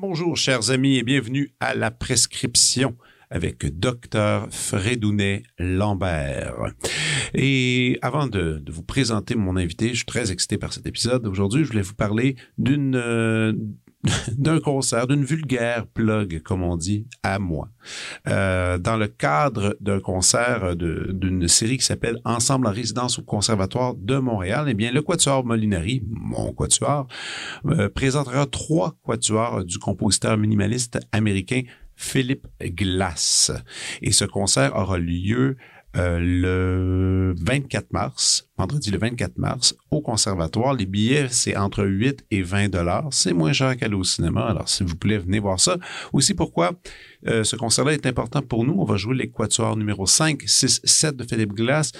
bonjour, 0.00 0.36
chers 0.36 0.70
amis, 0.70 0.96
et 0.96 1.02
bienvenue 1.02 1.52
à 1.60 1.74
la 1.74 1.90
prescription 1.90 2.96
avec 3.30 3.78
Docteur 3.78 4.48
Fredounet 4.50 5.44
Lambert. 5.58 6.56
Et 7.34 7.98
avant 8.02 8.26
de, 8.26 8.62
vous 8.68 8.82
présenter 8.82 9.36
mon 9.36 9.56
invité, 9.56 9.90
je 9.90 9.96
suis 9.96 10.04
très 10.04 10.32
excité 10.32 10.58
par 10.58 10.72
cet 10.72 10.86
épisode. 10.86 11.26
Aujourd'hui, 11.26 11.64
je 11.64 11.68
voulais 11.70 11.82
vous 11.82 11.94
parler 11.94 12.36
d'une 12.58 12.96
euh, 12.96 13.52
d'un 14.38 14.60
concert, 14.60 15.06
d'une 15.06 15.24
vulgaire 15.24 15.86
plug, 15.86 16.42
comme 16.42 16.62
on 16.62 16.76
dit, 16.76 17.06
à 17.22 17.38
moi. 17.38 17.68
Euh, 18.28 18.78
dans 18.78 18.96
le 18.96 19.08
cadre 19.08 19.76
d'un 19.80 20.00
concert 20.00 20.74
d'une 20.76 21.48
série 21.48 21.76
qui 21.76 21.84
s'appelle 21.84 22.18
Ensemble 22.24 22.66
en 22.66 22.72
résidence 22.72 23.18
au 23.18 23.22
Conservatoire 23.22 23.94
de 23.94 24.16
Montréal, 24.16 24.66
eh 24.68 24.74
bien, 24.74 24.90
le 24.90 25.02
Quatuor 25.02 25.44
Molinari, 25.44 26.02
mon 26.08 26.52
Quatuor, 26.52 27.08
euh, 27.66 27.88
présentera 27.90 28.46
trois 28.46 28.96
Quatuors 29.04 29.64
du 29.64 29.78
compositeur 29.78 30.38
minimaliste 30.38 30.98
américain 31.12 31.62
Philippe 32.00 32.46
Glass. 32.62 33.52
Et 34.00 34.10
ce 34.10 34.24
concert 34.24 34.74
aura 34.74 34.98
lieu 34.98 35.56
euh, 35.96 36.18
le 36.18 37.34
24 37.44 37.92
mars, 37.92 38.49
vendredi 38.60 38.90
le 38.90 38.98
24 38.98 39.38
mars, 39.38 39.74
au 39.90 40.02
conservatoire. 40.02 40.74
Les 40.74 40.84
billets, 40.84 41.28
c'est 41.30 41.56
entre 41.56 41.84
8 41.84 42.26
et 42.30 42.42
20 42.42 42.68
dollars. 42.68 43.08
C'est 43.10 43.32
moins 43.32 43.52
cher 43.52 43.74
qu'aller 43.76 43.94
au 43.94 44.04
cinéma. 44.04 44.42
Alors, 44.42 44.68
s'il 44.68 44.86
vous 44.86 44.96
plaît, 44.96 45.16
venez 45.16 45.38
voir 45.38 45.58
ça. 45.58 45.78
Aussi, 46.12 46.34
pourquoi 46.34 46.72
euh, 47.26 47.42
ce 47.42 47.56
concert-là 47.56 47.94
est 47.94 48.04
important 48.04 48.42
pour 48.42 48.64
nous? 48.64 48.74
On 48.78 48.84
va 48.84 48.96
jouer 48.96 49.16
l'équatoire 49.16 49.76
numéro 49.76 50.04
5, 50.04 50.42
6, 50.44 50.82
7 50.84 51.16
de 51.16 51.24
Philippe 51.24 51.54
Glass, 51.54 51.92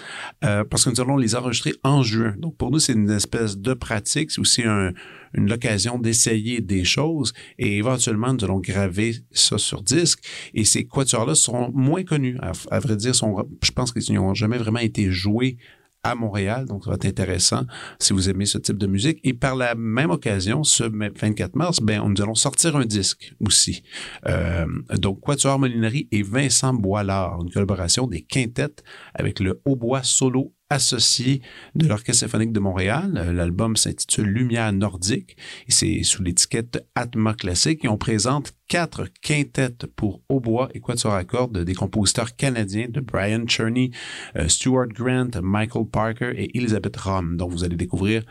euh, 0.44 0.64
parce 0.64 0.84
que 0.84 0.90
nous 0.90 1.00
allons 1.00 1.16
les 1.16 1.34
enregistrer 1.34 1.72
en 1.82 2.02
juin. 2.02 2.34
Donc, 2.38 2.56
pour 2.58 2.70
nous, 2.70 2.78
c'est 2.78 2.92
une 2.92 3.10
espèce 3.10 3.56
de 3.56 3.72
pratique. 3.72 4.30
C'est 4.30 4.40
aussi 4.40 4.62
un, 4.62 4.92
une 5.34 5.50
occasion 5.52 5.98
d'essayer 5.98 6.60
des 6.60 6.84
choses 6.84 7.32
et 7.58 7.76
éventuellement 7.76 8.32
nous 8.32 8.44
allons 8.44 8.58
graver 8.58 9.16
ça 9.30 9.58
sur 9.58 9.82
disque 9.82 10.20
et 10.54 10.64
ces 10.64 10.84
quatuors-là 10.84 11.34
sont 11.34 11.70
moins 11.72 12.02
connus. 12.04 12.36
À, 12.70 12.80
vrai 12.80 12.96
dire, 12.96 13.12
je 13.14 13.70
pense 13.72 13.92
qu'ils 13.92 14.14
n'ont 14.14 14.34
jamais 14.34 14.58
vraiment 14.58 14.80
été 14.80 15.10
joués 15.10 15.56
à 16.02 16.14
Montréal, 16.14 16.66
donc 16.66 16.84
ça 16.84 16.90
va 16.90 16.96
être 16.96 17.06
intéressant 17.06 17.64
si 17.98 18.12
vous 18.12 18.30
aimez 18.30 18.46
ce 18.46 18.58
type 18.58 18.78
de 18.78 18.86
musique. 18.86 19.20
Et 19.22 19.34
par 19.34 19.54
la 19.54 19.74
même 19.74 20.10
occasion, 20.10 20.64
ce 20.64 20.84
24 20.84 21.54
mars, 21.56 21.80
ben, 21.80 22.02
nous 22.08 22.22
allons 22.22 22.34
sortir 22.34 22.76
un 22.76 22.84
disque 22.84 23.34
aussi. 23.40 23.82
Euh, 24.26 24.66
donc, 24.94 25.20
Quatuor 25.20 25.58
Molinari 25.58 26.08
et 26.10 26.22
Vincent 26.22 26.72
Boilard, 26.72 27.42
une 27.42 27.50
collaboration 27.50 28.06
des 28.06 28.22
quintettes 28.22 28.82
avec 29.14 29.40
le 29.40 29.60
hautbois 29.64 30.02
solo 30.02 30.54
associé 30.70 31.42
de 31.74 31.86
l'Orchestre 31.86 32.20
symphonique 32.20 32.52
de 32.52 32.60
Montréal. 32.60 33.12
Euh, 33.16 33.32
l'album 33.32 33.76
s'intitule 33.76 34.28
Lumière 34.28 34.72
nordique 34.72 35.36
et 35.68 35.72
c'est 35.72 36.02
sous 36.04 36.22
l'étiquette 36.22 36.86
Atma 36.94 37.34
classique 37.34 37.84
et 37.84 37.88
on 37.88 37.98
présente 37.98 38.52
quatre 38.68 39.08
quintettes 39.20 39.86
pour 39.86 40.22
hautbois 40.28 40.70
et 40.72 40.80
quatuor 40.80 41.14
à 41.14 41.24
cordes 41.24 41.64
des 41.64 41.74
compositeurs 41.74 42.36
canadiens 42.36 42.86
de 42.88 43.00
Brian 43.00 43.46
Cherney, 43.46 43.90
euh, 44.36 44.48
Stuart 44.48 44.88
Grant, 44.88 45.30
Michael 45.42 45.86
Parker 45.86 46.32
et 46.36 46.56
Elizabeth 46.56 46.96
Rom. 46.96 47.36
Donc 47.36 47.50
vous 47.50 47.64
allez 47.64 47.76
découvrir 47.76 48.22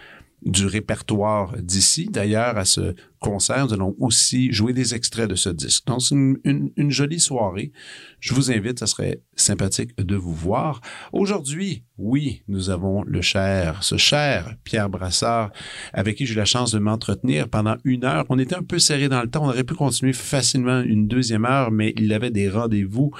du 0.41 0.65
répertoire 0.65 1.57
d'ici. 1.57 2.07
D'ailleurs, 2.09 2.57
à 2.57 2.65
ce 2.65 2.95
concert, 3.19 3.65
nous 3.65 3.73
allons 3.73 3.95
aussi 3.99 4.52
jouer 4.52 4.73
des 4.73 4.95
extraits 4.95 5.30
de 5.30 5.35
ce 5.35 5.49
disque. 5.49 5.85
Donc, 5.85 6.02
c'est 6.02 6.15
une, 6.15 6.71
jolie 6.89 7.19
soirée. 7.19 7.71
Je 8.19 8.33
vous 8.33 8.52
invite, 8.52 8.80
ça 8.80 8.87
serait 8.87 9.21
sympathique 9.35 9.95
de 9.97 10.15
vous 10.15 10.33
voir. 10.33 10.81
Aujourd'hui, 11.13 11.83
oui, 11.97 12.43
nous 12.47 12.69
avons 12.69 13.03
le 13.03 13.21
cher, 13.21 13.83
ce 13.83 13.97
cher 13.97 14.55
Pierre 14.63 14.89
Brassard, 14.89 15.52
avec 15.93 16.15
qui 16.15 16.25
j'ai 16.25 16.33
eu 16.33 16.37
la 16.37 16.45
chance 16.45 16.71
de 16.71 16.79
m'entretenir 16.79 17.49
pendant 17.49 17.75
une 17.83 18.05
heure. 18.05 18.25
On 18.29 18.39
était 18.39 18.55
un 18.55 18.63
peu 18.63 18.79
serré 18.79 19.09
dans 19.09 19.21
le 19.21 19.29
temps. 19.29 19.43
On 19.43 19.49
aurait 19.49 19.63
pu 19.63 19.75
continuer 19.75 20.13
facilement 20.13 20.81
une 20.81 21.08
deuxième 21.08 21.45
heure, 21.45 21.71
mais 21.71 21.93
il 21.97 22.11
avait 22.13 22.31
des 22.31 22.49
rendez-vous 22.49 23.11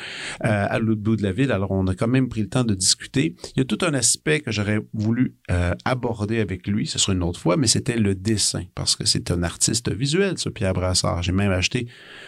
euh, 0.45 0.65
à 0.69 0.79
l'autre 0.79 1.01
bout 1.01 1.17
de 1.17 1.23
la 1.23 1.33
ville. 1.33 1.51
Alors, 1.51 1.71
on 1.71 1.88
a 1.88 1.95
quand 1.95 2.07
même 2.07 2.29
pris 2.29 2.41
le 2.41 2.49
temps 2.49 2.63
de 2.63 2.73
discuter. 2.73 3.35
Il 3.55 3.59
y 3.59 3.61
a 3.61 3.65
tout 3.65 3.79
un 3.85 3.93
aspect 3.93 4.39
que 4.39 4.51
j'aurais 4.51 4.79
voulu 4.93 5.35
euh, 5.51 5.73
aborder 5.85 6.39
avec 6.39 6.65
lui. 6.67 6.88
Ce 6.88 6.99
sera 6.99 7.13
une 7.13 7.23
autre 7.23 7.39
fois, 7.39 7.57
mais 7.57 7.67
c'était 7.67 7.97
le 7.97 8.15
dessin, 8.15 8.63
parce 8.75 8.95
que 8.95 9.05
c'est 9.05 9.31
un 9.31 9.43
artiste 9.43 9.88
visuel, 9.94 10.38
ce 10.38 10.50
Pierre 10.50 10.73
Brassard. 10.73 11.23
J'ai 11.23 11.31
même 11.31 11.51
acheté 11.51 11.88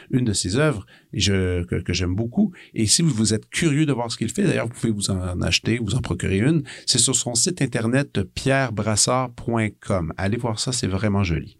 une 0.09 0.25
de 0.25 0.33
ses 0.33 0.57
œuvres 0.57 0.85
je, 1.13 1.63
que, 1.63 1.93
j'aime 1.93 2.15
beaucoup. 2.15 2.51
Et 2.73 2.85
si 2.85 3.01
vous, 3.01 3.33
êtes 3.33 3.49
curieux 3.49 3.85
de 3.85 3.93
voir 3.93 4.11
ce 4.11 4.17
qu'il 4.17 4.29
fait, 4.29 4.43
d'ailleurs, 4.43 4.67
vous 4.67 4.73
pouvez 4.73 4.93
vous 4.93 5.11
en 5.11 5.41
acheter, 5.41 5.79
vous 5.79 5.95
en 5.95 6.01
procurer 6.01 6.37
une. 6.37 6.63
C'est 6.85 6.99
sur 6.99 7.15
son 7.15 7.35
site 7.35 7.61
internet 7.61 8.21
pierrebrassard.com. 8.23 10.13
Allez 10.17 10.37
voir 10.37 10.59
ça, 10.59 10.71
c'est 10.71 10.87
vraiment 10.87 11.23
joli. 11.23 11.57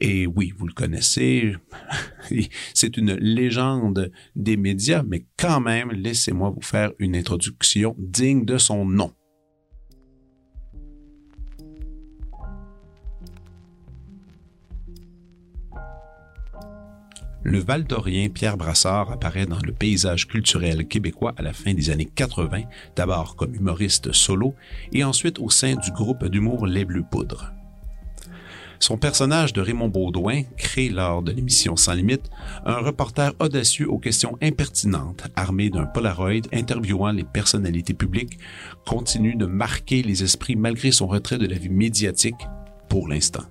Et 0.00 0.26
oui, 0.26 0.52
vous 0.56 0.66
le 0.66 0.72
connaissez, 0.72 1.54
c'est 2.74 2.96
une 2.96 3.14
légende 3.14 4.10
des 4.36 4.56
médias, 4.56 5.02
mais 5.06 5.26
quand 5.38 5.60
même, 5.60 5.90
laissez-moi 5.90 6.50
vous 6.50 6.62
faire 6.62 6.92
une 6.98 7.16
introduction 7.16 7.94
digne 7.98 8.44
de 8.44 8.58
son 8.58 8.84
nom. 8.84 9.12
Le 17.42 17.58
Val 17.58 17.84
d'Orien 17.84 18.28
Pierre 18.28 18.56
Brassard 18.56 19.10
apparaît 19.10 19.46
dans 19.46 19.60
le 19.64 19.72
paysage 19.72 20.28
culturel 20.28 20.86
québécois 20.86 21.34
à 21.36 21.42
la 21.42 21.52
fin 21.52 21.72
des 21.72 21.90
années 21.90 22.10
80, 22.14 22.62
d'abord 22.96 23.36
comme 23.36 23.54
humoriste 23.54 24.12
solo 24.12 24.54
et 24.92 25.04
ensuite 25.04 25.38
au 25.38 25.48
sein 25.48 25.76
du 25.76 25.90
groupe 25.90 26.26
d'humour 26.26 26.66
Les 26.66 26.84
Bleus 26.84 27.04
Poudres. 27.10 27.52
Son 28.78 28.96
personnage 28.96 29.52
de 29.52 29.60
Raymond 29.60 29.88
Baudouin, 29.88 30.42
créé 30.56 30.88
lors 30.88 31.22
de 31.22 31.32
l'émission 31.32 31.76
Sans 31.76 31.92
Limite, 31.92 32.30
un 32.64 32.78
reporter 32.78 33.34
audacieux 33.38 33.90
aux 33.90 33.98
questions 33.98 34.38
impertinentes, 34.40 35.28
armé 35.36 35.68
d'un 35.68 35.84
Polaroid 35.84 36.48
interviewant 36.50 37.12
les 37.12 37.24
personnalités 37.24 37.92
publiques, 37.92 38.38
continue 38.86 39.34
de 39.34 39.44
marquer 39.44 40.02
les 40.02 40.22
esprits 40.22 40.56
malgré 40.56 40.92
son 40.92 41.08
retrait 41.08 41.36
de 41.36 41.46
la 41.46 41.58
vie 41.58 41.68
médiatique 41.68 42.48
pour 42.88 43.06
l'instant. 43.06 43.44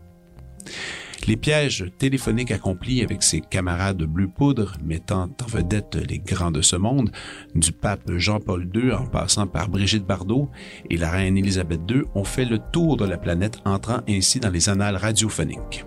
Les 1.27 1.37
pièges 1.37 1.85
téléphoniques 1.97 2.51
accomplis 2.51 3.01
avec 3.03 3.23
ses 3.23 3.41
camarades 3.41 3.97
de 3.97 4.05
bleu 4.05 4.27
poudre, 4.27 4.73
mettant 4.83 5.23
en 5.23 5.45
vedette 5.47 5.95
les 5.95 6.19
grands 6.19 6.51
de 6.51 6.61
ce 6.61 6.75
monde, 6.75 7.11
du 7.53 7.71
pape 7.71 8.11
Jean-Paul 8.17 8.67
II 8.73 8.93
en 8.93 9.05
passant 9.05 9.45
par 9.45 9.69
Brigitte 9.69 10.05
Bardot 10.05 10.49
et 10.89 10.97
la 10.97 11.11
reine 11.11 11.37
Élisabeth 11.37 11.81
II, 11.89 12.03
ont 12.15 12.23
fait 12.23 12.45
le 12.45 12.57
tour 12.71 12.97
de 12.97 13.05
la 13.05 13.17
planète, 13.17 13.59
entrant 13.65 13.99
ainsi 14.07 14.39
dans 14.39 14.49
les 14.49 14.69
annales 14.69 14.95
radiophoniques. 14.95 15.85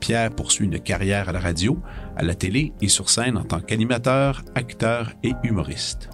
Pierre 0.00 0.30
poursuit 0.30 0.66
une 0.66 0.80
carrière 0.80 1.28
à 1.28 1.32
la 1.32 1.40
radio, 1.40 1.78
à 2.16 2.22
la 2.22 2.34
télé 2.34 2.72
et 2.80 2.88
sur 2.88 3.08
scène 3.08 3.38
en 3.38 3.44
tant 3.44 3.60
qu'animateur, 3.60 4.42
acteur 4.54 5.12
et 5.22 5.32
humoriste. 5.44 6.10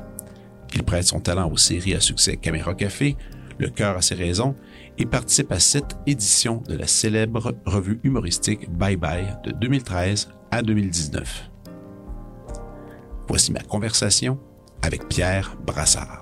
Il 0.75 0.83
prête 0.85 1.05
son 1.05 1.21
talent 1.21 1.51
aux 1.51 1.57
séries 1.57 1.95
à 1.95 2.01
succès 2.01 2.37
Caméra 2.37 2.75
Café, 2.75 3.17
Le 3.59 3.69
cœur 3.69 3.97
à 3.97 4.03
ses 4.03 4.15
raisons 4.15 4.55
et 5.01 5.07
participe 5.07 5.51
à 5.51 5.59
cette 5.59 5.97
édition 6.07 6.63
de 6.69 6.77
la 6.77 6.87
célèbre 6.87 7.55
revue 7.65 8.01
humoristique 8.05 8.71
Bye 8.71 8.97
Bye 8.97 9.39
de 9.45 9.51
2013 9.53 10.29
à 10.51 10.61
2019. 10.61 11.51
Voici 13.27 13.51
ma 13.51 13.61
conversation 13.61 14.39
avec 14.83 15.09
Pierre 15.09 15.57
Brassard. 15.65 16.20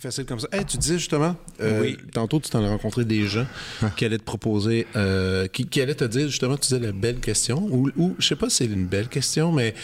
Facile 0.00 0.24
comme 0.24 0.40
ça. 0.40 0.48
tu 0.64 0.76
disais 0.76 0.98
justement, 0.98 1.36
euh, 1.60 1.94
tantôt 2.12 2.40
tu 2.40 2.50
t'en 2.50 2.64
as 2.64 2.68
rencontré 2.68 3.04
des 3.04 3.26
gens 3.26 3.46
qui 3.96 4.04
allaient 4.04 4.18
te 4.18 4.24
proposer, 4.24 4.86
euh, 4.96 5.46
qui, 5.48 5.80
allaient 5.80 5.94
te 5.94 6.04
dire 6.04 6.28
justement, 6.28 6.56
tu 6.56 6.68
disais 6.68 6.80
la 6.80 6.92
belle 6.92 7.20
question, 7.20 7.66
ou, 7.70 7.90
ou 7.96 8.14
je 8.18 8.26
sais 8.26 8.36
pas 8.36 8.48
si 8.50 8.56
c'est 8.56 8.66
une 8.66 8.86
belle 8.86 9.08
question, 9.08 9.52
mais 9.52 9.74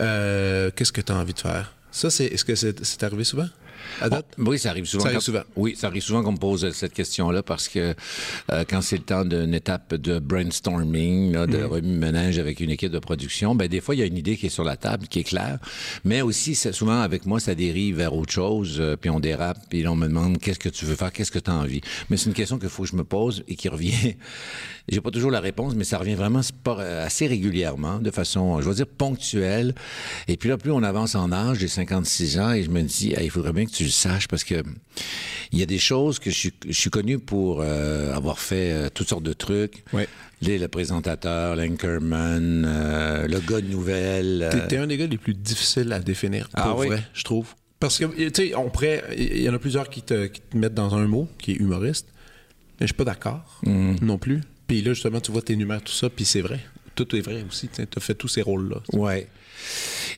euh, 0.00 0.70
qu'est-ce 0.74 0.92
que 0.92 1.00
tu 1.00 1.12
as 1.12 1.16
envie 1.16 1.34
de 1.34 1.38
faire? 1.38 1.74
Ça, 1.92 2.08
c'est, 2.08 2.26
est-ce 2.26 2.44
que 2.44 2.54
c'est, 2.54 3.02
arrivé 3.02 3.24
souvent? 3.24 3.48
Oui, 4.38 4.58
ça 4.58 4.70
arrive 4.70 4.84
souvent. 4.84 5.02
Ça 5.04 5.08
arrive 5.08 5.20
souvent. 5.20 5.42
Oui, 5.56 5.74
ça 5.76 5.86
arrive 5.88 6.02
souvent 6.02 6.22
qu'on 6.22 6.32
me 6.32 6.38
pose 6.38 6.70
cette 6.72 6.92
question-là 6.92 7.42
parce 7.42 7.68
que 7.68 7.94
euh, 8.52 8.64
quand 8.68 8.80
c'est 8.80 8.96
le 8.96 9.02
temps 9.02 9.24
d'une 9.24 9.54
étape 9.54 9.94
de 9.94 10.18
brainstorming, 10.18 11.32
de 11.32 11.58
mm. 11.58 11.64
remue-ménage 11.64 12.38
avec 12.38 12.60
une 12.60 12.70
équipe 12.70 12.92
de 12.92 12.98
production, 12.98 13.54
ben 13.54 13.68
des 13.68 13.80
fois, 13.80 13.94
il 13.94 13.98
y 13.98 14.02
a 14.02 14.06
une 14.06 14.16
idée 14.16 14.36
qui 14.36 14.46
est 14.46 14.50
sur 14.50 14.64
la 14.64 14.76
table, 14.76 15.06
qui 15.08 15.20
est 15.20 15.24
claire. 15.24 15.58
Mais 16.04 16.22
aussi, 16.22 16.54
souvent, 16.54 17.00
avec 17.00 17.26
moi, 17.26 17.40
ça 17.40 17.54
dérive 17.54 17.96
vers 17.96 18.14
autre 18.14 18.32
chose, 18.32 18.76
euh, 18.80 18.96
puis 18.96 19.10
on 19.10 19.20
dérape, 19.20 19.58
puis 19.68 19.86
on 19.86 19.96
me 19.96 20.06
demande 20.06 20.38
qu'est-ce 20.38 20.58
que 20.58 20.68
tu 20.68 20.84
veux 20.84 20.96
faire, 20.96 21.12
qu'est-ce 21.12 21.30
que 21.30 21.38
tu 21.38 21.50
as 21.50 21.54
envie? 21.54 21.80
Mais 22.08 22.16
c'est 22.16 22.26
une 22.26 22.34
question 22.34 22.58
qu'il 22.58 22.68
faut 22.68 22.82
que 22.82 22.88
je 22.88 22.96
me 22.96 23.04
pose 23.04 23.44
et 23.48 23.56
qui 23.56 23.68
revient. 23.68 24.16
J'ai 24.88 25.00
pas 25.00 25.10
toujours 25.10 25.30
la 25.30 25.40
réponse, 25.40 25.74
mais 25.76 25.84
ça 25.84 25.98
revient 25.98 26.14
vraiment 26.14 26.40
assez 26.66 27.26
régulièrement, 27.26 27.98
de 27.98 28.10
façon, 28.10 28.60
je 28.60 28.68
vais 28.68 28.74
dire, 28.74 28.86
ponctuelle. 28.86 29.74
Et 30.26 30.36
puis 30.36 30.48
là, 30.48 30.56
plus 30.56 30.72
on 30.72 30.82
avance 30.82 31.14
en 31.14 31.30
âge, 31.30 31.58
j'ai 31.58 31.68
56 31.68 32.38
ans, 32.40 32.52
et 32.52 32.64
je 32.64 32.70
me 32.70 32.82
dis, 32.82 33.14
il 33.20 33.30
faudrait 33.30 33.52
bien 33.52 33.66
que 33.70 33.76
tu 33.76 33.84
le 33.84 33.90
saches 33.90 34.28
parce 34.28 34.44
que 34.44 34.62
il 35.52 35.58
y 35.58 35.62
a 35.62 35.66
des 35.66 35.78
choses 35.78 36.18
que 36.18 36.30
je 36.30 36.50
suis, 36.70 36.90
connu 36.90 37.18
pour 37.18 37.60
euh, 37.60 38.14
avoir 38.14 38.38
fait 38.38 38.72
euh, 38.72 38.88
toutes 38.92 39.08
sortes 39.08 39.24
de 39.24 39.32
trucs. 39.32 39.84
Oui. 39.92 40.04
Les, 40.42 40.58
le 40.58 40.68
présentateur, 40.68 41.56
l'anchorman, 41.56 42.64
euh, 42.66 43.26
le 43.26 43.40
gars 43.40 43.60
de 43.60 43.66
nouvelles. 43.66 44.48
T'es 44.68 44.76
un 44.76 44.86
des 44.86 44.96
gars 44.96 45.06
les 45.06 45.18
plus 45.18 45.34
difficiles 45.34 45.92
à 45.92 46.00
définir, 46.00 46.48
pour 46.48 46.64
ah, 46.64 46.74
vrai, 46.74 47.02
je 47.12 47.24
trouve. 47.24 47.54
Parce 47.78 47.98
que, 47.98 48.04
tu 48.04 48.30
sais, 48.34 48.54
on 48.54 48.70
pourrait. 48.70 49.02
Il 49.16 49.42
y 49.42 49.48
en 49.48 49.54
a 49.54 49.58
plusieurs 49.58 49.88
qui 49.88 50.02
te, 50.02 50.26
qui 50.26 50.40
te, 50.40 50.56
mettent 50.56 50.74
dans 50.74 50.94
un 50.94 51.06
mot, 51.06 51.28
qui 51.38 51.52
est 51.52 51.56
humoriste. 51.56 52.08
Mais 52.78 52.86
je 52.86 52.92
suis 52.92 52.96
pas 52.96 53.04
d'accord 53.04 53.60
mm. 53.64 53.96
non 54.02 54.18
plus. 54.18 54.40
Puis 54.66 54.82
là, 54.82 54.92
justement, 54.92 55.20
tu 55.20 55.32
vois, 55.32 55.42
t'énumères 55.42 55.82
tout 55.82 55.92
ça, 55.92 56.08
puis 56.08 56.24
c'est 56.24 56.42
vrai. 56.42 56.60
Tout 56.94 57.16
est 57.16 57.20
vrai 57.20 57.44
aussi. 57.46 57.68
Tu 57.68 57.82
as 57.82 58.00
fait 58.00 58.14
tous 58.14 58.28
ces 58.28 58.42
rôles-là. 58.42 58.82
Ouais. 58.92 59.28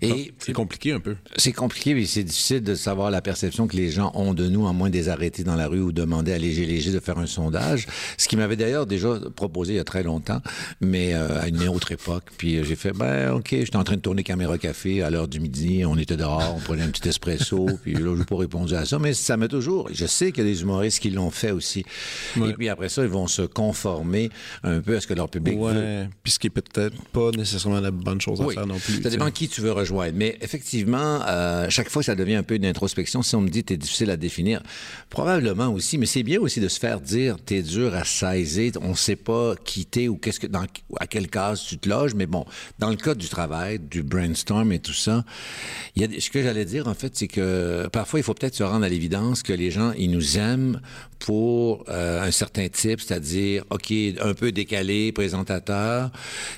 Et 0.02 0.32
c'est 0.38 0.52
compliqué 0.52 0.92
un 0.92 1.00
peu. 1.00 1.16
C'est 1.36 1.52
compliqué, 1.52 1.94
mais 1.94 2.04
c'est 2.06 2.24
difficile 2.24 2.62
de 2.62 2.74
savoir 2.74 3.10
la 3.10 3.22
perception 3.22 3.66
que 3.66 3.76
les 3.76 3.90
gens 3.90 4.10
ont 4.14 4.34
de 4.34 4.48
nous, 4.48 4.66
à 4.66 4.72
moins 4.72 4.90
de 4.90 4.94
les 4.94 5.08
arrêter 5.08 5.44
dans 5.44 5.54
la 5.54 5.68
rue 5.68 5.80
ou 5.80 5.92
demander 5.92 6.32
à 6.32 6.38
Léger 6.38 6.66
Léger 6.66 6.90
de 6.90 7.00
faire 7.00 7.18
un 7.18 7.26
sondage. 7.26 7.86
Ce 8.18 8.28
qui 8.28 8.36
m'avait 8.36 8.56
d'ailleurs 8.56 8.86
déjà 8.86 9.18
proposé 9.36 9.74
il 9.74 9.76
y 9.76 9.80
a 9.80 9.84
très 9.84 10.02
longtemps, 10.02 10.40
mais 10.80 11.14
euh, 11.14 11.40
à 11.40 11.48
une 11.48 11.68
autre 11.68 11.92
époque. 11.92 12.24
Puis 12.36 12.56
euh, 12.56 12.64
j'ai 12.64 12.76
fait, 12.76 12.92
ben 12.92 13.32
ok, 13.32 13.48
j'étais 13.50 13.76
en 13.76 13.84
train 13.84 13.96
de 13.96 14.00
tourner 14.00 14.22
Caméra 14.22 14.58
Café 14.58 15.02
à 15.02 15.10
l'heure 15.10 15.28
du 15.28 15.40
midi, 15.40 15.84
on 15.86 15.96
était 15.96 16.16
dehors, 16.16 16.54
on 16.56 16.60
prenait 16.60 16.82
un 16.82 16.90
petit 16.90 17.08
espresso, 17.08 17.68
puis 17.82 17.94
là, 17.94 18.00
je 18.14 18.18
n'ai 18.18 18.24
pas 18.24 18.36
répondu 18.36 18.74
à 18.74 18.84
ça, 18.84 18.98
mais 18.98 19.14
ça 19.14 19.36
m'a 19.36 19.48
toujours. 19.48 19.88
Je 19.92 20.06
sais 20.06 20.32
qu'il 20.32 20.44
y 20.44 20.46
a 20.48 20.50
des 20.50 20.62
humoristes 20.62 21.00
qui 21.00 21.10
l'ont 21.10 21.30
fait 21.30 21.50
aussi. 21.50 21.84
Et 22.36 22.52
puis 22.54 22.68
après 22.68 22.88
ça, 22.88 23.02
ils 23.02 23.08
vont 23.08 23.26
se 23.26 23.42
conformer 23.42 24.30
un 24.62 24.80
peu 24.80 24.96
à 24.96 25.00
ce 25.00 25.06
que 25.06 25.14
leur 25.14 25.28
public 25.28 25.58
ouais. 25.58 25.72
veut. 25.72 26.06
Puis 26.22 26.32
ce 26.32 26.38
qui 26.38 26.48
est 26.48 26.50
peut-être 26.50 26.96
pas 27.12 27.30
nécessairement 27.30 27.80
la 27.80 27.90
bonne 27.90 28.20
chose 28.20 28.40
à 28.40 28.48
faire 28.48 28.66
non 28.66 28.78
plus. 28.78 29.02
Ça 29.02 29.10
dépend 29.10 29.30
qui 29.32 29.48
tu 29.48 29.60
veux 29.60 29.72
rejoindre. 29.72 30.14
Mais 30.16 30.38
effectivement, 30.40 31.20
euh, 31.26 31.66
chaque 31.68 31.88
fois, 31.88 32.02
ça 32.02 32.14
devient 32.14 32.36
un 32.36 32.42
peu 32.42 32.54
une 32.54 32.66
introspection. 32.66 33.22
Si 33.22 33.34
on 33.34 33.40
me 33.40 33.48
dit 33.48 33.64
t'es 33.64 33.76
difficile 33.76 34.10
à 34.10 34.16
définir, 34.16 34.62
probablement 35.10 35.68
aussi. 35.68 35.98
Mais 35.98 36.06
c'est 36.06 36.22
bien 36.22 36.40
aussi 36.40 36.60
de 36.60 36.68
se 36.68 36.78
faire 36.78 37.00
dire 37.00 37.36
t'es 37.44 37.62
dur 37.62 37.94
à 37.94 38.04
saisir. 38.04 38.72
On 38.82 38.90
ne 38.90 38.94
sait 38.94 39.16
pas 39.16 39.54
qui 39.64 39.86
t'es 39.86 40.08
ou 40.08 40.16
qu'est-ce 40.16 40.40
que 40.40 40.46
dans 40.46 40.64
à 41.00 41.06
quelle 41.06 41.28
case 41.28 41.62
tu 41.62 41.78
te 41.78 41.88
loges. 41.88 42.14
Mais 42.14 42.26
bon, 42.26 42.44
dans 42.78 42.90
le 42.90 42.96
cas 42.96 43.14
du 43.14 43.28
travail, 43.28 43.78
du 43.78 44.02
brainstorm 44.02 44.72
et 44.72 44.78
tout 44.78 44.92
ça, 44.92 45.24
y 45.96 46.04
a 46.04 46.08
ce 46.18 46.30
que 46.30 46.42
j'allais 46.42 46.64
dire 46.64 46.86
en 46.86 46.94
fait, 46.94 47.16
c'est 47.16 47.28
que 47.28 47.88
parfois 47.92 48.20
il 48.20 48.22
faut 48.22 48.34
peut-être 48.34 48.54
se 48.54 48.62
rendre 48.62 48.84
à 48.84 48.88
l'évidence 48.88 49.42
que 49.42 49.52
les 49.52 49.70
gens 49.70 49.92
ils 49.92 50.10
nous 50.10 50.38
aiment 50.38 50.80
pour 51.18 51.84
euh, 51.88 52.20
un 52.20 52.30
certain 52.30 52.68
type, 52.68 53.00
c'est-à-dire 53.00 53.64
ok 53.70 53.92
un 54.20 54.34
peu 54.34 54.52
décalé, 54.52 55.12
présentateur. 55.12 56.10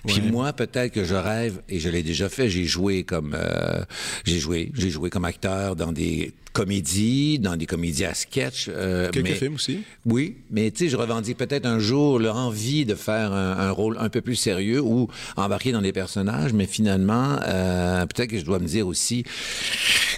Puis 0.06 0.20
moi 0.20 0.52
peut-être 0.52 0.92
que 0.92 1.04
je 1.04 1.14
rêve 1.14 1.60
et 1.68 1.78
je 1.78 1.88
l'ai 1.88 2.02
déjà 2.02 2.28
fait. 2.28 2.48
J'ai 2.48 2.63
joué 2.66 3.04
comme 3.04 3.36
euh, 3.38 3.82
j'ai 4.24 4.38
joué, 4.38 4.70
j'ai 4.74 4.90
joué 4.90 5.10
comme 5.10 5.24
acteur 5.24 5.76
dans 5.76 5.92
des 5.92 6.32
comédies, 6.54 7.40
dans 7.40 7.56
des 7.56 7.66
comédies 7.66 8.04
à 8.04 8.14
sketch. 8.14 8.70
Euh, 8.72 9.10
Quelques 9.10 9.34
films 9.34 9.54
aussi? 9.54 9.80
Oui, 10.06 10.36
mais 10.50 10.70
tu 10.70 10.84
sais, 10.84 10.88
je 10.88 10.96
revendique 10.96 11.36
peut-être 11.36 11.66
un 11.66 11.80
jour 11.80 12.18
leur 12.18 12.36
envie 12.36 12.86
de 12.86 12.94
faire 12.94 13.32
un, 13.32 13.70
rôle 13.72 13.96
un 13.98 14.08
peu 14.08 14.20
plus 14.20 14.36
sérieux 14.36 14.80
ou 14.80 15.08
embarquer 15.36 15.72
dans 15.72 15.82
des 15.82 15.92
personnages, 15.92 16.52
mais 16.52 16.66
finalement, 16.66 17.36
euh, 17.46 18.06
peut-être 18.06 18.30
que 18.30 18.38
je 18.38 18.44
dois 18.44 18.60
me 18.60 18.66
dire 18.66 18.86
aussi, 18.86 19.24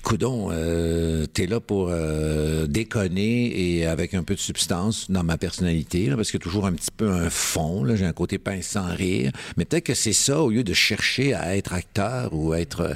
coudon, 0.02 0.50
euh, 0.52 1.24
t'es 1.26 1.46
là 1.46 1.58
pour 1.58 1.88
euh, 1.90 2.66
déconner 2.66 3.78
et 3.78 3.86
avec 3.86 4.12
un 4.12 4.22
peu 4.22 4.34
de 4.34 4.40
substance 4.40 5.10
dans 5.10 5.24
ma 5.24 5.38
personnalité, 5.38 6.06
là, 6.06 6.16
parce 6.16 6.30
qu'il 6.30 6.38
y 6.38 6.42
a 6.42 6.44
toujours 6.44 6.66
un 6.66 6.72
petit 6.74 6.90
peu 6.94 7.10
un 7.10 7.30
fond, 7.30 7.84
j'ai 7.96 8.04
un 8.04 8.12
côté 8.12 8.36
pince 8.38 8.66
sans 8.66 8.94
rire, 8.94 9.32
mais 9.56 9.64
peut-être 9.64 9.84
que 9.84 9.94
c'est 9.94 10.12
ça, 10.12 10.42
au 10.42 10.50
lieu 10.50 10.64
de 10.64 10.74
chercher 10.74 11.32
à 11.32 11.56
être 11.56 11.72
acteur 11.72 12.34
ou 12.36 12.54
être... 12.54 12.80
Euh, 12.80 12.94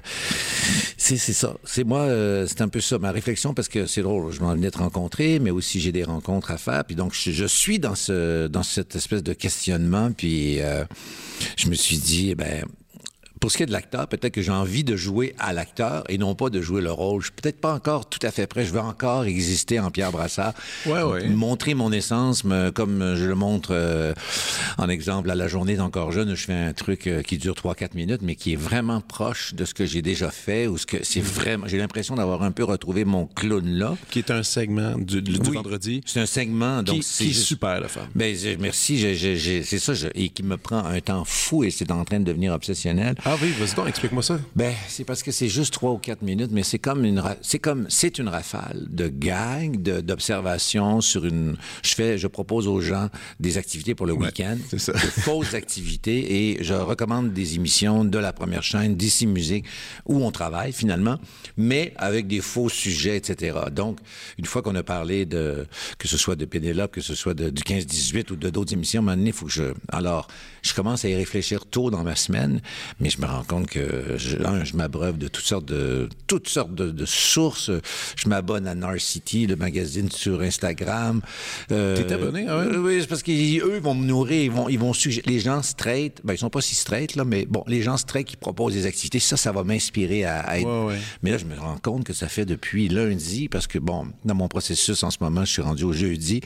c'est 0.96 1.16
ça. 1.18 1.56
C'est 1.64 1.84
moi, 1.84 2.00
euh, 2.02 2.46
c'est 2.46 2.60
un 2.60 2.68
peu 2.68 2.80
ça, 2.80 2.98
ma 2.98 3.10
réflexion 3.10 3.54
parce 3.54 3.68
que 3.68 3.86
c'est 3.86 4.02
drôle, 4.02 4.32
je 4.32 4.40
m'en 4.40 4.54
venais 4.54 4.70
de 4.70 4.76
rencontrer, 4.76 5.38
mais 5.38 5.50
aussi 5.50 5.80
j'ai 5.80 5.92
des 5.92 6.04
rencontres 6.04 6.50
à 6.50 6.58
faire. 6.58 6.84
Puis 6.84 6.94
donc, 6.94 7.14
je, 7.14 7.46
suis 7.46 7.78
dans, 7.78 7.94
ce, 7.94 8.46
dans 8.46 8.62
cette 8.62 8.94
espèce 8.94 9.22
de 9.22 9.32
questionnement. 9.32 10.12
Puis 10.12 10.60
euh, 10.60 10.84
je 11.56 11.68
me 11.68 11.74
suis 11.74 11.98
dit, 11.98 12.30
eh 12.30 12.34
ben, 12.34 12.64
pour 13.40 13.50
ce 13.50 13.56
qui 13.56 13.62
est 13.62 13.66
de 13.66 13.72
l'acteur, 13.72 14.06
peut-être 14.06 14.34
que 14.34 14.42
j'ai 14.42 14.52
envie 14.52 14.84
de 14.84 14.96
jouer 14.96 15.34
à 15.38 15.54
l'acteur 15.54 16.04
et 16.10 16.18
non 16.18 16.34
pas 16.34 16.50
de 16.50 16.60
jouer 16.60 16.82
le 16.82 16.92
rôle. 16.92 17.22
Je 17.22 17.26
suis 17.26 17.34
peut-être 17.34 17.58
pas 17.58 17.72
encore 17.72 18.06
tout 18.06 18.18
à 18.22 18.30
fait 18.30 18.46
prêt. 18.46 18.66
Je 18.66 18.72
veux 18.72 18.80
encore 18.80 19.24
exister 19.24 19.80
en 19.80 19.90
Pierre 19.90 20.12
Brassard. 20.12 20.52
Ouais, 20.84 21.02
ouais. 21.02 21.26
Montrer 21.28 21.72
mon 21.72 21.90
essence, 21.90 22.42
comme 22.74 23.14
je 23.16 23.24
le 23.24 23.34
montre 23.34 23.70
euh, 23.72 24.12
en 24.76 24.90
exemple 24.90 25.30
à 25.30 25.34
la 25.34 25.48
journée 25.48 25.76
d'encore 25.76 26.12
jeune. 26.12 26.34
Je 26.34 26.44
fais 26.44 26.52
un 26.52 26.74
truc 26.74 27.06
euh, 27.06 27.22
qui 27.22 27.38
dure 27.38 27.54
3-4 27.54 27.94
minutes, 27.94 28.20
mais 28.22 28.34
qui 28.34 28.52
est 28.52 28.56
vraiment 28.56 29.00
proche 29.00 29.54
de 29.54 29.64
ce 29.64 29.72
que 29.72 29.86
j'ai 29.86 30.02
déjà 30.02 30.30
fait 30.30 30.66
ou 30.66 30.76
ce 30.76 30.84
que 30.84 30.98
c'est 31.02 31.22
vraiment. 31.22 31.66
J'ai 31.66 31.78
l'impression 31.78 32.16
d'avoir 32.16 32.42
un 32.42 32.52
peu 32.52 32.64
retrouvé 32.64 33.06
mon 33.06 33.26
clown 33.26 33.66
là. 33.66 33.96
Qui 34.10 34.18
est 34.18 34.30
un 34.30 34.42
segment 34.42 34.98
du, 34.98 35.22
du 35.22 35.38
vendredi. 35.38 36.02
C'est 36.04 36.20
un 36.20 36.26
segment. 36.26 36.82
Donc 36.82 37.00
qui, 37.00 37.24
qui 37.24 37.30
est 37.30 37.32
super, 37.32 37.80
la 37.80 37.88
femme. 37.88 38.08
Ben, 38.14 38.36
merci. 38.58 39.00
c'est 39.64 39.78
ça. 39.78 39.92
et 40.14 40.28
qui 40.28 40.42
me 40.42 40.58
prend 40.58 40.84
un 40.84 41.00
temps 41.00 41.24
fou 41.24 41.64
et 41.64 41.70
c'est 41.70 41.90
en 41.90 42.04
train 42.04 42.20
de 42.20 42.24
devenir 42.24 42.52
obsessionnel. 42.52 43.14
Ah 43.24 43.29
oui, 43.40 43.52
vas-y 43.58 43.74
donc, 43.74 43.88
explique-moi 43.88 44.22
ça. 44.22 44.40
Ben, 44.56 44.72
c'est 44.88 45.04
parce 45.04 45.22
que 45.22 45.30
c'est 45.30 45.48
juste 45.48 45.74
trois 45.74 45.92
ou 45.92 45.98
quatre 45.98 46.22
minutes, 46.22 46.50
mais 46.52 46.62
c'est 46.62 46.78
comme 46.78 47.04
une, 47.04 47.22
c'est 47.42 47.58
comme, 47.58 47.86
c'est 47.88 48.18
une 48.18 48.28
rafale 48.28 48.86
de 48.88 49.08
gags, 49.08 49.80
d'observations 49.80 51.00
sur 51.00 51.24
une. 51.26 51.56
Je 51.82 51.94
fais, 51.94 52.18
je 52.18 52.26
propose 52.26 52.66
aux 52.66 52.80
gens 52.80 53.08
des 53.38 53.58
activités 53.58 53.94
pour 53.94 54.06
le 54.06 54.14
week-end, 54.14 54.56
de 54.72 54.78
fausses 54.78 55.54
activités, 55.54 56.50
et 56.50 56.64
je 56.64 56.74
recommande 56.74 57.32
des 57.32 57.56
émissions 57.56 58.04
de 58.04 58.18
la 58.18 58.32
première 58.32 58.62
chaîne, 58.62 58.96
d'ici 58.96 59.26
musique, 59.26 59.66
où 60.06 60.24
on 60.24 60.30
travaille 60.30 60.72
finalement, 60.72 61.18
mais 61.56 61.92
avec 61.96 62.26
des 62.26 62.40
faux 62.40 62.68
sujets, 62.68 63.16
etc. 63.16 63.58
Donc, 63.70 63.98
une 64.38 64.46
fois 64.46 64.62
qu'on 64.62 64.74
a 64.74 64.82
parlé 64.82 65.26
de, 65.26 65.66
que 65.98 66.08
ce 66.08 66.16
soit 66.16 66.36
de 66.36 66.46
Pénélope, 66.46 66.92
que 66.92 67.00
ce 67.00 67.14
soit 67.14 67.34
de, 67.34 67.50
du 67.50 67.62
15-18 67.62 68.32
ou 68.32 68.36
de 68.36 68.50
d'autres 68.50 68.72
émissions, 68.72 69.00
à 69.00 69.02
un 69.02 69.04
moment 69.04 69.16
donné, 69.16 69.30
il 69.30 69.34
faut 69.34 69.46
que 69.46 69.52
je, 69.52 69.74
alors, 69.88 70.26
je 70.62 70.74
commence 70.74 71.04
à 71.04 71.08
y 71.08 71.14
réfléchir 71.14 71.66
tôt 71.66 71.90
dans 71.90 72.02
ma 72.02 72.16
semaine, 72.16 72.60
mais 72.98 73.10
je 73.10 73.19
me 73.20 73.26
rends 73.26 73.44
compte 73.44 73.66
que 73.68 74.16
je, 74.16 74.36
je 74.64 74.76
m'abreuve 74.76 75.18
de 75.18 75.28
toutes 75.28 75.44
sortes 75.44 75.66
de 75.66 76.08
toutes 76.26 76.48
sortes 76.48 76.74
de, 76.74 77.04
sources. 77.04 77.70
Je 78.16 78.28
m'abonne 78.28 78.66
à 78.66 78.74
Narcity, 78.74 79.46
le 79.46 79.56
magazine 79.56 80.10
sur 80.10 80.40
Instagram. 80.42 81.20
Euh, 81.72 81.96
T'es 81.96 82.12
abonné, 82.12 82.46
hein? 82.46 82.68
Oui, 82.78 82.98
c'est 83.00 83.06
parce 83.06 83.22
qu'eux 83.22 83.78
vont 83.80 83.94
me 83.94 84.04
nourrir, 84.04 84.42
ils 84.44 84.50
vont, 84.50 84.68
ils 84.68 84.78
vont 84.78 84.92
les 85.26 85.40
gens 85.40 85.62
straight, 85.62 86.20
ben 86.24 86.34
ils 86.34 86.38
sont 86.38 86.50
pas 86.50 86.60
si 86.60 86.74
straight 86.74 87.16
là, 87.16 87.24
mais 87.24 87.46
bon, 87.46 87.64
les 87.66 87.82
gens 87.82 87.96
straight 87.96 88.26
qui 88.26 88.36
proposent 88.36 88.74
des 88.74 88.86
activités, 88.86 89.18
ça, 89.18 89.36
ça 89.36 89.52
va 89.52 89.64
m'inspirer 89.64 90.24
à, 90.24 90.58
être. 90.58 90.92
Mais 91.22 91.30
là, 91.30 91.38
je 91.38 91.44
me 91.44 91.58
rends 91.58 91.78
compte 91.78 92.04
que 92.04 92.12
ça 92.12 92.28
fait 92.28 92.44
depuis 92.44 92.88
lundi, 92.88 93.48
parce 93.48 93.66
que 93.66 93.78
bon, 93.78 94.06
dans 94.24 94.34
mon 94.34 94.48
processus 94.48 95.02
en 95.02 95.10
ce 95.10 95.18
moment, 95.20 95.44
je 95.44 95.52
suis 95.52 95.62
rendu 95.62 95.84
au 95.84 95.92
jeudi, 95.92 96.40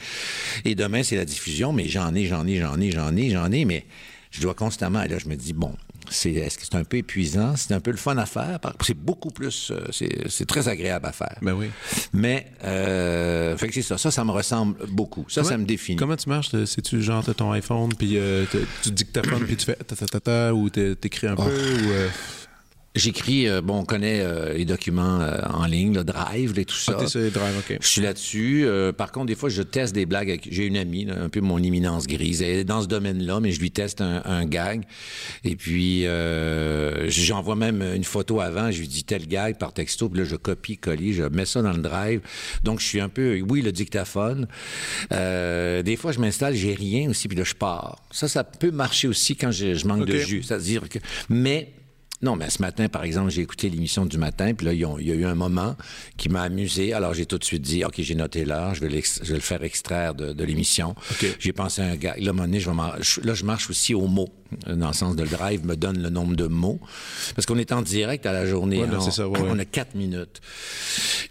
et 0.63 0.75
demain 0.75 1.03
c'est 1.03 1.17
la 1.17 1.25
diffusion, 1.25 1.73
mais 1.73 1.87
j'en 1.87 2.13
ai, 2.13 2.25
j'en 2.25 2.45
ai, 2.47 2.57
j'en 2.57 2.79
ai, 2.79 2.91
j'en 2.91 3.15
ai, 3.15 3.29
j'en 3.29 3.51
ai, 3.51 3.65
mais 3.65 3.85
je 4.31 4.41
dois 4.41 4.53
constamment, 4.53 5.01
et 5.03 5.07
là, 5.07 5.17
je 5.17 5.29
me 5.29 5.35
dis, 5.35 5.53
bon, 5.53 5.73
c'est, 6.09 6.31
est-ce 6.31 6.57
que 6.57 6.65
c'est 6.65 6.75
un 6.75 6.83
peu 6.83 6.97
épuisant? 6.97 7.55
C'est 7.55 7.73
un 7.73 7.79
peu 7.79 7.91
le 7.91 7.97
fun 7.97 8.17
à 8.17 8.25
faire. 8.25 8.59
C'est 8.81 8.97
beaucoup 8.97 9.29
plus, 9.29 9.71
euh, 9.71 9.87
c'est, 9.91 10.45
très 10.45 10.67
agréable 10.67 11.05
à 11.05 11.11
faire. 11.11 11.37
Ben 11.41 11.53
oui. 11.53 11.67
Mais, 12.13 12.51
euh, 12.63 13.57
fait 13.57 13.67
que 13.67 13.73
c'est 13.73 13.81
ça. 13.81 13.97
Ça, 13.97 14.11
ça 14.11 14.23
me 14.23 14.31
ressemble 14.31 14.75
beaucoup. 14.87 15.25
Ça, 15.29 15.43
ça 15.43 15.57
me 15.57 15.65
définit. 15.65 15.97
Comment 15.97 16.15
tu 16.15 16.29
marches? 16.29 16.49
C'est-tu 16.65 17.01
genre, 17.01 17.23
t'as 17.23 17.33
ton 17.33 17.51
iPhone, 17.51 17.93
puis 17.93 18.17
euh, 18.17 18.45
tu 18.83 18.91
dictaphones, 18.91 19.45
puis 19.45 19.57
tu 19.57 19.65
fais 19.65 19.75
ta 19.75 19.95
ta 19.95 20.05
ta 20.05 20.19
ta, 20.19 20.53
ou 20.53 20.69
t'écris 20.69 21.27
un 21.27 21.35
oh. 21.37 21.43
peu, 21.43 21.51
ou... 21.51 21.91
Euh, 21.91 22.09
J'écris, 22.95 23.49
euh, 23.49 23.61
bon, 23.61 23.79
on 23.79 23.83
connaît 23.83 24.21
euh, 24.21 24.53
les 24.53 24.63
documents 24.63 25.19
euh, 25.19 25.37
en 25.49 25.65
ligne, 25.65 25.93
le 25.93 26.05
Drive, 26.05 26.57
et 26.57 26.63
tout 26.63 26.77
ça. 26.77 26.97
Ah, 26.97 27.03
Drive, 27.03 27.57
OK. 27.59 27.77
Je 27.81 27.87
suis 27.87 28.01
là-dessus. 28.01 28.67
par 28.97 29.11
contre, 29.11 29.25
des 29.25 29.35
fois, 29.35 29.49
je 29.49 29.61
teste 29.61 29.93
des 29.93 30.05
blagues. 30.05 30.29
Avec... 30.29 30.47
J'ai 30.49 30.65
une 30.65 30.77
amie, 30.77 31.05
un 31.09 31.27
peu 31.27 31.41
mon 31.41 31.59
imminence 31.59 32.07
grise. 32.07 32.41
Elle 32.41 32.59
est 32.59 32.63
dans 32.63 32.81
ce 32.81 32.87
domaine-là, 32.87 33.41
mais 33.41 33.51
je 33.51 33.59
lui 33.59 33.71
teste 33.71 34.01
un, 34.01 34.45
gag. 34.45 34.83
Et 35.43 35.55
puis, 35.57 36.05
j'envoie 37.07 37.55
même 37.55 37.81
une 37.81 38.03
photo 38.05 38.39
avant. 38.39 38.71
Je 38.71 38.79
lui 38.79 38.87
dis 38.87 39.03
tel 39.03 39.27
gag 39.27 39.57
par 39.57 39.73
texto. 39.73 40.07
Puis 40.07 40.19
là, 40.19 40.25
je 40.25 40.37
copie, 40.37 40.77
colle, 40.77 40.99
je 41.11 41.23
mets 41.23 41.45
ça 41.45 41.61
dans 41.61 41.73
le 41.73 41.81
Drive. 41.81 42.21
Donc, 42.63 42.79
je 42.79 42.85
suis 42.85 43.01
un 43.01 43.09
peu, 43.09 43.41
oui, 43.41 43.61
le 43.61 43.73
dictaphone. 43.73 44.47
des 45.11 45.97
fois, 45.97 46.13
je 46.13 46.19
m'installe, 46.19 46.55
j'ai 46.55 46.73
rien 46.73 47.09
aussi, 47.09 47.27
puis 47.27 47.37
là, 47.37 47.43
je 47.43 47.55
pars. 47.55 48.01
Ça, 48.11 48.29
ça 48.29 48.43
peut 48.45 48.71
marcher 48.71 49.07
aussi 49.09 49.35
quand 49.35 49.51
je, 49.51 49.85
manque 49.85 50.05
de 50.05 50.17
jus. 50.17 50.43
C'est-à-dire 50.43 50.87
que... 50.87 50.99
Mais 51.29 51.73
Non, 52.21 52.35
mais 52.35 52.49
ce 52.49 52.61
matin, 52.61 52.87
par 52.87 53.03
exemple, 53.03 53.29
j'ai 53.29 53.41
écouté 53.41 53.69
l'émission 53.69 54.05
du 54.05 54.17
matin, 54.17 54.53
puis 54.53 54.65
là, 54.65 54.73
il 54.73 54.79
y 54.79 55.11
a 55.11 55.15
eu 55.15 55.25
un 55.25 55.35
moment 55.35 55.75
qui 56.17 56.29
m'a 56.29 56.43
amusé. 56.43 56.93
Alors, 56.93 57.13
j'ai 57.13 57.25
tout 57.25 57.37
de 57.37 57.43
suite 57.43 57.61
dit, 57.61 57.83
OK, 57.83 57.95
j'ai 57.97 58.15
noté 58.15 58.45
l'heure, 58.45 58.73
je, 58.73 58.81
vais 58.81 58.89
le 58.89 59.39
faire 59.39 59.63
extraire 59.63 60.15
de, 60.15 60.43
l'émission. 60.43 60.95
J'ai 61.39 61.53
pensé 61.53 61.81
à 61.81 61.85
un 61.85 61.95
gars. 61.95 62.15
Là, 62.17 62.31
je 63.01 63.21
là, 63.21 63.33
je 63.33 63.43
marche 63.43 63.69
aussi 63.69 63.93
aux 63.93 64.07
mots 64.07 64.29
dans 64.67 64.87
le 64.87 64.93
sens 64.93 65.15
de 65.15 65.23
le 65.23 65.29
drive, 65.29 65.65
me 65.65 65.75
donne 65.75 66.01
le 66.01 66.09
nombre 66.09 66.35
de 66.35 66.47
mots. 66.47 66.79
Parce 67.35 67.45
qu'on 67.45 67.57
est 67.57 67.71
en 67.71 67.81
direct 67.81 68.25
à 68.25 68.31
la 68.31 68.45
journée. 68.45 68.85
Ben, 68.85 68.99
on, 69.19 69.59
a 69.59 69.65
quatre 69.65 69.95
minutes. 69.95 70.41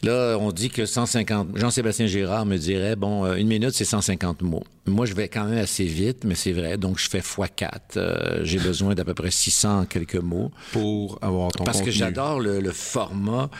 Là, 0.03 0.37
on 0.38 0.53
dit 0.53 0.71
que 0.71 0.87
150... 0.87 1.57
Jean-Sébastien 1.57 2.07
Gérard 2.07 2.47
me 2.47 2.57
dirait, 2.57 2.97
bon, 2.97 3.25
euh, 3.25 3.37
une 3.37 3.49
minute, 3.49 3.73
c'est 3.73 3.85
150 3.85 4.43
mots. 4.43 4.64
Moi, 4.87 5.07
je 5.07 5.14
vais 5.14 5.29
quand 5.29 5.45
même 5.45 5.59
assez 5.59 5.85
vite, 5.85 6.25
mais 6.25 6.35
c'est 6.35 6.53
vrai. 6.53 6.76
Donc, 6.76 6.99
je 6.99 7.09
fais 7.09 7.21
x4. 7.21 7.69
Euh, 7.97 8.41
j'ai 8.43 8.59
besoin 8.59 8.95
d'à 8.95 9.05
peu 9.05 9.14
près 9.14 9.31
600 9.31 9.87
quelques 9.87 10.17
mots. 10.17 10.50
Pour 10.73 11.19
avoir 11.23 11.53
ton 11.53 11.64
Parce 11.64 11.81
que 11.81 11.91
j'adore 11.91 12.41
le, 12.41 12.71
format 12.71 13.50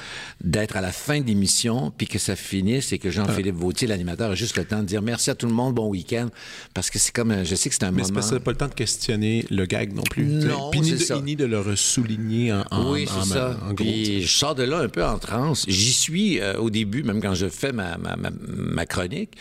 d'être 0.43 0.77
à 0.77 0.81
la 0.81 0.93
fin 0.93 1.21
de 1.21 1.27
l'émission, 1.27 1.93
puis 1.97 2.07
que 2.07 2.19
ça 2.19 2.37
finisse 2.37 2.93
et 2.93 2.99
que 2.99 3.11
Jean-Philippe 3.11 3.57
Vautier, 3.57 3.87
l'animateur, 3.87 4.33
a 4.33 4.35
juste 4.35 4.57
le 4.57 4.65
temps 4.65 4.81
de 4.81 4.87
dire 4.87 5.03
merci 5.03 5.31
à 5.31 5.35
tout 5.35 5.47
le 5.47 5.53
monde, 5.53 5.75
bon 5.75 5.89
week-end. 5.89 6.29
Parce 6.75 6.91
que 6.91 6.99
c'est 6.99 7.13
comme... 7.13 7.45
Je 7.45 7.55
sais 7.55 7.69
que 7.69 7.75
c'est 7.75 7.85
un 7.85 7.93
mais 7.93 8.03
moment... 8.03 8.21
Mais 8.31 8.41
pas 8.41 8.51
le 8.51 8.57
temps 8.57 8.69
de 8.69 8.75
questionner 8.75 9.47
le 9.51 9.65
gag 9.67 9.95
non 9.95 10.03
plus. 10.03 10.25
Non, 10.25 10.71
Puis 10.71 10.81
ni 10.81 10.93
de, 10.93 11.23
ni 11.23 11.37
de 11.37 11.45
le 11.47 11.77
souligner 11.77 12.53
en, 12.53 12.65
en 12.71 12.93
Oui, 12.93 13.07
c'est 13.09 13.33
ça. 13.33 13.57
Puis 13.77 14.23
je 14.23 14.37
sors 14.37 14.55
de 14.55 14.65
là 14.65 14.79
un 14.79 14.89
peu 14.89 15.05
en 15.05 15.19
transe. 15.19 15.65
J'y 15.69 15.93
suis 15.93 16.41
euh, 16.41 16.59
au 16.59 16.71
début, 16.71 17.03
même 17.03 17.21
quand 17.21 17.35
je 17.35 17.49
fais 17.49 17.73
ma, 17.73 17.97
ma, 17.97 18.17
ma, 18.17 18.87
chronique. 18.87 19.33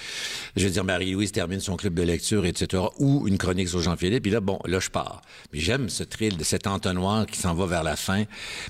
Je 0.56 0.66
veux 0.66 0.72
dire, 0.72 0.84
Marie-Louise 0.84 1.32
termine 1.32 1.60
son 1.60 1.73
club 1.78 1.94
de 1.94 2.04
lecture, 2.04 2.46
etc. 2.46 2.84
Ou 3.00 3.28
une 3.28 3.38
chronique 3.38 3.70
sur 3.70 3.82
Jean-Philippe. 3.82 4.24
Puis 4.24 4.32
là, 4.32 4.40
bon, 4.40 4.60
là, 4.66 4.80
je 4.80 4.90
pars. 4.90 5.22
Mais 5.52 5.60
j'aime 5.60 5.90
ce 5.90 6.04
thrill, 6.04 6.38
de 6.38 6.44
cet 6.44 6.68
entonnoir 6.68 7.26
qui 7.26 7.40
s'en 7.40 7.54
va 7.54 7.66
vers 7.66 7.84
la 7.84 7.96
fin. 7.96 8.24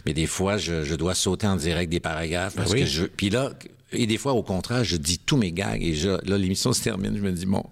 Mais 0.06 0.14
des 0.14 0.28
fois, 0.28 0.58
je, 0.58 0.84
je 0.84 0.96
dois 0.96 1.16
sauter 1.16 1.48
en 1.48 1.56
direct 1.56 1.92
des 1.92 2.00
paragraphes. 2.00 2.56
Parce 2.56 2.74
que 2.74 2.86
je... 2.86 3.06
Puis 3.06 3.30
là, 3.30 3.52
et 3.94 4.08
des 4.08 4.18
fois, 4.18 4.34
au 4.34 4.44
contraire, 4.44 4.84
je 4.84 4.98
dis 4.98 5.20
tous 5.20 5.38
mes 5.38 5.52
gags. 5.52 5.82
Et 5.82 5.94
je, 5.94 6.10
là, 6.10 6.38
l'émission 6.38 6.74
se 6.74 6.82
termine. 6.82 7.16
Je 7.16 7.22
me 7.22 7.32
dis, 7.32 7.46
bon, 7.46 7.64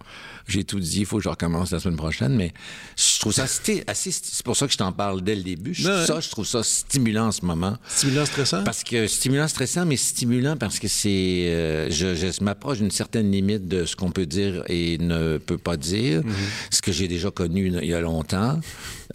j'ai 0.47 0.63
tout 0.63 0.79
dit, 0.79 0.99
il 1.01 1.05
faut 1.05 1.17
que 1.17 1.23
je 1.23 1.29
recommence 1.29 1.71
la 1.71 1.79
semaine 1.79 1.97
prochaine. 1.97 2.35
Mais 2.35 2.53
je 2.95 3.19
trouve 3.19 3.33
ça 3.33 3.43
assez. 3.43 3.83
C'est 4.11 4.43
pour 4.43 4.55
ça 4.55 4.67
que 4.67 4.73
je 4.73 4.77
t'en 4.77 4.91
parle 4.91 5.21
dès 5.21 5.35
le 5.35 5.43
début. 5.43 5.73
Je, 5.73 6.05
ça, 6.05 6.19
je 6.19 6.29
trouve 6.29 6.45
ça 6.45 6.63
stimulant 6.63 7.27
en 7.27 7.31
ce 7.31 7.45
moment. 7.45 7.77
Stimulant, 7.87 8.25
stressant? 8.25 8.63
Parce 8.63 8.83
que 8.83 9.07
stimulant, 9.07 9.47
stressant, 9.47 9.85
mais 9.85 9.97
stimulant 9.97 10.57
parce 10.57 10.79
que 10.79 10.87
c'est. 10.87 11.09
Euh, 11.47 11.89
je, 11.89 12.15
je 12.15 12.43
m'approche 12.43 12.79
d'une 12.79 12.91
certaine 12.91 13.31
limite 13.31 13.67
de 13.67 13.85
ce 13.85 13.95
qu'on 13.95 14.11
peut 14.11 14.25
dire 14.25 14.63
et 14.67 14.97
ne 14.97 15.37
peut 15.37 15.57
pas 15.57 15.77
dire. 15.77 16.21
Mm-hmm. 16.21 16.71
Ce 16.71 16.81
que 16.81 16.91
j'ai 16.91 17.07
déjà 17.07 17.31
connu 17.31 17.67
il 17.81 17.87
y 17.87 17.93
a 17.93 18.01
longtemps. 18.01 18.59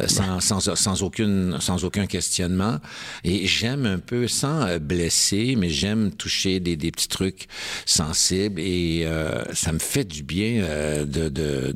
Euh, 0.02 0.09
sans, 0.09 0.40
sans, 0.40 0.61
sans, 0.61 1.02
aucune, 1.02 1.56
sans 1.61 1.85
aucun 1.85 2.06
questionnement. 2.06 2.78
Et 3.25 3.47
j'aime 3.47 3.87
un 3.87 3.99
peu, 3.99 4.28
sans 4.28 4.66
euh, 4.66 4.78
blesser, 4.78 5.54
mais 5.56 5.71
j'aime 5.71 6.12
toucher 6.12 6.61
des, 6.61 6.76
des, 6.76 6.90
petits 6.90 7.09
trucs 7.09 7.47
sensibles 7.87 8.61
et 8.61 9.04
euh, 9.06 9.42
ça 9.54 9.73
me 9.73 9.78
fait 9.78 10.04
du 10.04 10.23
bien 10.23 10.64
de, 11.16 11.75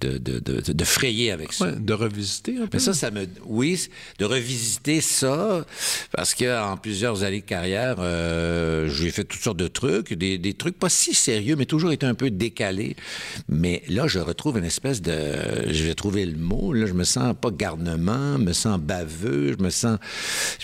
de, 0.00 0.18
de, 0.18 0.38
de, 0.38 0.72
de, 0.72 0.84
frayer 0.84 1.32
avec 1.32 1.52
ça. 1.52 1.72
de 1.72 1.92
revisiter 1.92 2.56
un 2.56 2.66
peu. 2.66 2.70
Mais 2.74 2.78
ça, 2.78 2.94
ça 2.94 3.10
me. 3.10 3.26
Oui, 3.44 3.88
de 4.18 4.24
revisiter 4.24 5.00
ça, 5.00 5.64
parce 6.12 6.34
qu'en 6.34 6.76
plusieurs 6.76 7.24
années 7.24 7.40
de 7.40 7.46
carrière, 7.46 7.96
euh, 7.98 8.88
j'ai 8.88 9.10
fait 9.10 9.24
toutes 9.24 9.40
sortes 9.40 9.58
de 9.58 9.66
trucs, 9.68 10.12
des, 10.12 10.38
des, 10.38 10.54
trucs 10.54 10.78
pas 10.78 10.88
si 10.88 11.14
sérieux, 11.14 11.56
mais 11.56 11.66
toujours 11.66 11.92
été 11.92 12.06
un 12.06 12.14
peu 12.14 12.30
décalés. 12.30 12.96
Mais 13.48 13.82
là, 13.88 14.06
je 14.06 14.18
retrouve 14.18 14.58
une 14.58 14.64
espèce 14.64 15.02
de. 15.02 15.70
Je 15.70 15.84
vais 15.84 15.94
trouver 15.94 16.26
le 16.26 16.36
mot, 16.36 16.72
là, 16.72 16.86
je 16.86 16.92
me 16.92 17.04
sens 17.04 17.34
pas 17.40 17.50
garnement, 17.50 18.38
me 18.38 18.52
sens 18.52 18.78
baveux, 18.78 19.56
je 19.58 19.62
me 19.62 19.70
sens, 19.70 19.98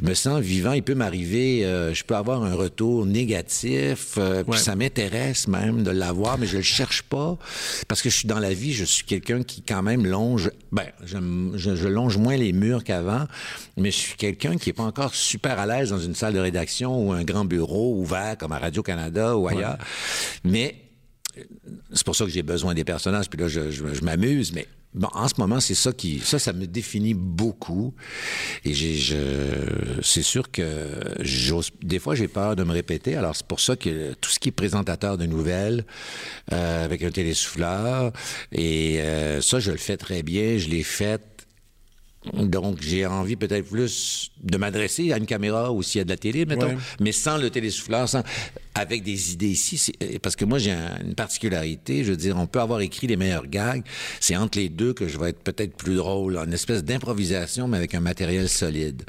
je 0.00 0.04
me 0.04 0.14
sens 0.14 0.40
vivant. 0.40 0.72
Il 0.72 0.82
peut 0.82 0.94
m'arriver, 0.94 1.64
euh, 1.64 1.92
je 1.92 2.04
peux 2.04 2.14
avoir 2.14 2.44
un 2.44 2.54
retour 2.54 3.04
négatif, 3.06 4.14
euh, 4.18 4.44
puis 4.44 4.60
ça 4.60 4.76
m'intéresse 4.76 5.48
même 5.48 5.82
de 5.82 5.90
l'avoir, 5.90 6.38
mais 6.38 6.46
je 6.46 6.58
le 6.58 6.62
cherche 6.62 7.02
pas, 7.02 7.36
parce 7.88 8.00
que 8.02 8.10
je 8.10 8.18
suis 8.18 8.28
dans 8.28 8.38
la 8.38 8.52
vie, 8.52 8.72
je 8.72 8.84
suis 8.84 9.04
quelqu'un 9.04 9.23
quelqu'un 9.24 9.42
qui 9.42 9.62
quand 9.62 9.82
même 9.82 10.06
longe, 10.06 10.50
ben, 10.72 10.86
je, 11.04 11.16
je, 11.56 11.88
longe 11.88 12.16
moins 12.16 12.36
les 12.36 12.52
murs 12.52 12.84
qu'avant, 12.84 13.26
mais 13.76 13.90
je 13.90 13.96
suis 13.96 14.16
quelqu'un 14.16 14.56
qui 14.56 14.70
est 14.70 14.74
pas 14.74 14.84
encore 14.84 15.14
super 15.14 15.58
à 15.58 15.66
l'aise 15.66 15.90
dans 15.90 15.98
une 15.98 16.14
salle 16.14 16.34
de 16.34 16.38
rédaction 16.38 17.08
ou 17.08 17.12
un 17.12 17.24
grand 17.24 17.44
bureau 17.44 17.96
ouvert 17.98 18.36
comme 18.38 18.52
à 18.52 18.58
Radio-Canada 18.58 19.36
ou 19.36 19.48
ailleurs. 19.48 19.78
Mais 20.44 20.76
c'est 21.92 22.04
pour 22.04 22.14
ça 22.14 22.24
que 22.24 22.30
j'ai 22.30 22.42
besoin 22.42 22.74
des 22.74 22.84
personnages, 22.84 23.28
puis 23.28 23.40
là, 23.40 23.48
je, 23.48 23.70
je 23.70 24.04
m'amuse, 24.04 24.52
mais 24.52 24.66
Bon, 24.94 25.08
en 25.12 25.26
ce 25.26 25.34
moment, 25.38 25.58
c'est 25.58 25.74
ça 25.74 25.92
qui, 25.92 26.20
ça, 26.20 26.38
ça 26.38 26.52
me 26.52 26.66
définit 26.66 27.14
beaucoup. 27.14 27.94
Et 28.64 28.74
j'ai, 28.74 28.94
je, 28.94 29.16
c'est 30.02 30.22
sûr 30.22 30.50
que 30.52 30.62
j'ose, 31.20 31.70
des 31.82 31.98
fois, 31.98 32.14
j'ai 32.14 32.28
peur 32.28 32.54
de 32.54 32.62
me 32.62 32.72
répéter. 32.72 33.16
Alors, 33.16 33.34
c'est 33.34 33.46
pour 33.46 33.58
ça 33.58 33.74
que 33.74 34.14
tout 34.14 34.30
ce 34.30 34.38
qui 34.38 34.50
est 34.50 34.52
présentateur 34.52 35.18
de 35.18 35.26
nouvelles, 35.26 35.84
euh, 36.52 36.84
avec 36.84 37.02
un 37.02 37.10
télésouffleur, 37.10 38.12
et 38.52 39.00
euh, 39.00 39.40
ça, 39.40 39.58
je 39.58 39.72
le 39.72 39.78
fais 39.78 39.96
très 39.96 40.22
bien. 40.22 40.58
Je 40.58 40.68
l'ai 40.68 40.84
fait 40.84 41.33
donc, 42.32 42.80
j'ai 42.80 43.06
envie 43.06 43.36
peut-être 43.36 43.68
plus 43.68 44.30
de 44.42 44.56
m'adresser 44.56 45.12
à 45.12 45.18
une 45.18 45.26
caméra 45.26 45.72
ou 45.72 45.82
s'il 45.82 45.98
y 45.98 46.02
a 46.02 46.04
de 46.04 46.10
la 46.10 46.16
télé, 46.16 46.46
mettons, 46.46 46.76
mais 47.00 47.12
sans 47.12 47.36
le 47.36 47.50
télésouffleur, 47.50 48.08
sans, 48.08 48.22
avec 48.74 49.02
des 49.02 49.32
idées 49.32 49.48
ici. 49.48 49.92
Parce 50.22 50.36
que 50.36 50.44
moi, 50.44 50.58
j'ai 50.58 50.72
une 51.04 51.14
particularité. 51.14 52.02
Je 52.04 52.10
veux 52.10 52.16
dire, 52.16 52.36
on 52.36 52.46
peut 52.46 52.60
avoir 52.60 52.80
écrit 52.80 53.06
les 53.06 53.16
meilleurs 53.16 53.46
gags. 53.46 53.84
C'est 54.20 54.36
entre 54.36 54.58
les 54.58 54.68
deux 54.68 54.92
que 54.92 55.06
je 55.06 55.18
vais 55.18 55.30
être 55.30 55.40
peut-être 55.40 55.76
plus 55.76 55.96
drôle. 55.96 56.36
Une 56.36 56.52
espèce 56.52 56.82
d'improvisation, 56.82 57.68
mais 57.68 57.76
avec 57.76 57.94
un 57.94 58.00
matériel 58.00 58.48
solide. 58.48 59.02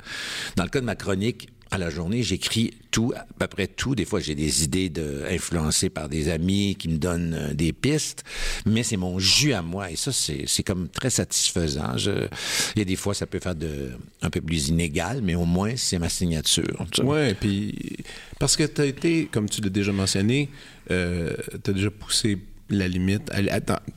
Dans 0.55 0.63
le 0.63 0.69
cas 0.69 0.81
de 0.81 0.85
ma 0.85 0.95
chronique, 0.95 1.49
à 1.75 1.77
la 1.77 1.89
journée, 1.89 2.23
j'écris 2.23 2.73
tout, 2.89 3.13
à 3.15 3.25
peu 3.37 3.47
près 3.47 3.67
tout. 3.67 3.95
Des 3.95 4.05
fois, 4.05 4.19
j'ai 4.19 4.33
des 4.33 4.63
idées 4.63 4.89
de, 4.89 5.23
influencées 5.29 5.89
par 5.89 6.09
des 6.09 6.29
amis 6.29 6.75
qui 6.79 6.89
me 6.89 6.97
donnent 6.97 7.33
euh, 7.33 7.53
des 7.53 7.73
pistes, 7.73 8.23
mais 8.65 8.81
c'est 8.81 8.97
mon 8.97 9.19
jus 9.19 9.53
à 9.53 9.61
moi. 9.61 9.91
Et 9.91 9.95
ça, 9.95 10.11
c'est 10.11 10.63
comme 10.63 10.87
très 10.89 11.09
satisfaisant. 11.09 11.97
Je, 11.97 12.27
et 12.75 12.85
des 12.85 12.95
fois, 12.95 13.13
ça 13.13 13.25
peut 13.25 13.39
faire 13.39 13.55
de, 13.55 13.91
un 14.21 14.29
peu 14.29 14.41
plus 14.41 14.69
inégal, 14.69 15.19
mais 15.21 15.35
au 15.35 15.45
moins, 15.45 15.73
c'est 15.75 15.99
ma 15.99 16.09
signature. 16.09 16.85
Oui, 17.03 17.33
puis 17.35 17.97
parce 18.39 18.55
que 18.55 18.63
tu 18.63 18.81
as 18.81 18.85
été, 18.85 19.25
comme 19.31 19.49
tu 19.49 19.61
l'as 19.61 19.69
déjà 19.69 19.91
mentionné, 19.91 20.49
euh, 20.91 21.35
tu 21.63 21.69
as 21.71 21.73
déjà 21.73 21.91
poussé 21.91 22.39
la 22.69 22.87
limite 22.87 23.31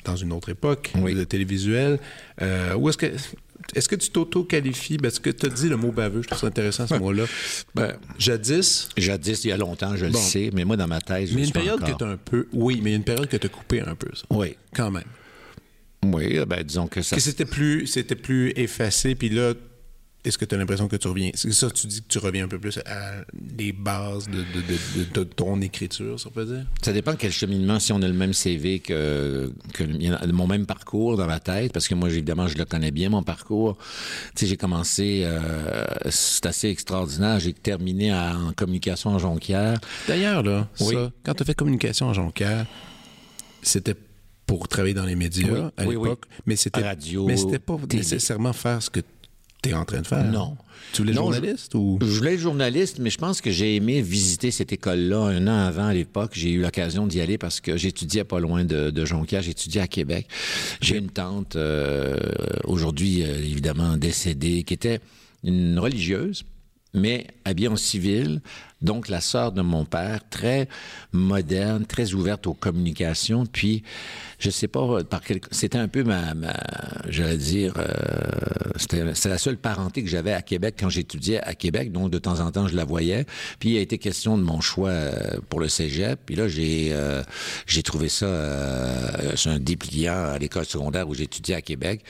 dans, 0.04 0.16
une 0.16 0.32
autre 0.32 0.50
époque, 0.50 0.92
oui. 0.96 1.14
le 1.14 1.24
télévisuel. 1.24 1.98
Euh, 2.42 2.74
où 2.74 2.88
est-ce 2.88 2.98
que 2.98 3.06
est-ce 3.74 3.88
que 3.88 3.96
tu 3.96 4.10
t'auto-qualifies? 4.10 4.98
Parce 4.98 5.18
que 5.18 5.30
tu 5.30 5.46
as 5.46 5.48
dit 5.48 5.68
le 5.68 5.76
mot 5.76 5.92
baveux, 5.92 6.22
je 6.22 6.28
trouve 6.28 6.40
ça 6.40 6.46
intéressant 6.46 6.86
ce 6.86 6.94
mot-là. 6.94 7.24
Ben, 7.74 7.96
jadis? 8.18 8.88
Jadis, 8.96 9.44
il 9.44 9.48
y 9.48 9.52
a 9.52 9.56
longtemps, 9.56 9.94
je 9.96 10.06
le 10.06 10.14
sais, 10.14 10.50
mais 10.52 10.64
moi, 10.64 10.76
dans 10.76 10.88
ma 10.88 11.00
thèse, 11.00 11.30
je 11.30 11.34
Mais 11.34 11.44
une 11.44 11.52
période 11.52 11.80
que 11.80 11.96
tu 11.96 12.04
un 12.04 12.16
peu. 12.16 12.48
Oui, 12.52 12.80
mais 12.82 12.94
une 12.94 13.04
période 13.04 13.28
que 13.28 13.36
tu 13.36 13.46
as 13.46 13.50
coupé 13.50 13.80
un 13.80 13.94
peu, 13.94 14.08
ça. 14.14 14.24
Oui. 14.30 14.56
Quand 14.74 14.90
même. 14.90 15.04
Oui, 16.04 16.38
ben 16.46 16.62
disons 16.62 16.86
que 16.86 17.02
ça. 17.02 17.16
Que 17.16 17.22
c'était 17.22 17.44
plus, 17.44 17.86
c'était 17.86 18.14
plus 18.14 18.52
effacé, 18.56 19.14
puis 19.14 19.28
là, 19.28 19.54
est-ce 20.28 20.38
que 20.38 20.44
tu 20.44 20.54
as 20.54 20.58
l'impression 20.58 20.88
que 20.88 20.96
tu 20.96 21.08
reviens? 21.08 21.30
C'est 21.34 21.52
ça, 21.52 21.70
tu 21.70 21.86
dis 21.86 22.02
que 22.02 22.08
tu 22.08 22.18
reviens 22.18 22.44
un 22.44 22.48
peu 22.48 22.58
plus 22.58 22.78
à 22.86 23.24
les 23.58 23.72
bases 23.72 24.28
de, 24.28 24.38
de, 24.38 25.04
de, 25.14 25.24
ton 25.24 25.60
écriture, 25.60 26.18
ça 26.18 26.30
peut 26.30 26.44
dire? 26.44 26.66
Ça 26.82 26.92
dépend 26.92 27.14
quel 27.16 27.32
cheminement, 27.32 27.78
si 27.78 27.92
on 27.92 28.02
a 28.02 28.08
le 28.08 28.14
même 28.14 28.32
CV 28.32 28.80
que, 28.80 29.52
que 29.74 29.84
mon 30.32 30.46
même 30.46 30.66
parcours 30.66 31.16
dans 31.16 31.26
ma 31.26 31.40
tête, 31.40 31.72
parce 31.72 31.88
que 31.88 31.94
moi, 31.94 32.08
évidemment, 32.08 32.46
je 32.48 32.56
le 32.56 32.64
connais 32.64 32.90
bien, 32.90 33.08
mon 33.08 33.22
parcours. 33.22 33.76
Tu 34.34 34.40
sais, 34.40 34.46
j'ai 34.46 34.56
commencé, 34.56 35.22
euh, 35.24 35.84
c'est 36.10 36.46
assez 36.46 36.68
extraordinaire, 36.68 37.40
j'ai 37.40 37.52
terminé 37.52 38.12
en 38.12 38.52
communication 38.54 39.10
en 39.10 39.18
Jonquière. 39.18 39.78
D'ailleurs, 40.06 40.42
là, 40.42 40.68
ça, 40.74 41.12
quand 41.24 41.34
tu 41.34 41.42
as 41.42 41.46
fait 41.46 41.54
communication 41.54 42.06
en 42.06 42.14
Jonquière, 42.14 42.66
c'était 43.62 43.96
pour 44.46 44.66
travailler 44.66 44.94
dans 44.94 45.04
les 45.04 45.14
médias 45.14 45.70
à 45.76 45.84
l'époque, 45.84 46.24
mais 46.46 46.56
c'était 46.56 46.80
radio, 46.80 47.26
mais 47.26 47.36
c'était 47.36 47.58
pas 47.58 47.76
nécessairement 47.92 48.54
faire 48.54 48.82
ce 48.82 48.90
que 48.90 49.00
tu 49.62 49.70
es 49.70 49.74
en 49.74 49.84
train 49.84 50.00
de 50.00 50.06
faire? 50.06 50.24
Non. 50.24 50.56
Tu 50.92 51.02
voulais 51.02 51.14
journaliste 51.14 51.72
je, 51.72 51.78
ou? 51.78 51.98
Je 52.00 52.06
voulais 52.06 52.38
journaliste, 52.38 52.98
mais 52.98 53.10
je 53.10 53.18
pense 53.18 53.40
que 53.40 53.50
j'ai 53.50 53.76
aimé 53.76 54.00
visiter 54.00 54.50
cette 54.50 54.72
école-là 54.72 55.18
un 55.18 55.46
an 55.46 55.66
avant 55.66 55.86
à 55.86 55.94
l'époque. 55.94 56.32
J'ai 56.34 56.50
eu 56.50 56.62
l'occasion 56.62 57.06
d'y 57.06 57.20
aller 57.20 57.38
parce 57.38 57.60
que 57.60 57.76
j'étudiais 57.76 58.24
pas 58.24 58.40
loin 58.40 58.64
de, 58.64 58.90
de 58.90 59.04
Jonquière, 59.04 59.42
j'étudiais 59.42 59.82
à 59.82 59.88
Québec. 59.88 60.26
J'ai 60.80 60.96
une 60.96 61.10
tante, 61.10 61.56
euh, 61.56 62.16
aujourd'hui 62.64 63.22
euh, 63.22 63.38
évidemment 63.38 63.96
décédée, 63.96 64.62
qui 64.62 64.74
était 64.74 65.00
une 65.44 65.78
religieuse, 65.78 66.44
mais 66.94 67.26
habillée 67.44 67.68
en 67.68 67.76
civil, 67.76 68.40
donc 68.80 69.08
la 69.08 69.20
sœur 69.20 69.52
de 69.52 69.60
mon 69.60 69.84
père, 69.84 70.20
très 70.30 70.68
moderne, 71.12 71.84
très 71.84 72.14
ouverte 72.14 72.46
aux 72.46 72.54
communications. 72.54 73.44
Puis, 73.44 73.82
je 74.38 74.50
sais 74.50 74.68
pas 74.68 75.00
c'était 75.50 75.78
un 75.78 75.88
peu 75.88 76.04
ma, 76.04 76.34
j'allais 77.08 77.36
dire, 77.36 77.74
euh, 77.78 77.84
c'était, 78.76 79.04
la 79.04 79.38
seule 79.38 79.56
parenté 79.56 80.02
que 80.02 80.08
j'avais 80.08 80.32
à 80.32 80.42
Québec 80.42 80.76
quand 80.78 80.88
j'étudiais 80.88 81.40
à 81.42 81.54
Québec. 81.54 81.90
Donc 81.90 82.10
de 82.10 82.18
temps 82.18 82.40
en 82.40 82.50
temps, 82.52 82.68
je 82.68 82.76
la 82.76 82.84
voyais. 82.84 83.26
Puis 83.58 83.70
il 83.70 83.78
a 83.78 83.80
été 83.80 83.98
question 83.98 84.38
de 84.38 84.42
mon 84.42 84.60
choix 84.60 84.90
euh, 84.90 85.38
pour 85.48 85.60
le 85.60 85.68
cégep. 85.68 86.20
Puis 86.24 86.36
là, 86.36 86.46
j'ai 86.46 86.90
euh, 86.92 87.22
trouvé 87.84 88.08
ça 88.08 88.26
sur 89.34 89.50
un 89.50 89.58
dépliant 89.58 90.24
à 90.24 90.38
l'école 90.38 90.66
secondaire 90.66 91.08
où 91.08 91.14
j'étudiais 91.14 91.56
à 91.56 91.62
Québec 91.62 92.04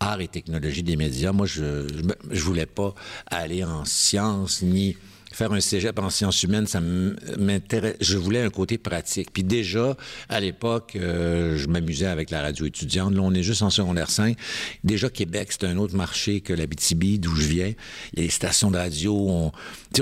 art 0.00 0.20
et 0.20 0.28
technologie 0.28 0.82
des 0.82 0.96
médias. 0.96 1.32
Moi, 1.32 1.46
je, 1.46 1.86
je 2.30 2.42
voulais 2.42 2.66
pas 2.66 2.94
aller 3.26 3.64
en 3.64 3.84
sciences 3.84 4.62
ni 4.62 4.96
faire 5.38 5.52
un 5.52 5.60
cégep 5.60 5.98
en 5.98 6.10
sciences 6.10 6.42
humaines, 6.42 6.66
ça 6.66 6.80
m'intéresse. 6.80 7.96
Je 8.00 8.16
voulais 8.16 8.40
un 8.42 8.50
côté 8.50 8.76
pratique. 8.76 9.30
Puis 9.32 9.44
déjà, 9.44 9.96
à 10.28 10.40
l'époque, 10.40 10.96
euh, 10.96 11.56
je 11.56 11.68
m'amusais 11.68 12.06
avec 12.06 12.30
la 12.30 12.42
radio 12.42 12.66
étudiante. 12.66 13.14
Là, 13.14 13.20
on 13.22 13.32
est 13.32 13.42
juste 13.42 13.62
en 13.62 13.70
secondaire 13.70 14.10
5. 14.10 14.36
Déjà, 14.82 15.08
Québec, 15.10 15.48
c'est 15.52 15.64
un 15.64 15.76
autre 15.76 15.94
marché 15.94 16.40
que 16.40 16.52
la 16.52 16.66
BTB, 16.66 17.18
d'où 17.20 17.34
je 17.36 17.46
viens. 17.46 17.72
Des 18.14 18.30
stations 18.30 18.70
de 18.70 18.78
radio. 18.78 19.14
On, 19.14 19.52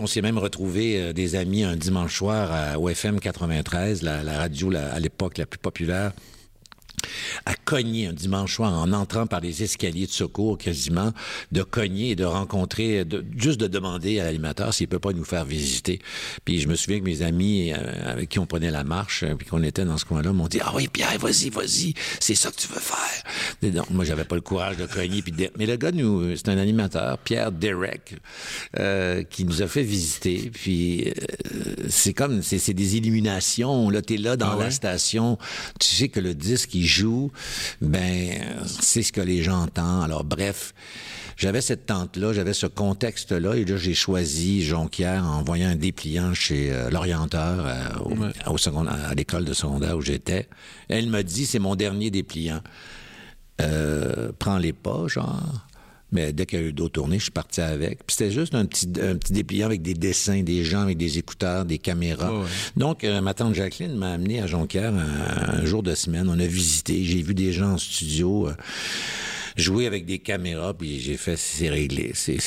on 0.00 0.06
s'est 0.06 0.22
même 0.22 0.38
retrouvé 0.38 1.00
euh, 1.00 1.12
des 1.12 1.34
amis 1.34 1.64
un 1.64 1.76
dimanche 1.76 2.16
soir 2.16 2.50
à 2.52 2.78
OFM 2.80 3.20
93, 3.20 4.02
la, 4.02 4.22
la 4.22 4.38
radio 4.38 4.72
à 4.74 4.98
l'époque 5.00 5.38
la 5.38 5.46
plus 5.46 5.58
populaire 5.58 6.12
à 7.44 7.54
cogner 7.54 8.06
un 8.06 8.12
dimanche 8.12 8.56
soir 8.56 8.72
en 8.72 8.92
entrant 8.92 9.26
par 9.26 9.40
les 9.40 9.62
escaliers 9.62 10.06
de 10.06 10.10
secours 10.10 10.58
quasiment, 10.58 11.12
de 11.52 11.62
cogner 11.62 12.10
et 12.10 12.16
de 12.16 12.24
rencontrer, 12.24 13.04
de, 13.04 13.24
juste 13.36 13.60
de 13.60 13.66
demander 13.66 14.20
à 14.20 14.24
l'animateur 14.24 14.72
s'il 14.72 14.88
peut 14.88 14.98
pas 14.98 15.12
nous 15.12 15.24
faire 15.24 15.44
visiter. 15.44 16.00
Puis 16.44 16.60
je 16.60 16.68
me 16.68 16.74
souviens 16.74 17.00
que 17.00 17.04
mes 17.04 17.22
amis 17.22 17.72
euh, 17.72 17.76
avec 18.06 18.28
qui 18.28 18.38
on 18.38 18.46
prenait 18.46 18.70
la 18.70 18.84
marche, 18.84 19.22
euh, 19.22 19.34
puis 19.34 19.46
qu'on 19.46 19.62
était 19.62 19.84
dans 19.84 19.98
ce 19.98 20.04
coin-là, 20.04 20.32
m'ont 20.32 20.48
dit 20.48 20.58
ah 20.62 20.72
oui 20.74 20.88
Pierre 20.88 21.18
vas-y 21.18 21.50
vas-y 21.50 21.94
c'est 22.20 22.34
ça 22.34 22.50
que 22.50 22.56
tu 22.56 22.68
veux 22.68 22.80
faire. 22.80 23.72
Donc 23.72 23.90
moi 23.90 24.04
j'avais 24.04 24.24
pas 24.24 24.36
le 24.36 24.40
courage 24.40 24.76
de 24.76 24.86
cogner 24.86 25.22
puis 25.22 25.32
mais 25.58 25.66
le 25.66 25.76
gars 25.76 25.92
nous 25.92 26.36
c'est 26.36 26.48
un 26.48 26.58
animateur 26.58 27.18
Pierre 27.18 27.52
Derek 27.52 28.16
euh, 28.78 29.22
qui 29.22 29.44
nous 29.44 29.62
a 29.62 29.66
fait 29.66 29.82
visiter 29.82 30.50
puis 30.52 31.12
c'est 31.88 32.12
comme 32.12 32.42
c'est 32.42 32.74
des 32.74 32.96
illuminations 32.96 33.90
là 33.90 34.02
t'es 34.02 34.16
là 34.16 34.36
dans 34.36 34.58
ah 34.58 34.64
la 34.64 34.70
station 34.70 35.38
tu 35.80 35.88
sais 35.88 36.08
que 36.08 36.20
le 36.20 36.34
disque 36.34 36.74
il 36.74 36.86
joue, 36.96 37.30
ben 37.80 38.40
c'est 38.66 39.02
ce 39.02 39.12
que 39.12 39.20
les 39.20 39.42
gens 39.42 39.62
entendent. 39.62 40.04
Alors 40.04 40.24
bref, 40.24 40.74
j'avais 41.36 41.60
cette 41.60 41.86
tente-là, 41.86 42.32
j'avais 42.32 42.54
ce 42.54 42.66
contexte-là, 42.66 43.56
et 43.56 43.64
là 43.64 43.76
j'ai 43.76 43.94
choisi 43.94 44.64
Jonquière 44.64 45.24
en 45.24 45.42
voyant 45.42 45.68
un 45.68 45.76
dépliant 45.76 46.32
chez 46.32 46.72
euh, 46.72 46.88
l'orienteur 46.90 47.66
euh, 47.66 47.88
au, 48.46 48.56
à 48.88 49.14
l'école 49.14 49.44
de 49.44 49.52
secondaire 49.52 49.96
où 49.96 50.00
j'étais. 50.00 50.48
Elle 50.88 51.08
m'a 51.08 51.22
dit 51.22 51.46
c'est 51.46 51.58
mon 51.58 51.76
dernier 51.76 52.10
dépliant. 52.10 52.62
Euh, 53.60 54.32
prends-les 54.38 54.72
pas, 54.72 55.06
genre. 55.08 55.65
Mais 56.12 56.32
dès 56.32 56.46
qu'il 56.46 56.60
y 56.60 56.62
a 56.62 56.64
eu 56.66 56.72
d'autres 56.72 56.92
tournées, 56.92 57.18
je 57.18 57.24
suis 57.24 57.32
parti 57.32 57.60
avec. 57.60 57.98
Puis 58.06 58.16
c'était 58.16 58.30
juste 58.30 58.54
un 58.54 58.64
petit, 58.64 58.86
un 59.02 59.16
petit 59.16 59.32
dépliant 59.32 59.66
avec 59.66 59.82
des 59.82 59.94
dessins, 59.94 60.42
des 60.42 60.64
gens 60.64 60.82
avec 60.82 60.98
des 60.98 61.18
écouteurs, 61.18 61.64
des 61.64 61.78
caméras. 61.78 62.32
Donc, 62.76 63.02
euh, 63.02 63.20
ma 63.20 63.34
tante 63.34 63.54
Jacqueline 63.54 63.96
m'a 63.96 64.12
amené 64.12 64.40
à 64.40 64.46
Jonquière 64.46 64.94
un, 64.94 65.64
jour 65.64 65.82
de 65.82 65.94
semaine. 65.94 66.28
On 66.28 66.38
a 66.38 66.46
visité. 66.46 67.02
J'ai 67.04 67.22
vu 67.22 67.34
des 67.34 67.52
gens 67.52 67.72
en 67.72 67.78
studio. 67.78 68.48
Euh, 68.48 68.54
jouer 69.56 69.86
avec 69.86 70.04
des 70.04 70.18
caméras, 70.18 70.74
puis 70.74 71.00
j'ai 71.00 71.16
fait, 71.16 71.36
c'est 71.36 71.70
réglé. 71.70 72.12
C'est 72.14 72.38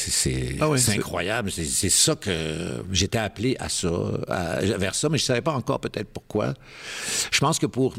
ah 0.61 0.69
incroyable. 0.89 1.51
C'est 1.51 1.89
ça 1.89 2.15
que 2.15 2.83
j'étais 2.91 3.17
appelé 3.17 3.57
à 3.59 3.67
ça, 3.67 3.91
vers 4.77 4.95
ça, 4.95 5.09
mais 5.09 5.17
je 5.17 5.25
savais 5.25 5.41
pas 5.41 5.53
encore 5.53 5.79
peut-être 5.79 6.09
pourquoi. 6.09 6.53
Je 7.31 7.39
pense 7.39 7.57
que 7.57 7.65
pour 7.65 7.95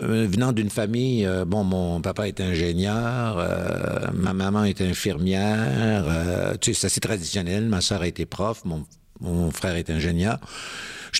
euh, 0.00 0.26
venant 0.26 0.52
d'une 0.52 0.70
famille, 0.70 1.26
euh, 1.26 1.44
bon, 1.44 1.64
mon 1.64 2.00
papa 2.00 2.26
est 2.26 2.40
ingénieur, 2.40 3.36
euh, 3.38 4.10
ma 4.14 4.32
maman 4.32 4.64
est 4.64 4.80
infirmière, 4.80 6.06
tu 6.60 6.72
sais, 6.72 6.80
c'est 6.80 6.86
assez 6.86 7.00
traditionnel. 7.00 7.66
Ma 7.66 7.82
soeur 7.82 8.00
a 8.00 8.06
été 8.06 8.24
prof, 8.24 8.64
mon, 8.64 8.86
mon 9.20 9.50
frère 9.50 9.76
est 9.76 9.90
ingénieur. 9.90 10.38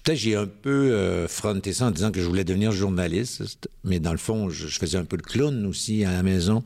Peut-être 0.04 0.18
j'ai 0.18 0.36
un 0.36 0.46
peu 0.46 1.26
fronté 1.28 1.74
ça 1.74 1.84
en 1.84 1.90
disant 1.90 2.10
que 2.10 2.20
je 2.20 2.26
voulais 2.26 2.44
devenir 2.44 2.72
journaliste, 2.72 3.68
mais 3.84 4.00
dans 4.00 4.12
le 4.12 4.18
fond, 4.18 4.48
je, 4.48 4.66
faisais 4.66 4.96
un 4.96 5.04
peu 5.04 5.18
de 5.18 5.22
clown 5.22 5.66
aussi 5.66 6.02
à 6.06 6.12
la 6.12 6.22
maison. 6.22 6.62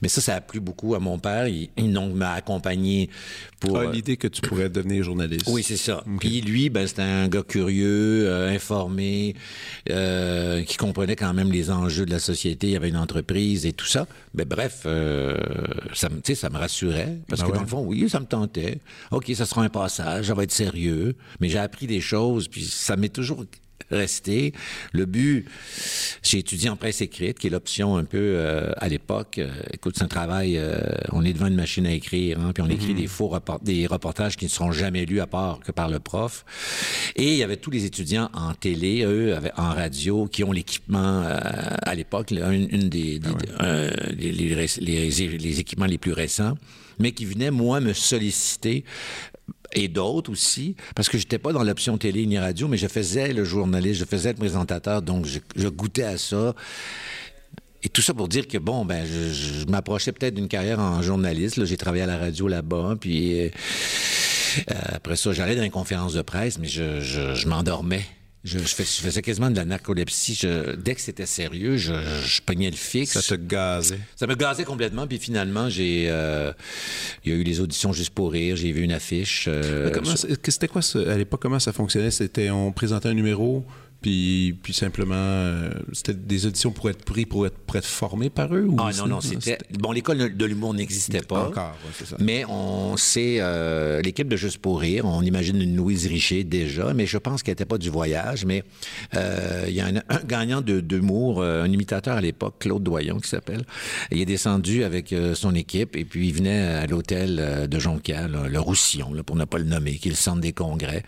Mais 0.00 0.08
ça, 0.08 0.22
ça 0.22 0.36
a 0.36 0.40
plu 0.40 0.60
beaucoup 0.60 0.94
à 0.94 0.98
mon 0.98 1.18
père. 1.18 1.46
Il, 1.46 1.68
m'a 2.14 2.32
accompagné 2.32 3.10
pour... 3.64 3.78
Ah, 3.78 3.86
l'idée 3.86 4.16
que 4.16 4.28
tu 4.28 4.40
pourrais 4.42 4.68
devenir 4.68 5.02
journaliste. 5.02 5.46
Oui, 5.48 5.62
c'est 5.62 5.76
ça. 5.76 6.04
Puis 6.20 6.40
lui, 6.40 6.70
ben, 6.70 6.86
c'était 6.86 7.02
un 7.02 7.28
gars 7.28 7.42
curieux, 7.42 8.26
euh, 8.28 8.54
informé, 8.54 9.34
euh, 9.90 10.62
qui 10.62 10.76
comprenait 10.76 11.16
quand 11.16 11.32
même 11.34 11.50
les 11.50 11.70
enjeux 11.70 12.06
de 12.06 12.10
la 12.10 12.18
société. 12.18 12.68
Il 12.68 12.72
y 12.72 12.76
avait 12.76 12.88
une 12.88 12.96
entreprise 12.96 13.66
et 13.66 13.72
tout 13.72 13.86
ça. 13.86 14.06
Mais 14.34 14.44
bref, 14.44 14.82
euh, 14.86 15.36
ça, 15.92 16.08
ça 16.34 16.50
me 16.50 16.58
rassurait. 16.58 17.18
Parce 17.28 17.42
ben 17.42 17.48
que 17.48 17.54
dans 17.54 17.62
le 17.62 17.66
fond, 17.66 17.84
oui, 17.84 18.08
ça 18.08 18.20
me 18.20 18.26
tentait. 18.26 18.78
OK, 19.10 19.30
ça 19.34 19.46
sera 19.46 19.62
un 19.62 19.68
passage, 19.68 20.26
ça 20.26 20.34
va 20.34 20.42
être 20.42 20.52
sérieux. 20.52 21.16
Mais 21.40 21.48
j'ai 21.48 21.58
appris 21.58 21.86
des 21.86 22.00
choses 22.00 22.48
puis 22.48 22.64
ça 22.64 22.96
m'est 22.96 23.08
toujours 23.08 23.44
resté. 23.94 24.52
Le 24.92 25.06
but, 25.06 25.46
j'ai 26.22 26.38
étudié 26.38 26.68
en 26.68 26.76
presse 26.76 27.00
écrite, 27.00 27.38
qui 27.38 27.46
est 27.46 27.50
l'option 27.50 27.96
un 27.96 28.04
peu 28.04 28.18
euh, 28.18 28.72
à 28.76 28.88
l'époque. 28.88 29.38
Euh, 29.38 29.50
écoute, 29.72 29.94
c'est 29.96 30.04
un 30.04 30.08
travail, 30.08 30.58
euh, 30.58 30.78
on 31.12 31.24
est 31.24 31.32
devant 31.32 31.46
une 31.46 31.54
machine 31.54 31.86
à 31.86 31.92
écrire, 31.92 32.40
hein, 32.40 32.52
puis 32.52 32.62
on 32.62 32.70
écrit 32.70 32.92
mhm. 32.94 33.00
des 33.00 33.06
faux 33.06 33.32
des 33.62 33.86
reportages 33.86 34.36
qui 34.36 34.44
ne 34.44 34.50
seront 34.50 34.72
jamais 34.72 35.04
lus 35.04 35.20
à 35.20 35.26
part 35.26 35.60
que 35.60 35.72
par 35.72 35.88
le 35.88 36.00
prof. 36.00 36.44
Et 37.16 37.32
il 37.32 37.38
y 37.38 37.42
avait 37.42 37.56
tous 37.56 37.70
les 37.70 37.84
étudiants 37.84 38.30
en 38.34 38.54
télé, 38.54 39.04
eux, 39.04 39.36
en 39.56 39.70
radio, 39.70 40.26
qui 40.26 40.44
ont 40.44 40.52
l'équipement 40.52 41.24
à 41.24 41.94
l'époque, 41.94 42.30
une, 42.30 42.88
des, 42.88 43.20
ah 43.58 43.88
les 44.16 45.60
équipements 45.60 45.86
les 45.86 45.98
plus 45.98 46.12
récents 46.12 46.54
mais 46.98 47.12
qui 47.12 47.24
venaient, 47.24 47.50
moi, 47.50 47.80
me 47.80 47.92
solliciter 47.92 48.84
et 49.74 49.88
d'autres 49.88 50.30
aussi, 50.30 50.76
parce 50.94 51.08
que 51.08 51.18
j'étais 51.18 51.38
pas 51.38 51.52
dans 51.52 51.62
l'option 51.62 51.98
télé 51.98 52.26
ni 52.26 52.38
radio, 52.38 52.68
mais 52.68 52.76
je 52.76 52.86
faisais 52.86 53.32
le 53.32 53.44
journaliste, 53.44 54.00
je 54.00 54.04
faisais 54.04 54.30
le 54.30 54.38
présentateur, 54.38 55.02
donc 55.02 55.26
je, 55.26 55.68
goûtais 55.68 56.04
à 56.04 56.18
ça. 56.18 56.54
Et 57.82 57.88
tout 57.88 58.00
ça 58.00 58.14
pour 58.14 58.28
dire 58.28 58.48
que, 58.48 58.56
bon, 58.56 58.84
ben, 58.84 59.06
je, 59.06 59.66
m'approchais 59.66 60.12
peut-être 60.12 60.34
d'une 60.34 60.48
carrière 60.48 60.80
en 60.80 61.02
journaliste. 61.02 61.62
J'ai 61.64 61.76
travaillé 61.76 62.04
à 62.04 62.06
la 62.06 62.16
radio 62.16 62.48
là-bas, 62.48 62.96
puis 62.98 63.40
euh, 63.40 63.48
après 64.86 65.16
ça, 65.16 65.32
j'allais 65.32 65.56
dans 65.56 65.62
les 65.62 65.70
conférences 65.70 66.14
de 66.14 66.22
presse, 66.22 66.58
mais 66.58 66.68
je, 66.68 67.00
je 67.00 67.48
m'endormais. 67.48 68.04
Je, 68.44 68.58
faisais 68.58 69.22
quasiment 69.22 69.50
de 69.50 69.56
la 69.56 69.64
narcolepsie. 69.64 70.46
dès 70.76 70.94
que 70.94 71.00
c'était 71.00 71.24
sérieux, 71.24 71.78
je, 71.78 71.94
je 71.94 72.42
pognais 72.42 72.70
le 72.70 72.76
fixe. 72.76 73.18
Ça 73.18 73.36
te 73.36 73.40
gazait. 73.40 73.98
Ça 74.16 74.26
me 74.26 74.34
gazait 74.34 74.64
complètement. 74.64 75.06
Puis 75.06 75.18
finalement, 75.18 75.70
j'ai, 75.70 76.06
euh, 76.10 76.52
il 77.24 77.32
y 77.32 77.34
a 77.34 77.38
eu 77.38 77.42
les 77.42 77.60
auditions 77.60 77.94
juste 77.94 78.10
pour 78.10 78.32
rire. 78.32 78.56
J'ai 78.56 78.72
vu 78.72 78.82
une 78.82 78.92
affiche. 78.92 79.46
Euh, 79.48 79.90
c'était 80.46 80.68
quoi 80.68 80.82
à 81.06 81.16
l'époque 81.16 81.40
Comment 81.40 81.58
ça 81.58 81.72
fonctionnait? 81.72 82.10
C'était 82.10 82.50
on 82.50 82.70
présentait 82.70 83.08
un 83.08 83.14
numéro. 83.14 83.64
Puis, 84.04 84.54
puis 84.62 84.74
simplement, 84.74 85.14
euh, 85.16 85.70
c'était 85.94 86.12
des 86.12 86.44
auditions 86.44 86.72
pour 86.72 86.90
être 86.90 87.06
pris, 87.06 87.24
pour 87.24 87.46
être, 87.46 87.56
pour 87.56 87.76
être 87.76 87.86
formé 87.86 88.28
par 88.28 88.54
eux? 88.54 88.66
Ou 88.68 88.76
ah 88.78 88.90
non, 88.98 89.06
non, 89.06 89.22
c'était... 89.22 89.56
Bon, 89.78 89.92
l'école 89.92 90.36
de 90.36 90.44
l'humour 90.44 90.74
n'existait 90.74 91.22
pas. 91.22 91.46
Encore, 91.46 91.74
c'est 91.94 92.08
ça. 92.08 92.16
Mais 92.20 92.44
on 92.44 92.98
sait, 92.98 93.38
euh, 93.40 94.02
l'équipe 94.02 94.28
de 94.28 94.36
Juste 94.36 94.58
pour 94.58 94.80
rire, 94.80 95.06
on 95.06 95.22
imagine 95.22 95.58
une 95.58 95.74
Louise 95.74 96.06
Richer 96.06 96.44
déjà, 96.44 96.92
mais 96.92 97.06
je 97.06 97.16
pense 97.16 97.42
qu'elle 97.42 97.52
n'était 97.52 97.64
pas 97.64 97.78
du 97.78 97.88
voyage. 97.88 98.44
Mais 98.44 98.62
euh, 99.14 99.64
il 99.68 99.74
y 99.74 99.80
a 99.80 99.86
un, 99.86 100.02
gagnant 100.26 100.60
de, 100.60 100.80
d'humour, 100.80 101.42
un 101.42 101.70
imitateur 101.72 102.18
à 102.18 102.20
l'époque, 102.20 102.56
Claude 102.58 102.82
Doyon, 102.82 103.20
qui 103.20 103.30
s'appelle. 103.30 103.64
Il 104.10 104.20
est 104.20 104.26
descendu 104.26 104.84
avec 104.84 105.14
son 105.32 105.54
équipe 105.54 105.96
et 105.96 106.04
puis 106.04 106.28
il 106.28 106.34
venait 106.34 106.60
à 106.60 106.86
l'hôtel 106.86 107.68
de 107.70 107.78
Jonquière, 107.78 108.28
le 108.28 108.60
Roussillon, 108.60 109.14
là, 109.14 109.22
pour 109.22 109.36
ne 109.36 109.46
pas 109.46 109.56
le 109.56 109.64
nommer, 109.64 109.94
qui 109.96 110.08
est 110.08 110.10
le 110.10 110.16
centre 110.16 110.42
des 110.42 110.52
congrès. 110.52 111.04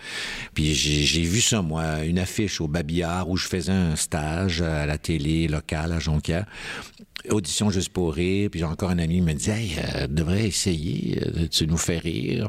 Puis 0.54 0.74
j'ai, 0.74 1.02
j'ai 1.02 1.22
vu 1.22 1.42
ça, 1.42 1.61
moi, 1.61 2.02
une 2.04 2.18
affiche 2.18 2.62
au 2.62 2.68
billard 2.87 3.29
où 3.29 3.37
je 3.37 3.46
faisais 3.46 3.72
un 3.72 3.96
stage 3.96 4.62
à 4.62 4.87
la 4.87 4.96
télé 4.96 5.49
locale 5.49 5.92
à 5.92 5.99
Jonquière. 5.99 6.46
Audition 7.29 7.70
juste 7.70 7.90
pour 7.90 8.14
rire. 8.14 8.49
Puis 8.51 8.61
j'ai 8.61 8.66
encore 8.66 8.90
un 8.90 8.99
ami 8.99 9.16
qui 9.16 9.22
me 9.22 9.33
dit 9.33 9.51
Hey, 9.51 9.77
euh, 9.79 10.07
devrais 10.07 10.46
essayer, 10.46 11.20
euh, 11.22 11.49
tu 11.51 11.66
nous 11.66 11.77
fais 11.77 11.99
rire. 11.99 12.49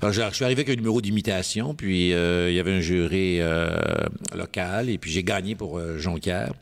Alors, 0.00 0.12
je, 0.12 0.22
suis 0.32 0.44
arrivé 0.44 0.62
avec 0.62 0.70
un 0.70 0.76
numéro 0.76 1.00
d'imitation, 1.00 1.74
puis 1.74 2.12
euh, 2.12 2.50
il 2.50 2.56
y 2.56 2.60
avait 2.60 2.72
un 2.72 2.80
jury 2.80 3.40
local, 4.34 4.88
et 4.88 4.98
puis 4.98 5.10
j'ai 5.10 5.22
gagné 5.22 5.54
pour 5.54 5.80
Jonquière. 5.98 6.52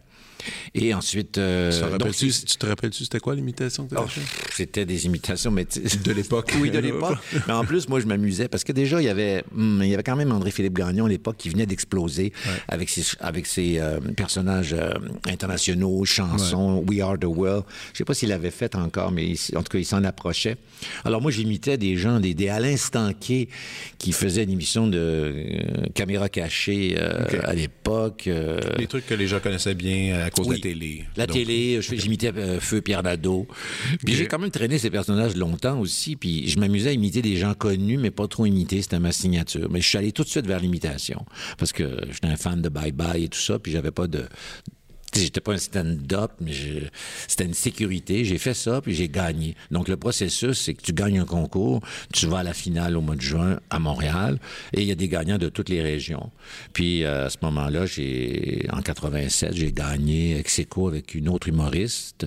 Et 0.75 0.95
ensuite. 0.95 1.39
Euh, 1.39 1.71
tu 1.71 2.57
te 2.57 2.67
rappelles-tu, 2.67 3.05
c'était 3.05 3.21
quoi 3.21 3.35
l'imitation 3.35 3.87
que 3.87 3.95
tu 3.95 4.01
oh, 4.01 4.07
C'était 4.53 4.85
des 4.85 5.07
imitations, 5.07 5.51
mais. 5.51 5.65
De 5.65 6.13
l'époque. 6.13 6.53
oui, 6.61 6.71
de 6.71 6.79
l'époque. 6.79 7.19
mais 7.47 7.53
en 7.53 7.65
plus, 7.65 7.89
moi, 7.89 8.01
je 8.01 8.07
m'amusais 8.07 8.49
parce 8.49 8.65
que 8.65 8.73
déjà, 8.73 9.01
il 9.01 9.05
y 9.05 9.09
avait, 9.09 9.45
hmm, 9.53 9.83
il 9.83 9.89
y 9.89 9.95
avait 9.95 10.03
quand 10.03 10.17
même 10.17 10.33
André-Philippe 10.33 10.75
Gagnon 10.75 11.07
à 11.07 11.09
l'époque 11.09 11.37
qui 11.39 11.49
venait 11.49 11.67
d'exploser 11.67 12.33
avec 12.69 12.89
ses, 12.89 13.05
avec 13.21 13.47
ses 13.47 13.79
euh, 13.79 14.01
personnages 14.17 14.75
euh, 14.75 14.93
internationaux, 15.29 16.05
chansons, 16.05 16.85
We 16.89 17.01
Are 17.01 17.19
the 17.19 17.25
World. 17.25 17.65
Je 17.93 17.99
sais 17.99 18.05
pas 18.05 18.15
s'il 18.15 18.31
l'avait 18.31 18.51
fait 18.51 18.75
encore, 18.75 19.13
mais 19.13 19.35
en 19.55 19.63
tout 19.63 19.71
cas, 19.71 19.79
il 19.79 19.85
s'en 19.85 20.03
approchait. 20.05 20.57
Alors, 21.05 21.21
moi, 21.21 21.31
j'imitais 21.31 21.79
des 21.79 21.97
gens, 21.97 22.21
des, 22.21 22.35
des 22.35 22.49
Alain 22.49 22.77
Stanquet 22.77 23.49
qui 23.99 24.13
faisaient 24.13 24.45
une 24.45 24.51
émission 24.51 24.87
de 24.87 25.35
caméra 25.95 26.29
cachée 26.29 26.97
à 26.99 27.55
l'époque. 27.55 28.29
Les 28.79 28.87
trucs 28.87 29.07
que 29.07 29.15
les 29.15 29.27
gens 29.27 29.41
connaissaient 29.41 29.75
bien 29.75 30.29
cause 30.35 30.49
la 30.49 30.59
télé. 30.59 31.05
La 31.17 31.27
télé, 31.27 31.81
j'imitais 31.81 32.33
euh, 32.37 32.61
Feu 32.61 32.81
Pierre 32.81 33.03
Nadeau. 33.03 33.47
Puis 34.05 34.15
j'ai 34.15 34.27
quand 34.27 34.39
même 34.39 34.51
traîné 34.51 34.79
ces 34.79 34.91
personnages 34.91 35.37
longtemps 35.37 35.79
aussi, 35.79 36.17
puis 36.17 36.49
je 36.49 36.59
m'amusais 36.59 36.91
à 36.91 36.93
imiter 36.93 37.23
des 37.23 37.37
gens 37.37 37.55
connus, 37.55 37.99
mais 37.99 38.11
pas 38.11 38.29
trop 38.29 38.47
imiter, 38.47 38.83
c'était 38.83 38.99
ma 38.99 39.13
signature. 39.13 39.69
Mais 39.71 39.81
je 39.81 39.89
suis 39.89 39.99
allé 39.99 40.13
tout 40.13 40.25
de 40.25 40.29
suite 40.29 40.47
vers 40.47 40.61
l'imitation, 40.61 41.25
parce 41.59 41.73
que 41.73 41.99
j'étais 42.11 42.29
un 42.29 42.37
fan 42.37 42.61
de 42.61 42.69
Bye 42.69 42.93
Bye 42.93 43.25
et 43.25 43.29
tout 43.29 43.39
ça, 43.39 43.59
puis 43.59 43.73
j'avais 43.73 43.91
pas 43.91 44.07
de 44.07 44.25
J'étais 45.15 45.41
pas 45.41 45.53
un 45.53 45.59
stand-up, 45.59 46.33
mais 46.41 46.53
c'était 47.29 47.45
une 47.45 47.55
sécurité. 47.55 48.25
J'ai 48.25 48.39
fait 48.39 48.55
ça, 48.55 48.81
puis 48.81 48.95
j'ai 48.95 49.09
gagné. 49.09 49.55
Donc, 49.71 49.89
le 49.89 49.97
processus, 49.97 50.61
c'est 50.61 50.75
que 50.75 50.83
tu 50.83 50.93
gagnes 50.93 51.21
un 51.21 51.25
concours, 51.25 51.81
tu 52.13 52.27
vas 52.27 52.39
à 52.39 52.43
la 52.43 52.55
finale 52.55 52.97
au 52.97 53.01
mois 53.01 53.17
de 53.17 53.21
juin 53.21 53.61
à 53.71 53.79
Montréal, 53.79 54.39
et 54.73 54.83
il 54.83 54.89
y 54.89 54.93
a 54.93 54.97
des 54.97 55.09
gagnants 55.09 55.39
de 55.39 55.49
toutes 55.49 55.69
les 55.69 55.83
régions. 55.83 56.31
Puis, 56.73 57.05
euh, 57.05 57.27
à 57.27 57.31
ce 57.31 57.39
moment-là, 57.43 57.87
j'ai, 57.87 58.67
en 58.73 58.83
87, 58.83 59.55
j'ai 59.55 59.73
gagné 59.73 60.39
ex 60.39 60.61
avec 60.89 61.15
une 61.15 61.29
autre 61.29 61.49
humoriste. 61.49 62.27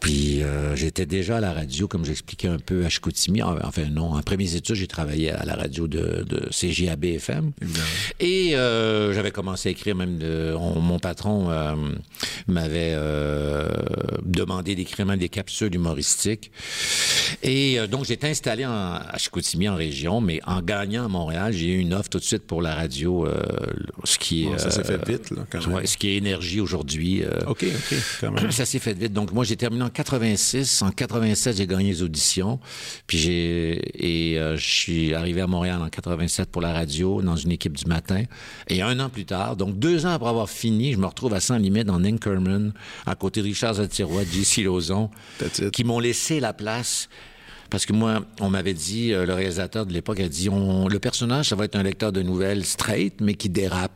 Puis 0.00 0.42
euh, 0.42 0.76
j'étais 0.76 1.06
déjà 1.06 1.38
à 1.38 1.40
la 1.40 1.52
radio, 1.52 1.88
comme 1.88 2.04
j'expliquais 2.04 2.48
un 2.48 2.58
peu 2.58 2.84
à 2.84 2.88
Chicoutimi. 2.88 3.42
Enfin 3.42 3.84
non, 3.90 4.14
après 4.14 4.36
mes 4.36 4.54
études, 4.54 4.74
j'ai 4.74 4.86
travaillé 4.86 5.30
à 5.30 5.44
la 5.44 5.54
radio 5.54 5.88
de, 5.88 6.24
de 6.28 6.48
CGAB 6.50 7.04
FM. 7.04 7.52
Et 8.20 8.56
euh, 8.56 9.12
j'avais 9.14 9.30
commencé 9.30 9.68
à 9.68 9.72
écrire 9.72 9.96
même 9.96 10.18
de, 10.18 10.54
mon 10.54 10.98
patron 10.98 11.50
euh, 11.50 11.74
m'avait 12.46 12.96
demandé 14.24 14.74
d'écrire 14.74 15.06
même 15.06 15.18
des 15.18 15.28
capsules 15.28 15.74
humoristiques. 15.74 16.50
Et 17.42 17.78
donc 17.88 18.04
j'étais 18.04 18.28
installé 18.28 18.64
à 18.64 19.14
Chicoutimi 19.16 19.68
en 19.68 19.76
région, 19.76 20.20
mais 20.20 20.40
en 20.46 20.60
gagnant 20.60 21.06
à 21.06 21.08
Montréal, 21.08 21.52
j'ai 21.52 21.68
eu 21.68 21.78
une 21.78 21.94
offre 21.94 22.10
tout 22.10 22.18
de 22.18 22.24
suite 22.24 22.46
pour 22.46 22.62
la 22.62 22.74
radio, 22.74 23.26
ce 24.04 24.18
qui 24.18 24.44
est 24.44 24.58
ça 24.58 24.70
s'est 24.70 24.84
fait 24.84 25.04
vite 25.08 25.30
là, 25.30 25.46
quand 25.50 25.66
même. 25.66 25.86
ce 25.86 25.96
qui 25.96 26.08
est 26.08 26.16
énergie 26.16 26.60
aujourd'hui. 26.60 27.22
ok, 27.46 27.64
ok, 27.64 27.98
quand 28.20 28.30
même. 28.32 28.50
Ça 28.50 28.64
s'est 28.64 28.78
fait 28.78 28.94
vite. 28.94 29.12
Donc 29.12 29.32
moi 29.32 29.44
j'ai 29.44 29.56
terminé 29.56 29.85
en 29.86 29.90
86. 29.90 30.82
En 30.82 30.90
87, 30.90 31.56
j'ai 31.56 31.66
gagné 31.66 31.90
les 31.90 32.02
auditions. 32.02 32.58
Puis 33.06 33.18
j'ai 33.18 33.80
et 33.94 34.38
euh, 34.38 34.56
je 34.56 34.66
suis 34.66 35.14
arrivé 35.14 35.40
à 35.40 35.46
Montréal 35.46 35.80
en 35.80 35.88
87 35.88 36.50
pour 36.50 36.62
la 36.62 36.72
radio 36.72 37.22
dans 37.22 37.36
une 37.36 37.52
équipe 37.52 37.76
du 37.76 37.86
matin. 37.86 38.24
Et 38.68 38.82
un 38.82 38.98
an 39.00 39.08
plus 39.08 39.24
tard, 39.24 39.56
donc 39.56 39.78
deux 39.78 40.06
ans 40.06 40.10
après 40.10 40.28
avoir 40.28 40.50
fini, 40.50 40.92
je 40.92 40.98
me 40.98 41.06
retrouve 41.06 41.34
à 41.34 41.40
Sans 41.40 41.56
Limite 41.56 41.84
dans 41.84 42.02
Inkerman, 42.02 42.72
à 43.06 43.14
côté 43.14 43.40
de 43.40 43.46
Richard 43.46 43.74
Zatirois, 43.74 44.24
J.C. 44.24 44.62
Lozon, 44.62 45.10
qui 45.72 45.84
m'ont 45.84 46.00
laissé 46.00 46.40
la 46.40 46.52
place 46.52 47.08
parce 47.70 47.86
que 47.86 47.92
moi, 47.92 48.24
on 48.40 48.50
m'avait 48.50 48.74
dit, 48.74 49.12
euh, 49.12 49.26
le 49.26 49.34
réalisateur 49.34 49.86
de 49.86 49.92
l'époque 49.92 50.20
a 50.20 50.28
dit, 50.28 50.48
on, 50.48 50.88
le 50.88 50.98
personnage, 50.98 51.48
ça 51.48 51.56
va 51.56 51.64
être 51.64 51.76
un 51.76 51.82
lecteur 51.82 52.12
de 52.12 52.22
nouvelles 52.22 52.64
straight, 52.64 53.20
mais 53.20 53.34
qui 53.34 53.48
dérape. 53.48 53.92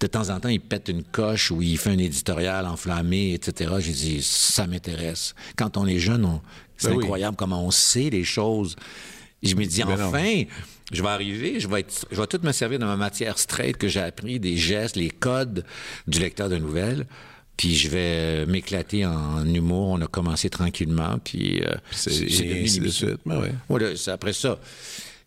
De 0.00 0.06
temps 0.06 0.28
en 0.30 0.40
temps, 0.40 0.48
il 0.48 0.60
pète 0.60 0.88
une 0.88 1.02
coche 1.02 1.50
ou 1.50 1.62
il 1.62 1.78
fait 1.78 1.90
un 1.90 1.98
éditorial 1.98 2.66
enflammé, 2.66 3.32
etc. 3.32 3.74
J'ai 3.78 3.92
dit, 3.92 4.22
ça 4.22 4.66
m'intéresse. 4.66 5.34
Quand 5.56 5.76
on 5.76 5.86
est 5.86 5.98
jeune, 5.98 6.40
c'est 6.76 6.88
ben 6.88 6.98
incroyable 6.98 7.36
comment 7.36 7.64
on 7.64 7.70
sait 7.70 8.10
les 8.10 8.24
choses. 8.24 8.76
je 9.42 9.54
me 9.54 9.64
dis, 9.64 9.82
ben 9.82 10.00
enfin, 10.00 10.42
je 10.92 11.02
vais 11.02 11.08
arriver, 11.08 11.60
je 11.60 11.68
vais, 11.68 11.80
être, 11.80 12.06
je 12.10 12.20
vais 12.20 12.26
tout 12.26 12.40
me 12.42 12.52
servir 12.52 12.78
de 12.78 12.84
ma 12.84 12.96
matière 12.96 13.38
straight 13.38 13.76
que 13.76 13.88
j'ai 13.88 14.00
appris, 14.00 14.38
des 14.38 14.56
gestes, 14.56 14.96
les 14.96 15.10
codes 15.10 15.64
du 16.06 16.18
lecteur 16.18 16.48
de 16.48 16.56
nouvelles. 16.56 17.06
Puis 17.56 17.74
je 17.74 17.88
vais 17.88 18.46
m'éclater 18.46 19.06
en 19.06 19.46
humour. 19.46 19.88
On 19.90 20.00
a 20.00 20.06
commencé 20.06 20.50
tranquillement, 20.50 21.18
puis 21.22 21.62
euh, 21.62 21.74
c'est 21.92 22.24
de 22.24 22.88
suite. 22.88 23.18
Ben 23.24 23.40
ouais. 23.40 23.52
Voilà, 23.68 23.90
après 24.08 24.32
ça. 24.32 24.58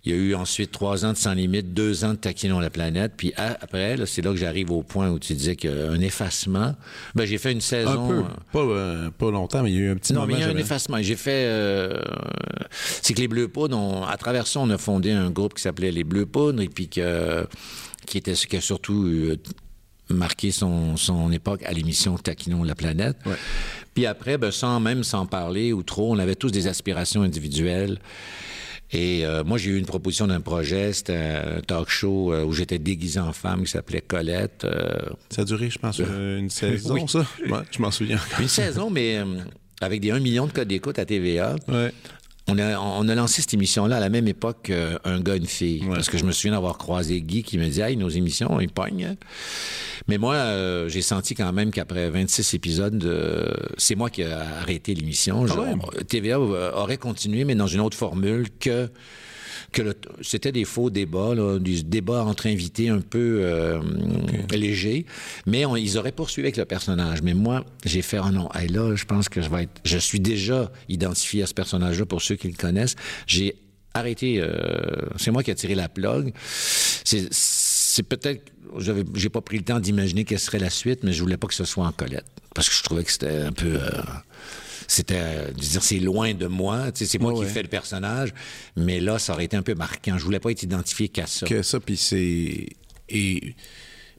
Il 0.08 0.12
y 0.12 0.14
a 0.14 0.18
eu 0.18 0.36
ensuite 0.36 0.72
trois 0.72 1.06
ans 1.06 1.12
de 1.12 1.18
Sans 1.18 1.34
Limite, 1.34 1.74
deux 1.74 2.06
ans 2.06 2.12
de 2.12 2.16
Taquinons 2.16 2.62
la 2.62 2.70
planète. 2.70 3.14
Puis 3.18 3.34
après, 3.36 3.98
c'est 4.06 4.22
là 4.22 4.32
que 4.32 4.38
j'arrive 4.38 4.72
au 4.72 4.82
point 4.82 5.10
où 5.10 5.20
tu 5.20 5.34
disais 5.34 5.58
qu'un 5.58 6.00
effacement. 6.00 6.76
Ben, 7.14 7.26
j'ai 7.26 7.38
fait 7.38 7.52
une 7.52 7.60
saison. 7.60 8.06
Un 8.06 8.08
peu. 8.08 8.24
Pas, 8.54 8.60
euh, 8.60 9.10
pas, 9.10 9.32
longtemps, 9.32 9.64
mais 9.64 9.72
il 9.72 9.76
y 9.76 9.80
a 9.80 9.82
eu 9.82 9.90
un 9.92 9.98
petit 9.98 10.14
non, 10.14 10.22
moment. 10.22 10.34
Mais 10.34 10.40
il 10.40 10.48
y 10.48 10.50
a 10.50 10.54
un 10.54 10.58
effacement. 10.58 11.02
J'ai 11.02 11.18
fait. 11.18 11.48
Euh, 11.48 12.02
c'est 12.72 13.16
que 13.16 13.20
les 13.20 13.28
Bleus 13.28 13.50
Poudres, 13.50 14.08
à 14.10 14.16
travers 14.16 14.48
ça, 14.48 14.62
on 14.62 14.70
a 14.70 14.78
fondé 14.78 15.12
un 15.12 15.30
groupe 15.30 15.56
qui 15.56 15.62
s'appelait 15.62 15.92
Les 15.92 16.06
Bleus 16.06 16.26
Poudres 16.26 16.62
et 16.62 16.70
puis 16.70 16.88
que, 16.88 17.46
qui 18.06 18.18
était 18.18 18.34
qui 18.34 18.56
a 18.56 18.62
surtout 18.62 19.10
marqué 20.10 20.52
son, 20.52 20.98
son 20.98 21.32
époque 21.32 21.64
à 21.64 21.72
l'émission 21.72 22.18
Taquinons 22.18 22.64
la 22.64 22.76
planète. 22.76 23.18
Puis 23.94 24.06
après, 24.06 24.38
ben, 24.38 24.52
sans 24.52 24.80
même 24.80 25.04
s'en 25.04 25.26
parler 25.26 25.74
ou 25.74 25.84
trop, 25.84 26.14
on 26.14 26.20
avait 26.20 26.36
tous 26.36 26.52
des 26.52 26.68
aspirations 26.68 27.24
individuelles. 27.24 28.00
Et 28.92 29.26
euh, 29.26 29.44
moi, 29.44 29.58
j'ai 29.58 29.72
eu 29.72 29.78
une 29.78 29.86
proposition 29.86 30.28
d'un 30.28 30.40
projet, 30.40 30.94
c'était 30.94 31.16
un 31.16 31.60
talk 31.60 31.90
show 31.90 32.32
euh, 32.32 32.46
où 32.46 32.54
j'étais 32.54 32.80
déguisé 32.80 33.20
en 33.20 33.34
femme 33.34 33.64
qui 33.64 33.72
s'appelait 33.72 34.02
Colette. 34.02 34.64
Euh, 34.64 34.98
ça 35.30 35.42
a 35.42 35.46
duré, 35.46 35.70
je 35.70 35.78
pense, 35.78 36.00
une 36.00 36.50
saison, 36.50 37.06
ça? 37.08 37.26
je 37.70 37.82
m'en 37.82 37.92
souviens. 37.92 38.20
Une 38.40 38.48
saison, 38.48 38.90
mais 38.90 39.20
avec 39.82 40.00
des 40.00 40.12
1 40.12 40.20
million 40.20 40.48
de 40.48 40.52
codes 40.52 40.70
d'écoute 40.70 41.00
à 41.00 41.06
TVA. 41.06 41.56
Ouais. 41.68 41.92
On 42.50 42.58
a, 42.60 42.80
on 42.80 43.08
a 43.10 43.16
lancé 43.16 43.42
cette 43.42 43.54
émission-là 43.54 43.98
à 43.98 44.00
la 44.00 44.10
même 44.10 44.28
époque 44.28 44.72
qu'un 44.72 45.20
gars, 45.20 45.36
une 45.36 45.46
fille. 45.48 45.84
Parce 45.94 46.10
que 46.10 46.18
je 46.18 46.24
me 46.24 46.32
souviens 46.32 46.54
d'avoir 46.54 46.78
croisé 46.78 47.22
Guy 47.22 47.44
qui 47.44 47.58
me 47.58 47.68
dit 47.68 47.82
Hey, 47.82 47.98
nos 47.98 48.10
émissions, 48.10 48.60
ils 48.62 48.70
pognent. 48.70 49.16
Mais 50.08 50.18
moi, 50.18 50.36
euh, 50.36 50.88
j'ai 50.88 51.02
senti 51.02 51.36
quand 51.36 51.52
même 51.52 51.72
qu'après 51.72 52.10
26 52.10 52.54
épisodes, 52.54 53.04
euh, 53.04 53.52
c'est 53.78 53.96
moi 53.96 54.10
qui 54.10 54.22
ai 54.22 54.32
arrêté 54.32 54.94
l'émission. 54.94 55.46
Ah 55.50 56.04
TVA 56.08 56.40
aurait 56.40 56.98
continué, 56.98 57.44
mais 57.44 57.56
dans 57.56 57.68
une 57.68 57.82
autre 57.82 57.98
formule 57.98 58.48
que 58.60 58.90
que 59.78 59.94
c'était 60.22 60.52
des 60.52 60.66
faux 60.66 60.90
débats, 60.90 61.36
là, 61.36 61.60
des 61.60 61.84
débats 61.84 62.24
entre 62.24 62.48
invités 62.48 62.90
un 62.90 63.02
peu 63.02 63.40
euh, 63.42 63.80
légers, 64.52 65.06
mais 65.46 65.64
ils 65.78 65.98
auraient 65.98 66.12
poursuivi 66.12 66.48
avec 66.48 66.58
le 66.58 66.66
personnage. 66.66 67.22
Mais 67.22 67.34
moi, 67.34 67.66
j'ai 67.86 68.02
fait, 68.02 68.20
oh 68.20 68.32
non, 68.32 68.50
là, 68.54 68.96
je 68.96 69.06
pense 69.06 69.30
que 69.30 69.42
je 69.42 69.50
vais 69.50 69.64
être, 69.64 69.82
je 69.84 69.98
suis 69.98 70.20
déjà 70.20 70.72
identifié 70.90 71.44
à 71.44 71.46
ce 71.46 71.54
personnage-là 71.54 72.06
pour 72.06 72.22
ceux 72.22 72.36
qui 72.36 72.48
le 72.48 72.56
connaissent. 72.56 72.96
J'ai 73.28 73.56
arrêté, 73.94 74.40
euh, 74.42 74.58
c'est 75.18 75.32
moi 75.32 75.44
qui 75.44 75.52
ai 75.52 75.56
tiré 75.56 75.76
la 75.76 75.90
plug. 75.90 76.34
C'est, 76.40 77.28
c'est 77.32 78.04
peut-être, 78.04 78.52
j'ai 79.16 79.30
pas 79.30 79.42
pris 79.42 79.58
le 79.58 79.64
temps 79.64 79.80
d'imaginer 79.80 80.24
quelle 80.26 80.40
serait 80.40 80.60
la 80.60 80.70
suite, 80.70 81.04
mais 81.04 81.14
je 81.14 81.22
voulais 81.22 81.38
pas 81.38 81.48
que 81.48 81.54
ce 81.54 81.66
soit 81.66 81.86
en 81.86 81.92
Colette, 81.92 82.26
parce 82.54 82.68
que 82.70 82.76
je 82.76 82.84
trouvais 82.84 83.04
que 83.04 83.12
c'était 83.12 83.38
un 83.38 83.52
peu... 83.52 83.76
Euh, 83.76 84.02
c'était, 84.88 85.20
euh, 85.20 85.52
dire, 85.52 85.84
c'est 85.84 86.00
loin 86.00 86.34
de 86.34 86.48
moi. 86.48 86.88
C'est 86.94 87.20
moi 87.20 87.34
qui 87.34 87.46
fais 87.46 87.62
le 87.62 87.68
personnage. 87.68 88.34
Mais 88.76 89.00
là, 89.00 89.20
ça 89.20 89.34
aurait 89.34 89.46
été 89.46 89.58
un 89.58 89.62
peu 89.62 89.76
marquant. 89.76 90.18
Je 90.18 90.24
voulais 90.24 90.40
pas 90.40 90.52
être 90.52 90.64
identifié 90.64 91.10
qu'à 91.10 91.28
ça. 91.28 91.46
Que 91.46 91.62
ça, 91.62 91.80
puis 91.80 91.98
c'est. 91.98 92.68
Et 93.10 93.56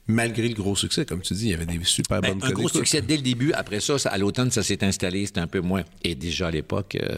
malgré 0.09 0.47
le 0.47 0.55
gros 0.55 0.75
succès, 0.75 1.05
comme 1.05 1.21
tu 1.21 1.33
dis, 1.33 1.45
il 1.45 1.51
y 1.51 1.53
avait 1.53 1.65
des 1.65 1.79
super 1.83 2.21
ben, 2.21 2.33
bonnes 2.33 2.49
Un 2.49 2.53
gros 2.53 2.67
succès 2.67 3.01
dès 3.01 3.15
le 3.15 3.21
début. 3.21 3.53
Après 3.53 3.79
ça, 3.79 3.95
à 4.05 4.17
l'automne, 4.17 4.51
ça 4.51 4.63
s'est 4.63 4.83
installé. 4.83 5.25
C'était 5.25 5.39
un 5.39 5.47
peu 5.47 5.61
moins. 5.61 5.83
Et 6.03 6.15
déjà 6.15 6.47
à 6.47 6.51
l'époque, 6.51 6.97
euh, 7.01 7.17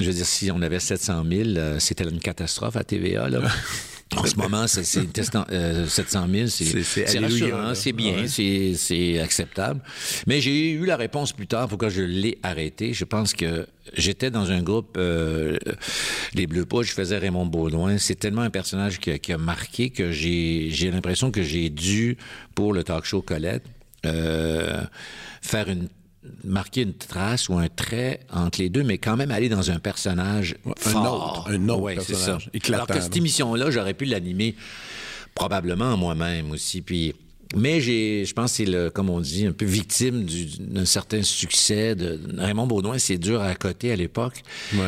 je 0.00 0.04
veux 0.04 0.12
dire, 0.12 0.26
si 0.26 0.50
on 0.50 0.60
avait 0.62 0.80
700 0.80 1.24
000, 1.28 1.48
euh, 1.50 1.78
c'était 1.78 2.04
une 2.04 2.20
catastrophe 2.20 2.76
à 2.76 2.84
TVA. 2.84 3.28
Là. 3.28 3.42
En 4.14 4.24
ce 4.24 4.36
moment, 4.36 4.66
c'est 4.68 4.84
700 4.84 5.46
000, 5.50 6.46
c'est 6.46 7.18
rassurant, 7.18 7.74
c'est 7.74 7.92
bien, 7.92 8.26
c'est 8.28 9.18
acceptable. 9.18 9.80
Mais 10.26 10.40
j'ai 10.40 10.70
eu 10.70 10.86
la 10.86 10.96
réponse 10.96 11.32
plus 11.32 11.48
tard 11.48 11.68
pourquoi 11.68 11.88
je 11.88 12.02
l'ai 12.02 12.38
arrêté. 12.42 12.92
Je 12.92 13.04
pense 13.04 13.34
que 13.34 13.66
j'étais 13.94 14.30
dans 14.30 14.50
un 14.52 14.62
groupe, 14.62 14.96
euh, 14.96 15.58
les 16.34 16.46
Bleus 16.46 16.66
Pas, 16.66 16.82
je 16.82 16.92
faisais 16.92 17.18
Raymond 17.18 17.46
Baudouin. 17.46 17.98
C'est 17.98 18.14
tellement 18.14 18.42
un 18.42 18.50
personnage 18.50 19.00
qui, 19.00 19.18
qui 19.18 19.32
a 19.32 19.38
marqué 19.38 19.90
que 19.90 20.12
j'ai 20.12 20.90
l'impression 20.92 21.32
que 21.32 21.42
j'ai 21.42 21.68
dû, 21.68 22.16
pour 22.54 22.72
le 22.72 22.84
talk 22.84 23.04
show 23.04 23.22
Colette, 23.22 23.64
euh, 24.04 24.82
faire 25.42 25.68
une 25.68 25.88
marquer 26.44 26.82
une 26.82 26.94
trace 26.94 27.48
ou 27.48 27.54
un 27.58 27.68
trait 27.68 28.20
entre 28.32 28.60
les 28.60 28.68
deux, 28.68 28.82
mais 28.82 28.98
quand 28.98 29.16
même 29.16 29.30
aller 29.30 29.48
dans 29.48 29.70
un 29.70 29.78
personnage 29.78 30.56
fort. 30.78 31.46
Un 31.48 31.68
autre, 31.68 31.90
un 31.90 31.94
personnage 31.94 32.50
éclatant. 32.54 32.84
Alors 32.84 32.96
que 32.96 33.00
cette 33.00 33.16
émission-là, 33.16 33.70
j'aurais 33.70 33.94
pu 33.94 34.04
l'animer 34.04 34.54
probablement 35.34 35.96
moi-même 35.96 36.50
aussi. 36.50 36.82
Puis, 36.82 37.14
mais 37.54 37.80
j'ai, 37.80 38.24
je 38.24 38.34
pense 38.34 38.50
que 38.52 38.56
c'est 38.56 38.64
le, 38.64 38.90
comme 38.90 39.08
on 39.08 39.20
dit, 39.20 39.46
un 39.46 39.52
peu 39.52 39.66
victime 39.66 40.26
d'un 40.58 40.84
certain 40.84 41.22
succès 41.22 41.94
de 41.94 42.18
Raymond 42.38 42.66
Baudouin. 42.66 42.98
C'est 42.98 43.18
dur 43.18 43.40
à 43.40 43.54
côté 43.54 43.92
à 43.92 43.96
l'époque. 43.96 44.42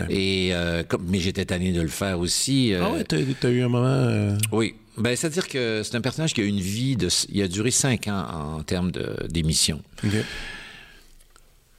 Et 0.09 0.51
euh, 0.53 0.83
comme, 0.83 1.07
mais 1.09 1.21
j'étais 1.21 1.45
tanné 1.45 1.73
de 1.73 1.81
le 1.81 1.89
faire 1.89 2.19
aussi. 2.19 2.75
Euh, 2.75 2.83
ah 2.83 2.93
ouais, 2.93 3.05
t'as, 3.05 3.51
eu 3.51 3.63
un 3.63 3.69
moment. 3.69 3.87
Euh, 3.87 4.37
oui. 4.51 4.75
Ben, 4.97 5.15
c'est-à-dire 5.15 5.47
que 5.47 5.83
c'est 5.85 5.95
un 5.95 6.01
personnage 6.01 6.35
qui 6.35 6.41
a 6.41 6.45
une 6.45 6.59
vie 6.59 6.97
de, 6.97 7.09
il 7.29 7.41
a 7.43 7.47
duré 7.47 7.71
cinq 7.71 8.09
ans 8.09 8.57
en 8.57 8.63
termes 8.65 8.91
d'émission. 9.29 9.81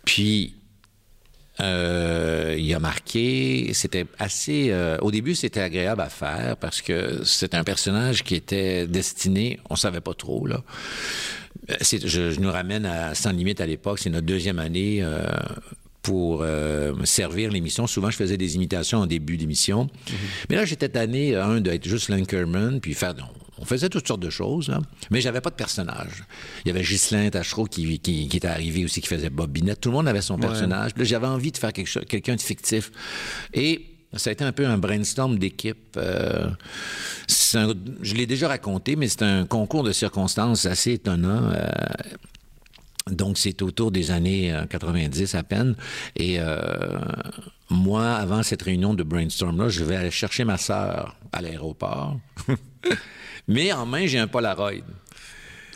Puis, 0.10 0.56
euh, 1.60 2.56
il 2.58 2.74
a 2.74 2.80
marqué, 2.80 3.69
c'était 3.76 4.08
assez... 4.17 4.69
Euh, 4.72 4.98
au 5.02 5.12
début, 5.12 5.36
c'était 5.36 5.60
agréable 5.60 6.02
à 6.02 6.10
faire 6.10 6.58
parce 6.58 6.82
que 6.82 7.24
c'était 7.24 7.58
un 7.58 7.63
personnage 7.63 8.24
qui 8.24 8.34
était 8.34 8.88
destiné, 8.88 9.60
on 9.69 9.76
savait 9.76 10.02
pas 10.02 10.15
trop, 10.15 10.48
là. 10.48 10.63
Euh, 11.69 11.76
je, 11.80 12.08
je, 12.08 12.39
nous 12.39 12.52
ramène 12.52 12.88
à 12.88 13.13
Sans 13.13 13.32
Limite 13.32 13.62
à 13.62 13.67
l'époque, 13.67 14.00
c'est 14.00 14.10
notre 14.10 14.26
deuxième 14.26 14.58
année 14.58 15.06
pour 16.02 16.43
servir 17.04 17.52
l'émission. 17.52 17.86
Souvent, 17.86 18.10
je 18.10 18.17
faisais 18.17 18.38
des 18.38 18.56
imitations 18.56 18.98
en 18.98 19.06
début 19.06 19.38
d'émission. 19.38 19.86
Mm-hmm. 19.86 20.13
Mais 20.50 20.56
là, 20.56 20.65
j'étais 20.65 20.89
tanné, 20.89 21.36
un, 21.36 21.62
d'être 21.62 21.88
juste 21.88 22.10
Linkerman, 22.10 22.80
puis 22.82 22.95
faire... 22.95 23.13
On 23.62 23.65
faisait 23.65 23.89
toutes 23.89 24.08
sortes 24.08 24.22
de 24.22 24.30
choses, 24.30 24.69
hein, 24.69 24.82
mais 25.12 25.19
j'avais 25.19 25.41
pas 25.41 25.50
de 25.50 25.56
personnage. 25.56 26.24
Il 26.63 26.69
y 26.69 26.72
avait 26.72 26.84
Ghislain 26.84 27.30
Tachereau 27.30 27.65
qui, 27.65 28.00
qui, 28.00 28.30
était 28.34 28.48
arrivé 28.48 28.86
aussi, 28.86 29.02
qui 29.02 29.08
faisait 29.08 29.30
Bob 29.30 29.52
Binette. 29.52 29.82
Tout 29.82 29.89
le 29.89 29.98
monde 29.98 30.08
avait 30.08 30.22
son 30.22 30.38
personnage. 30.38 30.91
j'avais 30.98 31.28
envie 31.28 31.52
de 31.52 31.58
faire 31.58 31.74
quelque 31.74 31.88
chose, 31.88 32.04
quelqu'un 32.08 32.36
de 32.36 32.41
fictif. 32.41 32.91
Et 33.54 33.86
ça 34.15 34.30
a 34.30 34.34
été 34.34 34.43
un 34.43 34.54
peu 34.54 34.65
un 34.65 34.78
brainstorm 34.78 35.38
d'équipe. 35.38 35.98
Euh, 35.98 36.50
je 37.28 38.15
l'ai 38.15 38.26
déjà 38.26 38.48
raconté, 38.48 38.95
mais 38.95 39.10
c'est 39.10 39.24
un 39.24 39.45
concours 39.45 39.84
de 39.84 39.91
circonstances 39.91 40.65
assez 40.65 40.93
étonnant. 40.93 41.52
Euh, 41.52 41.67
Donc, 43.12 43.38
c'est 43.38 43.62
autour 43.62 43.91
des 43.91 44.12
années 44.12 44.56
90 44.69 45.36
à 45.36 45.43
peine. 45.43 45.76
Et 46.15 46.39
moi, 47.69 48.13
avant 48.13 48.43
cette 48.43 48.63
réunion 48.63 48.93
de 48.93 49.03
brainstorm-là, 49.03 49.69
je 49.69 49.84
vais 49.84 49.95
aller 49.95 50.12
chercher 50.12 50.43
ma 50.43 50.58
sœur 50.58 51.15
à 51.32 51.41
l'aéroport. 51.41 52.19
Mais 53.47 53.71
en 53.71 53.86
main, 53.86 54.05
j'ai 54.05 54.19
un 54.19 54.27
Polaroid. 54.27 54.84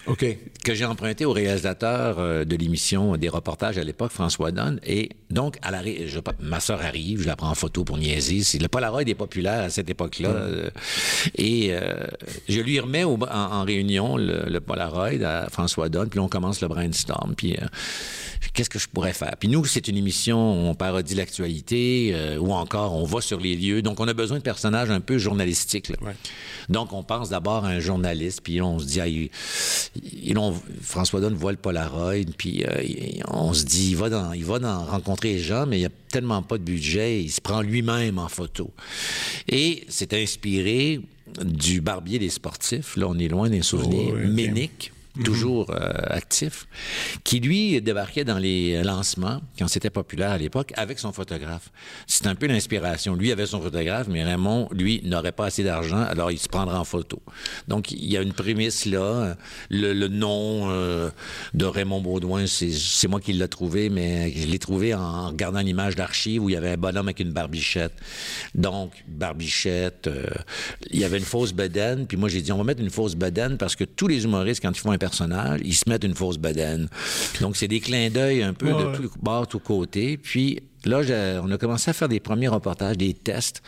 OK. 0.05 0.25
Que 0.63 0.73
j'ai 0.73 0.85
emprunté 0.85 1.25
au 1.25 1.31
réalisateur 1.31 2.19
euh, 2.19 2.43
de 2.43 2.55
l'émission 2.55 3.15
des 3.15 3.29
reportages 3.29 3.77
à 3.77 3.83
l'époque, 3.83 4.11
François 4.11 4.51
Donne. 4.51 4.79
Et 4.85 5.09
donc, 5.29 5.57
à 5.61 5.71
la, 5.71 5.81
je, 5.83 6.19
ma 6.39 6.59
soeur 6.59 6.81
arrive, 6.81 7.21
je 7.21 7.27
la 7.27 7.35
prends 7.35 7.49
en 7.49 7.55
photo 7.55 7.83
pour 7.83 7.97
niaiser. 7.97 8.41
Le 8.59 8.67
Polaroid 8.67 9.01
est 9.01 9.15
populaire 9.15 9.61
à 9.63 9.69
cette 9.69 9.89
époque-là. 9.89 10.29
Mm. 10.29 10.33
Euh, 10.35 10.69
et 11.35 11.69
euh, 11.71 12.05
je 12.49 12.59
lui 12.59 12.79
remets 12.79 13.03
en, 13.03 13.63
réunion 13.63 14.17
le, 14.17 14.59
Polaroid 14.59 15.23
à 15.23 15.49
François 15.49 15.89
Donne, 15.89 16.09
puis 16.09 16.19
on 16.19 16.27
commence 16.27 16.61
le 16.61 16.67
brainstorm. 16.67 17.33
Puis 17.35 17.57
qu'est-ce 18.53 18.69
que 18.69 18.79
je 18.79 18.87
pourrais 18.87 19.13
faire? 19.13 19.35
Puis 19.39 19.49
nous, 19.49 19.65
c'est 19.65 19.87
une 19.87 19.97
émission 19.97 20.37
où 20.37 20.67
on 20.67 20.75
parodie 20.75 21.15
l'actualité, 21.15 22.11
euh, 22.13 22.37
ou 22.37 22.51
encore 22.51 22.93
on 22.93 23.05
va 23.05 23.21
sur 23.21 23.39
les 23.39 23.55
lieux. 23.55 23.81
Donc, 23.81 23.99
on 23.99 24.07
a 24.07 24.13
besoin 24.13 24.37
de 24.37 24.43
personnages 24.43 24.91
un 24.91 24.99
peu 24.99 25.17
journalistiques. 25.17 25.91
Donc, 26.69 26.93
on 26.93 27.03
pense 27.03 27.29
d'abord 27.29 27.65
à 27.65 27.69
un 27.69 27.79
journaliste, 27.79 28.41
puis 28.43 28.61
on 28.61 28.79
se 28.79 28.85
dit, 28.85 29.01
ah, 29.01 29.07
il, 29.07 29.29
François 30.81 31.19
Donne 31.19 31.35
voit 31.35 31.51
le 31.51 31.57
Polaroid, 31.57 32.25
puis 32.37 32.63
euh, 32.63 33.23
on 33.27 33.53
se 33.53 33.63
dit, 33.63 33.91
il 33.91 33.97
va, 33.97 34.09
dans, 34.09 34.33
il 34.33 34.45
va 34.45 34.59
dans 34.59 34.85
rencontrer 34.85 35.33
les 35.33 35.39
gens, 35.39 35.65
mais 35.65 35.77
il 35.77 35.81
n'y 35.81 35.85
a 35.85 35.91
tellement 36.09 36.41
pas 36.41 36.57
de 36.57 36.63
budget, 36.63 37.21
il 37.23 37.29
se 37.29 37.41
prend 37.41 37.61
lui-même 37.61 38.17
en 38.17 38.29
photo. 38.29 38.71
Et 39.47 39.83
c'est 39.89 40.13
inspiré 40.13 41.01
du 41.43 41.81
barbier 41.81 42.19
des 42.19 42.29
sportifs. 42.29 42.95
Là, 42.97 43.07
on 43.07 43.17
est 43.17 43.27
loin 43.27 43.49
des 43.49 43.61
souvenirs. 43.61 44.13
Oh, 44.13 44.27
Ménic 44.27 44.91
Mhm. 45.15 45.23
toujours 45.25 45.69
euh, 45.69 45.91
actif, 46.07 46.67
qui 47.23 47.39
lui 47.39 47.79
débarquait 47.81 48.23
dans 48.23 48.39
les 48.39 48.81
lancements, 48.81 49.41
quand 49.59 49.67
c'était 49.67 49.91
populaire 49.91 50.31
à 50.31 50.39
l'époque, 50.39 50.73
avec 50.75 50.97
son 50.97 51.11
photographe. 51.11 51.71
C'est 52.07 52.25
un 52.25 52.33
peu 52.33 52.47
l'inspiration. 52.47 53.13
Lui 53.13 53.31
avait 53.31 53.45
son 53.45 53.61
photographe, 53.61 54.07
mais 54.09 54.23
Raymond, 54.23 54.69
lui, 54.71 55.01
n'aurait 55.03 55.31
pas 55.31 55.45
assez 55.45 55.63
d'argent, 55.63 56.01
alors 56.01 56.31
il 56.31 56.39
se 56.39 56.49
prendra 56.49 56.79
en 56.79 56.83
photo. 56.83 57.21
Donc, 57.67 57.91
il 57.91 58.11
y 58.11 58.17
a 58.17 58.21
une 58.21 58.33
prémisse 58.33 58.85
là. 58.85 59.35
Le, 59.69 60.07
nom 60.07 60.71
euh, 60.71 61.11
de 61.53 61.65
Raymond 61.65 62.01
Baudouin, 62.01 62.45
c'est 62.47 63.07
moi 63.07 63.19
qui 63.19 63.33
l'ai 63.33 63.47
trouvé, 63.47 63.89
mais 63.89 64.31
je 64.35 64.47
l'ai 64.47 64.59
trouvé 64.59 64.95
en 64.95 65.27
regardant 65.27 65.59
l'image 65.59 65.95
d'archive 65.95 66.43
où 66.43 66.49
il 66.49 66.53
y 66.53 66.57
avait 66.57 66.71
un 66.71 66.77
bonhomme 66.77 67.07
avec 67.07 67.19
une 67.19 67.31
barbichette. 67.31 67.93
Donc, 68.55 69.03
barbichette, 69.07 70.07
euh, 70.07 70.25
il 70.89 70.99
y 70.99 71.03
avait 71.03 71.19
une 71.19 71.23
fausse 71.23 71.53
bedaine, 71.53 72.07
puis 72.07 72.17
moi 72.17 72.29
j'ai 72.29 72.41
dit, 72.41 72.51
on 72.51 72.57
va 72.57 72.63
mettre 72.63 72.81
une 72.81 72.89
fausse 72.89 73.15
bedaine 73.15 73.57
parce 73.57 73.75
que 73.75 73.83
tous 73.83 74.07
les 74.07 74.23
humoristes, 74.23 74.61
quand 74.61 74.71
ils 74.71 74.79
font 74.79 74.91
un 74.91 74.97
personnage, 75.05 75.59
ils 75.63 75.75
se 75.75 75.89
mettent 75.89 76.05
une 76.05 76.15
fausse 76.15 76.37
bedaine. 76.37 76.87
Donc, 77.41 77.57
c'est 77.57 77.67
des 77.67 77.79
clins 77.79 78.09
d'œil 78.09 78.41
un 78.43 78.53
peu 78.53 78.71
de 78.71 78.95
tous 78.95 79.11
bords, 79.21 79.47
tous 79.47 79.59
côtés. 79.59 80.17
Puis 80.17 80.63
là, 80.85 81.01
on 81.43 81.51
a 81.51 81.57
commencé 81.57 81.89
à 81.89 81.93
faire 81.93 82.09
des 82.09 82.19
premiers 82.19 82.47
reportages, 82.47 82.97
des 82.97 83.13
tests 83.13 83.61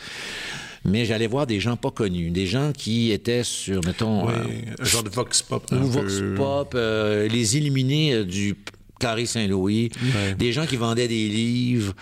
mais 0.86 1.04
j'allais 1.04 1.28
voir 1.28 1.48
des 1.48 1.60
gens 1.60 1.76
pas 1.78 1.90
connus, 1.90 2.30
des 2.30 2.46
gens 2.46 2.72
qui 2.72 3.12
étaient 3.12 3.44
sur, 3.44 3.84
mettons... 3.86 4.28
Oui, 4.28 4.34
euh, 4.36 4.76
un 4.80 4.86
genre 4.86 5.04
de 5.04 5.10
Vox 5.10 5.42
Pop. 5.42 5.66
Vox 5.72 6.22
Pop, 6.36 6.74
euh, 6.76 7.28
les 7.28 7.58
illuminés 7.58 8.14
euh, 8.14 8.24
du 8.24 8.56
Carré 9.00 9.26
Saint-Louis, 9.26 9.90
des 10.38 10.52
gens 10.52 10.66
qui 10.66 10.78
vendaient 10.78 11.08
des 11.08 11.28
livres. 11.28 11.94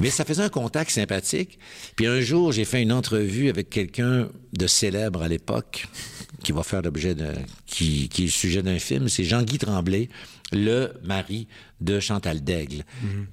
Mais 0.00 0.10
ça 0.10 0.24
faisait 0.24 0.42
un 0.42 0.48
contact 0.48 0.90
sympathique. 0.90 1.58
Puis 1.96 2.06
un 2.06 2.20
jour, 2.20 2.52
j'ai 2.52 2.64
fait 2.64 2.82
une 2.82 2.92
entrevue 2.92 3.48
avec 3.48 3.70
quelqu'un 3.70 4.28
de 4.52 4.66
célèbre 4.66 5.22
à 5.22 5.28
l'époque, 5.28 5.86
qui 6.42 6.52
va 6.52 6.62
faire 6.62 6.82
l'objet 6.82 7.14
de. 7.14 7.28
Qui, 7.66 8.08
qui, 8.08 8.22
est 8.22 8.26
le 8.26 8.30
sujet 8.30 8.62
d'un 8.62 8.78
film, 8.78 9.08
c'est 9.08 9.24
Jean-Guy 9.24 9.58
Tremblay, 9.58 10.08
le 10.52 10.92
mari 11.02 11.46
de 11.80 12.00
Chantal 12.00 12.42
Daigle. 12.42 12.84
Mhm. 13.02 13.26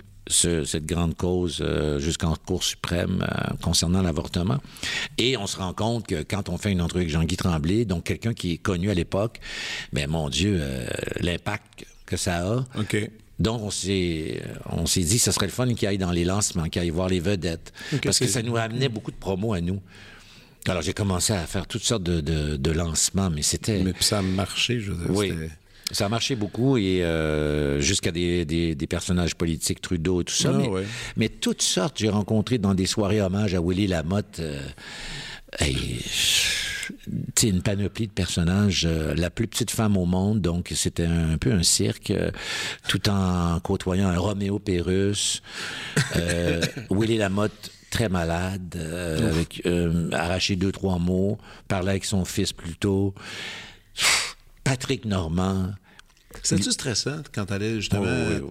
cette 0.63 0.85
grande 0.85 1.15
cause 1.15 1.57
euh, 1.59 1.97
jusqu'en 1.97 2.35
Cour 2.35 2.63
suprême 2.63 3.23
euh, 3.23 3.55
concernant 3.63 4.03
l'avortement. 4.03 4.59
Et 5.17 5.37
on 5.37 5.47
se 5.47 5.57
rend 5.57 5.73
compte 5.73 6.05
que 6.05 6.21
quand 6.21 6.49
on 6.49 6.57
fait 6.59 6.71
une 6.71 6.81
entrevue 6.81 7.05
avec 7.05 7.11
Jean-Guy 7.11 7.35
Tremblay, 7.35 7.85
donc 7.85 8.03
quelqu'un 8.03 8.35
qui 8.35 8.53
est 8.53 8.57
connu 8.57 8.91
à 8.91 8.93
l'époque, 8.93 9.39
ben 9.91 10.07
mon 10.07 10.29
Dieu, 10.29 10.59
euh, 10.61 10.87
l'impact 11.19 11.85
que 12.09 12.17
ça 12.17 12.45
a. 12.45 12.65
OK. 12.77 13.09
Donc, 13.39 13.61
on 13.61 13.71
s'est, 13.71 14.41
on 14.69 14.85
s'est 14.85 15.01
dit 15.01 15.15
que 15.15 15.23
ce 15.23 15.31
serait 15.31 15.45
le 15.45 15.51
fun 15.51 15.73
qu'il 15.73 15.87
aille 15.87 15.97
dans 15.97 16.11
les 16.11 16.25
lancements, 16.25 16.65
qu'il 16.65 16.81
aille 16.81 16.89
voir 16.89 17.07
les 17.07 17.21
vedettes. 17.21 17.71
parce 18.03 18.19
que 18.19 18.27
ça 18.27 18.41
nous 18.41 18.57
amenait 18.57 18.89
beaucoup 18.89 19.11
de 19.11 19.17
promos 19.17 19.53
à 19.53 19.61
nous. 19.61 19.79
Alors, 20.67 20.81
j'ai 20.81 20.93
commencé 20.93 21.31
à 21.31 21.45
faire 21.47 21.65
toutes 21.65 21.83
sortes 21.83 22.03
de, 22.03 22.71
lancements, 22.71 23.29
mais 23.29 23.41
c'était... 23.41 23.81
Mais 23.81 23.93
ça 24.01 24.19
a 24.19 24.21
marché, 24.21 24.81
je 24.81 24.91
veux 24.91 25.05
dire. 25.05 25.15
Oui. 25.15 25.31
Ça 25.91 26.05
a 26.05 26.09
marché 26.09 26.35
beaucoup 26.35 26.77
et 26.77 27.03
euh, 27.03 27.79
jusqu'à 27.79 28.11
des, 28.11 28.75
personnages 28.87 29.35
politiques, 29.35 29.81
Trudeau 29.81 30.21
et 30.21 30.25
tout 30.25 30.33
ça. 30.33 30.51
Ah, 30.53 30.81
mais, 31.15 31.29
toutes 31.29 31.61
sortes, 31.61 31.97
j'ai 31.97 32.09
rencontré 32.09 32.57
dans 32.57 32.75
des 32.75 32.85
soirées 32.85 33.21
hommage 33.21 33.55
à 33.55 33.61
Willy 33.61 33.87
Lamotte. 33.87 34.39
Euh, 34.39 34.61
une 37.43 37.61
panoplie 37.61 38.07
de 38.07 38.11
personnages, 38.11 38.85
euh, 38.85 39.13
la 39.15 39.29
plus 39.29 39.47
petite 39.47 39.71
femme 39.71 39.97
au 39.97 40.05
monde, 40.05 40.41
donc 40.41 40.71
c'était 40.75 41.05
un, 41.05 41.37
peu 41.37 41.51
un 41.51 41.63
cirque, 41.63 42.13
tout 42.87 43.09
en 43.09 43.59
côtoyant 43.59 44.09
un 44.09 44.17
Roméo 44.17 44.59
Pérus, 44.59 45.41
Willy 46.89 47.17
Lamotte 47.17 47.71
très 47.89 48.09
malade, 48.09 48.75
euh, 48.77 49.31
avec 49.31 49.61
euh, 49.65 50.09
arraché 50.11 50.55
deux 50.55 50.71
trois 50.71 50.99
mots, 50.99 51.37
parlait 51.67 51.91
avec 51.91 52.05
son 52.05 52.25
fils 52.25 52.53
plus 52.53 52.75
tôt. 52.75 53.13
Patrick 54.63 55.05
Normand. 55.05 55.69
C'était-tu 56.43 56.71
stressant 56.71 57.23
quand 57.33 57.47
t'allais 57.47 57.75
justement? 57.75 58.05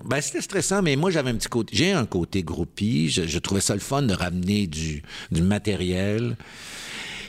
Ben, 0.04 0.20
c'était 0.20 0.42
stressant, 0.42 0.82
mais 0.82 0.96
moi, 0.96 1.10
j'avais 1.10 1.30
un 1.30 1.36
petit 1.36 1.48
côté. 1.48 1.76
J'ai 1.76 1.92
un 1.92 2.06
côté 2.06 2.42
groupie. 2.42 3.08
Je, 3.08 3.38
trouvais 3.38 3.60
ça 3.60 3.74
le 3.74 3.80
fun 3.80 4.02
de 4.02 4.12
ramener 4.14 4.66
du, 4.66 5.02
du 5.30 5.42
matériel. 5.42 6.36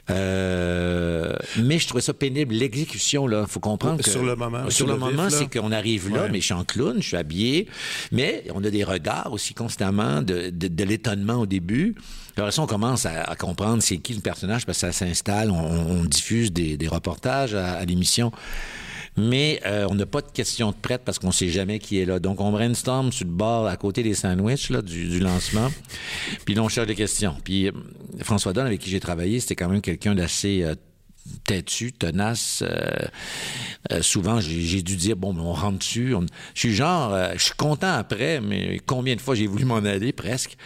Euh, 0.10 1.34
mais 1.58 1.80
je 1.80 1.88
trouvais 1.88 2.02
ça 2.02 2.13
pénible. 2.13 2.56
L'exécution, 2.56 3.28
là, 3.28 3.45
faut 3.48 3.60
comprendre 3.60 4.02
que... 4.04 4.10
Sur 4.10 4.24
le 4.24 4.36
moment. 4.36 4.69
Sur, 4.69 4.88
le, 4.88 4.98
moment, 4.98 5.30
c'est 5.30 5.52
qu'on 5.52 5.72
arrive 5.72 6.13
là, 6.13 6.28
mais 6.32 6.39
je 6.39 6.45
suis 6.45 6.54
en 6.54 6.63
clown, 6.63 6.95
je 7.00 7.08
suis 7.08 7.17
habillé, 7.17 7.67
mais 8.12 8.43
on 8.54 8.63
a 8.63 8.69
des 8.69 8.84
regards 8.84 9.32
aussi 9.32 9.54
constamment 9.54 10.22
de, 10.22 10.50
de, 10.50 10.84
l'étonnement 10.84 11.36
au 11.36 11.45
début. 11.45 11.95
Alors 12.38 12.54
ça, 12.54 12.62
on 12.62 12.67
commence 12.67 13.06
à, 13.06 13.36
comprendre 13.36 13.84
c'est 13.84 13.98
qui 13.98 14.13
le 14.13 14.22
personnage, 14.22 14.65
parce 14.65 14.80
que 14.80 14.88
ça 14.88 14.91
s'installe, 14.91 15.52
on, 15.52 16.04
diffuse 16.06 16.52
des, 16.52 16.78
des 16.78 16.88
reportages 16.88 17.54
à 17.54 17.84
l'émission 17.86 18.32
mais 19.19 19.60
euh, 19.65 19.88
on 19.89 19.95
n'a 19.95 20.05
pas 20.05 20.21
de 20.21 20.32
questions 20.32 20.71
de 20.71 20.75
prête 20.75 21.01
parce 21.05 21.19
qu'on 21.19 21.27
ne 21.27 21.34
sait 21.34 21.49
jamais 21.49 21.79
qui 21.79 21.99
est 21.99 22.05
là. 22.05 22.19
Donc, 22.19 22.41
on 22.41 22.51
brainstorm 22.51 23.12
sur 23.12 23.25
le 23.25 23.32
bord 23.32 23.67
à 23.67 23.77
côté 23.77 24.03
des 24.03 24.13
sandwichs 24.13 24.69
là, 24.69 24.82
du, 24.82 25.19
lancement, 25.19 25.69
puis 26.45 26.55
là, 26.55 26.63
on 26.63 26.69
cherche 26.69 26.88
des 26.88 26.95
questions. 26.95 27.36
Puis 27.43 27.67
euh, 27.67 27.71
François 28.21 28.53
Donne, 28.53 28.67
avec 28.67 28.79
qui 28.79 28.89
j'ai 28.89 28.99
travaillé, 28.99 29.39
c'était 29.39 29.55
quand 29.55 29.69
même 29.69 29.82
quelqu'un 29.82 30.15
d'assez... 30.15 30.63
Euh, 30.63 30.75
têtu, 31.45 31.91
tenace. 31.91 32.63
souvent, 34.01 34.39
j'ai 34.39 34.82
dû 34.82 34.95
dire, 34.95 35.15
bon, 35.15 35.36
on 35.38 35.53
rentre 35.53 35.77
dessus. 35.77 36.15
Je 36.55 36.60
suis 36.60 36.73
genre, 36.73 37.15
je 37.36 37.43
suis 37.43 37.53
content 37.53 37.93
après, 37.93 38.41
mais 38.41 38.82
combien 38.84 39.15
de 39.15 39.21
fois 39.21 39.36
j'ai 39.36 39.45
voulu 39.45 39.63
m'en 39.63 39.75
aller, 39.75 40.12
presque. 40.12 40.58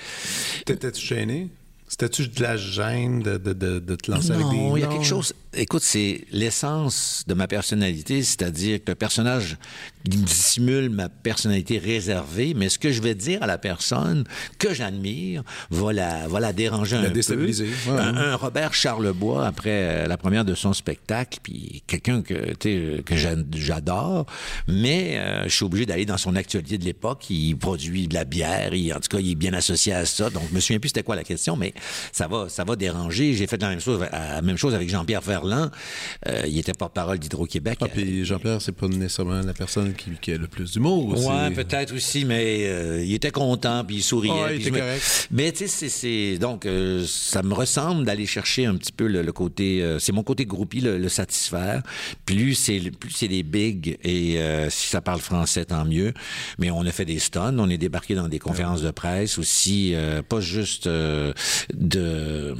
T'étais-tu 0.66 1.06
gêné? 1.06 1.50
C'était-tu 1.94 2.28
de 2.28 2.42
la 2.42 2.56
gêne 2.56 3.22
de, 3.22 3.38
de, 3.38 3.54
de, 3.54 3.96
te 3.96 4.10
lancer 4.10 4.32
avec 4.32 4.48
des... 4.48 4.56
Non, 4.56 4.78
il 4.78 4.82
y 4.82 4.84
a 4.84 4.88
quelque 4.88 5.06
chose... 5.06 5.36
Écoute, 5.56 5.84
c'est 5.84 6.22
l'essence 6.32 7.24
de 7.28 7.34
ma 7.34 7.48
personnalité, 7.48 8.24
c'est-à-dire 8.24 8.80
que 8.80 8.92
le 8.92 8.96
personnage 8.96 9.58
dissimule 10.06 10.89
ma 10.89 11.10
personnalité 11.10 11.78
réservée, 11.78 12.54
mais 12.56 12.70
ce 12.70 12.80
que 12.80 12.92
je 12.92 13.02
vais 13.02 13.16
dire 13.16 13.42
à 13.44 13.48
la 13.48 13.58
personne 13.58 14.26
que 14.58 14.74
j'admire 14.74 15.44
va 15.70 15.94
la, 15.94 16.28
va 16.28 16.39
la 16.39 16.54
déranger 16.54 16.98
un 16.98 17.10
déstabiliser. 17.10 17.70
peu. 17.86 17.92
Un, 17.92 18.36
Robert 18.36 18.74
Charlebois, 18.74 19.46
après 19.46 19.70
euh, 19.70 20.08
la 20.08 20.18
première 20.18 20.44
de 20.44 20.56
son 20.56 20.74
spectacle, 20.74 21.39
puis 21.42 21.84
quelqu'un 21.88 22.22
que, 22.22 22.54
que 22.56 23.16
j'adore, 23.16 24.26
mais 24.68 25.18
euh, 25.18 25.44
je 25.44 25.56
suis 25.56 25.66
obligé 25.66 25.86
d'aller 25.86 26.06
dans 26.06 26.18
son 26.18 26.36
actualité 26.36 26.78
de 26.78 26.86
l'époque. 26.86 27.30
Il 27.30 27.58
produit 27.58 28.08
de 28.08 28.13
la 28.13 28.26
bière, 28.26 28.74
il, 28.74 28.92
en 28.94 29.00
tout 29.00 29.10
cas, 29.10 29.20
il 29.20 29.32
est 29.32 29.36
bien 29.36 29.54
associé 29.54 29.94
à 29.94 30.06
ça. 30.06 30.30
Donc, 30.30 30.44
je 30.50 30.56
me 30.56 30.60
souviens 30.60 30.80
plus 30.80 30.89
c'était 30.89 31.04
quoi 31.04 31.16
la 31.16 31.24
question, 31.24 31.56
mais 31.56 31.74
ça 32.12 32.28
va, 32.28 32.50
ça 32.50 32.63
va 32.63 32.76
déranger. 32.76 33.34
J'ai 33.34 33.48
fait 33.48 33.62
la 33.62 33.70
même 33.70 33.80
chose, 33.80 34.02
la 34.12 34.42
même 34.42 34.58
chose 34.58 34.74
avec 34.74 34.89
Jean-Pierre 34.89 35.22
Euh, 35.52 36.44
il 36.48 36.58
était 36.58 36.74
porte-parole 36.74 37.20
d'Hydro-Québec. 37.20 37.80
Ah, 37.82 37.88
puis 37.88 38.26
Jean-Pierre, 38.26 38.62
c'est 38.62 38.72
pas 38.72 38.88
nécessairement 38.88 39.42
la 39.42 39.54
personne 39.54 39.94
qui, 39.94 40.32
a 40.32 40.38
le 40.38 40.48
plus 40.48 40.74
d'humour. 40.74 41.16
Oui, 41.18 41.54
peut-être 41.54 41.94
aussi, 41.94 42.26
mais 42.26 42.66
euh, 42.68 43.04
il 43.04 43.14
était 43.14 43.32
content, 43.32 43.84
puis 43.86 43.98
il 43.98 44.04
souriait. 44.04 44.32
Ah, 44.34 44.54
il 44.54 44.62
était 44.62 44.80
correct. 44.80 45.28
Mais 45.32 45.52
tu 45.52 45.68
sais, 45.68 45.90
c'est... 45.90 46.38
Donc, 46.38 46.66
euh, 46.66 47.04
ça 47.08 47.44
me 47.44 47.54
ressemble 47.54 48.06
d'aller 48.06 48.26
chercher 48.26 48.66
un 48.66 48.76
petit 48.76 48.92
peu 48.92 49.08
le, 49.08 49.32
côté... 49.32 49.98
c'est 50.00 50.12
mon 50.12 50.24
côté 50.24 50.46
groupie, 50.46 50.82
le, 50.82 51.10
satisfaire. 51.10 51.84
Plus 52.26 52.56
c'est 52.56 52.80
plus 53.00 53.12
c'est 53.12 53.28
des 53.28 53.44
bigs, 53.44 53.98
et 54.04 54.40
si 54.70 54.88
ça 54.88 55.02
parle 55.02 55.20
français, 55.20 55.66
tant 55.66 55.86
mieux. 55.86 56.14
Mais 56.58 56.72
on 56.72 56.82
a 56.82 56.92
fait 56.92 57.06
des 57.06 57.20
stuns, 57.20 57.58
on 57.60 57.70
est 57.70 57.78
débarqué 57.78 58.16
dans 58.16 58.28
des 58.28 58.40
conférences 58.40 58.82
de 58.82 58.92
presse 58.92 59.38
aussi, 59.38 59.96
pas 60.30 60.40
juste 60.40 60.88
de... 60.88 62.56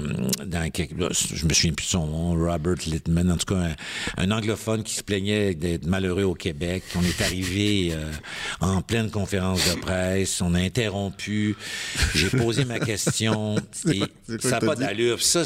Dans, 0.46 0.70
je 0.74 1.46
me 1.46 1.54
souviens 1.54 1.74
plus 1.74 1.86
de 1.86 1.90
son 1.90 2.08
nom, 2.08 2.36
Robert 2.36 2.73
Robert 2.74 2.88
Littman, 2.88 3.32
en 3.32 3.38
tout 3.38 3.54
cas 3.54 3.76
un, 4.18 4.32
anglophone 4.32 4.84
qui 4.84 4.96
se 4.96 5.04
plaignait 5.04 5.54
d'être 5.54 5.86
malheureux 5.86 6.24
au 6.24 6.34
Québec. 6.34 6.84
On 6.96 7.04
est 7.04 7.22
arrivé 7.22 7.92
euh, 7.94 8.12
en 8.62 8.82
pleine 8.82 9.10
conférence 9.10 9.62
de 9.70 9.80
presse, 9.80 10.42
on 10.42 10.54
a 10.56 10.60
interrompu, 10.60 11.56
j'ai 12.16 12.30
posé 12.30 12.66
ma 12.66 12.80
question, 12.80 13.56
et 13.92 14.02
ça 14.40 14.52
n'a 14.52 14.60
pas 14.60 14.76
d'allure. 14.76 15.22
Ça, 15.22 15.44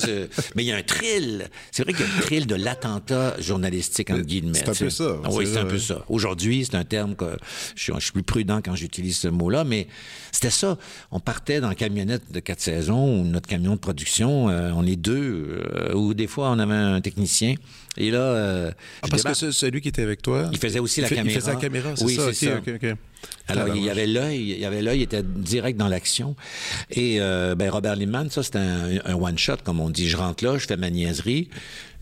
mais 0.56 0.64
il 0.64 0.68
y 0.68 0.72
a 0.72 0.78
un 0.78 0.84
thrill. 0.84 1.50
C'est 1.72 1.84
vrai 1.84 1.94
qu'il 1.94 2.06
y 2.06 2.10
a 2.10 2.14
un 2.14 2.22
thrill 2.22 2.48
de 2.48 2.56
l'attentat 2.56 3.40
journalistique, 3.40 4.10
en 4.10 4.20
guillemets. 4.20 4.60
C'est 4.60 4.70
un 4.70 4.74
peu 4.74 4.90
ça. 4.90 5.18
oui, 5.32 5.48
c'est 5.52 5.60
un 5.60 5.66
peu 5.66 5.80
ça. 5.80 6.06
Aujourd'hui, 6.10 6.66
c'est 6.66 6.78
un 6.78 6.86
terme 6.86 7.16
que 7.16 7.38
je, 7.76 7.92
je 7.94 8.00
suis 8.00 8.12
plus 8.12 8.24
prudent 8.24 8.62
quand 8.64 8.76
j'utilise 8.76 9.18
ce 9.18 9.28
mot-là, 9.28 9.64
mais 9.64 9.88
c'était 10.32 10.50
ça. 10.50 10.78
On 11.12 11.20
partait 11.20 11.60
dans 11.60 11.70
la 11.70 11.76
camionnette 11.76 12.32
de 12.32 12.40
quatre 12.40 12.62
saisons 12.62 13.22
ou 13.22 13.24
notre 13.24 13.48
camion 13.48 13.74
de 13.74 13.80
production. 13.80 14.50
Euh, 14.50 14.72
on 14.76 14.86
est 14.86 14.96
deux. 14.96 15.64
Euh, 15.74 15.94
ou 15.94 16.14
des 16.14 16.28
fois, 16.28 16.52
on 16.52 16.60
avait 16.60 16.74
un 16.74 17.02
technicien 17.02 17.17
technicien 17.18 17.58
et 17.98 18.12
là. 18.12 18.20
Euh, 18.20 18.72
ah, 19.02 19.08
parce 19.10 19.24
que 19.24 19.52
celui 19.52 19.82
qui 19.82 19.90
était 19.90 20.04
avec 20.04 20.22
toi. 20.22 20.50
Il 20.52 20.58
faisait 20.58 20.80
aussi 20.80 21.02
la 21.02 21.10
caméra. 21.10 21.28
Il 21.28 21.34
faisait 21.34 21.54
la 21.54 21.60
caméra, 21.60 21.96
c'est 21.96 22.06
oui, 22.06 22.16
ça. 22.16 22.34
c'est 22.34 22.46
ça. 22.46 22.96
Alors, 23.48 23.76
il 23.76 23.84
y 23.84 23.90
avait 23.90 24.08
l'œil, 24.08 24.52
il 24.52 24.60
y 24.60 24.66
avait 24.66 24.82
l'œil, 24.82 25.02
était 25.02 25.24
direct 25.24 25.78
dans 25.78 25.88
l'action. 25.88 26.36
Et 26.92 27.20
ben, 27.20 27.70
Robert 27.70 27.96
Liman, 27.96 28.30
ça, 28.30 28.44
c'était 28.44 28.60
un, 28.60 29.16
one-shot, 29.16 29.58
comme 29.64 29.80
on 29.80 29.90
dit. 29.90 30.08
Je 30.08 30.18
rentre 30.18 30.44
là, 30.44 30.58
je 30.58 30.66
fais 30.66 30.78
ma 30.78 30.90
niaiserie. 30.90 31.50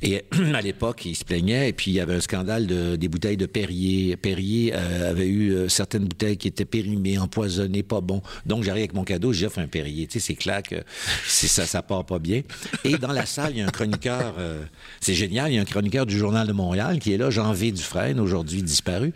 Et 0.02 0.24
à 0.54 0.62
l'époque, 0.62 1.06
il 1.06 1.16
se 1.16 1.24
plaignait, 1.24 1.70
et 1.70 1.74
puis 1.74 1.92
il 1.92 1.96
y 1.96 2.00
avait 2.00 2.16
un 2.16 2.20
scandale 2.20 2.68
de, 2.68 2.96
des 2.96 3.08
bouteilles 3.08 3.38
de 3.38 3.46
Perrier. 3.46 4.16
Perrier 4.18 4.74
euh, 4.76 5.12
avait 5.12 5.28
eu 5.28 5.54
euh, 5.54 5.70
certaines 5.70 6.06
bouteilles 6.06 6.38
qui 6.38 6.48
étaient 6.48 6.66
périmées, 6.66 7.18
empoisonnées, 7.18 7.84
pas 7.84 8.02
bon. 8.02 8.22
Donc 8.46 8.64
j'arrive 8.64 8.82
avec 8.82 8.94
mon 8.94 9.04
cadeau, 9.04 9.34
j'offre 9.34 9.60
un 9.60 9.68
Perrier. 9.68 10.08
Tu 10.08 10.20
sais, 10.20 10.28
c'est 10.28 10.36
clair 10.36 10.62
que 10.64 10.76
ça, 11.28 11.66
ça 11.66 11.82
part 11.82 12.06
pas 12.06 12.20
bien. 12.20 12.42
Et 12.84 12.98
dans 12.98 13.12
la 13.12 13.26
salle, 13.26 13.54
il 13.54 13.60
y 13.60 13.62
a 13.62 13.68
un 13.68 13.72
chroniqueur, 13.72 14.36
euh, 14.38 14.64
c'est 15.00 15.14
génial, 15.14 15.52
il 15.52 15.56
y 15.56 15.58
a 15.58 15.62
un 15.62 15.66
chroniqueur 15.66 15.85
du 15.90 16.18
Journal 16.18 16.48
de 16.48 16.54
Montréal 16.54 17.00
qui 17.00 17.14
est 17.14 17.18
là, 17.18 17.30
Jean 17.30 17.54
V. 17.54 17.72
Dufresne, 17.72 18.20
aujourd'hui 18.20 18.64
disparu 18.64 19.14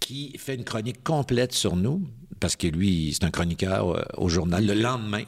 qui 0.00 0.36
fait 0.38 0.54
une 0.54 0.64
chronique 0.64 1.02
complète 1.02 1.54
sur 1.54 1.76
nous, 1.76 2.02
parce 2.38 2.56
que 2.56 2.66
lui, 2.66 3.12
c'est 3.14 3.24
un 3.24 3.30
chroniqueur 3.30 4.04
au 4.18 4.28
journal, 4.28 4.66
le 4.66 4.74
lendemain 4.74 5.22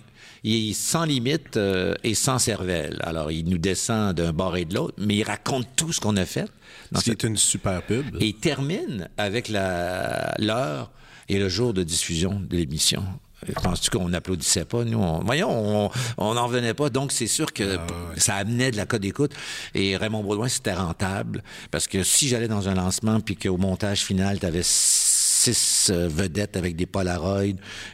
il 0.46 0.70
est 0.70 0.74
sans 0.74 1.04
limite 1.04 1.56
euh, 1.56 1.94
et 2.04 2.14
sans 2.14 2.38
cervelle. 2.38 2.98
Alors, 3.02 3.32
il 3.32 3.48
nous 3.48 3.58
descend 3.58 4.14
d'un 4.14 4.32
bord 4.32 4.56
et 4.56 4.64
de 4.64 4.74
l'autre, 4.74 4.94
mais 4.98 5.16
il 5.16 5.24
raconte 5.24 5.66
tout 5.74 5.92
ce 5.92 6.00
qu'on 6.00 6.16
a 6.16 6.24
fait. 6.24 6.48
C'est 6.94 7.24
une 7.24 7.36
super 7.36 7.82
pub. 7.82 8.16
Et 8.20 8.26
il 8.26 8.34
termine 8.34 9.08
avec 9.16 9.48
l'heure 9.48 10.90
et 11.28 11.38
le 11.40 11.48
jour 11.48 11.74
de 11.74 11.82
diffusion 11.82 12.40
de 12.40 12.56
l'émission. 12.56 13.02
Penses-tu 13.54 13.90
qu'on 13.90 14.08
n'applaudissait 14.08 14.64
pas, 14.64 14.84
nous? 14.84 15.00
voyons, 15.24 15.90
on 16.18 16.34
n'en 16.34 16.46
revenait 16.46 16.74
pas. 16.74 16.90
Donc, 16.90 17.12
c'est 17.12 17.26
sûr 17.26 17.52
que 17.52 17.76
ah, 17.76 17.86
ça 18.16 18.36
amenait 18.36 18.70
de 18.70 18.76
la 18.76 18.86
code 18.86 19.02
d'écoute. 19.02 19.32
Et 19.74 19.96
Raymond 19.96 20.22
Baudouin, 20.22 20.48
c'était 20.48 20.74
rentable. 20.74 21.42
Parce 21.70 21.86
que 21.86 22.02
si 22.02 22.28
j'allais 22.28 22.48
dans 22.48 22.68
un 22.68 22.74
lancement 22.74 23.20
puis 23.20 23.36
qu'au 23.36 23.56
montage 23.56 24.02
final, 24.02 24.38
tu 24.38 24.46
avais 24.46 24.62
six 25.52 25.90
euh, 25.90 26.08
vedettes 26.08 26.56
avec 26.56 26.76
des 26.76 26.86
Polaroids, 26.86 27.44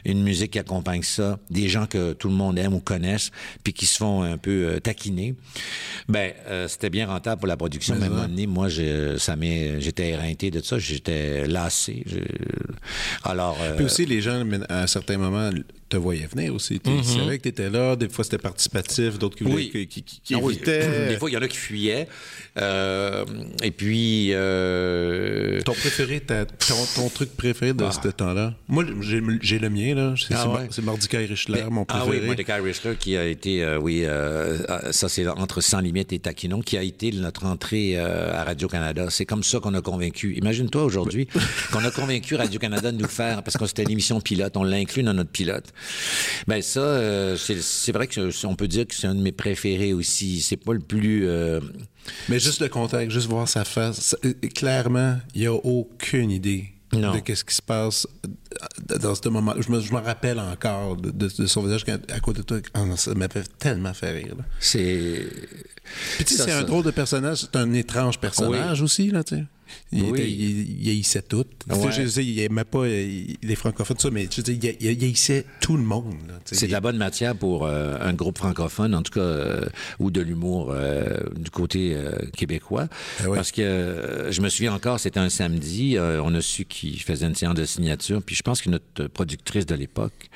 une 0.05 0.23
musique 0.23 0.51
qui 0.51 0.59
accompagne 0.59 1.03
ça, 1.03 1.39
des 1.49 1.69
gens 1.69 1.85
que 1.85 2.13
tout 2.13 2.29
le 2.29 2.33
monde 2.33 2.57
aime 2.57 2.73
ou 2.73 2.79
connaissent, 2.79 3.31
puis 3.63 3.73
qui 3.73 3.85
se 3.85 3.97
font 3.97 4.23
un 4.23 4.37
peu 4.37 4.67
euh, 4.67 4.79
taquiner. 4.79 5.35
Ben, 6.07 6.33
euh, 6.47 6.67
c'était 6.67 6.89
bien 6.89 7.07
rentable 7.07 7.39
pour 7.39 7.47
la 7.47 7.57
production. 7.57 7.95
Mais 7.95 8.03
à 8.03 8.07
un 8.07 8.09
moment 8.09 8.27
donné, 8.27 8.47
moi, 8.47 8.69
ça 8.69 9.35
j'étais 9.79 10.09
éreinté 10.09 10.51
de 10.51 10.61
ça, 10.61 10.79
j'étais 10.79 11.45
lassé. 11.47 12.03
Alors. 13.23 13.57
puis 13.75 13.85
aussi, 13.85 14.05
les 14.05 14.21
gens, 14.21 14.43
à 14.69 14.83
un 14.83 14.87
certain 14.87 15.17
moment, 15.17 15.49
te 15.89 15.97
voyaient 15.97 16.27
venir 16.27 16.53
aussi. 16.55 16.79
Tu 16.79 17.03
savais 17.03 17.37
que 17.37 17.43
tu 17.43 17.49
étais 17.49 17.69
là. 17.69 17.95
Des 17.95 18.09
fois, 18.09 18.23
c'était 18.23 18.37
participatif, 18.37 19.19
d'autres 19.19 19.37
qui, 19.37 19.43
oui. 19.43 19.69
qui, 19.87 20.03
qui, 20.03 20.35
ah 20.35 20.39
Des 21.09 21.17
fois, 21.17 21.29
il 21.29 21.33
y 21.33 21.37
en 21.37 21.41
a 21.41 21.47
qui 21.47 21.57
fuyaient. 21.57 22.07
et 22.57 23.71
puis. 23.71 24.31
Ton 25.65 25.73
préféré, 25.73 26.21
ton, 26.21 26.85
ton, 26.95 27.09
truc 27.09 27.35
préféré 27.35 27.42
de 27.51 27.83
ah. 27.83 27.91
ce 27.91 28.07
temps-là? 28.07 28.53
Moi, 28.67 28.85
j'ai 29.01 29.59
le 29.59 29.69
mien, 29.69 29.95
là. 29.95 30.13
C'est 30.17 30.33
ah 30.33 30.47
Mordecai 30.81 31.25
Richler, 31.25 31.65
mon 31.69 31.85
préféré. 31.85 32.09
Ah 32.09 32.19
oui, 32.21 32.25
Mordecai 32.25 32.59
Richler, 32.59 32.95
qui 32.97 33.17
a 33.17 33.25
été, 33.25 33.63
euh, 33.63 33.77
oui, 33.77 34.03
euh, 34.05 34.59
euh, 34.69 34.91
ça 34.91 35.09
c'est 35.09 35.27
entre 35.27 35.61
Sans 35.61 35.79
Limite 35.79 36.13
et 36.13 36.19
Taquinon, 36.19 36.61
qui 36.61 36.77
a 36.77 36.83
été 36.83 37.11
notre 37.11 37.45
entrée 37.45 37.97
à 37.97 38.43
Radio-Canada. 38.43 39.07
C'est 39.09 39.25
comme 39.25 39.43
ça 39.43 39.59
qu'on 39.59 39.73
a 39.73 39.81
convaincu. 39.81 40.33
Imagine-toi 40.35 40.83
aujourd'hui 40.83 41.27
qu'on 41.71 41.83
a 41.83 41.91
convaincu 41.91 42.35
Radio-Canada 42.35 42.91
de 42.91 42.97
nous 42.97 43.07
faire, 43.07 43.43
parce 43.43 43.57
que 43.57 43.65
c'était 43.65 43.83
une 43.83 43.91
émission 43.91 44.21
pilote, 44.21 44.55
on 44.57 44.63
l'a 44.63 44.77
inclus 44.77 45.03
dans 45.03 45.13
notre 45.13 45.31
pilote. 45.31 45.73
Ben 46.47 46.61
ça, 46.61 47.37
c'est 47.37 47.91
vrai 47.91 48.07
que 48.07 48.45
on 48.45 48.55
peut 48.55 48.67
dire 48.67 48.87
que 48.87 48.95
c'est 48.95 49.07
un 49.07 49.15
de 49.15 49.21
mes 49.21 49.31
préférés 49.31 49.93
aussi. 49.93 50.41
C'est 50.41 50.57
pas 50.57 50.73
le 50.73 50.79
plus... 50.79 51.27
Mais 52.27 52.39
juste 52.39 52.61
le 52.61 52.67
contact, 52.67 53.11
juste 53.11 53.27
voir 53.27 53.47
sa 53.47 53.63
face, 53.63 54.15
clairement, 54.55 55.17
il 55.35 55.41
n'y 55.41 55.47
a 55.47 55.53
aucune 55.53 56.31
idée 56.31 56.72
de 56.93 57.19
qu'est-ce 57.19 57.43
qui 57.43 57.55
se 57.55 57.61
passe 57.61 58.07
euh, 58.25 58.97
dans 58.97 59.15
ce 59.15 59.27
moment. 59.29 59.53
Je 59.59 59.71
me, 59.71 59.79
je 59.79 59.93
me 59.93 59.99
rappelle 59.99 60.39
encore 60.39 60.97
de, 60.97 61.27
son 61.27 61.63
visage 61.63 61.85
à 62.09 62.19
côté 62.19 62.39
de 62.39 62.43
toi. 62.43 62.57
Ah 62.73 62.83
ça 62.95 63.13
m'a 63.13 63.27
fait 63.29 63.49
tellement 63.57 63.93
fait 63.93 64.11
rire. 64.11 64.35
C'est. 64.59 65.25
Puis 66.17 66.25
c'est 66.27 66.51
un 66.51 66.63
drôle 66.63 66.83
de 66.83 66.91
personnage, 66.91 67.39
c'est 67.39 67.55
un 67.55 67.73
étrange 67.73 68.19
personnage 68.19 68.81
aussi, 68.81 69.09
là, 69.09 69.23
tu 69.23 69.35
sais. 69.35 69.43
Il, 69.93 70.03
oui. 70.11 70.77
il, 70.81 70.89
haïssait 70.89 71.21
tout. 71.21 71.45
il 71.69 72.35
n'aimait 72.35 72.63
pas 72.63 72.85
les 72.85 73.55
francophones, 73.55 73.99
ça, 73.99 74.09
mais 74.09 74.25
il, 74.25 74.75
il, 74.79 75.03
haïssait 75.03 75.45
tout 75.59 75.77
le 75.77 75.83
monde. 75.83 76.15
C'est 76.45 76.67
de 76.67 76.71
la 76.71 76.81
bonne 76.81 76.97
matière 76.97 77.35
pour 77.35 77.65
euh, 77.65 77.95
un 78.01 78.13
groupe 78.13 78.37
francophone, 78.37 78.95
en 78.95 79.03
tout 79.03 79.13
cas, 79.13 79.21
euh, 79.21 79.65
ou 79.99 80.11
de 80.11 80.21
l'humour 80.21 80.71
euh, 80.71 81.19
du 81.35 81.51
côté 81.51 81.95
québécois. 82.35 82.87
Ah 83.19 83.25
Parce 83.33 83.51
que 83.51 84.27
je 84.29 84.41
me 84.41 84.49
souviens 84.49 84.73
encore, 84.73 84.99
c'était 84.99 85.19
un 85.19 85.29
samedi, 85.29 85.97
on 85.99 86.33
a 86.33 86.41
su 86.41 86.65
qu'il 86.65 87.01
faisait 87.01 87.27
une 87.27 87.35
séance 87.35 87.55
de 87.55 87.65
signature, 87.65 88.21
puis 88.21 88.35
je 88.35 88.43
pense 88.43 88.61
que 88.61 88.69
notre 88.69 89.07
productrice 89.07 89.65
de 89.65 89.75
l'époque, 89.75 90.29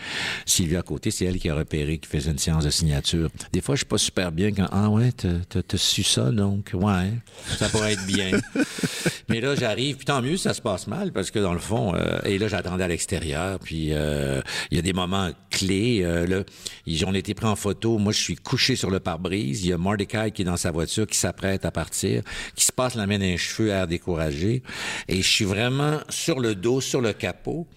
Sylvia 0.45 0.81
Côté, 0.81 1.11
c'est 1.11 1.25
elle 1.25 1.39
qui 1.39 1.49
a 1.49 1.55
repéré 1.55 1.97
qu'il 1.97 2.09
faisait 2.09 2.31
une 2.31 2.37
séance 2.37 2.63
de 2.63 2.69
signature. 2.69 3.29
Des 3.51 3.61
fois, 3.61 3.75
je 3.75 3.79
suis 3.79 3.85
pas 3.85 3.97
super 3.97 4.31
bien 4.31 4.51
quand, 4.51 4.67
ah 4.71 4.89
ouais, 4.89 5.11
t'as 5.11 5.77
su 5.77 6.03
ça, 6.03 6.31
donc, 6.31 6.71
ouais, 6.73 7.11
ça 7.57 7.69
pourrait 7.69 7.93
être 7.93 8.05
bien. 8.05 8.31
Mais 9.29 9.41
là, 9.41 9.46
j'arrive, 9.55 9.97
puis 9.97 10.05
tant 10.05 10.21
mieux, 10.21 10.37
ça 10.37 10.53
se 10.53 10.61
passe 10.61 10.87
mal, 10.87 11.11
parce 11.11 11.31
que 11.31 11.39
dans 11.39 11.53
le 11.53 11.59
fond, 11.59 11.93
euh, 11.95 12.19
et 12.23 12.37
là, 12.37 12.47
j'attendais 12.47 12.83
à 12.83 12.87
l'extérieur, 12.87 13.59
puis 13.59 13.89
euh, 13.91 14.41
il 14.71 14.77
y 14.77 14.79
a 14.79 14.81
des 14.81 14.93
moments 14.93 15.29
clés. 15.49 16.01
Euh, 16.03 16.25
là, 16.25 16.43
ils 16.85 17.05
ont 17.05 17.13
été 17.13 17.33
pris 17.33 17.45
en 17.45 17.55
photo. 17.55 17.97
Moi, 17.97 18.11
je 18.11 18.19
suis 18.19 18.35
couché 18.35 18.75
sur 18.75 18.89
le 18.89 18.99
pare-brise. 18.99 19.63
Il 19.63 19.69
y 19.69 19.73
a 19.73 19.77
Mordecai 19.77 20.31
qui 20.33 20.41
est 20.43 20.45
dans 20.45 20.57
sa 20.57 20.71
voiture, 20.71 21.07
qui 21.07 21.17
s'apprête 21.17 21.65
à 21.65 21.71
partir, 21.71 22.23
qui 22.55 22.65
se 22.65 22.71
passe 22.71 22.95
la 22.95 23.07
main 23.07 23.17
dans 23.17 23.25
les 23.25 23.37
cheveux, 23.37 23.69
air 23.69 23.87
découragé. 23.87 24.63
Et 25.07 25.21
je 25.21 25.29
suis 25.29 25.45
vraiment 25.45 25.99
sur 26.09 26.39
le 26.39 26.55
dos, 26.55 26.81
sur 26.81 27.01
le 27.01 27.13
capot. 27.13 27.67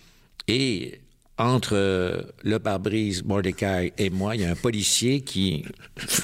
Et 0.49 1.01
entre 1.41 1.75
euh, 1.75 2.21
le 2.43 2.59
pare-brise, 2.59 3.25
Mordecai 3.25 3.95
et 3.97 4.11
moi, 4.11 4.37
il 4.37 4.43
y 4.43 4.45
a 4.45 4.51
un 4.51 4.55
policier 4.55 5.23
qui 5.23 5.65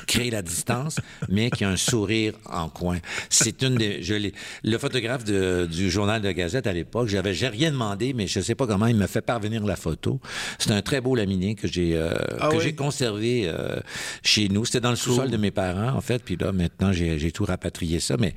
crée 0.06 0.28
la 0.28 0.42
distance, 0.42 0.98
mais 1.30 1.48
qui 1.50 1.64
a 1.64 1.70
un 1.70 1.76
sourire 1.76 2.34
en 2.44 2.68
coin. 2.68 2.98
C'est 3.30 3.62
une 3.62 3.76
des, 3.76 4.02
je 4.02 4.30
le 4.62 4.78
photographe 4.78 5.24
du 5.24 5.90
journal 5.90 6.20
de 6.20 6.30
Gazette 6.32 6.66
à 6.66 6.72
l'époque, 6.74 7.08
j'avais, 7.08 7.32
j'ai 7.32 7.48
rien 7.48 7.70
demandé, 7.70 8.12
mais 8.12 8.26
je 8.26 8.40
sais 8.40 8.54
pas 8.54 8.66
comment 8.66 8.86
il 8.86 8.96
me 8.96 9.06
fait 9.06 9.22
parvenir 9.22 9.64
la 9.64 9.76
photo. 9.76 10.20
C'est 10.58 10.70
un 10.70 10.82
très 10.82 11.00
beau 11.00 11.14
laminé 11.14 11.54
que 11.54 11.66
j'ai, 11.66 11.96
euh, 11.96 12.14
ah 12.38 12.50
que 12.50 12.60
j'ai 12.60 12.74
conservé 12.74 13.44
euh, 13.46 13.80
chez 14.22 14.48
nous. 14.50 14.66
C'était 14.66 14.80
dans 14.80 14.90
le 14.90 14.96
sous-sol 14.96 15.30
de 15.30 15.36
mes 15.38 15.50
parents, 15.50 15.96
en 15.96 16.02
fait, 16.02 16.22
puis 16.22 16.36
là, 16.36 16.52
maintenant, 16.52 16.92
j'ai, 16.92 17.18
j'ai 17.18 17.32
tout 17.32 17.46
rapatrié 17.46 18.00
ça, 18.00 18.16
mais 18.18 18.34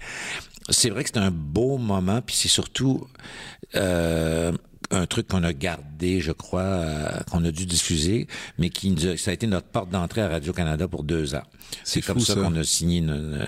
c'est 0.70 0.89
vrai 0.89 1.04
que 1.04 1.10
c'est 1.13 1.20
un 1.20 1.32
beau 1.32 1.78
moment, 1.78 2.22
puis 2.22 2.36
c'est 2.36 2.48
surtout 2.48 3.06
euh, 3.76 4.52
un 4.91 5.06
truc 5.06 5.28
qu'on 5.28 5.43
a 5.43 5.54
gardé, 5.54 6.19
je 6.19 6.32
crois, 6.32 6.62
euh, 6.62 7.19
qu'on 7.32 7.43
a 7.45 7.52
dû 7.52 7.65
diffuser, 7.65 8.28
mais 8.58 8.69
qui 8.69 8.95
ça 9.17 9.32
a 9.32 9.34
été 9.34 9.47
notre 9.47 9.67
porte 9.67 9.89
d'entrée 9.89 10.21
à 10.21 10.30
Radio-Canada 10.30 10.88
pour 10.88 11.04
deux 11.04 11.36
ans. 11.36 11.43
C'est 11.84 12.02
comme 12.02 12.19
ça, 12.19 12.36
qu'on 12.36 12.56
a 12.56 12.63
signé. 12.63 12.99
Une, 12.99 13.45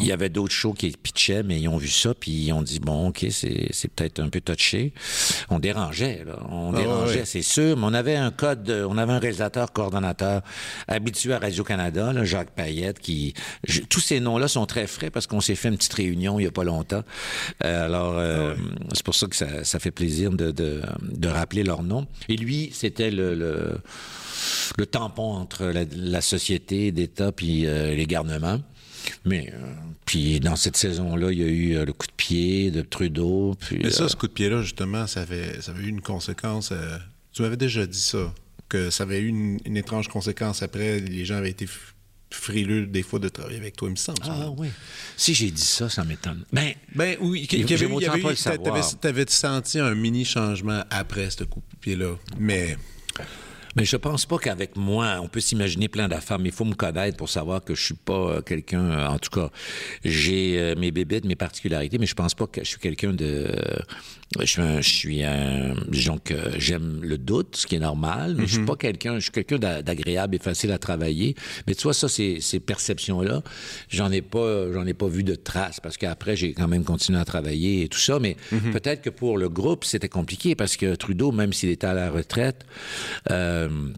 Il 0.00 0.06
y 0.06 0.12
avait 0.12 0.28
d'autres 0.28 0.52
shows 0.52 0.74
qui 0.74 0.90
pitchaient, 0.90 1.42
mais 1.42 1.58
ils 1.58 1.68
ont 1.68 1.78
vu 1.78 1.88
ça, 1.88 2.12
puis 2.14 2.30
ils 2.30 2.52
ont 2.52 2.62
dit, 2.62 2.80
bon, 2.80 3.08
OK, 3.08 3.26
c'est, 3.30 3.68
c'est 3.70 3.88
peut-être 3.88 4.20
un 4.20 4.28
peu 4.28 4.40
touché. 4.40 4.92
On 5.48 5.58
dérangeait, 5.58 6.24
là. 6.26 6.38
On 6.50 6.74
ah 6.74 6.78
dérangeait, 6.78 7.24
c'est 7.24 7.42
sûr, 7.42 7.76
mais 7.76 7.84
on 7.86 7.94
avait 7.94 8.16
un 8.16 8.30
code, 8.30 8.70
on 8.88 8.98
avait 8.98 9.12
un 9.12 9.18
réalisateur 9.18 9.72
coordonnateur 9.72 10.42
habitué 10.88 11.32
à 11.32 11.38
Radio-Canada, 11.38 12.12
Jacques 12.24 12.50
Payette, 12.50 13.00
qui... 13.00 13.34
tous 13.88 14.00
ces 14.00 14.20
noms-là 14.20 14.48
sont 14.48 14.66
très 14.66 14.86
frais 14.86 15.10
parce 15.10 15.26
qu'on 15.26 15.40
s'est 15.40 15.54
fait 15.54 15.68
une 15.68 15.76
petite 15.76 15.94
réunion 15.94 16.38
il 16.38 16.44
y 16.44 16.46
a 16.46 16.50
pas 16.50 16.64
longtemps. 16.64 17.02
Euh, 17.64 17.84
alors, 17.86 18.14
euh, 18.18 18.54
ah 18.56 18.88
c'est 18.92 19.04
pour 19.04 19.14
ça 19.14 19.26
que 19.26 19.36
ça, 19.36 19.64
ça 19.64 19.78
fait 19.78 19.90
plaisir 19.90 20.30
de 20.30 20.50
de, 20.50 20.65
rappeler 21.28 21.62
leur 21.62 21.82
nom. 21.82 22.06
Et 22.28 22.36
lui, 22.36 22.70
c'était 22.72 23.10
le, 23.10 23.34
le, 23.34 24.86
tampon 24.86 25.34
entre 25.34 25.72
la, 25.94 26.20
société 26.20 26.92
d'État 26.92 27.32
puis 27.32 27.66
euh, 27.66 27.94
les 27.94 28.06
garnements. 28.06 28.60
Mais 29.24 29.52
euh, 29.52 29.74
puis 30.04 30.40
dans 30.40 30.56
cette 30.56 30.76
saison-là, 30.76 31.30
il 31.30 31.38
y 31.38 31.44
a 31.44 31.46
eu 31.46 31.76
euh, 31.76 31.84
le 31.84 31.92
coup 31.92 32.06
de 32.06 32.12
pied 32.12 32.70
de 32.70 32.82
Trudeau. 32.82 33.54
Puis, 33.60 33.78
Mais 33.82 33.90
ça, 33.90 34.08
ce 34.08 34.16
coup 34.16 34.26
de 34.26 34.32
pied-là, 34.32 34.62
justement, 34.62 35.06
ça 35.06 35.22
avait, 35.22 35.60
ça 35.60 35.72
avait 35.72 35.84
eu 35.84 35.88
une 35.88 36.00
conséquence. 36.00 36.72
tu 37.32 37.42
m'avais 37.42 37.56
déjà 37.56 37.86
dit 37.86 38.00
ça, 38.00 38.32
que 38.68 38.90
ça 38.90 39.04
avait 39.04 39.20
eu 39.20 39.28
une, 39.28 39.76
étrange 39.76 40.08
conséquence 40.08 40.62
après. 40.62 41.00
Les 41.00 41.24
gens 41.24 41.36
avaient 41.36 41.50
été 41.50 41.66
frileux 42.30 42.86
des 42.86 43.02
fois 43.02 43.18
de 43.18 43.28
travailler 43.28 43.58
avec 43.58 43.76
toi, 43.76 43.88
il 43.88 43.92
me 43.92 43.96
semble. 43.96 44.18
Ah 44.24 44.50
oui. 44.56 44.68
Si 45.16 45.34
j'ai 45.34 45.50
dit 45.50 45.62
ça, 45.62 45.88
ça 45.88 46.04
m'étonne. 46.04 46.44
Ben, 46.52 46.72
ben 46.94 47.16
oui, 47.20 47.46
t'avais 49.00 49.24
senti 49.28 49.78
un 49.78 49.94
mini 49.94 50.24
changement 50.24 50.82
après 50.90 51.30
ce 51.30 51.44
coup 51.44 51.62
de 51.72 51.78
pied-là, 51.78 52.16
mais... 52.38 52.76
Mais 53.76 53.84
je 53.84 53.96
pense 53.96 54.24
pas 54.24 54.38
qu'avec 54.38 54.74
moi, 54.76 55.18
on 55.22 55.28
peut 55.28 55.40
s'imaginer 55.40 55.88
plein 55.88 56.08
d'affaires, 56.08 56.38
mais 56.38 56.48
il 56.48 56.54
faut 56.54 56.64
me 56.64 56.74
connaître 56.74 57.18
pour 57.18 57.28
savoir 57.28 57.62
que 57.62 57.74
je 57.74 57.84
suis 57.84 57.94
pas 57.94 58.14
euh, 58.14 58.40
quelqu'un. 58.40 58.90
Euh, 58.90 59.06
en 59.06 59.18
tout 59.18 59.30
cas, 59.30 59.50
j'ai 60.02 60.58
euh, 60.58 60.74
mes 60.76 60.90
bébés, 60.90 61.20
mes 61.24 61.36
particularités, 61.36 61.98
mais 61.98 62.06
je 62.06 62.14
pense 62.14 62.34
pas 62.34 62.46
que 62.46 62.64
je 62.64 62.68
suis 62.68 62.80
quelqu'un 62.80 63.12
de. 63.12 63.54
Je 64.40 64.44
suis 64.44 64.62
un, 64.62 64.80
je 64.80 64.88
suis 64.88 65.22
un, 65.22 65.74
disons 65.88 66.18
que 66.18 66.34
j'aime 66.58 67.00
le 67.02 67.16
doute, 67.16 67.56
ce 67.56 67.66
qui 67.66 67.76
est 67.76 67.80
normal, 67.80 68.34
mais 68.36 68.46
je 68.46 68.52
suis 68.52 68.60
mhm. 68.60 68.66
pas 68.66 68.76
quelqu'un, 68.76 69.14
je 69.16 69.20
suis 69.20 69.30
quelqu'un 69.30 69.58
d'agréable 69.58 70.34
et 70.34 70.38
facile 70.38 70.72
à 70.72 70.78
travailler. 70.78 71.36
Mais 71.66 71.76
tu 71.76 71.84
vois, 71.84 71.94
ça, 71.94 72.08
ces, 72.08 72.40
ces 72.40 72.58
perceptions-là, 72.58 73.42
j'en 73.88 74.10
ai 74.10 74.22
pas, 74.22 74.72
j'en 74.72 74.84
ai 74.84 74.94
pas 74.94 75.06
vu 75.06 75.22
de 75.22 75.36
traces 75.36 75.78
parce 75.78 75.96
qu'après, 75.96 76.34
j'ai 76.34 76.54
quand 76.54 76.66
même 76.66 76.82
continué 76.82 77.20
à 77.20 77.24
travailler 77.24 77.84
et 77.84 77.88
tout 77.88 78.00
ça. 78.00 78.18
Mais 78.18 78.36
mhm. 78.50 78.72
peut-être 78.72 79.02
que 79.02 79.10
pour 79.10 79.38
le 79.38 79.48
groupe, 79.48 79.84
c'était 79.84 80.08
compliqué 80.08 80.56
parce 80.56 80.76
que 80.76 80.96
Trudeau, 80.96 81.30
même 81.30 81.52
s'il 81.52 81.68
était 81.68 81.86
à 81.86 81.94
la 81.94 82.10
retraite, 82.10 82.66
euh, 83.30 83.65
um, 83.66 83.96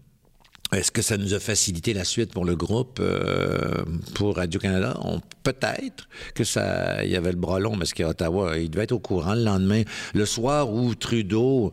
est-ce 0.72 0.90
que 0.90 1.00
ça 1.00 1.16
nous 1.16 1.32
a 1.32 1.40
facilité 1.40 1.94
la 1.94 2.04
suite 2.04 2.30
pour 2.30 2.44
le 2.44 2.54
groupe, 2.54 2.98
euh, 3.00 3.84
pour 4.14 4.36
Radio-Canada? 4.36 5.00
Peut-être 5.42 6.08
que 6.34 6.44
ça, 6.44 7.02
il 7.04 7.10
y 7.10 7.16
avait 7.16 7.32
le 7.32 7.38
bras 7.38 7.58
long, 7.58 7.78
parce 7.78 7.94
qu'à 7.94 8.08
Ottawa, 8.08 8.58
il 8.58 8.70
devait 8.70 8.84
être 8.84 8.92
au 8.92 8.98
courant 8.98 9.34
le 9.34 9.44
lendemain, 9.44 9.82
le 10.14 10.26
soir 10.26 10.70
où 10.70 10.94
Trudeau 10.94 11.72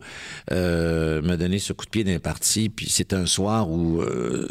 euh, 0.50 1.20
m'a 1.20 1.36
donné 1.36 1.58
ce 1.58 1.74
coup 1.74 1.84
de 1.84 1.90
pied 1.90 2.04
d'un 2.04 2.20
parti, 2.20 2.70
puis 2.70 2.86
c'est 2.88 3.12
un 3.12 3.26
soir 3.26 3.70
où 3.70 4.00
euh, 4.00 4.48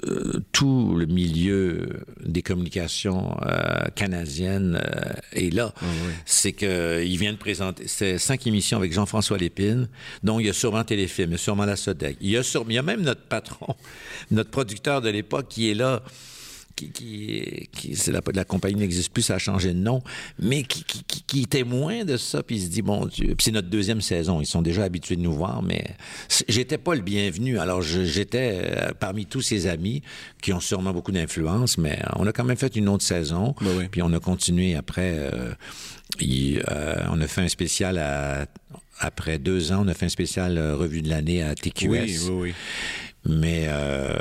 tout 0.52 0.96
le 0.96 1.08
milieu 1.08 1.90
des 2.24 2.44
communications 2.44 3.36
canadiennes 3.96 4.80
est 5.34 5.54
là. 5.54 5.74
Ah 5.82 5.86
c'est 6.26 6.54
qu'il 6.54 7.18
vient 7.18 7.34
de 7.34 7.38
présenter, 7.38 7.88
c'est 7.88 8.20
cinq 8.20 8.46
émissions 8.46 8.78
avec 8.78 8.94
Jean-François 8.94 9.38
Lépine, 9.38 9.88
dont 10.24 10.40
il 10.40 10.46
y 10.46 10.50
a 10.50 10.54
sûrement 10.54 10.84
Téléfilm, 10.84 11.30
il 11.30 11.34
y 11.34 11.36
a 11.36 11.40
sûrement 11.40 11.66
La 11.66 11.76
Sodec, 11.76 12.18
il 12.22 12.30
y 12.30 12.38
a, 12.38 12.42
il 12.42 12.74
y 12.74 12.78
a 12.78 12.84
même 12.84 13.02
notre 13.02 13.24
patron 13.24 13.76
notre 14.36 14.52
producteur 14.52 15.02
de 15.02 15.10
l'époque 15.10 15.48
qui 15.50 15.70
est 15.70 15.74
là, 15.74 16.04
qui, 16.76 16.92
qui, 16.92 17.70
qui 17.72 17.96
c'est 17.96 18.12
la, 18.12 18.22
la 18.34 18.44
compagnie 18.44 18.76
n'existe 18.76 19.12
plus, 19.12 19.24
ça 19.24 19.36
a 19.36 19.38
changé 19.38 19.74
de 19.74 19.80
nom, 19.80 20.02
mais 20.40 20.64
qui, 20.64 20.84
qui, 20.84 21.24
qui 21.24 21.44
est 21.44 21.50
témoin 21.50 22.04
de 22.04 22.18
ça, 22.18 22.44
puis 22.44 22.58
il 22.58 22.62
se 22.62 22.68
dit, 22.68 22.82
bon 22.82 23.06
Dieu, 23.06 23.28
puis 23.28 23.46
c'est 23.46 23.52
notre 23.52 23.70
deuxième 23.70 24.02
saison, 24.02 24.42
ils 24.42 24.46
sont 24.46 24.62
déjà 24.62 24.84
habitués 24.84 25.16
de 25.16 25.22
nous 25.22 25.34
voir, 25.34 25.62
mais 25.62 25.86
j'étais 26.48 26.78
pas 26.78 26.96
le 26.96 27.02
bienvenu, 27.02 27.60
alors 27.60 27.82
j'étais 27.82 28.60
euh, 28.62 28.92
parmi 29.00 29.26
tous 29.26 29.42
ces 29.42 29.68
amis 29.68 30.02
qui 30.42 30.54
ont 30.54 30.60
sûrement 30.60 30.92
beaucoup 30.92 31.12
d'influence, 31.12 31.78
mais 31.78 32.00
on 32.16 32.28
a 32.28 32.34
quand 32.34 32.44
même 32.44 32.58
fait 32.58 32.76
une 32.76 32.90
autre 32.90 33.04
saison, 33.04 33.56
ben 33.62 33.88
puis 33.90 34.02
on 34.02 34.12
a 34.14 34.20
continué 34.20 34.76
après, 34.76 35.14
euh, 35.18 35.54
euh, 36.22 36.96
on 37.10 37.22
a 37.22 37.28
fait 37.28 37.42
un 37.42 37.48
spécial 37.48 37.98
à, 37.98 38.48
après 39.00 39.40
deux 39.40 39.72
ans, 39.72 39.84
on 39.86 39.88
a 39.88 39.94
fait 39.94 40.06
un 40.06 40.10
spécial 40.10 40.60
revue 40.60 41.02
de 41.02 41.10
l'année 41.10 41.42
à 41.42 41.56
TQS. 41.56 41.88
Oui, 41.88 42.18
oui, 42.28 42.30
oui. 42.30 42.54
Mais 43.26 43.66
euh, 43.68 44.18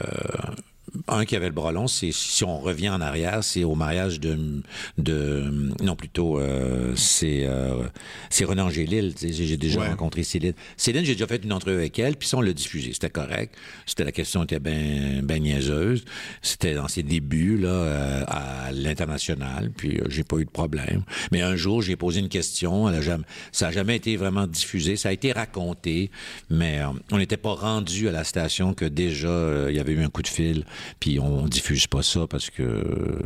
un 1.08 1.24
qui 1.24 1.36
avait 1.36 1.46
le 1.46 1.52
bras 1.52 1.72
long, 1.72 1.86
c'est 1.86 2.12
si 2.12 2.44
on 2.44 2.58
revient 2.58 2.88
en 2.88 3.00
arrière, 3.00 3.42
c'est 3.42 3.64
au 3.64 3.74
mariage 3.74 4.20
de, 4.20 4.62
de 4.98 5.44
non 5.82 5.96
plutôt 5.96 6.38
euh, 6.38 6.94
c'est 6.96 7.44
euh, 7.44 7.84
c'est 8.30 8.44
Renan 8.44 8.66
Angélil. 8.66 9.14
J'ai 9.20 9.56
déjà 9.56 9.84
rencontré 9.84 10.22
Céline. 10.22 10.54
Céline, 10.76 11.04
j'ai 11.04 11.14
déjà 11.14 11.26
fait 11.26 11.42
une 11.44 11.52
entrevue 11.52 11.76
avec 11.76 11.98
elle, 11.98 12.16
puis 12.16 12.28
ça 12.28 12.38
on 12.38 12.40
l'a 12.40 12.52
diffusé. 12.52 12.92
C'était 12.92 13.10
correct. 13.10 13.54
C'était 13.86 14.04
la 14.04 14.12
question 14.12 14.44
était 14.44 14.60
bien 14.60 15.20
ben 15.22 15.42
niaiseuse. 15.42 16.04
C'était 16.42 16.74
dans 16.74 16.88
ses 16.88 17.02
débuts 17.02 17.58
là 17.58 17.68
euh, 17.68 18.24
à 18.64 18.72
l'international, 18.72 19.70
puis 19.76 19.98
euh, 19.98 20.04
j'ai 20.08 20.24
pas 20.24 20.38
eu 20.38 20.44
de 20.44 20.50
problème. 20.50 21.02
Mais 21.32 21.42
un 21.42 21.56
jour, 21.56 21.82
j'ai 21.82 21.96
posé 21.96 22.20
une 22.20 22.28
question. 22.28 22.88
Elle 22.88 22.96
a 22.96 23.00
jamais, 23.00 23.24
ça 23.52 23.68
a 23.68 23.70
jamais 23.72 23.96
été 23.96 24.16
vraiment 24.16 24.46
diffusé. 24.46 24.96
Ça 24.96 25.10
a 25.10 25.12
été 25.12 25.32
raconté, 25.32 26.10
mais 26.50 26.80
euh, 26.80 26.88
on 27.12 27.18
n'était 27.18 27.36
pas 27.36 27.54
rendu 27.54 28.08
à 28.08 28.12
la 28.12 28.24
station 28.24 28.74
que 28.74 28.84
déjà 28.84 29.66
il 29.68 29.76
y 29.76 29.80
avait 29.80 29.92
eu 29.92 30.02
un 30.02 30.08
coup 30.08 30.22
de 30.22 30.28
fil 30.28 30.64
puis 31.00 31.18
on 31.18 31.46
diffuse 31.46 31.86
pas 31.86 32.02
ça 32.02 32.26
parce 32.28 32.50
que 32.50 33.18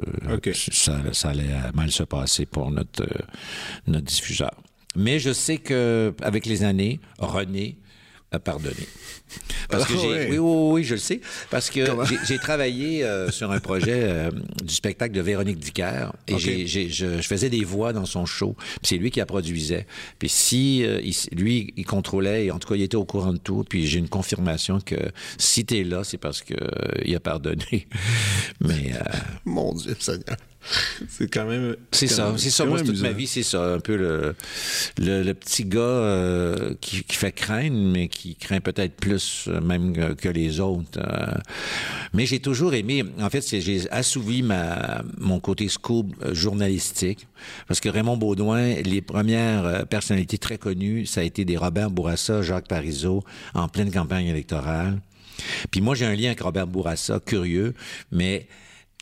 ça, 0.53 1.01
ça, 1.13 1.29
allait 1.31 1.49
mal 1.75 1.91
se 1.91 2.03
passer 2.03 2.47
pour 2.47 2.71
notre, 2.71 3.07
notre 3.87 4.07
diffuseur. 4.07 4.53
Mais 4.97 5.19
je 5.19 5.33
sais 5.33 5.59
que 5.59 6.15
avec 6.23 6.47
les 6.47 6.65
années, 6.65 7.01
René 7.19 7.77
a 8.31 8.39
pardonné. 8.39 8.87
Parce 9.69 9.87
que 9.87 9.95
j'ai, 9.95 10.31
oui, 10.31 10.39
oui, 10.39 10.71
oui, 10.73 10.85
je 10.85 10.95
le 10.95 11.01
sais. 11.01 11.21
Parce 11.51 11.71
que 11.71 11.85
j'ai 12.27 12.39
travaillé 12.39 13.05
euh, 13.05 13.31
sur 13.31 13.51
un 13.51 13.61
projet 13.61 14.03
euh, 14.03 14.31
du 14.63 14.75
spectacle 14.75 15.15
de 15.15 15.21
Véronique 15.21 15.59
Dicker 15.59 16.13
et 16.27 16.39
j'ai, 16.39 16.89
je, 16.89 17.21
faisais 17.23 17.51
des 17.51 17.65
voix 17.65 17.93
dans 17.93 18.07
son 18.07 18.27
show. 18.27 18.55
Puis 18.59 18.81
c'est 18.85 18.97
lui 18.97 19.11
qui 19.11 19.21
a 19.21 19.27
produisait. 19.27 19.87
Puis 20.19 20.29
si 20.29 20.85
euh, 20.85 21.01
lui, 21.33 21.73
il 21.77 21.87
contrôlait, 21.87 22.47
et 22.47 22.51
en 22.51 22.59
tout 22.59 22.69
cas, 22.69 22.75
il 22.75 22.83
était 22.83 22.97
au 22.97 23.05
courant 23.05 23.33
de 23.33 23.39
tout. 23.39 23.65
Puis 23.69 23.87
j'ai 23.87 23.99
une 23.99 24.09
confirmation 24.09 24.81
que 24.81 24.97
si 25.39 25.65
t'es 25.65 25.85
là, 25.85 26.05
c'est 26.05 26.19
parce 26.19 26.43
que 26.43 26.55
il 27.05 27.15
a 27.15 27.21
pardonné. 27.21 27.89
Mais 28.61 28.93
mon 29.45 29.75
Dieu, 29.75 29.97
Seigneur. 29.99 30.37
c'est 31.09 31.33
quand 31.33 31.47
même. 31.47 31.77
C'est 31.93 32.07
ça, 32.07 32.33
c'est 32.37 32.51
ça. 32.51 32.65
Moi, 32.65 32.83
toute 32.83 33.01
ma 33.01 33.13
vie, 33.13 33.27
c'est 33.27 33.43
ça. 33.43 33.75
Un 33.75 33.81
peu 33.81 33.97
le, 33.97 34.35
le, 34.99 35.33
petit 35.33 35.65
gars 35.65 35.81
euh, 35.81 36.75
qui, 36.81 37.03
qui, 37.05 37.17
fait 37.17 37.33
craindre, 37.33 37.77
mais 37.77 38.09
qui 38.09 38.35
craint 38.35 38.61
peut-être 38.61 38.97
plus 38.97 39.47
euh, 39.49 39.61
même 39.61 40.15
que 40.17 40.29
les 40.29 40.61
autres. 40.61 40.99
Euh. 40.99 41.35
mais 42.13 42.27
j'ai 42.27 42.41
toujours 42.41 42.75
aimé. 42.75 43.05
En 43.21 43.31
fait, 43.31 43.45
j'ai 43.61 43.91
assouvi 43.91 44.43
ma, 44.43 45.03
mon 45.19 45.41
côté 45.41 45.69
scoop 45.69 46.15
journalistique. 46.33 47.27
Parce 47.69 47.81
que 47.81 47.89
Raymond 47.89 48.17
Baudouin, 48.17 48.75
les 48.83 49.01
premières 49.01 49.87
personnalités 49.87 50.39
très 50.39 50.59
connues, 50.59 51.07
ça 51.07 51.21
a 51.21 51.25
été 51.25 51.45
des 51.45 51.57
Robert 51.57 51.91
Bourassa, 51.91 52.43
Jacques 52.43 52.67
Parizeau, 52.69 53.23
en 53.55 53.69
pleine 53.69 53.93
campagne 53.93 54.27
électorale. 54.27 55.01
Puis 55.71 55.81
moi, 55.81 55.95
j'ai 55.95 56.05
un 56.05 56.15
lien 56.15 56.27
avec 56.27 56.41
Robert 56.41 56.67
Bourassa, 56.67 57.21
curieux, 57.21 57.75
mais 58.11 58.49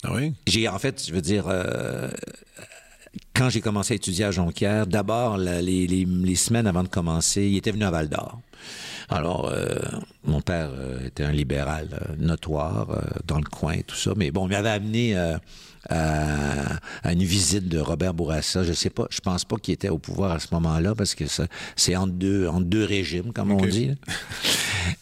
ah 0.04 0.12
oui? 0.14 0.34
J'ai, 0.46 0.68
en 0.68 0.78
fait, 0.78 1.04
je 1.06 1.12
veux 1.12 1.20
dire, 1.20 1.46
euh, 1.48 2.08
quand 3.34 3.48
j'ai 3.48 3.60
commencé 3.60 3.94
à 3.94 3.96
étudier 3.96 4.24
à 4.24 4.30
Jonquière, 4.30 4.86
d'abord, 4.86 5.36
les, 5.38 6.36
semaines 6.36 6.66
avant 6.66 6.82
de 6.82 6.88
commencer, 6.88 7.46
il 7.46 7.56
était 7.56 7.70
venu 7.72 7.84
à 7.84 7.90
Val 7.90 8.08
d'Or. 8.08 8.40
Alors, 9.08 9.46
euh, 9.46 9.76
mon 10.24 10.40
père 10.40 10.70
euh, 10.76 11.06
était 11.06 11.22
un 11.22 11.32
libéral 11.32 11.88
notoire 12.18 12.88
dans 13.26 13.38
le 13.38 13.44
coin, 13.44 13.76
tout 13.86 13.96
ça. 13.96 14.12
Mais 14.16 14.30
bon, 14.30 14.46
il 14.46 14.50
m'avait 14.50 14.70
amené 14.70 15.16
à, 15.88 17.12
une 17.12 17.22
visite 17.22 17.68
de 17.68 17.78
Robert 17.78 18.14
Bourassa. 18.14 18.62
Je 18.64 18.72
sais 18.72 18.90
pas, 18.90 19.06
je 19.10 19.20
pense 19.20 19.44
pas 19.44 19.56
qu'il 19.56 19.74
était 19.74 19.88
au 19.88 19.98
pouvoir 19.98 20.32
à 20.32 20.38
ce 20.38 20.48
moment-là 20.52 20.94
parce 20.94 21.14
que 21.14 21.24
c'est 21.76 21.96
en 21.96 22.06
deux, 22.06 22.48
en 22.48 22.60
deux 22.60 22.84
régimes, 22.84 23.32
comme 23.32 23.52
on 23.52 23.66
dit. 23.66 23.92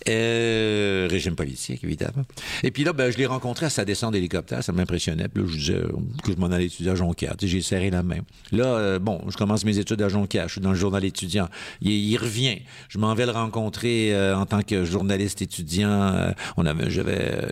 Euh, 0.08 1.08
régime 1.10 1.34
politique, 1.34 1.82
évidemment. 1.84 2.24
Et 2.62 2.70
puis 2.70 2.84
là, 2.84 2.92
ben, 2.92 3.10
je 3.10 3.18
l'ai 3.18 3.26
rencontré 3.26 3.66
à 3.66 3.70
sa 3.70 3.84
descente 3.84 4.12
d'hélicoptère. 4.12 4.62
Ça 4.62 4.72
m'impressionnait. 4.72 5.28
Puis 5.28 5.42
là, 5.42 5.48
je 5.50 5.56
disais 5.56 5.82
que 6.22 6.32
je 6.32 6.36
m'en 6.36 6.46
allais 6.46 6.66
étudier 6.66 6.90
à 6.90 6.94
Jonquière. 6.94 7.34
J'ai 7.40 7.60
serré 7.60 7.90
la 7.90 8.02
main. 8.02 8.18
Là, 8.52 8.64
euh, 8.64 8.98
bon, 8.98 9.22
je 9.28 9.36
commence 9.36 9.64
mes 9.64 9.78
études 9.78 10.02
à 10.02 10.08
Jonquière. 10.08 10.48
Je 10.48 10.52
suis 10.52 10.60
dans 10.60 10.70
le 10.70 10.76
journal 10.76 11.04
étudiant. 11.04 11.48
Il, 11.80 12.16
revient. 12.16 12.60
Je 12.88 12.98
m'en 12.98 13.14
vais 13.14 13.26
le 13.26 13.32
rencontrer 13.32 14.14
euh, 14.14 14.36
en 14.36 14.46
tant 14.46 14.62
que 14.62 14.84
journaliste 14.84 15.42
étudiant. 15.42 16.32
on 16.56 16.66
avait, 16.66 16.90
j'avais 16.90 17.48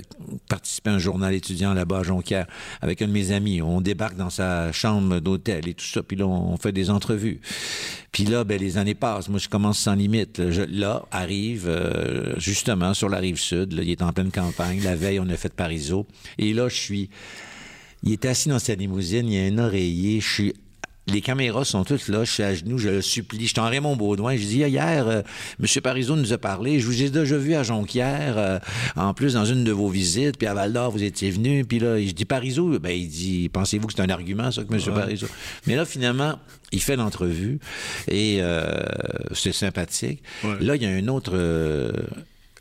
participé 0.48 0.90
à 0.90 0.94
un 0.94 0.98
journal 0.98 1.34
étudiant 1.34 1.74
là-bas 1.74 2.00
à 2.00 2.02
Jonquière 2.02 2.46
avec 2.80 3.02
un 3.02 3.06
de 3.06 3.12
mes 3.12 3.21
amis. 3.30 3.62
On 3.62 3.80
débarque 3.80 4.16
dans 4.16 4.30
sa 4.30 4.72
chambre 4.72 5.20
d'hôtel 5.20 5.68
et 5.68 5.74
tout 5.74 5.84
ça, 5.84 6.02
puis 6.02 6.16
là, 6.16 6.26
on 6.26 6.56
fait 6.56 6.72
des 6.72 6.90
entrevues. 6.90 7.40
Puis 8.10 8.24
là, 8.24 8.44
ben, 8.44 8.60
les 8.60 8.76
années 8.78 8.94
passent. 8.94 9.28
Moi, 9.28 9.38
je 9.38 9.48
commence 9.48 9.78
sans 9.78 9.94
limite. 9.94 10.38
là, 10.38 11.04
arrive, 11.10 11.66
euh, 11.68 12.34
justement, 12.38 12.94
sur 12.94 13.08
la 13.08 13.18
rive 13.18 13.38
sud. 13.38 13.78
Il 13.80 13.88
est 13.88 14.02
en 14.02 14.12
pleine 14.12 14.30
campagne. 14.30 14.82
La 14.82 14.96
veille, 14.96 15.20
on 15.20 15.28
a 15.28 15.36
fait 15.36 15.52
Parisot. 15.52 16.06
Et 16.38 16.52
là, 16.52 16.68
je 16.68 16.76
suis... 16.76 17.10
Il 18.04 18.12
était 18.12 18.28
assis 18.28 18.48
dans 18.48 18.58
sa 18.58 18.74
limousine, 18.74 19.28
il 19.28 19.34
y 19.34 19.38
a 19.38 19.44
un 19.44 19.64
oreiller, 19.64 20.20
je 20.20 20.28
suis 20.28 20.54
les 21.06 21.20
caméras 21.20 21.64
sont 21.64 21.84
toutes 21.84 22.08
là, 22.08 22.24
je 22.24 22.30
suis 22.30 22.42
à 22.42 22.54
genoux, 22.54 22.78
je 22.78 22.88
le 22.88 23.02
supplie. 23.02 23.46
Je 23.46 23.54
t'en 23.54 23.68
Raymond 23.68 23.96
Baudouin, 23.96 24.36
je 24.36 24.44
dis 24.44 24.58
hier, 24.58 25.08
euh, 25.08 25.22
M. 25.60 25.66
Parizeau 25.82 26.16
nous 26.16 26.32
a 26.32 26.38
parlé, 26.38 26.78
je 26.78 26.86
vous 26.86 27.02
ai 27.02 27.10
déjà 27.10 27.36
vu 27.36 27.54
à 27.54 27.62
Jonquière, 27.62 28.38
euh, 28.38 28.58
en 28.96 29.12
plus 29.12 29.34
dans 29.34 29.44
une 29.44 29.64
de 29.64 29.72
vos 29.72 29.88
visites, 29.88 30.38
puis 30.38 30.46
à 30.46 30.54
Val 30.54 30.72
d'Or, 30.72 30.92
vous 30.92 31.02
étiez 31.02 31.30
venu, 31.30 31.64
puis 31.64 31.80
là, 31.80 32.00
je 32.00 32.12
dis 32.12 32.24
Parizeau, 32.24 32.78
ben 32.78 32.90
il 32.90 33.08
dit, 33.08 33.48
pensez-vous 33.48 33.88
que 33.88 33.94
c'est 33.94 34.02
un 34.02 34.10
argument, 34.10 34.50
ça, 34.52 34.62
que 34.62 34.72
M. 34.72 34.94
Parizeau? 34.94 35.26
Mais 35.66 35.74
là, 35.74 35.84
finalement, 35.84 36.38
il 36.70 36.80
fait 36.80 36.96
l'entrevue, 36.96 37.58
et 38.08 38.38
euh, 38.40 38.82
c'est 39.34 39.52
sympathique. 39.52 40.22
Là, 40.60 40.76
il 40.76 40.82
y 40.82 40.86
a 40.86 40.90
un 40.90 41.08
autre 41.08 41.36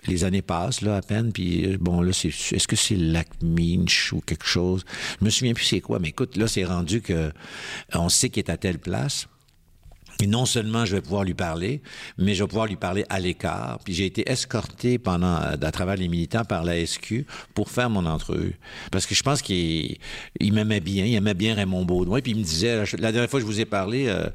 les 0.08 0.24
années 0.24 0.42
passent, 0.42 0.82
là, 0.82 0.98
à 0.98 1.02
peine, 1.02 1.32
puis 1.32 1.66
euh, 1.66 1.78
bon, 1.80 2.02
là, 2.02 2.14
c'est, 2.14 2.30
est-ce 2.30 2.68
que 2.68 2.76
c'est 2.76 2.96
lac 2.96 3.28
Minch 3.42 4.14
ou 4.14 4.22
quelque 4.22 4.46
chose? 4.46 4.84
Je 5.20 5.26
me 5.26 5.30
souviens 5.30 5.54
plus 5.54 5.66
c'est 5.66 5.82
quoi, 5.82 6.00
mais 6.00 6.10
écoute, 6.10 6.38
là, 6.38 6.48
c'est 6.48 6.66
rendu 6.66 7.02
que 7.02 7.32
on 7.94 8.10
sait 8.10 8.30
qu'il 8.30 8.44
est 8.44 8.50
à 8.50 8.58
telle 8.58 8.80
place. 8.80 9.28
Et 10.22 10.28
non 10.28 10.46
seulement 10.46 10.86
je 10.86 10.96
vais 10.96 11.02
pouvoir 11.02 11.24
lui 11.24 11.34
parler, 11.34 11.82
mais 12.18 12.34
je 12.34 12.44
vais 12.44 12.48
pouvoir 12.48 12.68
lui 12.68 12.76
parler 12.76 13.06
à 13.10 13.20
l'écart. 13.20 13.80
Puis 13.84 13.94
j'ai 13.94 14.06
été 14.06 14.30
escorté 14.30 14.98
pendant, 14.98 15.36
à 15.36 15.72
travers 15.72 15.96
les 15.96 16.08
militants 16.08 16.46
par 16.46 16.64
la 16.64 16.86
SQ 16.86 17.26
pour 17.54 17.70
faire 17.70 17.90
mon 17.90 18.06
entrevue. 18.06 18.60
Parce 18.92 19.06
que 19.06 19.16
je 19.16 19.24
pense 19.24 19.42
qu'il 19.42 19.98
il, 20.40 20.54
m'aimait 20.54 20.80
bien, 20.80 21.06
il 21.06 21.16
aimait 21.16 21.34
bien 21.34 21.56
Raymond 21.56 21.86
Baudouin. 21.86 22.22
Puis 22.22 22.32
il 22.32 22.38
me 22.38 22.44
disait, 22.44 22.84
la 23.00 23.12
dernière 23.12 23.30
fois 23.30 23.40
que 23.40 23.46
je 23.46 23.52
vous 23.52 23.60
ai 23.60 23.66
parlé, 23.66 24.08
euh, 24.08 24.28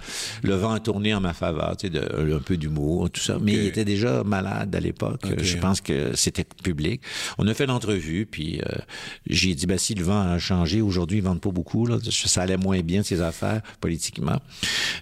le 0.42 0.54
vent 0.54 0.72
a 0.72 0.80
tourné 0.80 1.14
en 1.14 1.20
ma 1.20 1.32
faveur, 1.32 1.76
tu 1.76 1.86
sais, 1.86 1.90
de, 1.90 2.34
un 2.34 2.40
peu 2.40 2.56
d'humour, 2.56 3.10
tout 3.10 3.20
ça. 3.20 3.38
Mais 3.40 3.52
il 3.52 3.66
était 3.66 3.84
déjà 3.84 4.24
malade 4.24 4.74
à 4.74 4.80
l'époque. 4.80 5.26
Je 5.38 5.56
pense 5.58 5.80
que 5.80 6.14
c'était 6.14 6.44
public. 6.62 7.02
On 7.38 7.46
a 7.46 7.54
fait 7.54 7.66
l'entrevue, 7.66 8.26
puis 8.26 8.60
euh, 8.60 8.78
j'ai 9.26 9.54
dit, 9.54 9.66
ben 9.66 9.78
si 9.78 9.94
le 9.94 10.04
vent 10.04 10.20
a 10.20 10.38
changé, 10.38 10.80
aujourd'hui, 10.80 11.18
ils 11.18 11.24
vendent 11.24 11.40
pas 11.40 11.50
beaucoup, 11.50 11.86
là. 11.86 11.98
Ça 12.10 12.42
allait 12.42 12.56
moins 12.56 12.80
bien, 12.80 13.02
ces 13.02 13.20
affaires, 13.20 13.62
politiquement. 13.80 14.40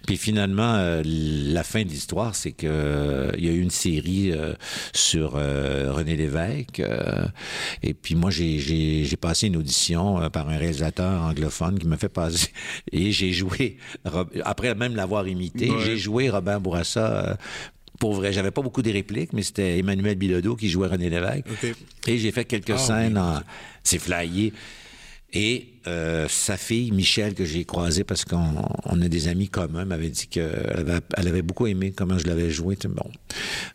Puis 0.07 0.17
finalement, 0.17 0.64
euh, 0.77 1.03
la 1.05 1.63
fin 1.63 1.83
de 1.83 1.89
l'histoire, 1.89 2.35
c'est 2.35 2.53
que 2.53 2.67
euh, 2.67 3.31
il 3.37 3.45
y 3.45 3.49
a 3.49 3.53
eu 3.53 3.61
une 3.61 3.71
série 3.71 4.33
euh, 4.33 4.55
sur 4.93 5.33
René 5.33 6.17
Lévesque. 6.17 6.83
et 7.83 7.95
puis 7.95 8.15
moi, 8.15 8.31
j'ai 8.31 9.17
passé 9.21 9.47
une 9.47 9.57
audition 9.57 10.31
par 10.31 10.49
un 10.49 10.57
réalisateur 10.57 11.23
anglophone 11.23 11.79
qui 11.79 11.87
m'a 11.87 11.97
fait 11.97 12.09
passer. 12.09 12.49
Et 12.93 13.13
j'ai 13.13 13.33
joué, 13.33 13.77
après 14.45 14.75
même 14.75 14.97
l'avoir 14.97 15.27
imité, 15.29 15.71
j'ai 15.85 15.97
joué 15.97 16.31
Robert 16.31 16.61
Bourassa 16.61 17.37
pour 17.99 18.15
vrai. 18.15 18.33
J'avais 18.33 18.51
pas 18.51 18.63
beaucoup 18.63 18.83
de 18.83 18.91
répliques, 18.91 19.33
mais 19.33 19.43
c'était 19.43 19.79
Emmanuel 19.79 20.17
Bilodeau 20.17 20.57
qui 20.57 20.69
jouait 20.69 20.89
René 20.89 21.11
Lévesque. 21.11 21.47
Et 22.07 22.19
j'ai 22.19 22.33
fait 22.33 22.45
quelques 22.45 22.71
ah, 22.71 22.79
scènes 22.79 23.19
en... 23.19 23.41
C'est 23.83 23.99
flyé. 23.99 24.53
Et 25.33 25.74
euh, 25.87 26.27
sa 26.29 26.57
fille, 26.57 26.91
Michel, 26.93 27.35
que 27.35 27.45
j'ai 27.45 27.65
croisée 27.65 28.05
parce 28.05 28.25
qu'on 28.25 29.03
a 29.03 29.09
des 29.09 29.29
amis 29.29 29.49
communs, 29.49 29.85
m'avait 29.85 30.09
dit 30.09 30.27
qu'elle 30.27 30.75
avait, 30.77 31.01
elle 31.17 31.29
avait 31.29 31.43
beaucoup 31.43 31.67
aimé 31.67 31.93
comment 31.95 32.19
je 32.19 32.27
l'avais 32.27 32.51
joué. 32.51 32.79
Bon. 32.89 33.11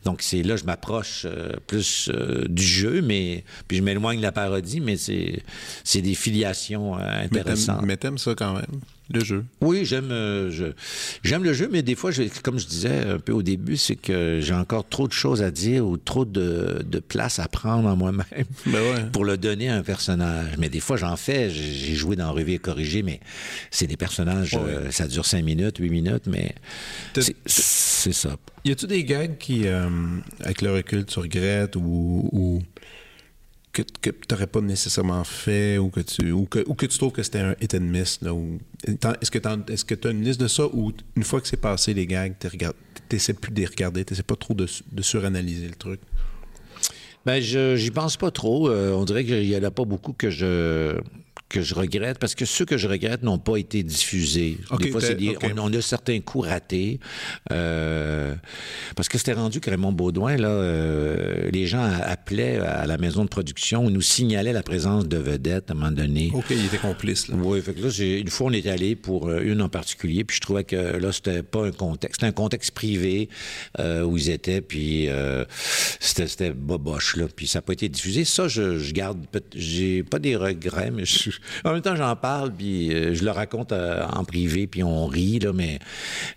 Donc, 0.05 0.21
c'est 0.21 0.41
là 0.43 0.55
je 0.55 0.63
m'approche 0.63 1.23
euh, 1.25 1.53
plus 1.67 2.09
euh, 2.13 2.45
du 2.47 2.63
jeu, 2.63 3.01
mais 3.01 3.43
puis 3.67 3.77
je 3.77 3.83
m'éloigne 3.83 4.17
de 4.17 4.23
la 4.23 4.31
parodie, 4.31 4.79
mais 4.79 4.97
c'est, 4.97 5.43
c'est 5.83 6.01
des 6.01 6.15
filiations 6.15 6.95
intéressantes. 6.95 7.83
Mais 7.83 7.97
t'aimes 7.97 8.17
ça 8.17 8.33
quand 8.35 8.53
même 8.53 8.81
le 9.11 9.23
jeu? 9.23 9.45
Oui, 9.61 9.85
j'aime 9.85 10.11
euh, 10.11 10.71
j'aime 11.23 11.43
le 11.43 11.53
jeu, 11.53 11.67
mais 11.71 11.81
des 11.81 11.95
fois, 11.95 12.11
comme 12.43 12.59
je 12.59 12.67
disais 12.67 13.05
un 13.07 13.19
peu 13.19 13.31
au 13.31 13.41
début, 13.41 13.77
c'est 13.77 13.95
que 13.95 14.39
j'ai 14.41 14.53
encore 14.53 14.87
trop 14.87 15.07
de 15.07 15.13
choses 15.13 15.41
à 15.41 15.51
dire 15.51 15.85
ou 15.85 15.97
trop 15.97 16.25
de, 16.25 16.83
de 16.85 16.99
place 16.99 17.39
à 17.39 17.47
prendre 17.47 17.89
en 17.89 17.95
moi-même 17.95 18.23
ben 18.65 19.09
pour 19.11 19.25
le 19.25 19.37
donner 19.37 19.69
à 19.69 19.75
un 19.75 19.83
personnage. 19.83 20.57
Mais 20.57 20.69
des 20.69 20.79
fois, 20.79 20.97
j'en 20.97 21.15
fais. 21.15 21.49
J'ai 21.49 21.95
joué 21.99 22.15
dans 22.15 22.31
Revue 22.31 22.53
et 22.53 22.59
Corrigé, 22.59 23.03
mais 23.03 23.19
c'est 23.69 23.87
des 23.87 23.97
personnages, 23.97 24.57
euh, 24.59 24.89
ça 24.91 25.07
dure 25.07 25.25
cinq 25.25 25.43
minutes, 25.43 25.77
huit 25.77 25.89
minutes, 25.89 26.25
mais 26.27 26.55
c'est 27.45 28.13
ça. 28.13 28.37
Y 28.65 28.71
a-tu 28.71 28.87
des 28.87 29.03
gags 29.03 29.37
qui, 29.37 29.67
euh, 29.67 29.89
avec 30.39 30.61
le 30.61 30.73
recul, 30.73 31.05
tu 31.05 31.19
regrettes 31.19 31.75
ou, 31.75 32.29
ou 32.31 32.61
que, 33.71 33.81
que 34.01 34.09
tu 34.09 34.17
n'aurais 34.31 34.47
pas 34.47 34.61
nécessairement 34.61 35.23
fait 35.23 35.77
ou 35.77 35.89
que 35.89 35.99
tu, 35.99 36.31
ou 36.31 36.45
que, 36.45 36.63
ou 36.67 36.73
que 36.73 36.85
tu 36.85 36.97
trouves 36.97 37.11
que 37.11 37.23
c'était 37.23 37.39
un 37.39 37.55
hit 37.61 37.73
and 37.75 37.81
miss? 37.81 38.19
Est-ce 38.85 39.31
que 39.31 39.95
tu 39.95 40.07
as 40.07 40.11
une 40.11 40.23
liste 40.23 40.39
de 40.39 40.47
ça 40.47 40.65
ou 40.73 40.91
une 41.15 41.23
fois 41.23 41.41
que 41.41 41.47
c'est 41.47 41.57
passé 41.57 41.93
les 41.93 42.07
gags, 42.07 42.33
tu 42.39 42.47
n'essaies 43.11 43.33
plus 43.33 43.51
de 43.51 43.59
les 43.59 43.65
regarder, 43.65 44.05
tu 44.05 44.21
pas 44.23 44.35
trop 44.35 44.53
de, 44.53 44.67
de, 44.91 45.01
suranalyser 45.01 45.67
le 45.67 45.75
truc? 45.75 45.99
Ben, 47.25 47.41
je 47.41 47.75
j'y 47.75 47.91
pense 47.91 48.17
pas 48.17 48.31
trop. 48.31 48.69
Euh, 48.69 48.93
on 48.93 49.05
dirait 49.05 49.25
qu'il 49.25 49.47
n'y 49.47 49.55
en 49.55 49.63
a 49.63 49.71
pas 49.71 49.85
beaucoup 49.85 50.13
que 50.13 50.29
je 50.29 50.99
que 51.49 51.61
je 51.61 51.73
regrette, 51.73 52.19
parce 52.19 52.35
que 52.35 52.45
ceux 52.45 52.65
que 52.65 52.77
je 52.77 52.87
regrette 52.87 53.23
n'ont 53.23 53.39
pas 53.39 53.57
été 53.57 53.83
diffusés. 53.83 54.57
des 54.79 54.91
fois, 54.91 55.01
c'est 55.01 55.17
on, 55.59 55.73
a 55.73 55.81
certains 55.81 56.19
coups 56.19 56.47
ratés, 56.47 56.99
euh, 57.51 58.35
parce 58.95 59.09
que 59.09 59.17
c'était 59.17 59.33
rendu 59.33 59.59
que 59.59 59.69
Raymond 59.69 59.91
Baudouin, 59.91 60.37
là, 60.37 60.49
euh, 60.49 61.49
les 61.51 61.65
gens 61.65 61.83
appelaient 61.83 62.57
à 62.57 62.85
la 62.85 62.97
maison 62.97 63.23
de 63.23 63.29
production, 63.29 63.85
on 63.85 63.89
nous 63.89 64.01
signalait 64.01 64.53
la 64.53 64.63
présence 64.63 65.07
de 65.07 65.17
vedettes 65.17 65.71
à 65.71 65.73
un 65.73 65.77
moment 65.77 65.91
donné. 65.91 66.31
OK, 66.33 66.45
il 66.51 66.65
était 66.65 66.77
complice. 66.77 67.27
Là. 67.27 67.35
Oui, 67.35 67.61
fait 67.61 67.73
que 67.73 67.81
là, 67.81 67.89
une 67.89 68.29
fois, 68.29 68.47
on 68.47 68.53
est 68.53 68.67
allé 68.67 68.95
pour 68.95 69.27
euh, 69.27 69.41
une 69.41 69.61
en 69.61 69.69
particulier, 69.69 70.23
puis 70.23 70.35
je 70.35 70.41
trouvais 70.41 70.63
que 70.63 70.75
là, 70.75 71.11
c'était 71.11 71.43
pas 71.43 71.65
un 71.65 71.71
contexte, 71.71 72.21
c'était 72.21 72.27
un 72.27 72.31
contexte 72.31 72.71
privé 72.71 73.29
euh, 73.79 74.03
où 74.03 74.17
ils 74.17 74.29
étaient, 74.29 74.61
puis 74.61 75.09
euh, 75.09 75.45
c'était 75.99 76.51
boboche, 76.51 77.15
là, 77.15 77.25
puis 77.35 77.47
ça 77.47 77.59
n'a 77.59 77.61
pas 77.63 77.73
été 77.73 77.89
diffusé. 77.89 78.23
Ça, 78.25 78.47
je, 78.47 78.77
je 78.77 78.93
garde, 78.93 79.25
j'ai 79.55 80.03
pas 80.03 80.19
des 80.19 80.35
regrets, 80.35 80.91
mais 80.91 81.05
je, 81.05 81.38
en 81.65 81.73
même 81.73 81.81
temps, 81.81 81.95
j'en 81.95 82.15
parle, 82.15 82.51
puis 82.51 82.93
euh, 82.93 83.13
je 83.13 83.23
le 83.23 83.31
raconte 83.31 83.71
euh, 83.71 84.05
en 84.05 84.23
privé, 84.23 84.67
puis 84.67 84.83
on 84.83 85.05
rit, 85.07 85.39
là, 85.39 85.53
mais 85.53 85.79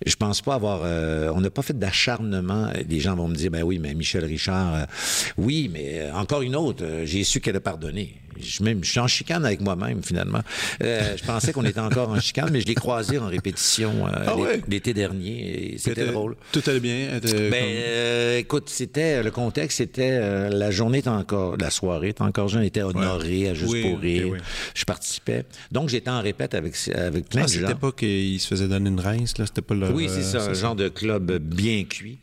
je 0.05 0.17
pense 0.17 0.41
pas 0.43 0.55
avoir... 0.55 0.83
Euh, 0.85 1.31
on 1.35 1.41
n'a 1.41 1.51
pas 1.51 1.63
fait 1.63 1.79
d'acharnement. 1.79 2.71
Les 2.89 3.01
gens 3.01 3.15
vont 3.15 3.29
me 3.29 3.35
dire, 3.35 3.51
ben 3.51 3.63
oui, 3.63 3.79
mais 3.79 3.95
Michel 3.95 4.25
Richard, 4.25 4.87
oui, 5.37 5.71
mais 5.73 6.11
encore 6.13 6.43
une 6.43 6.57
autre, 6.57 6.85
j'ai 7.05 7.25
su 7.25 7.41
qu'elle 7.41 7.57
a 7.57 7.61
pardonné 7.61 8.22
je, 8.41 8.63
même, 8.63 8.83
je 8.85 8.91
suis 8.91 9.01
en 9.01 9.07
chicane 9.07 9.45
avec 9.45 9.61
moi-même, 9.61 10.03
finalement. 10.03 10.41
Euh, 10.83 11.17
je 11.17 11.25
pensais 11.25 11.53
qu'on 11.53 11.65
était 11.65 11.81
encore 11.81 12.11
en 12.11 12.21
chicane, 12.21 12.51
mais 12.53 12.61
je 12.61 12.67
l'ai 12.67 12.75
croisé 12.75 13.19
en 13.19 13.29
répétition 13.29 14.07
euh, 14.07 14.11
ah 14.27 14.35
l'été 14.69 14.95
dernier 14.95 15.75
et 15.75 15.79
c'était 15.79 16.07
drôle. 16.07 16.37
Tout 16.53 16.63
allait 16.67 16.81
bien? 16.81 17.21
Ben, 17.23 17.55
euh, 17.55 18.39
écoute, 18.39 18.69
c'était, 18.69 19.23
le 19.23 19.31
contexte, 19.31 19.79
c'était, 19.79 20.49
la 20.51 20.71
journée 20.71 20.99
était 20.99 21.09
encore, 21.09 21.57
la 21.57 21.71
soirée 21.71 22.09
était 22.11 22.23
encore 22.23 22.49
jeune, 22.49 22.63
était 22.63 22.83
honoré 22.83 23.49
à 23.49 23.55
Juste 23.55 23.83
pour 23.83 23.99
rire. 23.99 24.37
Je 24.75 24.85
participais. 24.85 25.45
Donc, 25.71 25.89
j'étais 25.89 26.11
en 26.11 26.21
répète 26.21 26.55
avec, 26.55 26.75
avec 26.95 27.29
plein 27.29 27.43
ah, 27.43 27.47
de 27.47 27.53
gens. 27.53 27.61
C'était 27.61 27.75
pas 27.79 27.93
qu'il 27.93 28.41
se 28.41 28.49
faisait 28.49 28.69
donner 28.69 28.91
une 28.91 29.01
rince, 29.01 29.39
là? 29.39 29.47
C'était 29.47 29.63
pas 29.63 29.75
le. 29.75 29.91
Oui, 29.91 30.09
c'est 30.09 30.23
ça, 30.23 30.43
un 30.45 30.55
genre 30.55 30.75
de 30.75 30.89
club 30.89 31.39
bien 31.39 31.85
cuit. 31.85 32.19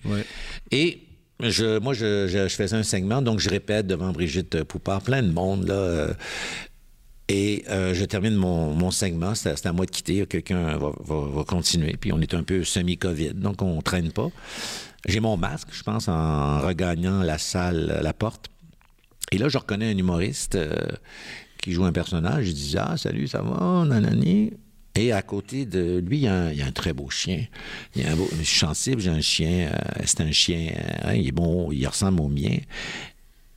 Et 0.71 0.99
je, 1.41 1.79
moi, 1.79 1.93
je, 1.93 2.27
je, 2.27 2.47
faisais 2.49 2.75
un 2.75 2.83
segment, 2.83 3.21
donc 3.21 3.39
je 3.39 3.49
répète 3.49 3.87
devant 3.87 4.11
Brigitte 4.11 4.63
Poupard, 4.63 5.01
plein 5.01 5.23
de 5.23 5.31
monde, 5.31 5.67
là. 5.67 5.73
Euh, 5.73 6.13
et 7.29 7.63
euh, 7.69 7.93
je 7.93 8.05
termine 8.05 8.35
mon, 8.35 8.73
mon 8.73 8.89
segment, 8.89 9.35
c'est 9.35 9.65
à 9.65 9.71
moi 9.71 9.85
de 9.85 9.91
quitter, 9.91 10.25
quelqu'un 10.25 10.77
va, 10.77 10.91
va, 10.99 11.43
continuer. 11.43 11.95
Puis 11.95 12.11
on 12.11 12.19
est 12.21 12.33
un 12.33 12.41
peu 12.41 12.63
semi-COVID, 12.63 13.35
donc 13.35 13.61
on 13.61 13.81
traîne 13.83 14.11
pas. 14.11 14.29
J'ai 15.07 15.19
mon 15.19 15.37
masque, 15.37 15.67
je 15.71 15.83
pense, 15.83 16.07
en 16.07 16.59
regagnant 16.59 17.21
la 17.21 17.37
salle, 17.37 17.99
la 18.01 18.13
porte. 18.13 18.47
Et 19.31 19.37
là, 19.37 19.47
je 19.47 19.59
reconnais 19.59 19.91
un 19.91 19.97
humoriste 19.97 20.55
euh, 20.55 20.73
qui 21.61 21.71
joue 21.71 21.85
un 21.85 21.91
personnage. 21.91 22.45
Je 22.45 22.51
dis 22.51 22.75
Ah, 22.79 22.97
salut, 22.97 23.27
ça 23.27 23.43
va, 23.43 23.85
nanani? 23.85 24.53
Et 24.95 25.11
à 25.11 25.21
côté 25.21 25.65
de 25.65 26.03
lui, 26.05 26.17
il 26.17 26.23
y 26.23 26.27
a 26.27 26.65
un, 26.65 26.71
très 26.71 26.93
beau 26.93 27.09
chien. 27.09 27.45
Il 27.95 28.03
y 28.03 28.05
a 28.05 28.11
un 28.11 28.15
beau, 28.15 28.27
je 28.37 28.43
suis 28.43 28.59
sensible, 28.59 29.01
j'ai 29.01 29.09
un 29.09 29.21
chien. 29.21 29.71
Euh, 29.71 30.01
c'est 30.05 30.21
un 30.21 30.31
chien, 30.31 30.73
hein, 31.03 31.13
il 31.13 31.27
est 31.27 31.31
bon, 31.31 31.71
il 31.71 31.85
ressemble 31.87 32.21
au 32.21 32.27
mien. 32.27 32.57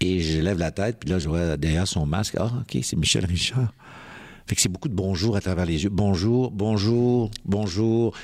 Et 0.00 0.20
je 0.20 0.40
lève 0.40 0.58
la 0.58 0.70
tête, 0.70 0.98
puis 1.00 1.10
là, 1.10 1.18
je 1.18 1.28
vois 1.28 1.56
derrière 1.56 1.86
son 1.86 2.06
masque, 2.06 2.36
ah, 2.38 2.50
OK, 2.60 2.78
c'est 2.82 2.96
Michel 2.96 3.24
Richard. 3.24 3.72
Fait 4.46 4.56
que 4.56 4.60
c'est 4.60 4.68
beaucoup 4.68 4.88
de 4.88 4.94
bonjour 4.94 5.36
à 5.36 5.40
travers 5.40 5.64
les 5.64 5.84
yeux. 5.84 5.90
Bonjour, 5.90 6.50
bonjour, 6.50 7.30
bonjour. 7.44 8.14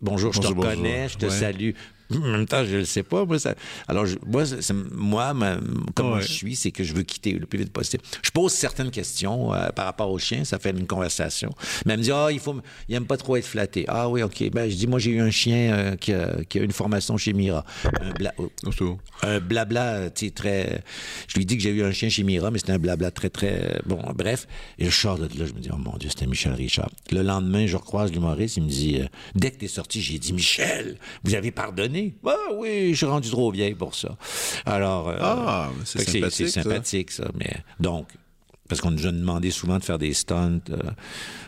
Bonjour, 0.00 0.32
je 0.32 0.40
te 0.40 0.46
reconnais, 0.46 1.08
je 1.08 1.16
te 1.16 1.28
salue. 1.30 1.70
En 2.12 2.18
même 2.18 2.46
temps, 2.46 2.64
je 2.64 2.76
ne 2.76 2.84
sais 2.84 3.02
pas. 3.02 3.24
Moi, 3.24 3.38
ça... 3.38 3.54
Alors, 3.88 4.06
moi, 4.26 4.44
moi 4.92 5.56
comme 5.94 6.20
je 6.20 6.26
suis, 6.26 6.56
c'est 6.56 6.70
que 6.70 6.84
je 6.84 6.94
veux 6.94 7.02
quitter 7.02 7.32
le 7.32 7.46
plus 7.46 7.58
vite 7.58 7.72
possible. 7.72 8.02
Je 8.22 8.30
pose 8.30 8.52
certaines 8.52 8.90
questions 8.90 9.54
euh, 9.54 9.68
par 9.70 9.86
rapport 9.86 10.10
au 10.10 10.18
chien, 10.18 10.44
ça 10.44 10.58
fait 10.58 10.70
une 10.70 10.86
conversation. 10.86 11.50
Mais 11.86 11.94
elle 11.94 12.00
me 12.00 12.04
dit, 12.04 12.12
ah, 12.12 12.28
il 12.30 12.40
faut, 12.40 12.60
il 12.88 12.94
aime 12.94 13.06
pas 13.06 13.16
trop 13.16 13.36
être 13.36 13.46
flatté. 13.46 13.84
Ah 13.88 14.08
oui, 14.08 14.22
ok. 14.22 14.50
Ben, 14.50 14.68
je 14.68 14.76
dis, 14.76 14.86
moi, 14.86 14.98
j'ai 14.98 15.12
eu 15.12 15.20
un 15.20 15.30
chien 15.30 15.72
euh, 15.72 15.96
qui, 15.96 16.12
a, 16.12 16.44
qui, 16.48 16.58
a, 16.58 16.62
une 16.62 16.72
formation 16.72 17.16
chez 17.16 17.32
Mira. 17.32 17.64
Un, 18.00 18.10
bla... 18.10 18.34
Oh, 18.36 18.98
un 19.22 19.40
blabla, 19.40 20.10
tu 20.10 20.26
sais, 20.26 20.30
très. 20.30 20.82
Je 21.28 21.36
lui 21.36 21.46
dis 21.46 21.56
que 21.56 21.62
j'ai 21.62 21.70
eu 21.70 21.84
un 21.84 21.92
chien 21.92 22.08
chez 22.08 22.22
Mira, 22.22 22.50
mais 22.50 22.58
c'était 22.58 22.72
un 22.72 22.78
blabla 22.78 23.10
très, 23.10 23.30
très. 23.30 23.80
Bon, 23.86 24.00
bref. 24.14 24.46
Et 24.78 24.86
je 24.86 24.90
sors 24.90 25.18
de 25.18 25.24
là, 25.24 25.46
je 25.46 25.52
me 25.52 25.60
dis, 25.60 25.70
oh 25.72 25.76
mon 25.76 25.96
Dieu, 25.96 26.10
c'était 26.10 26.26
Michel 26.26 26.52
Richard. 26.52 26.90
Le 27.10 27.22
lendemain, 27.22 27.66
je 27.66 27.76
recroise 27.76 28.12
l'humoriste, 28.12 28.56
il 28.56 28.64
me 28.64 28.68
dit, 28.68 29.00
euh, 29.00 29.06
dès 29.34 29.50
que 29.50 29.58
tu 29.58 29.64
es 29.64 29.68
sorti, 29.68 30.00
j'ai 30.00 30.18
dit, 30.18 30.32
Michel, 30.32 30.98
vous 31.24 31.34
avez 31.34 31.50
pardonné? 31.50 31.93
Bah 32.22 32.36
oui, 32.56 32.90
je 32.92 32.96
suis 32.96 33.06
rendu 33.06 33.30
trop 33.30 33.50
vieille 33.50 33.74
pour 33.74 33.94
ça. 33.94 34.16
Alors, 34.66 35.08
euh, 35.08 35.16
ah, 35.20 35.70
c'est 35.84 36.00
sympathique, 36.00 36.48
sympathique 36.48 37.10
ça. 37.10 37.28
Mais 37.34 37.56
donc, 37.80 38.08
parce 38.68 38.80
qu'on 38.80 38.90
nous 38.90 39.06
a 39.06 39.12
demandé 39.12 39.50
souvent 39.50 39.78
de 39.78 39.84
faire 39.84 39.98
des 39.98 40.14
stunts. 40.14 40.60
Euh, 40.70 40.78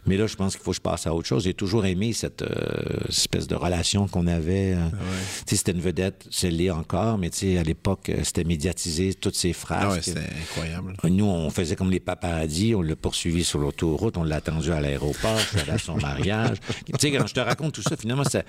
mais 0.07 0.17
là, 0.17 0.27
je 0.27 0.37
pense 0.37 0.55
qu'il 0.55 0.63
faut 0.63 0.73
que 0.73 0.77
je 0.77 0.83
passe 0.83 1.07
à 1.07 1.15
autre 1.15 1.27
chose. 1.27 1.45
J'ai 1.45 1.55
toujours 1.55 1.87
aimé 1.87 2.13
cette 2.13 2.43
euh, 2.43 3.09
espèce 3.09 3.47
de 3.47 3.55
relation 3.55 4.07
qu'on 4.07 4.27
avait. 4.27 4.75
Euh, 4.75 4.89
ah 4.93 5.05
C'était 5.47 5.73
une 5.73 5.81
vedette, 5.81 6.27
c'est 6.31 6.51
l'est 6.51 6.71
encore, 6.71 7.17
mais 7.17 7.31
à 7.59 7.63
l'époque, 7.63 8.13
c'était 8.23 8.45
médiatisé, 8.45 9.15
toutes 9.15 9.35
ces 9.35 9.55
phrases. 9.55 9.85
Ah 9.87 9.93
ouais, 9.93 10.03
c'était 10.03 10.21
incroyable. 10.21 10.95
Nous, 11.05 11.25
on 11.25 11.49
faisait 11.49 11.75
comme 11.75 11.91
les 11.91 12.01
paparazzi, 12.01 12.75
on 12.75 12.83
l'a 12.83 12.97
poursuivi 12.97 13.45
sur 13.45 13.61
l'autoroute, 13.61 14.19
on 14.19 14.25
l'a 14.25 14.37
attendu 14.37 14.71
à 14.71 14.81
l'aéroport, 14.81 15.39
je 15.39 15.59
suis 15.59 15.71
à 15.71 15.79
son 15.79 15.97
mariage. 15.97 16.59
tu 16.87 16.93
sais, 17.01 17.11
quand 17.13 17.27
je 17.27 17.35
te 17.35 17.41
raconte 17.41 17.73
tout 17.73 17.83
ça, 17.83 17.97
finalement, 17.97 18.25
ça... 18.25 18.43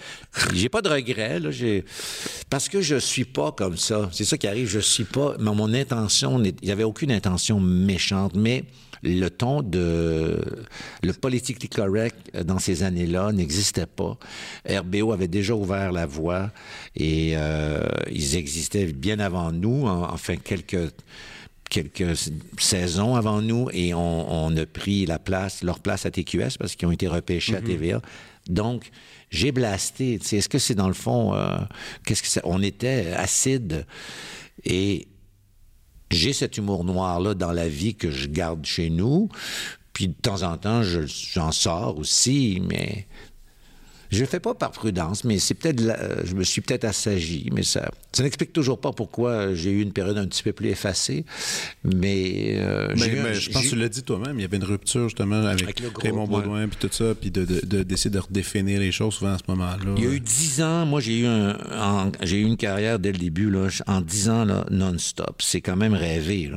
j'ai 0.53 0.69
pas 0.69 0.81
de 0.81 0.89
regrets, 0.89 1.39
là, 1.39 1.49
parce 2.49 2.67
que 2.67 2.81
je 2.81 2.97
suis 2.97 3.25
pas 3.25 3.53
comme 3.53 3.77
ça. 3.77 4.09
C'est 4.11 4.25
ça 4.25 4.37
qui 4.37 4.47
arrive, 4.47 4.67
je 4.67 4.79
suis 4.79 5.05
pas... 5.05 5.35
Mais 5.39 5.53
mon 5.53 5.73
intention, 5.73 6.43
il 6.43 6.53
n'y 6.61 6.71
avait 6.71 6.83
aucune 6.83 7.11
intention 7.11 7.59
méchante, 7.59 8.35
mais 8.35 8.56
mais 9.03 9.15
le 9.15 9.29
ton 9.29 9.61
de 9.61 10.41
le 11.03 11.13
politically 11.13 11.69
correct 11.69 12.35
dans 12.45 12.59
ces 12.59 12.83
années-là 12.83 13.31
n'existait 13.31 13.85
pas. 13.85 14.17
RBO 14.69 15.11
avait 15.11 15.27
déjà 15.27 15.55
ouvert 15.55 15.91
la 15.91 16.05
voie 16.05 16.51
et 16.95 17.33
euh, 17.35 17.81
ils 18.11 18.35
existaient 18.35 18.87
bien 18.87 19.19
avant 19.19 19.51
nous, 19.51 19.87
enfin 19.87 20.35
quelques 20.37 20.91
quelques 21.69 22.17
saisons 22.57 23.15
avant 23.15 23.41
nous 23.41 23.69
et 23.73 23.93
on, 23.93 24.55
a 24.55 24.65
pris 24.65 25.05
la 25.05 25.19
place, 25.19 25.63
leur 25.63 25.79
place 25.79 26.05
à 26.05 26.11
TQS 26.11 26.57
parce 26.57 26.75
qu'ils 26.75 26.87
ont 26.87 26.91
été 26.91 27.07
repêchés 27.07 27.55
à 27.55 27.61
mhm. 27.61 27.67
TVA. 27.67 28.01
Donc, 28.47 28.89
j'ai 29.29 29.51
blasté. 29.51 30.13
Est-ce 30.13 30.47
que 30.47 30.59
c'est 30.59 30.75
dans 30.75 30.87
le 30.87 30.93
fond, 30.93 31.33
euh, 31.33 31.57
qu'est-ce 32.05 32.23
que 32.23 32.39
On 32.45 32.61
était 32.61 33.11
acide 33.13 33.85
et 34.63 35.07
j'ai 36.11 36.33
cet 36.33 36.57
humour 36.57 36.83
noir-là 36.83 37.33
dans 37.33 37.51
la 37.51 37.67
vie 37.67 37.95
que 37.95 38.11
je 38.11 38.27
garde 38.27 38.65
chez 38.65 38.89
nous. 38.89 39.29
Puis 39.93 40.09
de 40.09 40.13
temps 40.13 40.43
en 40.43 40.57
temps, 40.57 40.81
j'en 40.83 41.51
sors 41.51 41.97
aussi, 41.97 42.61
mais 42.67 43.07
je 44.11 44.19
le 44.19 44.25
fais 44.25 44.39
pas 44.39 44.53
par 44.53 44.71
prudence, 44.71 45.23
mais 45.23 45.39
c'est 45.39 45.53
peut-être, 45.53 45.81
je 46.23 46.33
me 46.33 46.43
suis 46.43 46.61
peut-être 46.61 46.85
assagi, 46.85 47.49
mais 47.53 47.63
ça, 47.63 47.91
ça 48.13 48.23
n'explique 48.23 48.53
toujours 48.53 48.79
pas 48.79 48.91
pourquoi 48.91 49.53
j'ai 49.53 49.71
eu 49.71 49.81
une 49.81 49.93
période 49.93 50.17
un 50.17 50.25
petit 50.25 50.43
peu 50.43 50.53
plus 50.53 50.69
effacée. 50.69 51.25
Mais, 51.83 52.55
euh, 52.57 52.93
mais, 52.97 53.33
je 53.33 53.51
pense 53.51 53.63
que 53.63 53.69
tu 53.69 53.75
l'as 53.75 53.89
dit 53.89 54.03
toi-même, 54.03 54.39
il 54.39 54.41
y 54.41 54.45
avait 54.45 54.57
une 54.57 54.63
rupture 54.63 55.03
justement 55.09 55.43
avec, 55.45 55.81
Raymond 56.01 56.27
Baudouin 56.27 56.67
puis 56.67 56.77
tout 56.79 56.89
ça, 56.91 57.13
puis 57.19 57.31
de, 57.31 57.45
de, 57.45 57.83
d'essayer 57.83 58.09
de 58.09 58.19
redéfinir 58.19 58.79
les 58.79 58.91
choses 58.91 59.15
souvent 59.15 59.33
à 59.33 59.37
ce 59.37 59.43
moment-là. 59.49 59.95
Il 59.97 60.03
y 60.03 60.07
a 60.07 60.11
eu 60.11 60.19
dix 60.19 60.61
ans, 60.61 60.85
moi 60.85 61.01
j'ai 61.01 61.19
eu 61.19 61.25
un, 61.25 61.57
j'ai 62.21 62.39
eu 62.39 62.45
une 62.45 62.57
carrière 62.57 62.99
dès 62.99 63.11
le 63.11 63.17
début 63.17 63.49
là, 63.49 63.67
en 63.87 64.01
dix 64.01 64.29
ans 64.29 64.45
là, 64.45 64.65
non-stop. 64.71 65.41
C'est 65.41 65.61
quand 65.61 65.75
même 65.75 65.93
rêvé. 65.93 66.51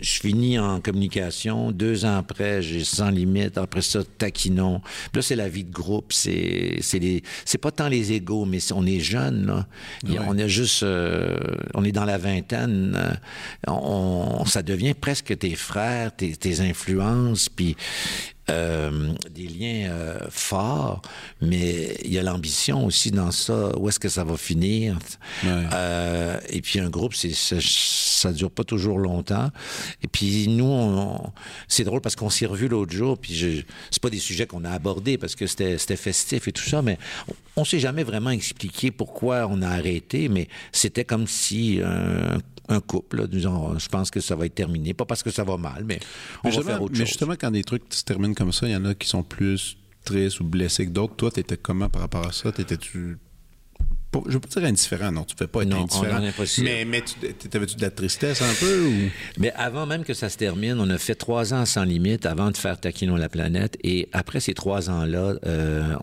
Je 0.00 0.20
finis 0.20 0.58
en 0.58 0.80
communication, 0.80 1.70
deux 1.70 2.04
ans 2.04 2.16
après, 2.16 2.62
j'ai 2.62 2.84
sans 2.84 3.10
limite. 3.10 3.58
Après 3.58 3.82
ça, 3.82 4.00
taquinon. 4.18 4.80
là, 5.14 5.22
c'est 5.22 5.36
la 5.36 5.48
vie 5.48 5.64
de 5.64 5.72
groupe, 5.72 6.12
c'est 6.12 6.55
c'est 6.80 7.22
c'est 7.44 7.58
pas 7.58 7.70
tant 7.70 7.88
les 7.88 8.12
égaux, 8.12 8.44
mais 8.44 8.58
on 8.72 8.86
est 8.86 9.00
jeune 9.00 9.46
là. 9.46 9.66
On 10.28 10.36
est 10.38 10.48
juste, 10.48 10.82
euh, 10.82 11.36
on 11.74 11.84
est 11.84 11.92
dans 11.92 12.04
la 12.04 12.18
vingtaine. 12.18 12.94
Euh, 12.96 13.14
on, 13.68 14.44
ça 14.46 14.62
devient 14.62 14.94
presque 14.94 15.36
tes 15.38 15.54
frères, 15.54 16.14
tes, 16.14 16.36
tes 16.36 16.60
influences, 16.60 17.48
puis 17.48 17.76
euh, 18.48 19.12
des 19.28 19.48
liens 19.48 19.90
euh, 19.90 20.18
forts, 20.30 21.02
mais 21.40 21.96
il 22.04 22.12
y 22.12 22.18
a 22.18 22.22
l'ambition 22.22 22.86
aussi 22.86 23.10
dans 23.10 23.32
ça. 23.32 23.76
Où 23.76 23.88
est-ce 23.88 23.98
que 23.98 24.08
ça 24.08 24.22
va 24.22 24.36
finir? 24.36 24.96
Euh, 25.44 26.38
Et 26.50 26.60
puis 26.60 26.78
un 26.78 26.88
groupe, 26.88 27.14
c'est 27.14 27.32
ça, 27.34 27.56
ça, 27.60 28.32
dure 28.32 28.52
pas 28.52 28.62
toujours 28.62 28.98
longtemps. 28.98 29.50
Et 30.02 30.06
puis 30.06 30.46
nous, 30.46 31.18
c'est 31.66 31.82
drôle 31.82 32.00
parce 32.00 32.14
qu'on 32.14 32.30
s'est 32.30 32.46
revu 32.46 32.68
l'autre 32.68 32.92
jour. 32.92 33.18
Puis 33.18 33.34
je, 33.34 33.62
c'est 33.90 34.02
pas 34.02 34.10
des 34.10 34.20
sujets 34.20 34.46
qu'on 34.46 34.64
a 34.64 34.70
abordés 34.70 35.18
parce 35.18 35.34
que 35.34 35.48
c'était, 35.48 35.76
c'était 35.76 35.96
festif 35.96 36.46
et 36.46 36.52
tout 36.52 36.62
ça, 36.62 36.82
mais 36.82 36.98
on, 37.28 37.62
on 37.62 37.64
s'est 37.64 37.80
jamais 37.80 38.04
vraiment 38.04 38.30
expliqué 38.30 38.92
pourquoi 38.92 39.48
on 39.50 39.60
a 39.62 39.68
arrêté. 39.68 40.28
Mais 40.28 40.46
c'était 40.70 41.04
comme 41.04 41.26
si 41.26 41.80
un 41.84 42.38
un 42.68 42.80
couple, 42.80 43.28
disons, 43.28 43.78
je 43.78 43.88
pense 43.88 44.10
que 44.10 44.20
ça 44.20 44.36
va 44.36 44.46
être 44.46 44.54
terminé. 44.54 44.94
Pas 44.94 45.04
parce 45.04 45.22
que 45.22 45.30
ça 45.30 45.44
va 45.44 45.56
mal, 45.56 45.84
mais 45.84 46.00
on 46.44 46.50
va 46.50 46.62
faire 46.62 46.82
autre 46.82 46.94
chose. 46.94 47.00
Mais 47.00 47.06
justement, 47.06 47.34
quand 47.38 47.50
des 47.50 47.64
trucs 47.64 47.84
se 47.90 48.04
terminent 48.04 48.34
comme 48.34 48.52
ça, 48.52 48.66
il 48.66 48.72
y 48.72 48.76
en 48.76 48.84
a 48.84 48.94
qui 48.94 49.08
sont 49.08 49.22
plus 49.22 49.76
tristes 50.04 50.40
ou 50.40 50.44
blessés 50.44 50.86
que 50.86 50.90
d'autres. 50.92 51.16
Toi, 51.16 51.30
tu 51.30 51.40
étais 51.40 51.56
comment 51.56 51.88
par 51.88 52.02
rapport 52.02 52.26
à 52.26 52.32
ça? 52.32 52.52
T'étais-tu 52.52 53.18
je 54.28 54.32
veux 54.32 54.40
pas 54.40 54.60
dire 54.60 54.68
indifférent, 54.68 55.12
non, 55.12 55.24
tu 55.24 55.34
fais 55.36 55.46
pas 55.46 55.62
être 55.62 55.68
non, 55.68 55.82
indifférent. 55.82 56.20
mais, 56.62 56.84
mais 56.84 57.02
t'avais-tu 57.50 57.76
de 57.76 57.82
la 57.82 57.90
tristesse 57.90 58.40
un 58.42 58.54
peu? 58.58 58.86
Ou? 58.86 59.10
Mais 59.38 59.52
avant 59.52 59.86
même 59.86 60.04
que 60.04 60.14
ça 60.14 60.28
se 60.28 60.36
termine, 60.36 60.76
on 60.78 60.88
a 60.90 60.98
fait 60.98 61.14
trois 61.14 61.52
ans 61.52 61.66
sans 61.66 61.84
limite 61.84 62.26
avant 62.26 62.50
de 62.50 62.56
faire 62.56 62.80
Taquino 62.80 63.16
la 63.16 63.28
planète. 63.28 63.76
Et 63.82 64.08
après 64.12 64.40
ces 64.40 64.54
trois 64.54 64.90
ans-là, 64.90 65.34
euh, 65.44 65.94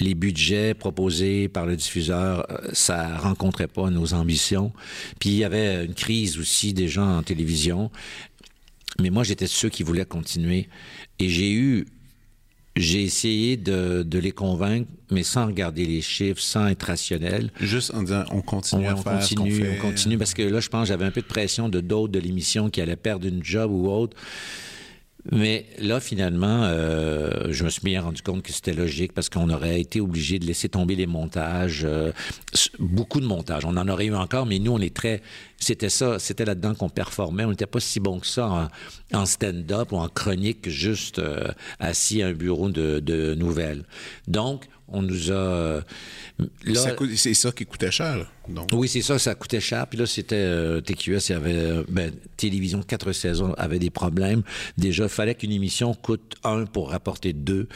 les 0.00 0.14
budgets 0.14 0.74
proposés 0.74 1.48
par 1.48 1.66
le 1.66 1.76
diffuseur, 1.76 2.46
euh, 2.50 2.68
ça 2.72 3.16
rencontrait 3.18 3.68
pas 3.68 3.90
nos 3.90 4.14
ambitions. 4.14 4.72
Puis 5.18 5.30
il 5.30 5.36
y 5.36 5.44
avait 5.44 5.84
une 5.84 5.94
crise 5.94 6.38
aussi 6.38 6.72
des 6.72 6.88
gens 6.88 7.18
en 7.18 7.22
télévision. 7.22 7.90
Mais 9.00 9.10
moi, 9.10 9.24
j'étais 9.24 9.46
ceux 9.46 9.68
qui 9.68 9.82
voulaient 9.82 10.04
continuer. 10.04 10.68
Et 11.18 11.28
j'ai 11.28 11.52
eu, 11.52 11.86
j'ai 12.76 13.02
essayé 13.02 13.56
de, 13.56 14.06
les 14.12 14.32
convaincre, 14.32 14.88
mais 15.10 15.22
sans 15.22 15.46
regarder 15.46 15.84
les 15.84 16.00
chiffres, 16.00 16.40
sans 16.40 16.68
être 16.68 16.84
rationnel. 16.84 17.50
Juste 17.60 17.92
en 17.94 18.02
disant, 18.02 18.24
on 18.30 18.40
continue 18.40 18.86
à 18.86 18.96
faire 18.96 19.18
continue, 19.18 19.68
on, 19.68 19.74
on 19.74 19.90
continue, 19.90 20.18
parce 20.18 20.34
que 20.34 20.42
là, 20.42 20.60
je 20.60 20.68
pense, 20.68 20.88
j'avais 20.88 21.04
un 21.04 21.10
peu 21.10 21.22
de 21.22 21.26
pression 21.26 21.68
de 21.68 21.80
d'autres 21.80 22.12
de 22.12 22.20
l'émission 22.20 22.70
qui 22.70 22.80
allaient 22.80 22.96
perdre 22.96 23.26
une 23.26 23.42
job 23.44 23.70
ou 23.70 23.88
autre. 23.88 24.16
Mais 25.32 25.66
là, 25.78 26.00
finalement, 26.00 26.64
euh, 26.64 27.46
je 27.48 27.64
me 27.64 27.70
suis 27.70 27.82
bien 27.82 28.02
rendu 28.02 28.20
compte 28.20 28.42
que 28.42 28.52
c'était 28.52 28.74
logique 28.74 29.12
parce 29.12 29.30
qu'on 29.30 29.48
aurait 29.48 29.80
été 29.80 30.00
obligé 30.00 30.38
de 30.38 30.44
laisser 30.44 30.68
tomber 30.68 30.96
les 30.96 31.06
montages, 31.06 31.84
euh, 31.84 32.12
beaucoup 32.78 33.20
de 33.20 33.26
montages. 33.26 33.64
On 33.64 33.76
en 33.76 33.88
aurait 33.88 34.06
eu 34.06 34.14
encore, 34.14 34.44
mais 34.44 34.58
nous, 34.58 34.72
on 34.72 34.80
est 34.80 34.94
très... 34.94 35.22
C'était 35.58 35.88
ça, 35.88 36.18
c'était 36.18 36.44
là-dedans 36.44 36.74
qu'on 36.74 36.90
performait. 36.90 37.44
On 37.46 37.50
n'était 37.50 37.66
pas 37.66 37.80
si 37.80 38.00
bon 38.00 38.20
que 38.20 38.26
ça 38.26 38.68
en, 39.14 39.26
stand-up 39.26 39.92
ou 39.92 39.96
en 39.96 40.08
chronique, 40.08 40.68
juste 40.68 41.20
euh, 41.20 41.48
assis 41.78 42.22
à 42.22 42.26
un 42.26 42.32
bureau 42.32 42.68
de, 42.68 43.00
de 43.00 43.34
nouvelles. 43.34 43.84
Donc, 44.28 44.66
on 44.88 45.02
nous 45.02 45.32
a. 45.32 45.80
c'est 47.16 47.34
ça 47.34 47.52
qui 47.52 47.64
coûtait 47.64 47.90
cher. 47.90 48.30
Donc. 48.48 48.68
Oui, 48.74 48.88
c'est 48.88 49.00
ça, 49.00 49.18
ça 49.18 49.34
coûtait 49.34 49.60
cher. 49.60 49.86
Puis 49.86 49.98
là, 49.98 50.06
c'était 50.06 50.34
euh, 50.36 50.80
TQS, 50.82 51.30
il 51.30 51.32
y 51.32 51.34
avait 51.34 51.54
euh, 51.54 51.84
ben, 51.88 52.12
télévision 52.36 52.82
quatre 52.82 53.12
saisons 53.12 53.54
avait 53.54 53.78
des 53.78 53.88
problèmes. 53.88 54.42
Déjà, 54.76 55.04
il 55.04 55.08
fallait 55.08 55.34
qu'une 55.34 55.52
émission 55.52 55.94
coûte 55.94 56.34
un 56.44 56.66
pour 56.66 56.90
rapporter 56.90 57.32
deux. 57.32 57.68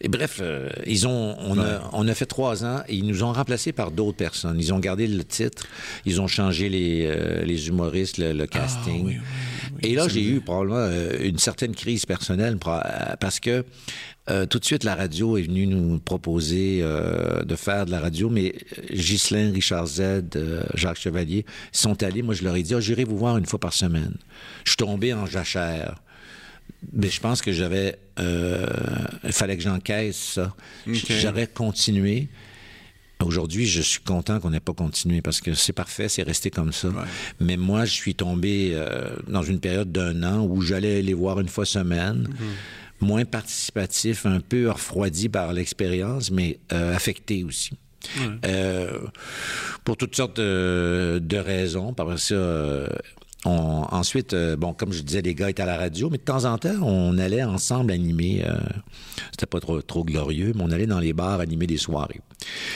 Et 0.00 0.08
bref, 0.08 0.40
euh, 0.40 0.68
ils 0.84 1.06
ont, 1.06 1.36
on, 1.38 1.58
a, 1.60 1.88
on 1.92 2.08
a 2.08 2.14
fait 2.14 2.26
trois 2.26 2.64
ans 2.64 2.82
et 2.88 2.96
ils 2.96 3.06
nous 3.06 3.22
ont 3.22 3.32
remplacés 3.32 3.72
par 3.72 3.92
d'autres 3.92 4.16
personnes. 4.16 4.58
Ils 4.58 4.74
ont 4.74 4.80
gardé 4.80 5.06
le 5.06 5.22
titre, 5.22 5.66
ils 6.04 6.20
ont 6.20 6.26
changé 6.26 6.68
les, 6.68 7.44
les 7.44 7.68
humoristes, 7.68 8.18
le, 8.18 8.36
ah, 8.42 8.46
casting. 8.46 9.20
et 9.82 9.94
là, 9.94 10.08
j'ai 10.08 10.24
eu 10.24 10.40
probablement 10.40 10.90
une 11.20 11.38
certaine 11.38 11.74
crise 11.74 12.04
personnelle 12.04 12.58
parce 13.20 13.38
que 13.38 13.64
euh, 14.28 14.46
tout 14.46 14.58
de 14.58 14.64
suite, 14.64 14.82
la 14.82 14.94
radio 14.94 15.36
est 15.36 15.42
venue 15.42 15.66
nous 15.66 15.98
proposer 15.98 16.80
euh, 16.82 17.42
de 17.44 17.54
faire 17.54 17.86
de 17.86 17.92
la 17.92 18.00
radio, 18.00 18.28
mais 18.28 18.54
euh, 18.78 18.82
Ghislain, 18.94 19.52
Richard 19.52 19.86
Z, 19.86 20.02
Jacques 20.74 20.98
Chevalier 20.98 21.46
sont 21.72 22.02
allés. 22.02 22.22
Moi, 22.22 22.34
je 22.34 22.42
leur 22.42 22.56
ai 22.56 22.62
dit, 22.62 22.74
oh, 22.74 22.80
j'irai 22.80 23.04
vous 23.04 23.16
voir 23.16 23.38
une 23.38 23.46
fois 23.46 23.60
par 23.60 23.72
semaine. 23.72 24.16
Je 24.64 24.70
suis 24.70 24.76
tombé 24.76 25.14
en 25.14 25.26
jachère. 25.26 26.02
Mais 26.92 27.08
je 27.08 27.20
pense 27.20 27.40
que 27.40 27.52
j'avais... 27.52 27.98
il 28.18 29.32
fallait 29.32 29.56
que 29.56 29.62
j'encaisse 29.62 30.16
ça. 30.16 30.56
J'aurais 30.86 31.46
continué. 31.46 32.28
Aujourd'hui, 33.24 33.66
je 33.66 33.80
suis 33.80 34.00
content 34.00 34.40
qu'on 34.40 34.50
n'ait 34.50 34.60
pas 34.60 34.74
continué 34.74 35.22
parce 35.22 35.40
que 35.40 35.54
c'est 35.54 35.72
parfait, 35.72 36.08
c'est 36.08 36.22
resté 36.22 36.50
comme 36.50 36.72
ça. 36.72 36.88
Mais 37.40 37.56
moi, 37.56 37.84
je 37.84 37.92
suis 37.92 38.14
tombé 38.14 38.76
dans 39.28 39.42
une 39.42 39.60
période 39.60 39.90
d'un 39.90 40.22
an 40.24 40.44
où 40.44 40.60
j'allais 40.60 41.00
les 41.02 41.14
voir 41.14 41.40
une 41.40 41.48
fois 41.48 41.64
semaine. 41.64 42.28
Mm-hmm 42.28 42.85
moins 43.00 43.24
participatif, 43.24 44.26
un 44.26 44.40
peu 44.40 44.70
refroidi 44.70 45.28
par 45.28 45.52
l'expérience, 45.52 46.30
mais 46.30 46.58
euh, 46.72 46.94
affecté 46.94 47.44
aussi. 47.44 47.72
Euh, 48.44 49.00
pour 49.84 49.96
toutes 49.96 50.14
sortes 50.14 50.38
de, 50.38 51.36
raisons. 51.36 51.92
Par 51.92 52.18
ça, 52.18 52.34
ensuite, 53.44 54.34
euh, 54.34 54.56
bon, 54.56 54.72
comme 54.72 54.92
je 54.92 55.02
disais, 55.02 55.22
les 55.22 55.34
gars 55.34 55.50
étaient 55.50 55.62
à 55.62 55.66
la 55.66 55.76
radio, 55.76 56.10
mais 56.10 56.18
de 56.18 56.22
temps 56.22 56.44
en 56.44 56.58
temps, 56.58 56.82
on 56.82 57.16
allait 57.18 57.44
ensemble 57.44 57.92
animer. 57.92 58.42
Euh, 58.44 58.56
c'était 59.30 59.46
pas 59.46 59.60
trop, 59.60 59.80
trop 59.82 60.04
glorieux, 60.04 60.52
mais 60.54 60.62
on 60.64 60.70
allait 60.70 60.86
dans 60.86 60.98
les 60.98 61.12
bars 61.12 61.40
animer 61.40 61.66
des 61.66 61.76
soirées. 61.76 62.20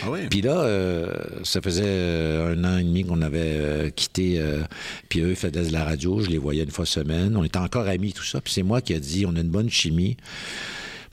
Ah 0.02 0.06
Puis 0.30 0.42
là, 0.42 0.60
euh, 0.60 1.14
ça 1.44 1.60
faisait 1.60 1.82
un 1.84 2.64
an 2.64 2.78
et 2.78 2.84
demi 2.84 3.04
qu'on 3.04 3.22
avait 3.22 3.92
quitté. 3.96 4.40
puis 5.08 5.20
eux 5.20 5.34
faisaient 5.34 5.50
de 5.50 5.72
la 5.72 5.84
radio, 5.84 6.20
je 6.20 6.28
les 6.28 6.38
voyais 6.38 6.62
une 6.62 6.70
fois 6.70 6.86
semaine. 6.86 7.36
On 7.36 7.44
était 7.44 7.58
encore 7.58 7.88
amis, 7.88 8.12
tout 8.12 8.24
ça. 8.24 8.40
Puis 8.40 8.52
c'est 8.52 8.62
moi 8.62 8.80
qui 8.80 8.92
ai 8.92 9.00
dit, 9.00 9.26
on 9.26 9.34
a 9.36 9.40
une 9.40 9.50
bonne 9.50 9.70
chimie 9.70 10.16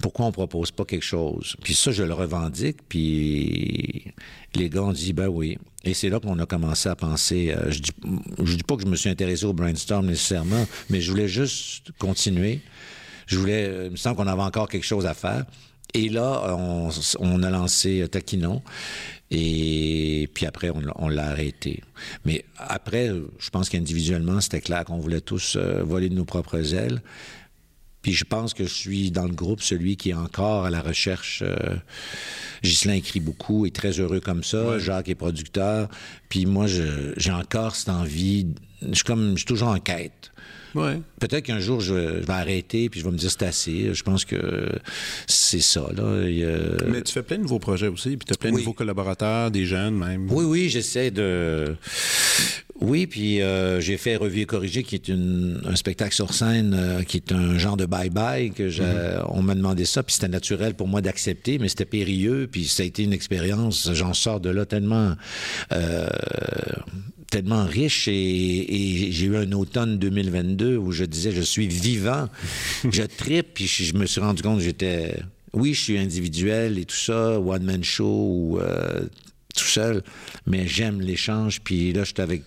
pourquoi 0.02 0.28
on 0.28 0.32
propose 0.32 0.72
pas 0.72 0.86
quelque 0.86 1.04
chose? 1.04 1.56
Puis 1.64 1.74
ça, 1.74 1.92
je 1.92 2.04
le 2.04 2.14
revendique, 2.14 2.78
puis 2.88 4.14
les 4.56 4.70
gars 4.70 4.84
ont 4.84 4.92
dit, 4.92 5.14
ben 5.14 5.28
oui. 5.28 5.58
Et 5.88 5.94
c'est 5.94 6.10
là 6.10 6.20
qu'on 6.20 6.38
a 6.40 6.46
commencé 6.46 6.90
à 6.90 6.98
penser, 6.98 7.56
euh, 7.56 7.72
je 7.72 7.80
dis, 7.80 7.92
dis 8.58 8.64
pas 8.64 8.76
que 8.76 8.82
je 8.82 8.88
me 8.88 8.98
suis 8.98 9.10
intéressé 9.10 9.46
au 9.46 9.54
brainstorm 9.54 10.06
nécessairement, 10.06 10.68
mais 10.90 11.00
je 11.00 11.10
voulais 11.10 11.30
juste 11.30 11.94
continuer. 11.98 12.60
Je 13.26 13.38
voulais, 13.38 13.66
euh, 13.66 13.86
il 13.86 13.92
me 13.92 13.96
semble 13.96 14.18
qu'on 14.18 14.28
avait 14.28 14.42
encore 14.42 14.68
quelque 14.68 14.86
chose 14.86 15.06
à 15.06 15.14
faire. 15.14 15.46
Et 15.94 16.10
là, 16.10 16.58
on, 17.20 17.44
a 17.44 17.50
lancé 17.50 18.02
euh, 18.02 18.08
Taquinon. 18.08 18.62
Et 19.32 20.30
puis 20.34 20.46
après, 20.46 20.72
on, 20.98 21.08
l'a 21.08 21.28
arrêté. 21.30 21.82
Mais 22.26 22.44
après, 22.58 23.10
je 23.40 23.50
pense 23.50 23.70
qu'individuellement, 23.70 24.42
c'était 24.42 24.62
clair 24.62 24.84
qu'on 24.84 25.00
voulait 25.00 25.22
tous 25.22 25.56
voler 25.58 26.10
de 26.10 26.16
nos 26.16 26.26
propres 26.26 26.74
ailes. 26.74 27.02
Puis 28.08 28.14
je 28.14 28.24
pense 28.24 28.54
que 28.54 28.64
je 28.64 28.74
suis 28.74 29.12
dans 29.12 29.26
le 29.26 29.34
groupe 29.34 29.62
celui 29.62 29.98
qui 29.98 30.12
est 30.12 30.14
encore 30.14 30.64
à 30.64 30.70
la 30.70 30.80
recherche. 30.80 31.44
Euh, 31.46 31.76
Ghislain 32.64 32.94
écrit 32.94 33.20
beaucoup, 33.20 33.66
est 33.66 33.76
très 33.76 34.00
heureux 34.00 34.22
comme 34.22 34.46
ça. 34.46 34.80
Jacques 34.80 35.10
est 35.10 35.16
producteur. 35.16 35.90
Puis 36.30 36.46
moi, 36.46 36.68
j'ai 36.68 37.32
encore 37.34 37.76
cette 37.76 37.90
envie 37.90 38.48
je 38.82 38.94
suis 38.94 39.04
comme, 39.04 39.32
je 39.32 39.38
suis 39.38 39.46
toujours 39.46 39.68
en 39.68 39.80
quête. 39.80 40.32
Ouais. 40.78 41.02
Peut-être 41.20 41.46
qu'un 41.46 41.60
jour, 41.60 41.80
je, 41.80 41.94
vais 41.94 42.30
arrêter 42.30 42.90
puis 42.90 43.00
je 43.00 43.06
vais 43.06 43.12
me 43.12 43.18
dire 43.18 43.32
c'est 43.32 43.44
assez. 43.44 43.94
Je 43.94 44.04
pense 44.04 44.26
que 44.26 44.70
c'est 45.26 45.62
ça. 45.62 45.88
Là. 45.96 46.04
Mais 46.88 47.02
tu 47.02 47.14
fais 47.14 47.24
plein 47.24 47.38
de 47.38 47.44
nouveaux 47.44 47.60
projets 47.60 47.88
aussi, 47.88 48.18
puis 48.18 48.26
tu 48.26 48.34
as 48.34 48.38
plein 48.38 48.52
de 48.52 48.58
nouveaux 48.58 48.74
collaborateurs, 48.74 49.52
des 49.52 49.66
jeunes 49.66 49.96
même. 49.96 50.28
Oui, 50.32 50.46
oui, 50.46 50.70
j'essaie 50.70 51.12
de. 51.12 51.76
Oui, 52.80 53.08
puis 53.08 53.42
euh, 53.42 53.82
j'ai 53.82 53.98
fait 53.98 54.18
Revue 54.18 54.42
et 54.42 54.46
Corrigé, 54.46 54.84
qui 54.84 54.96
est 54.96 55.10
un 55.10 55.76
spectacle 55.76 56.14
sur 56.14 56.32
scène, 56.32 56.76
euh, 56.78 57.02
qui 57.02 57.18
est 57.18 57.32
un 57.32 57.58
genre 57.58 57.76
de 57.76 57.88
bye-bye, 57.88 58.54
que 58.54 58.70
mm-hmm. 58.70 59.26
on 59.30 59.42
m'a 59.42 59.56
demandé 59.56 59.84
ça, 59.86 60.04
puis 60.04 60.14
c'était 60.14 60.28
naturel 60.28 60.76
pour 60.76 60.88
moi 60.88 61.02
d'accepter, 61.02 61.58
mais 61.58 61.70
c'était 61.70 61.86
périlleux, 61.86 62.48
puis 62.52 62.66
ça 62.66 62.84
a 62.84 62.86
été 62.86 63.04
une 63.04 63.14
expérience, 63.14 63.90
j'en 63.94 64.14
sors 64.14 64.40
de 64.40 64.52
là 64.52 64.68
tellement... 64.68 65.16
Euh, 67.28 67.38
tellement 67.38 67.66
riche 67.66 68.08
et, 68.08 69.10
j'ai 69.12 69.26
eu 69.26 69.38
un 69.38 69.52
automne 69.52 70.00
2022 70.00 70.78
où 70.78 70.92
je 70.92 71.04
disais 71.04 71.32
je 71.32 71.42
suis 71.42 71.68
vivant, 71.68 72.30
je 72.92 73.04
tripe, 73.04 73.54
puis 73.54 73.68
je, 73.68 73.94
me 73.96 74.06
suis 74.06 74.22
rendu 74.22 74.42
compte 74.42 74.60
que 74.60 74.64
j'étais, 74.64 75.20
oui, 75.54 75.74
je 75.74 75.82
suis 75.82 75.98
individuel 75.98 76.78
et 76.78 76.86
tout 76.86 76.96
ça, 76.96 77.40
one 77.40 77.64
man 77.64 77.84
show 77.84 78.06
ou 78.06 78.60
tout 79.56 79.66
seul, 79.66 80.04
mais 80.46 80.68
j'aime 80.68 81.02
l'échange. 81.02 81.62
Puis 81.62 81.94
là, 81.94 82.04
j'étais 82.04 82.22
avec 82.22 82.44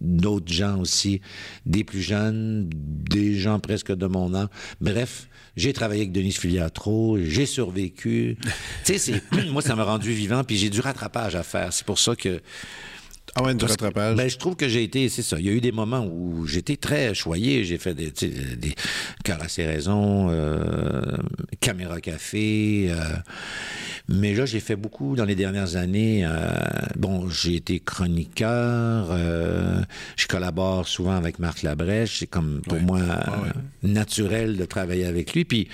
d'autres 0.00 0.52
gens 0.52 0.78
aussi, 0.80 1.20
des 1.64 1.84
plus 1.84 2.02
jeunes, 2.02 2.68
des 2.70 3.38
gens 3.38 3.58
presque 3.60 3.92
de 3.92 4.06
mon 4.06 4.34
âge. 4.34 4.48
Bref, 4.80 5.28
j'ai 5.56 5.72
travaillé 5.72 6.02
avec 6.02 6.12
Denise 6.12 6.36
Filiatro, 6.36 7.18
j'ai 7.18 7.46
survécu. 7.46 8.36
tu 8.84 8.98
sais, 8.98 9.22
moi, 9.50 9.62
ça 9.62 9.74
m'a 9.74 9.84
rendu 9.84 10.12
vivant, 10.12 10.44
puis 10.44 10.56
j'ai 10.56 10.70
du 10.70 10.80
rattrapage 10.80 11.34
à 11.34 11.42
faire. 11.42 11.72
C'est 11.72 11.86
pour 11.86 11.98
ça 11.98 12.14
que 12.14 12.40
ah 13.38 13.42
ouais, 13.42 13.54
du 13.54 13.64
rattrapage. 13.66 14.16
Ben, 14.16 14.30
je 14.30 14.38
trouve 14.38 14.56
que 14.56 14.66
j'ai 14.66 14.82
été, 14.82 15.10
c'est 15.10 15.22
ça. 15.22 15.38
Il 15.38 15.44
y 15.44 15.50
a 15.50 15.52
eu 15.52 15.60
des 15.60 15.72
moments 15.72 16.06
où 16.06 16.46
j'étais 16.46 16.76
très 16.76 17.14
choyé. 17.14 17.64
J'ai 17.64 17.76
fait 17.76 17.94
des, 17.94 18.10
des 18.10 18.74
cœurs 19.24 19.42
à 19.42 19.48
ses 19.48 19.66
raisons, 19.66 20.28
euh, 20.30 21.18
caméra 21.60 22.00
café. 22.00 22.86
Euh, 22.88 22.96
mais 24.08 24.32
là, 24.32 24.46
j'ai 24.46 24.60
fait 24.60 24.76
beaucoup 24.76 25.16
dans 25.16 25.26
les 25.26 25.34
dernières 25.34 25.76
années. 25.76 26.24
Euh, 26.24 26.48
bon, 26.96 27.28
j'ai 27.28 27.56
été 27.56 27.78
chroniqueur. 27.78 29.08
Euh, 29.10 29.82
je 30.16 30.26
collabore 30.26 30.88
souvent 30.88 31.16
avec 31.16 31.38
Marc 31.38 31.62
Labrèche. 31.62 32.20
C'est 32.20 32.26
comme 32.26 32.62
pour 32.66 32.80
moi 32.80 33.00
naturel 33.82 34.56
de 34.56 34.64
travailler 34.64 35.04
avec 35.04 35.34
lui. 35.34 35.44
Puis 35.44 35.68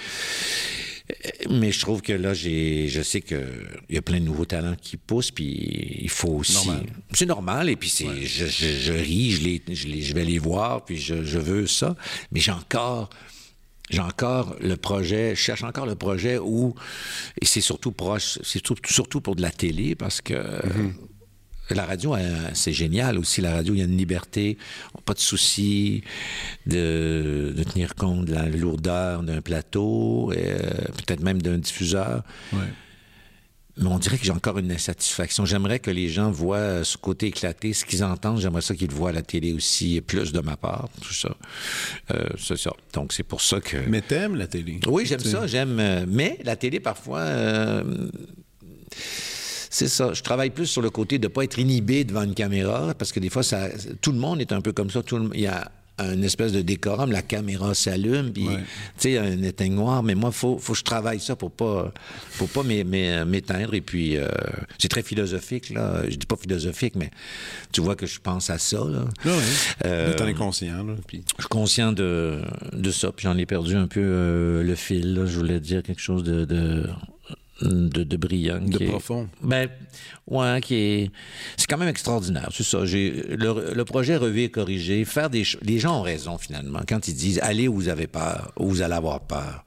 mais 1.50 1.72
je 1.72 1.80
trouve 1.80 2.02
que 2.02 2.12
là, 2.12 2.34
j'ai, 2.34 2.88
je 2.88 3.02
sais 3.02 3.20
qu'il 3.20 3.46
y 3.90 3.96
a 3.96 4.02
plein 4.02 4.20
de 4.20 4.24
nouveaux 4.24 4.44
talents 4.44 4.76
qui 4.80 4.96
poussent, 4.96 5.30
puis 5.30 5.98
il 6.00 6.10
faut 6.10 6.28
aussi. 6.28 6.70
C'est 7.12 7.26
normal, 7.26 7.68
et 7.68 7.76
puis 7.76 7.88
c'est, 7.88 8.22
je, 8.22 8.46
je, 8.46 8.92
ris, 8.92 9.32
je, 9.32 9.42
les, 9.42 9.62
je, 9.72 9.88
les, 9.88 10.02
je, 10.02 10.14
vais 10.14 10.24
les 10.24 10.38
voir, 10.38 10.84
puis 10.84 10.98
je, 10.98 11.14
veux 11.14 11.66
ça, 11.66 11.96
mais 12.30 12.40
j'ai 12.40 12.52
encore. 12.52 13.10
J'ai 13.90 14.00
encore 14.00 14.56
le 14.60 14.76
projet, 14.76 15.34
je 15.34 15.40
cherche 15.40 15.64
encore 15.64 15.84
le 15.84 15.96
projet 15.96 16.38
où, 16.38 16.74
et 17.42 17.44
c'est 17.44 17.60
surtout 17.60 17.92
proche, 17.92 18.38
c'est 18.42 18.62
surtout 18.64 19.20
pour 19.20 19.36
de 19.36 19.42
la 19.42 19.50
télé, 19.50 19.94
parce 19.94 20.22
que 20.22 20.32
mm-hmm. 20.32 20.92
La 21.70 21.86
radio, 21.86 22.14
euh, 22.14 22.48
c'est 22.54 22.72
génial 22.72 23.18
aussi. 23.18 23.40
La 23.40 23.52
radio, 23.52 23.74
il 23.74 23.78
y 23.78 23.82
a 23.82 23.84
une 23.84 23.96
liberté, 23.96 24.58
pas 25.04 25.14
de 25.14 25.20
souci 25.20 26.02
de, 26.66 27.54
tenir 27.72 27.94
compte 27.94 28.26
de 28.26 28.34
la 28.34 28.48
lourdeur 28.48 29.22
d'un 29.22 29.40
plateau, 29.40 30.32
euh, 30.32 30.58
peut-être 31.06 31.22
même 31.22 31.40
d'un 31.40 31.58
diffuseur. 31.58 32.22
Mais 33.78 33.86
on 33.86 33.98
dirait 33.98 34.18
que 34.18 34.24
j'ai 34.24 34.32
encore 34.32 34.58
une 34.58 34.70
insatisfaction. 34.70 35.46
J'aimerais 35.46 35.78
que 35.78 35.90
les 35.90 36.08
gens 36.08 36.30
voient 36.30 36.84
ce 36.84 36.98
côté 36.98 37.28
éclaté, 37.28 37.72
ce 37.72 37.86
qu'ils 37.86 38.04
entendent. 38.04 38.38
J'aimerais 38.38 38.60
ça 38.60 38.74
qu'ils 38.74 38.88
le 38.88 38.94
voient 38.94 39.08
à 39.08 39.12
la 39.14 39.22
télé 39.22 39.54
aussi, 39.54 40.02
plus 40.02 40.30
de 40.32 40.40
ma 40.40 40.58
part, 40.58 40.90
tout 41.00 41.14
ça. 41.14 41.34
Euh, 42.10 42.28
c'est 42.38 42.58
ça. 42.58 42.72
Donc, 42.92 43.14
c'est 43.14 43.22
pour 43.22 43.40
ça 43.40 43.60
que... 43.60 43.78
Mais 43.88 44.02
t'aimes 44.02 44.36
la 44.36 44.46
télé? 44.46 44.78
Oui, 44.86 45.06
j'aime 45.06 45.20
ça, 45.20 45.46
j'aime... 45.46 46.04
mais 46.06 46.38
la 46.44 46.56
télé, 46.56 46.80
parfois 46.80 47.24
c'est 49.72 49.88
ça. 49.88 50.12
Je 50.12 50.22
travaille 50.22 50.50
plus 50.50 50.66
sur 50.66 50.82
le 50.82 50.90
côté 50.90 51.18
de 51.18 51.28
ne 51.28 51.32
pas 51.32 51.44
être 51.44 51.58
inhibé 51.58 52.04
devant 52.04 52.22
une 52.22 52.34
caméra, 52.34 52.92
parce 52.94 53.10
que 53.10 53.20
des 53.20 53.30
fois, 53.30 53.42
ça, 53.42 53.70
tout 54.02 54.12
le 54.12 54.18
monde 54.18 54.40
est 54.42 54.52
un 54.52 54.60
peu 54.60 54.72
comme 54.72 54.90
ça. 54.90 55.02
Tout 55.02 55.30
il 55.32 55.40
y 55.40 55.46
a 55.46 55.72
une 55.98 56.24
espèce 56.24 56.52
de 56.52 56.60
décorum, 56.60 57.10
la 57.10 57.22
caméra 57.22 57.74
s'allume, 57.74 58.32
puis 58.32 58.48
tu 58.48 58.58
sais, 58.98 59.18
un 59.18 59.42
éteignoir. 59.42 60.02
Mais 60.02 60.14
moi, 60.14 60.30
faut, 60.30 60.58
faut 60.58 60.74
que 60.74 60.78
je 60.78 60.84
travaille 60.84 61.20
ça 61.20 61.36
pour 61.36 61.50
pas, 61.50 61.90
pour 62.36 62.50
pas 62.50 62.62
m'éteindre. 62.62 63.72
Et 63.72 63.80
puis, 63.80 64.18
euh, 64.18 64.28
c'est 64.78 64.88
très 64.88 65.02
philosophique 65.02 65.70
là. 65.70 66.02
Je 66.06 66.16
dis 66.16 66.26
pas 66.26 66.36
philosophique, 66.36 66.94
mais 66.94 67.10
tu 67.72 67.80
vois 67.80 67.96
que 67.96 68.04
je 68.04 68.20
pense 68.20 68.50
à 68.50 68.58
ça 68.58 68.78
là. 68.78 69.04
Oui, 69.24 69.32
euh, 69.86 70.26
es 70.26 70.34
conscient 70.34 70.84
là. 70.84 70.94
Je 71.10 71.16
suis 71.16 71.48
conscient 71.48 71.92
de, 71.92 72.42
de 72.74 72.90
ça. 72.90 73.10
Puis 73.10 73.24
j'en 73.24 73.38
ai 73.38 73.46
perdu 73.46 73.74
un 73.74 73.86
peu 73.86 74.00
euh, 74.02 74.62
le 74.62 74.74
fil. 74.74 75.14
Là. 75.14 75.24
Je 75.24 75.38
voulais 75.38 75.60
dire 75.60 75.82
quelque 75.82 76.02
chose 76.02 76.24
de, 76.24 76.44
de 76.44 76.86
de, 77.62 78.04
de 78.04 78.16
brillant. 78.16 78.60
De 78.60 78.78
profond. 78.86 79.28
ben, 79.42 79.68
ouais, 80.26 80.60
qui 80.60 80.74
est. 80.74 81.10
C'est 81.56 81.66
quand 81.66 81.78
même 81.78 81.88
extraordinaire, 81.88 82.48
c'est 82.52 82.62
ça. 82.62 82.84
J'ai, 82.84 83.10
le, 83.10 83.82
projet 83.84 84.16
Revu 84.16 84.42
et 84.42 84.50
corrigé, 84.50 85.04
faire 85.04 85.30
des 85.30 85.44
Les 85.62 85.78
gens 85.78 86.00
ont 86.00 86.02
raison, 86.02 86.38
finalement, 86.38 86.80
quand 86.86 87.08
ils 87.08 87.14
disent 87.14 87.40
allez 87.42 87.68
où 87.68 87.74
vous 87.74 87.88
avez 87.88 88.06
peur, 88.06 88.52
où 88.56 88.68
vous 88.68 88.82
allez 88.82 88.94
avoir 88.94 89.20
peur. 89.20 89.64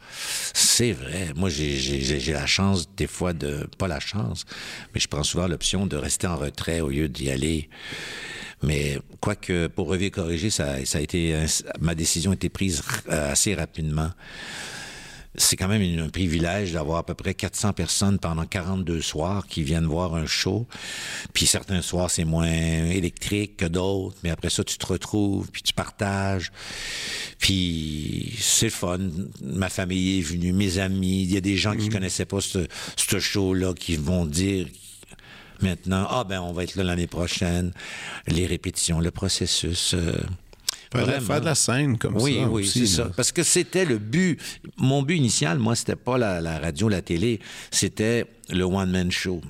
C'est 0.53 0.91
vrai. 0.91 1.31
Moi, 1.35 1.49
j'ai, 1.49 1.77
j'ai, 1.77 2.33
la 2.33 2.45
chance, 2.45 2.89
des 2.95 3.07
fois, 3.07 3.33
de. 3.33 3.67
Pas 3.77 3.87
la 3.87 3.99
chance, 3.99 4.45
mais 4.93 4.99
je 4.99 5.07
prends 5.07 5.23
souvent 5.23 5.47
l'option 5.47 5.85
de 5.85 5.95
rester 5.95 6.27
en 6.27 6.37
retrait 6.37 6.81
au 6.81 6.89
lieu 6.89 7.09
d'y 7.09 7.29
aller. 7.29 7.69
Mais 8.63 8.97
quoique 9.19 9.67
pour 9.67 9.87
Revu 9.87 10.05
et 10.05 10.11
corrigé, 10.11 10.49
ça, 10.49 10.83
ça 10.85 10.97
a 10.97 11.01
été. 11.01 11.35
Ma 11.79 11.95
décision 11.95 12.31
a 12.31 12.33
été 12.35 12.49
prise 12.49 12.81
assez 13.07 13.53
rapidement 13.53 14.09
c'est 15.38 15.55
quand 15.55 15.67
même 15.67 15.99
un 15.99 16.09
privilège 16.09 16.73
d'avoir 16.73 16.99
à 16.99 17.05
peu 17.05 17.13
près 17.13 17.33
400 17.33 17.73
personnes 17.73 18.19
pendant 18.19 18.45
42 18.45 19.01
soirs 19.01 19.47
qui 19.47 19.63
viennent 19.63 19.86
voir 19.86 20.15
un 20.15 20.25
show. 20.25 20.67
Puis 21.33 21.45
certains 21.45 21.81
soirs, 21.81 22.09
c'est 22.09 22.25
moins 22.25 22.45
électrique 22.47 23.57
que 23.57 23.65
d'autres, 23.65 24.17
mais 24.23 24.29
après 24.29 24.49
ça, 24.49 24.63
tu 24.63 24.77
te 24.77 24.86
retrouves, 24.86 25.49
puis 25.51 25.61
tu 25.61 25.73
partages. 25.73 26.51
Puis 27.39 28.36
c'est 28.39 28.69
fun. 28.69 28.99
Ma 29.41 29.69
famille 29.69 30.19
est 30.19 30.21
venue, 30.21 30.53
mes 30.53 30.77
amis. 30.79 31.23
Il 31.23 31.33
y 31.33 31.38
a 31.38 31.41
des 31.41 31.57
gens 31.57 31.75
qui 31.75 31.88
mhm. 31.88 31.93
connaissaient 31.93 32.25
pas 32.25 32.41
ce, 32.41 32.67
ce 32.95 33.19
show-là 33.19 33.73
qui 33.73 33.95
vont 33.97 34.25
dire 34.25 34.67
maintenant, 35.61 36.07
ah 36.09 36.23
ben 36.23 36.41
on 36.41 36.51
va 36.51 36.63
être 36.63 36.75
là 36.75 36.83
l'année 36.83 37.07
prochaine. 37.07 37.71
Les 38.27 38.45
répétitions, 38.45 38.99
le 38.99 39.11
processus. 39.11 39.93
Euh, 39.93 40.13
Faire, 40.91 41.41
de 41.41 41.45
la 41.45 41.55
scène 41.55 41.97
comme 41.97 42.17
ça. 42.17 42.23
Oui, 42.23 42.39
oui, 42.49 42.67
c'est 42.67 42.86
ça. 42.86 43.09
Parce 43.15 43.31
que 43.31 43.43
c'était 43.43 43.86
le 43.86 43.97
but. 43.97 44.39
Mon 44.77 45.03
but 45.03 45.17
initial, 45.17 45.59
moi, 45.59 45.75
c'était 45.75 45.95
pas 45.95 46.17
la, 46.17 46.59
radio, 46.59 46.89
la 46.89 47.01
télé, 47.01 47.39
c'était 47.71 48.25
le 48.49 48.63
one-man 48.63 49.11
show. 49.11 49.41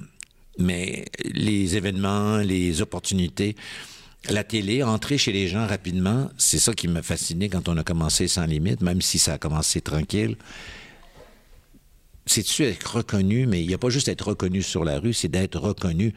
Mais 0.57 1.05
les 1.23 1.75
événements, 1.75 2.38
les 2.38 2.81
opportunités, 2.81 3.55
la 4.29 4.43
télé, 4.43 4.83
entrer 4.83 5.17
chez 5.17 5.31
les 5.31 5.47
gens 5.47 5.67
rapidement, 5.67 6.29
c'est 6.38 6.59
ça 6.59 6.73
qui 6.73 6.88
m'a 6.88 7.03
fasciné 7.03 7.49
quand 7.49 7.67
on 7.67 7.77
a 7.77 7.83
commencé 7.83 8.27
sans 8.27 8.45
limite, 8.45 8.81
même 8.81 9.01
si 9.01 9.19
ça 9.19 9.33
a 9.33 9.38
commencé 9.38 9.81
tranquille 9.81 10.38
c'est-tu 12.26 12.63
être 12.63 12.97
reconnu, 12.97 13.45
mais 13.45 13.61
il 13.61 13.67
n'y 13.67 13.73
a 13.73 13.78
pas 13.78 13.89
juste 13.89 14.07
être 14.07 14.30
reconnu 14.30 14.63
sur 14.63 14.84
la 14.84 14.99
rue, 14.99 15.13
c'est 15.13 15.28
d'être 15.28 15.59
reconnu. 15.59 16.13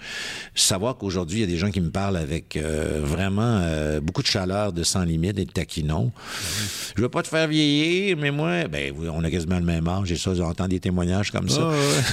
Savoir 0.54 0.96
qu'aujourd'hui, 0.96 1.38
il 1.38 1.40
y 1.40 1.44
a 1.44 1.46
des 1.46 1.58
gens 1.58 1.70
qui 1.70 1.82
me 1.82 1.90
parlent 1.90 2.16
avec 2.16 2.56
euh, 2.56 3.00
vraiment 3.02 3.60
euh, 3.62 4.00
beaucoup 4.00 4.22
de 4.22 4.26
chaleur, 4.26 4.72
de 4.72 4.82
sans 4.82 5.04
limite 5.04 5.38
et 5.38 5.44
de 5.44 5.50
taquinon. 5.50 6.10
Je 6.96 7.02
veux 7.02 7.10
pas 7.10 7.22
te 7.22 7.28
faire 7.28 7.46
vieillir, 7.46 8.16
mais 8.16 8.30
moi, 8.30 8.68
ben 8.68 8.94
on 9.12 9.22
a 9.22 9.30
quasiment 9.30 9.58
le 9.58 9.64
même 9.64 9.86
âge, 9.86 10.08
j'ai 10.08 10.16
ça, 10.16 10.34
j'entends 10.34 10.66
des 10.66 10.80
témoignages 10.80 11.30
comme 11.30 11.48
ça. 11.48 11.70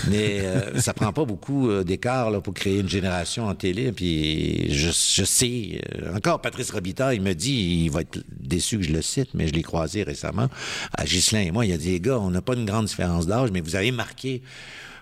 Mais 0.10 0.42
euh, 0.42 0.80
ça 0.82 0.94
prend 0.94 1.14
pas 1.14 1.24
beaucoup 1.24 1.72
d'écart 1.84 2.42
pour 2.42 2.54
créer 2.54 2.80
une 2.80 2.90
génération 2.90 3.48
en 3.48 3.56
télé. 3.56 3.92
Puis 3.94 4.74
je, 4.74 4.90
je 4.90 5.24
sais, 5.24 5.82
encore 6.14 6.42
Patrice 6.42 6.72
Robitaille, 6.72 7.18
il 7.18 7.22
me 7.22 7.34
dit, 7.34 7.84
il 7.86 7.92
va 7.92 8.02
être 8.02 8.20
déçu 8.30 8.78
que 8.78 8.84
je 8.84 8.92
le 8.92 9.02
cite, 9.02 9.30
mais 9.34 9.48
je 9.48 9.54
l'ai 9.54 9.64
croisé 9.64 10.04
récemment 10.04 10.50
à 10.98 11.06
Ghislain 11.06 11.42
et 11.42 11.52
moi, 11.52 11.66
il 11.66 11.72
a 11.72 11.78
dit, 11.78 11.92
les 11.92 12.00
gars, 12.00 12.20
on 12.20 12.30
n'a 12.30 12.42
pas 12.42 12.56
une 12.56 12.66
grande 12.66 12.86
différence 12.86 13.26
d'âge, 13.28 13.52
mais 13.52 13.62
vous 13.62 13.76
avez 13.76 13.85
marqué 13.92 14.42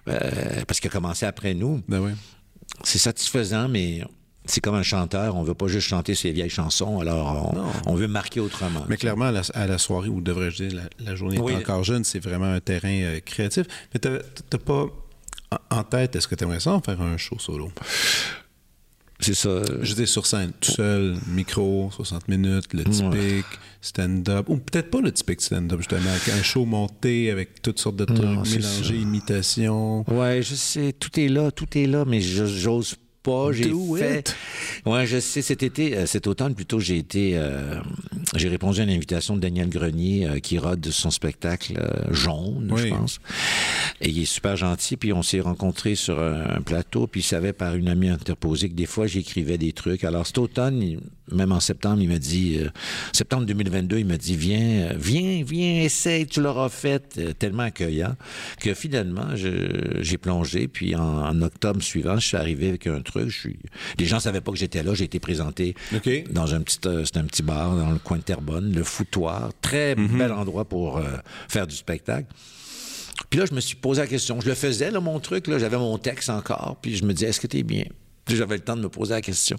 euh, 0.08 0.64
parce 0.68 0.80
qu'il 0.80 0.90
a 0.90 0.92
commencé 0.92 1.26
après 1.26 1.54
nous. 1.54 1.82
Ben 1.88 2.16
c'est 2.84 3.00
satisfaisant, 3.00 3.70
mais 3.70 4.04
c'est 4.46 4.62
comme 4.62 4.76
un 4.76 4.84
chanteur, 4.84 5.36
on 5.36 5.44
veut 5.44 5.54
pas 5.54 5.68
juste 5.68 5.88
chanter 5.88 6.16
ses 6.16 6.32
vieilles 6.32 6.50
chansons, 6.50 7.00
alors 7.00 7.54
on, 7.86 7.96
veut 7.96 8.08
marquer 8.08 8.40
autrement. 8.40 8.84
Mais 8.90 8.98
clairement, 8.98 9.32
à 9.54 9.68
la, 9.68 9.78
soirée, 9.78 10.10
ou 10.10 10.22
devrais-je 10.22 10.64
dire, 10.64 10.82
la, 11.00 11.16
journée 11.16 11.38
est 11.38 11.56
encore 11.56 11.84
jeune, 11.84 12.04
c'est 12.04 12.20
vraiment 12.20 12.52
un 12.52 12.60
terrain 12.60 12.90
euh, 12.90 13.20
créatif. 13.20 13.68
Mais 13.94 14.00
tu 14.00 14.10
n'as 14.10 14.60
pas 14.60 14.88
en 15.70 15.84
tête, 15.84 16.16
est-ce 16.16 16.28
que 16.28 16.36
tu 16.36 16.44
aimerais 16.44 16.60
ça 16.60 16.72
en 16.72 16.82
faire 16.82 17.00
un 17.02 17.18
show 17.18 17.38
solo? 17.40 17.72
C'est 19.20 19.36
ça. 19.36 19.61
J'étais 19.82 20.05
sur 20.05 20.26
scène, 20.26 20.51
tout 20.59 20.72
seul, 20.72 21.16
micro, 21.28 21.89
60 21.91 22.28
minutes, 22.28 22.74
le 22.74 22.84
typique, 22.84 23.45
stand-up. 23.80 24.49
Ou 24.49 24.57
peut-être 24.57 24.89
pas 24.89 25.01
le 25.01 25.11
typique 25.11 25.41
stand-up, 25.41 25.80
justement, 25.80 26.09
avec 26.09 26.30
un 26.30 26.43
show 26.43 26.66
monté, 26.66 27.32
avec 27.32 27.61
toutes 27.61 27.80
sortes 27.80 27.95
de 27.95 28.05
trucs, 28.05 28.20
mélangés, 28.20 28.95
imitations. 28.95 30.03
Ouais, 30.09 30.41
je 30.41 30.55
sais, 30.55 30.93
tout 30.93 31.20
est 31.20 31.30
là, 31.30 31.51
tout 31.51 31.78
est 31.78 31.88
là, 31.88 32.03
mais 32.05 32.20
j'ose 32.20 32.95
pas. 33.24 33.51
J'ai 33.51 33.74
fait. 33.97 34.36
Ouais, 34.86 35.07
je 35.07 35.19
sais. 35.19 35.41
Cet 35.41 35.63
été, 35.63 35.97
euh, 35.97 36.05
cet 36.05 36.28
automne 36.28 36.53
plutôt, 36.53 36.80
j'ai 36.80 36.97
été. 36.97 37.32
Euh, 37.36 37.80
j'ai 38.36 38.49
répondu 38.49 38.82
à 38.82 38.84
une 38.84 38.89
invitation 38.89 39.36
de 39.36 39.41
Daniel 39.41 39.69
Grenier 39.69 40.28
euh, 40.28 40.39
qui 40.39 40.59
rode 40.59 40.86
son 40.89 41.09
spectacle 41.09 41.80
Jaune, 42.11 42.74
je 42.76 42.88
pense. 42.89 43.19
Et 44.01 44.09
il 44.09 44.21
est 44.21 44.26
super 44.26 44.57
gentil. 44.57 44.97
Puis 44.97 45.13
on 45.13 45.24
s'est 45.24 45.39
rencontrés 45.39 45.95
sur 45.95 46.19
un, 46.19 46.61
plateau. 46.61 47.07
Puis 47.07 47.21
il 47.21 47.24
savait 47.24 47.53
par 47.53 47.76
une 47.76 47.88
amie 47.88 48.09
interposée 48.09 48.69
que 48.69 48.76
des 48.76 48.86
fois 48.86 49.07
j'écrivais 49.07 49.57
des 49.57 49.71
trucs. 49.71 50.03
Alors 50.03 50.28
cet 50.28 50.38
automne, 50.38 50.99
même 51.32 51.51
en 51.51 51.59
septembre, 51.59 52.01
il 52.01 52.09
m'a 52.09 52.19
dit. 52.19 52.59
septembre 53.13 53.45
2022, 53.45 53.99
il 53.99 54.05
m'a 54.05 54.17
dit 54.17 54.36
viens, 54.36 54.93
viens, 54.97 55.43
viens, 55.43 55.82
essaye. 55.84 56.28
Tu 56.28 56.41
l'auras 56.41 56.69
fait. 56.69 57.38
tellement 57.39 57.63
accueillant 57.63 58.15
que 58.59 58.74
finalement 58.74 59.36
j'ai 59.36 60.17
plongé. 60.17 60.67
Puis 60.67 60.95
en, 60.95 61.41
octobre 61.41 61.82
suivant, 61.82 62.17
je 62.17 62.28
suis 62.28 62.38
arrivé 62.38 62.69
avec 62.69 62.88
un 62.88 63.01
truc. 63.01 63.12
Je 63.28 63.30
suis... 63.30 63.59
Les 63.97 64.05
gens 64.05 64.20
savaient 64.20 64.41
pas 64.41 64.51
que 64.51 64.57
j'étais 64.57 64.84
là. 64.84 64.93
J'ai 64.93 65.05
été 65.05 65.20
présenté 65.20 65.76
dans 66.32 66.53
un 66.53 66.61
petit, 66.61 66.80
euh, 66.86 67.03
un 67.16 67.24
petit 67.24 67.43
bar 67.43 67.76
dans 67.76 67.91
le 67.91 67.99
coin 67.99 68.18
de 68.18 68.24
Terrebonne, 68.24 68.74
le 68.74 68.84
Foutoir. 68.84 69.51
Très 69.61 69.95
mhm. 69.95 70.18
bel 70.18 70.32
endroit 70.32 70.66
pour 70.66 70.97
euh, 70.97 71.03
faire 71.47 71.68
du 71.68 71.76
spectacle. 71.76 72.28
Puis 73.30 73.39
là, 73.39 73.45
je 73.45 73.53
me 73.53 73.61
suis 73.61 73.76
posé 73.76 74.01
la 74.01 74.07
question. 74.07 74.41
Je 74.41 74.49
le 74.49 74.55
faisais, 74.55 74.91
là, 74.91 74.99
mon 74.99 75.20
truc. 75.20 75.45
J'avais 75.47 75.78
mon 75.78 75.97
texte 75.97 76.30
encore. 76.30 76.78
Puis 76.82 76.95
je 76.95 77.05
me 77.05 77.14
disais, 77.14 77.28
est-ce 77.28 77.39
que 77.39 77.47
tu 77.47 77.59
es 77.59 77.64
bien? 77.64 77.86
j'avais 78.30 78.55
le 78.55 78.61
temps 78.61 78.78
de 78.78 78.82
me 78.82 78.89
poser 78.89 79.14
la 79.14 79.22
question 79.22 79.57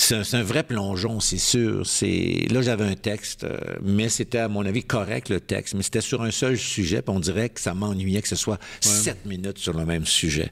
c'est 0.00 0.34
un, 0.34 0.42
vrai 0.42 0.62
plongeon, 0.62 1.20
c'est 1.20 1.38
sûr. 1.38 1.86
C'est 1.86 2.46
là 2.50 2.62
j'avais 2.62 2.84
un 2.84 2.94
texte, 2.94 3.44
euh, 3.44 3.58
mais 3.82 4.08
c'était 4.08 4.38
à 4.38 4.48
mon 4.48 4.64
avis 4.64 4.82
correct 4.82 5.28
le 5.28 5.40
texte, 5.40 5.74
mais 5.74 5.82
c'était 5.82 6.00
sur 6.00 6.22
un 6.22 6.30
seul 6.30 6.56
sujet, 6.56 7.02
puis 7.02 7.14
on 7.14 7.20
dirait 7.20 7.50
que 7.50 7.60
ça 7.60 7.74
m'ennuyait 7.74 8.22
que 8.22 8.28
ce 8.28 8.36
soit 8.36 8.58
sept 8.80 9.26
minutes 9.26 9.58
sur 9.58 9.74
le 9.74 9.84
même 9.84 10.06
sujet. 10.06 10.50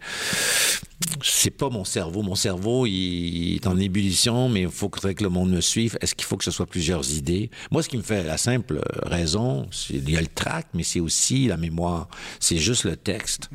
C'est 1.22 1.50
pas 1.50 1.70
mon 1.70 1.84
cerveau. 1.84 2.22
Mon 2.22 2.34
cerveau, 2.34 2.86
il, 2.86 3.54
est 3.56 3.66
en 3.66 3.78
ébullition, 3.78 4.48
mais 4.48 4.62
il 4.62 4.70
faut 4.70 4.88
que, 4.88 5.22
le 5.22 5.28
monde 5.28 5.50
me 5.50 5.60
suive. 5.60 5.96
Est-ce 6.00 6.14
qu'il 6.14 6.26
faut 6.26 6.36
que 6.36 6.44
ce 6.44 6.50
soit 6.50 6.66
plusieurs 6.66 7.10
idées? 7.12 7.50
Moi, 7.70 7.82
ce 7.82 7.88
qui 7.88 7.96
me 7.96 8.02
fait 8.02 8.22
la 8.24 8.36
simple 8.36 8.80
raison, 9.02 9.68
c'est 9.70 9.94
il 9.94 10.10
y 10.10 10.16
a 10.16 10.20
le 10.20 10.26
tract, 10.26 10.68
mais 10.74 10.82
c'est 10.82 11.00
aussi 11.00 11.46
la 11.46 11.56
mémoire. 11.56 12.08
C'est 12.40 12.58
juste 12.58 12.84
le 12.84 12.96
texte. 12.96 13.48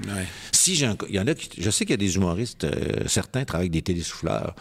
Si 0.52 0.76
j'ai 0.76 0.90
il 1.10 1.16
y 1.16 1.20
en 1.20 1.28
a 1.28 1.34
je 1.58 1.70
sais 1.70 1.86
qu'il 1.86 1.92
y 1.92 1.94
a 1.94 1.98
des 1.98 2.16
humoristes, 2.16 2.64
euh, 2.64 3.04
certains 3.08 3.46
travaillent 3.46 3.66
avec 3.66 3.72
des 3.72 3.82
télésouffleurs 3.82 4.56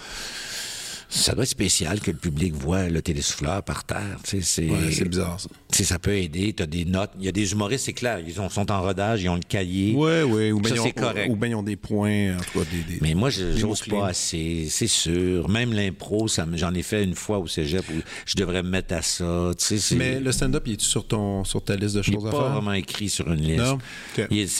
ça 1.12 1.34
doit 1.34 1.44
être 1.44 1.50
spécial 1.50 2.00
que 2.00 2.10
le 2.10 2.16
public 2.16 2.54
voit 2.54 2.88
le 2.88 3.02
télésouffleur 3.02 3.62
par 3.62 3.84
terre. 3.84 4.18
C'est 4.24 4.64
bizarre, 5.06 5.38
ça. 5.38 5.84
ça 5.84 5.98
peut 5.98 6.16
aider. 6.16 6.54
Tu 6.54 6.62
as 6.62 6.66
des 6.66 6.86
notes. 6.86 7.10
Il 7.18 7.26
y 7.26 7.28
a 7.28 7.32
des 7.32 7.52
humoristes, 7.52 7.84
c'est 7.84 7.92
clair. 7.92 8.18
Ils 8.26 8.32
sont 8.32 8.70
en 8.70 8.80
rodage, 8.80 9.22
ils 9.22 9.28
ont 9.28 9.34
le 9.34 9.42
cahier. 9.46 9.92
Oui, 9.94 10.22
oui. 10.22 10.52
Ou 10.52 10.60
bien 10.60 10.74
ils 10.74 11.54
ont 11.54 11.62
des 11.62 11.76
points. 11.76 12.36
En 12.36 12.40
tout 12.40 12.64
des, 12.64 12.98
Mais 13.02 13.12
moi, 13.12 13.28
je 13.28 13.44
n'ose 13.60 13.82
pas 13.82 14.08
assez, 14.08 14.68
c'est 14.70 14.86
sûr. 14.86 15.50
Même 15.50 15.74
l'impro, 15.74 16.28
j'en 16.28 16.72
ai 16.72 16.82
fait 16.82 17.04
une 17.04 17.14
fois 17.14 17.38
au 17.38 17.46
cégep 17.46 17.84
où 17.90 18.00
je 18.24 18.34
devrais 18.36 18.62
me 18.62 18.70
mettre 18.70 18.94
à 18.94 19.02
ça. 19.02 19.50
Mais 19.94 20.18
le 20.18 20.32
stand-up, 20.32 20.62
il 20.66 20.74
est 20.74 20.80
sur, 20.80 21.06
ton, 21.06 21.44
sur 21.44 21.62
ta 21.62 21.76
liste 21.76 21.96
de 21.96 22.02
choses 22.02 22.26
à 22.26 22.30
faire? 22.30 22.40
pas 22.40 22.48
vraiment 22.48 22.72
écrit 22.72 23.10
sur 23.10 23.30
une 23.30 23.42
liste. 23.42 23.62
Non? 23.62 23.78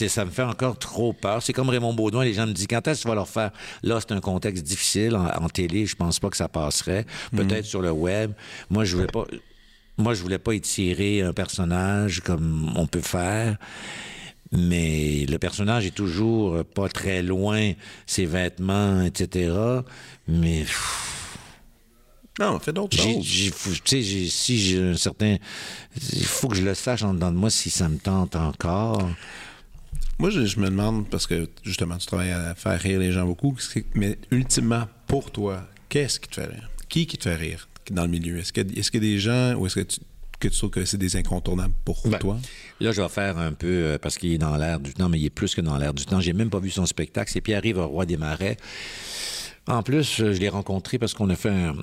ça 0.07 0.25
me 0.25 0.29
fait 0.29 0.43
encore 0.43 0.77
trop 0.77 1.13
peur. 1.13 1.41
C'est 1.41 1.53
comme 1.53 1.69
Raymond 1.69 1.93
Baudouin. 1.95 2.23
Les 2.23 2.33
gens 2.35 2.45
me 2.45 2.53
disent, 2.53 2.67
quand 2.69 2.87
est-ce 2.87 2.99
que 2.99 3.03
tu 3.03 3.07
vas 3.07 3.15
leur 3.15 3.27
faire? 3.27 3.51
Là, 3.81 3.99
c'est 3.99 4.13
un 4.13 4.21
contexte 4.21 4.63
difficile. 4.63 5.15
En, 5.15 5.25
en 5.25 5.49
télé, 5.49 5.87
je 5.87 5.95
pense 5.95 6.19
pas 6.19 6.29
que 6.29 6.37
ça 6.37 6.42
passerait. 6.47 7.05
Peut-être 7.35 7.65
sur 7.65 7.81
le 7.81 7.91
web. 7.91 8.31
Moi, 8.69 8.85
je 8.85 8.95
voulais 8.95 9.07
pas. 9.07 9.25
Moi, 9.97 10.13
je 10.13 10.21
voulais 10.21 10.39
pas 10.39 10.53
étirer 10.53 11.21
un 11.21 11.33
personnage 11.33 12.21
comme 12.21 12.71
on 12.75 12.87
peut 12.87 13.01
faire. 13.01 13.57
Mais 14.51 15.25
le 15.27 15.37
personnage 15.39 15.85
est 15.85 15.95
toujours 15.95 16.63
pas 16.63 16.87
très 16.87 17.23
loin, 17.23 17.71
ses 18.05 18.25
vêtements, 18.25 19.01
etc. 19.01 19.51
Mais. 20.27 20.65
Non, 22.39 22.59
fait 22.59 22.73
d'autres 22.73 22.97
choses. 22.97 23.23
si 23.25 24.59
j'ai 24.59 24.81
un 24.81 24.95
certain. 24.95 25.37
Il 26.13 26.25
faut 26.25 26.47
que 26.47 26.55
je 26.55 26.63
le 26.63 26.73
sache 26.73 27.03
en 27.03 27.13
dedans 27.13 27.31
de 27.31 27.37
moi 27.37 27.49
si 27.49 27.69
ça 27.69 27.89
me 27.89 27.97
tente 27.97 28.35
encore. 28.35 29.09
Moi, 30.19 30.29
je, 30.29 30.59
me 30.59 30.69
demande, 30.69 31.09
parce 31.09 31.25
que 31.27 31.49
justement, 31.63 31.97
tu 31.97 32.05
travailles 32.05 32.31
à 32.31 32.53
faire 32.55 32.79
rire 32.79 32.99
les 32.99 33.11
gens 33.11 33.25
beaucoup, 33.25 33.55
mais 33.95 34.17
ultimement, 34.31 34.87
pour 35.07 35.31
toi, 35.31 35.67
Qu'est-ce 35.93 36.19
qui 36.19 36.27
te 36.27 36.41
fait 36.41 36.47
rire? 36.47 36.71
Qui 36.89 37.05
qui 37.05 37.19
te 37.19 37.29
fait 37.29 37.35
rire 37.35 37.69
dans 37.91 38.01
le 38.01 38.07
milieu? 38.07 38.39
Est-ce 38.39 38.51
qu'il 38.51 38.79
est 38.79 38.93
y 38.95 38.97
a 38.97 38.99
des 38.99 39.19
gens 39.19 39.53
ou 39.53 39.67
est-ce 39.67 39.75
que 39.75 39.81
tu, 39.81 39.99
que 40.39 40.47
tu 40.47 40.57
trouves 40.57 40.71
que 40.71 40.85
c'est 40.85 40.97
des 40.97 41.17
incontournables 41.17 41.75
pour 41.85 42.01
ben, 42.07 42.17
toi? 42.17 42.39
Là, 42.79 42.91
je 42.91 42.99
vais 42.99 43.09
faire 43.09 43.37
un 43.37 43.53
peu, 43.53 43.67
euh, 43.67 43.99
parce 43.99 44.17
qu'il 44.17 44.31
est 44.31 44.39
dans 44.39 44.57
l'air 44.57 44.79
du 44.79 44.91
temps, 44.95 45.07
mais 45.07 45.19
il 45.19 45.25
est 45.27 45.29
plus 45.29 45.53
que 45.53 45.61
dans 45.61 45.77
l'air 45.77 45.93
du 45.93 46.03
temps. 46.03 46.19
J'ai 46.19 46.33
même 46.33 46.49
pas 46.49 46.57
vu 46.57 46.71
son 46.71 46.87
spectacle. 46.87 47.29
C'est 47.31 47.41
Pierre-Yves 47.41 47.79
Roi 47.79 48.07
des 48.07 48.17
Marais. 48.17 48.57
En 49.67 49.83
plus, 49.83 50.15
je 50.17 50.25
l'ai 50.25 50.49
rencontré 50.49 50.97
parce 50.97 51.13
qu'on 51.13 51.29
a 51.29 51.35
fait 51.35 51.51
un... 51.51 51.75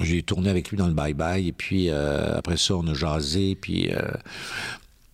J'ai 0.00 0.24
tourné 0.24 0.50
avec 0.50 0.70
lui 0.70 0.76
dans 0.76 0.88
le 0.88 0.94
Bye 0.94 1.14
Bye, 1.14 1.46
et 1.46 1.52
puis 1.52 1.88
euh, 1.88 2.36
après 2.36 2.56
ça, 2.56 2.74
on 2.74 2.88
a 2.88 2.94
jasé, 2.94 3.54
puis 3.54 3.92
euh, 3.92 4.00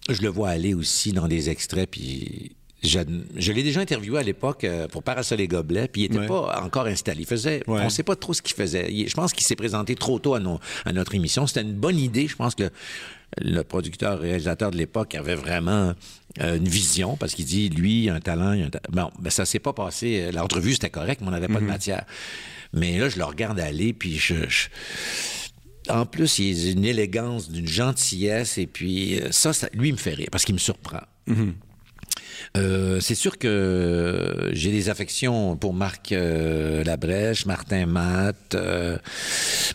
je 0.09 0.23
le 0.23 0.29
vois 0.29 0.49
aller 0.49 0.73
aussi 0.73 1.13
dans 1.13 1.29
des 1.29 1.51
extraits, 1.51 1.91
puis 1.91 2.57
je, 2.83 3.53
l'ai 3.53 3.63
déjà 3.63 3.81
interviewé 3.81 4.19
à 4.19 4.23
l'époque 4.23 4.65
euh, 4.65 4.87
pour 4.89 5.03
Parasol 5.03 5.41
et 5.41 5.49
Gobelets, 5.49 5.89
puis 5.89 6.05
il 6.05 6.13
n'était 6.13 6.27
pas 6.27 6.61
encore 6.63 6.87
installé. 6.87 7.21
Il 7.21 7.27
faisait, 7.27 7.63
On 7.67 7.83
ne 7.83 7.89
sait 7.89 8.03
pas 8.03 8.17
trop 8.17 8.35
ce 8.35 8.43
qu'il 8.43 8.55
faisait. 8.55 8.89
je 9.07 9.15
pense 9.15 9.33
qu'il 9.33 9.45
s'est 9.45 9.57
présenté 9.57 9.95
trop 9.95 10.19
tôt 10.19 10.35
à, 10.35 10.41
à 10.85 10.93
notre 10.93 11.15
émission. 11.15 11.47
C'était 11.47 11.63
une 11.63 11.75
bonne 11.75 11.99
idée. 11.99 12.29
Je 12.29 12.37
pense 12.37 12.55
que 12.55 12.71
le, 13.39 13.63
producteur, 13.63 14.21
réalisateur 14.21 14.71
de 14.71 14.77
l'époque 14.77 15.15
avait 15.15 15.35
vraiment 15.35 15.93
euh, 16.41 16.57
une 16.57 16.69
vision 16.69 17.17
parce 17.17 17.35
qu'il 17.35 17.45
dit, 17.45 17.69
lui, 17.69 18.05
il 18.05 18.11
a 18.11 18.15
un 18.15 18.21
talent. 18.21 18.53
Il 18.53 18.63
a 18.63 18.67
un 18.67 18.71
Bon, 18.91 19.11
ben, 19.19 19.31
ça 19.31 19.45
s'est 19.45 19.59
pas 19.59 19.73
passé. 19.73 20.31
L'entrevue, 20.33 20.73
c'était 20.73 20.91
correct, 20.91 21.21
mais 21.21 21.29
on 21.29 21.33
n'avait 21.33 21.49
pas 21.49 21.55
de 21.55 21.61
mhm. 21.61 21.67
matière. 21.67 22.05
Mais 22.73 22.99
là, 22.99 23.09
je 23.09 23.19
le 23.19 23.25
regarde 23.25 23.59
aller, 23.59 23.93
puis 23.93 24.19
je, 24.19 24.35
en 25.89 26.07
plus, 26.07 26.39
il 26.39 26.69
a 26.69 26.71
une 26.73 26.85
élégance, 26.85 27.51
d'une 27.51 27.69
gentillesse, 27.69 28.59
et 28.59 28.67
puis 28.67 29.21
euh, 29.21 29.33
ça, 29.33 29.53
ça, 29.53 29.69
lui, 29.73 29.89
il 29.89 29.93
me 29.93 29.99
fait 29.99 30.15
rire 30.15 30.29
parce 30.31 30.45
qu'il 30.45 30.55
me 30.55 30.61
surprend. 30.61 31.03
Mhm. 31.27 31.55
Euh, 32.57 33.01
c'est 33.01 33.15
sûr 33.15 33.39
que 33.39 34.51
j'ai 34.53 34.71
des 34.71 34.89
affections 34.89 35.57
pour 35.57 35.75
Marc 35.75 36.13
euh, 36.13 36.85
Labrèche, 36.85 37.47
Martin 37.47 37.87
Matt. 37.87 38.55
Euh, 38.55 38.99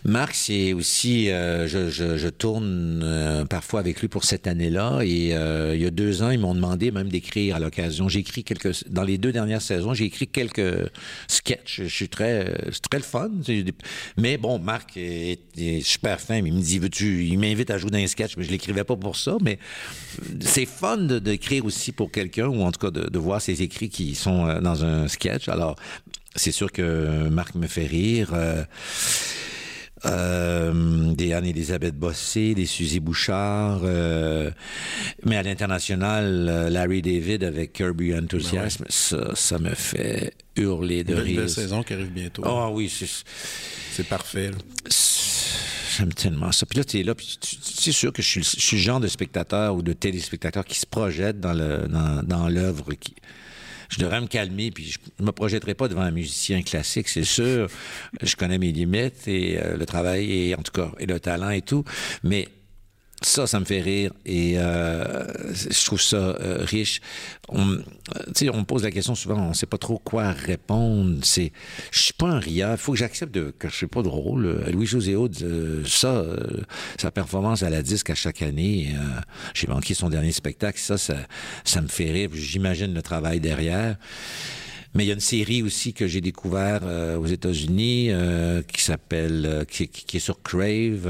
Marc, 0.04 0.34
c'est 0.34 0.72
aussi, 0.72 1.26
je, 1.26 1.88
je, 1.90 2.16
je, 2.16 2.28
tourne 2.28 3.46
parfois 3.48 3.80
avec 3.80 4.00
lui 4.00 4.08
pour 4.08 4.24
cette 4.24 4.46
année-là. 4.46 5.00
Et 5.02 5.30
il 5.74 5.82
y 5.82 5.86
a 5.86 5.90
deux 5.90 6.22
ans, 6.22 6.30
ils 6.30 6.38
m'ont 6.38 6.54
demandé 6.54 6.90
même 6.90 7.08
d'écrire 7.08 7.56
à 7.56 7.58
l'occasion. 7.58 8.08
J'ai 8.08 8.20
écrit 8.20 8.44
quelques, 8.44 8.88
dans 8.88 9.04
les 9.04 9.18
deux 9.18 9.32
dernières 9.32 9.62
saisons, 9.62 9.94
j'ai 9.94 10.04
écrit 10.04 10.26
quelques 10.26 10.90
sketchs. 11.28 11.82
Je 11.82 11.88
suis 11.88 12.08
très, 12.08 12.52
c'est 12.72 12.82
très 12.82 12.98
le 12.98 13.04
fun. 13.04 13.30
Mais 14.16 14.36
bon, 14.36 14.58
Marc 14.58 14.96
est, 14.96 15.38
super 15.82 16.20
fin. 16.20 16.36
Il 16.36 16.52
me 16.52 16.60
dit, 16.60 16.78
veux-tu, 16.78 17.26
il 17.26 17.38
m'invite 17.38 17.70
à 17.70 17.78
jouer 17.78 17.90
dans 17.90 17.98
un 17.98 18.06
sketch, 18.06 18.36
mais 18.36 18.44
je 18.44 18.50
l'écrivais 18.50 18.84
pas 18.84 18.96
pour 18.96 19.16
ça. 19.16 19.36
Mais 19.42 19.58
c'est 20.40 20.66
fun 20.66 20.98
d'écrire 20.98 21.64
aussi 21.64 21.92
pour 21.92 22.10
quelqu'un 22.10 22.48
ou 22.54 22.62
en 22.62 22.72
tout 22.72 22.80
cas 22.80 22.90
de, 22.90 23.18
voir 23.18 23.40
ses 23.40 23.62
écrits 23.62 23.88
qui 23.88 24.14
sont 24.14 24.46
euh, 24.46 24.60
dans 24.60 24.84
un 24.84 25.08
sketch. 25.08 25.48
Alors, 25.48 25.76
c'est 26.34 26.52
sûr 26.52 26.72
que 26.72 27.28
Marc 27.28 27.54
me 27.54 27.66
fait 27.66 27.86
rire. 27.86 28.30
Euh, 28.34 28.64
euh, 30.06 31.14
des 31.14 31.32
Anne-Elisabeth 31.32 31.96
Bossé, 31.96 32.54
des 32.54 32.66
Suzy 32.66 33.00
Bouchard, 33.00 33.80
mais 35.24 35.36
à 35.36 35.42
l'international, 35.42 36.68
Larry 36.70 37.00
David 37.00 37.42
avec 37.42 37.72
Kirby 37.72 38.14
Enthusiasm, 38.14 38.82
ben 38.82 38.90
ça, 38.90 39.34
ça 39.34 39.58
me 39.58 39.74
fait 39.74 40.34
hurler 40.56 41.04
de 41.04 41.14
rire. 41.14 41.42
Une 41.42 41.48
saison 41.48 41.82
qui 41.82 41.94
arrive 41.94 42.12
bientôt. 42.12 42.42
Ah 42.44 42.68
oui, 42.70 42.92
c'est 43.92 44.06
parfait. 44.06 44.50
J'aime 45.96 46.12
tellement 46.12 46.52
ça. 46.52 46.66
Puis 46.66 46.78
là, 46.78 46.84
tu 46.84 47.00
es 47.00 47.02
là, 47.02 47.14
c'est 47.40 47.92
sûr 47.92 48.12
que 48.12 48.22
je 48.22 48.40
suis, 48.40 48.76
le 48.76 48.82
genre 48.82 49.00
de 49.00 49.06
spectateur 49.06 49.74
ou 49.74 49.82
de 49.82 49.92
téléspectateur 49.92 50.64
qui 50.64 50.78
se 50.78 50.86
projette 50.86 51.40
dans 51.40 51.52
l'œuvre 52.48 52.84
je 53.88 53.98
devrais 53.98 54.20
me 54.20 54.26
calmer, 54.26 54.70
puis 54.70 54.96
je 55.18 55.24
me 55.24 55.30
projetterai 55.30 55.74
pas 55.74 55.88
devant 55.88 56.02
un 56.02 56.10
musicien 56.10 56.62
classique, 56.62 57.08
c'est 57.08 57.24
sûr. 57.24 57.68
Je 58.20 58.36
connais 58.36 58.58
mes 58.58 58.72
limites 58.72 59.28
et 59.28 59.60
euh, 59.60 59.76
le 59.76 59.86
travail 59.86 60.30
et 60.32 60.54
en 60.54 60.62
tout 60.62 60.72
cas 60.72 60.90
et 60.98 61.06
le 61.06 61.20
talent 61.20 61.50
et 61.50 61.62
tout, 61.62 61.84
mais 62.22 62.48
ça, 63.24 63.46
ça 63.46 63.60
me 63.60 63.64
fait 63.64 63.80
rire 63.80 64.12
et 64.24 64.54
euh, 64.58 65.24
je 65.54 65.84
trouve 65.84 66.00
ça 66.00 66.16
euh, 66.16 66.64
riche. 66.64 67.00
On, 67.48 67.72
euh, 67.72 68.50
on 68.52 68.58
me 68.58 68.64
pose 68.64 68.82
la 68.82 68.90
question 68.90 69.14
souvent, 69.14 69.36
on 69.36 69.48
ne 69.50 69.54
sait 69.54 69.66
pas 69.66 69.78
trop 69.78 69.98
quoi 69.98 70.30
répondre. 70.30 71.18
C'est, 71.22 71.52
je 71.90 71.98
suis 72.00 72.12
pas 72.12 72.28
un 72.28 72.38
rieur. 72.38 72.72
Il 72.72 72.78
faut 72.78 72.92
que 72.92 72.98
j'accepte 72.98 73.34
que 73.58 73.68
je 73.68 73.74
suis 73.74 73.86
pas 73.86 74.02
drôle. 74.02 74.64
Louis 74.72 74.86
José 74.86 75.16
ça, 75.86 76.24
sa 76.98 77.10
performance 77.10 77.62
à 77.62 77.70
la 77.70 77.82
disque 77.82 78.10
à 78.10 78.14
chaque 78.14 78.42
année. 78.42 78.94
j'ai 79.54 79.66
manqué 79.66 79.94
son 79.94 80.08
dernier 80.08 80.32
spectacle. 80.32 80.78
Ça, 80.78 80.98
ça, 80.98 81.16
ça 81.64 81.80
me 81.80 81.88
fait 81.88 82.10
rire. 82.10 82.30
J'imagine 82.32 82.94
le 82.94 83.02
travail 83.02 83.40
derrière. 83.40 83.96
Mais 84.94 85.04
il 85.04 85.08
y 85.08 85.10
a 85.10 85.14
une 85.14 85.20
série 85.20 85.62
aussi 85.62 85.92
que 85.92 86.06
j'ai 86.06 86.20
découvert 86.20 86.82
aux 87.20 87.26
États-Unis 87.26 88.10
qui 88.68 88.82
s'appelle, 88.82 89.66
qui, 89.68 89.88
qui, 89.88 90.16
est 90.18 90.20
sur 90.20 90.40
Crave. 90.42 91.08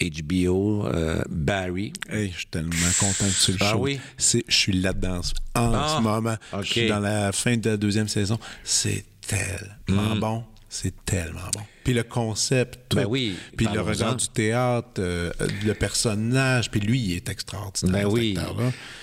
HBO, 0.00 0.86
euh, 0.86 1.22
Barry. 1.28 1.92
Hey, 2.08 2.30
je 2.32 2.38
suis 2.38 2.46
tellement 2.46 2.70
content 2.98 3.26
que 3.26 3.44
tu 3.44 3.52
le 3.52 3.58
ah, 3.60 3.76
oui? 3.76 4.00
Je 4.18 4.40
suis 4.48 4.72
là-dedans 4.72 5.20
en 5.54 5.72
ah, 5.74 5.96
ce 5.96 6.02
moment. 6.02 6.36
Je 6.60 6.66
suis 6.66 6.88
dans 6.88 7.00
la 7.00 7.32
fin 7.32 7.56
de 7.56 7.70
la 7.70 7.76
deuxième 7.76 8.08
saison. 8.08 8.38
C'est 8.64 9.04
tellement 9.26 10.14
mm. 10.14 10.20
bon. 10.20 10.44
C'est 10.68 11.04
tellement 11.04 11.40
bon. 11.52 11.60
Puis 11.84 11.94
le 11.94 12.02
concept. 12.02 12.94
Ben 12.94 13.06
oui. 13.08 13.34
Puis 13.56 13.66
le 13.72 13.80
regard 13.80 14.16
du 14.16 14.28
théâtre, 14.28 15.00
euh, 15.00 15.32
le 15.64 15.74
personnage, 15.74 16.70
puis 16.70 16.80
lui, 16.80 17.00
il 17.00 17.16
est 17.16 17.28
extraordinaire. 17.28 18.08
Ben 18.08 18.12
oui. 18.12 18.38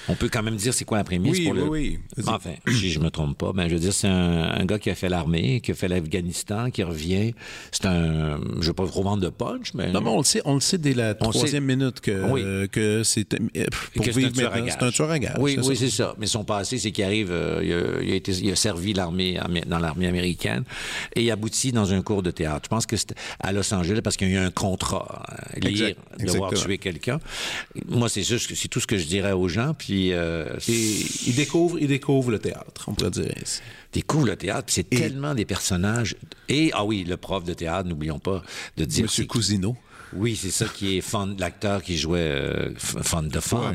On 0.08 0.16
peut 0.16 0.30
quand 0.30 0.44
même 0.44 0.56
dire 0.56 0.74
c'est 0.74 0.86
quoi 0.86 0.98
la 0.98 1.04
prémisse 1.04 1.38
oui, 1.38 1.44
pour 1.46 1.54
le. 1.54 1.64
Oui, 1.64 2.00
oui. 2.18 2.24
Enfin, 2.28 2.52
si 2.68 2.90
je 2.90 3.00
me 3.00 3.10
trompe 3.10 3.38
pas, 3.38 3.54
ben 3.54 3.68
je 3.68 3.74
veux 3.74 3.80
dire 3.80 3.94
c'est 3.94 4.08
un, 4.08 4.66
gars 4.66 4.80
qui 4.80 4.90
a 4.90 4.96
fait 4.96 5.10
l'armée, 5.10 5.62
qui 5.62 5.72
a 5.72 5.76
fait 5.76 5.88
l'Afghanistan, 5.88 6.72
qui 6.72 6.84
revient. 6.84 7.34
C'est 7.72 7.86
un, 7.86 8.40
je 8.60 8.68
veux 8.68 8.74
pas 8.74 8.88
trop 8.88 9.04
vendre 9.04 9.24
de 9.24 9.30
punch, 9.30 9.74
mais. 9.74 9.92
Non, 9.92 10.02
mais 10.02 10.10
on 10.10 10.18
le 10.18 10.24
sait, 10.24 10.42
on 10.46 10.56
le 10.56 10.60
sait 10.62 10.78
dès 10.78 10.94
la 10.94 11.14
troisième 11.14 11.66
minute 11.66 12.00
que 12.00 12.66
que 12.68 13.04
c'est 13.04 13.34
euh, 13.34 13.66
pour 13.96 14.06
que 14.06 14.12
vivre 14.12 14.32
c'est 14.34 14.84
un 14.84 14.92
tueur 14.92 15.12
à 15.12 15.20
gage. 15.20 15.36
Oui, 15.40 15.58
oui, 15.64 15.76
c'est 15.76 15.90
ça. 15.90 16.16
Mais 16.18 16.28
son 16.28 16.44
passé, 16.44 16.78
c'est 16.78 16.92
qu'il 16.92 17.04
arrive, 17.04 17.32
euh, 17.32 18.02
il, 18.04 18.12
a, 18.12 18.16
été, 18.16 18.32
il 18.32 18.52
a 18.52 18.56
servi 18.56 18.94
l'armée 18.94 19.40
dans 19.68 19.80
l'armée 19.80 20.08
américaine 20.08 20.64
et 21.16 21.24
il 21.24 21.32
aboutit 21.32 21.72
dans 21.72 21.94
un 21.94 22.02
cours 22.02 22.24
de 22.24 22.32
théâtre. 22.32 22.69
Je 22.70 22.76
pense 22.76 22.86
que 22.86 22.98
c'était 22.98 23.16
à 23.40 23.52
Los 23.52 23.74
Angeles 23.74 24.02
parce 24.04 24.16
qu'il 24.16 24.30
y 24.30 24.38
a 24.38 24.42
eu 24.44 24.46
un 24.46 24.52
contrat, 24.52 25.26
lire, 25.60 25.96
devoir 26.20 26.54
tuer 26.54 26.78
quelqu'un. 26.78 27.20
Moi, 27.88 28.10
c'est 28.10 28.22
juste, 28.22 28.54
c'est 28.54 28.68
tout 28.68 28.80
ce 28.80 28.86
que 28.86 28.96
je 28.96 29.08
dirais 29.08 29.32
aux 29.32 29.48
gens. 29.48 29.74
Puis 29.74 30.14
euh, 30.14 30.46
il 30.68 31.34
découvre, 31.36 31.80
il 31.80 31.88
découvre 31.88 32.30
le 32.30 32.38
théâtre, 32.38 32.86
on 32.86 32.94
pourrait 32.94 33.10
dire 33.10 33.34
ainsi. 33.42 33.62
Découvre 33.92 34.28
le 34.28 34.36
théâtre, 34.36 34.66
c'est 34.68 34.88
tellement 34.88 35.34
des 35.34 35.46
personnages. 35.46 36.16
Et, 36.48 36.70
ah 36.76 36.86
oui, 36.86 37.06
le 37.06 37.18
prof 37.18 37.44
de 37.44 37.56
théâtre, 37.56 37.90
n'oublions 37.90 38.20
pas 38.20 38.44
de 38.78 38.86
dire. 38.86 39.06
Monsieur 39.06 39.26
Cousineau. 39.26 39.76
Oui, 40.14 40.36
c'est 40.36 40.52
ça 40.52 40.66
qui 40.66 40.98
est 40.98 41.16
l'acteur 41.40 41.82
qui 41.82 41.98
jouait 41.98 42.20
euh, 42.20 42.74
Fun 42.78 43.24
de 43.24 43.40
Fun 43.40 43.74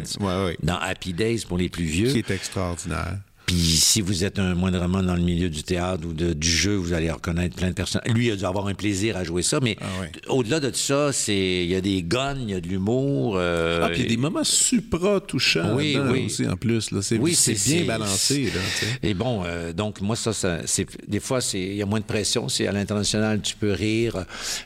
dans 0.62 0.78
Happy 0.78 1.12
Days 1.14 1.44
pour 1.48 1.58
les 1.58 1.68
plus 1.68 1.84
vieux. 1.84 2.12
Qui 2.12 2.18
est 2.18 2.30
extraordinaire. 2.30 3.18
Puis 3.46 3.56
si 3.56 4.00
vous 4.00 4.24
êtes 4.24 4.38
un 4.38 4.54
moindrement 4.54 5.02
dans 5.02 5.16
le 5.16 5.22
milieu 5.22 5.50
du 5.50 5.62
théâtre 5.62 6.06
ou 6.06 6.12
du 6.12 6.50
jeu, 6.50 6.74
vous 6.74 6.92
allez 6.92 7.10
reconnaître 7.10 7.56
plein 7.56 7.68
de 7.68 7.74
personnes. 7.74 8.00
Lui, 8.06 8.26
il 8.26 8.32
a 8.32 8.36
dû 8.36 8.44
avoir 8.44 8.66
un 8.66 8.74
plaisir 8.74 9.16
à 9.16 9.24
jouer 9.24 9.42
ça, 9.42 9.60
mais 9.60 9.76
ah 9.80 9.86
au-delà 10.28 10.60
de 10.60 10.74
ça, 10.74 11.12
c'est 11.12 11.64
il 11.64 11.70
y 11.70 11.74
a 11.74 11.80
des 11.80 12.02
guns, 12.02 12.38
il 12.40 12.50
y 12.50 12.54
a 12.54 12.60
de 12.60 12.68
l'humour. 12.68 13.34
Euh, 13.36 13.80
ah, 13.82 13.88
puis 13.88 14.00
il 14.00 14.02
y 14.04 14.06
a 14.06 14.08
des 14.08 14.16
moments 14.16 14.44
supra 14.44 15.20
touchants 15.20 15.74
oui, 15.76 15.98
oui. 16.10 16.26
aussi 16.26 16.46
en 16.48 16.56
plus. 16.56 16.90
Là. 16.90 17.02
C'est, 17.02 17.18
oui, 17.18 17.34
c'est, 17.34 17.52
bien 17.52 17.84
balancé. 17.84 18.44
Là, 18.44 18.60
et 19.02 19.14
bon, 19.14 19.42
euh, 19.44 19.72
donc 19.72 20.00
moi 20.00 20.16
ça, 20.16 20.32
ça 20.32 20.60
c'est 20.64 20.86
des 21.08 21.20
fois 21.20 21.40
c'est 21.40 21.60
il 21.60 21.76
y 21.76 21.82
a 21.82 21.86
moins 21.86 22.00
de 22.00 22.04
pression. 22.04 22.48
C'est 22.48 22.66
à 22.66 22.72
l'international, 22.72 23.42
tu 23.42 23.56
peux 23.56 23.72
rire. 23.72 24.16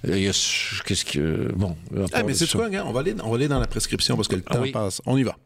Euh, 0.07 0.16
il 0.16 0.22
y 0.22 0.29
a 0.29 0.83
qu'est-ce 0.87 1.05
que 1.05 1.53
bon. 1.55 1.76
Ah, 2.12 2.22
mais 2.22 2.35
c'est 2.35 2.51
quoi, 2.51 2.68
on 2.85 2.93
va 2.93 3.01
aller 3.01 3.14
on 3.24 3.31
va 3.31 3.37
aller 3.37 3.49
dans 3.49 3.61
la 3.61 3.66
prescription 3.66 4.16
parce 4.16 4.29
que 4.29 4.37
le 4.37 4.43
temps 4.43 4.64
passe. 4.72 5.03
On 5.07 5.16
y 5.16 5.24
va. 5.24 5.37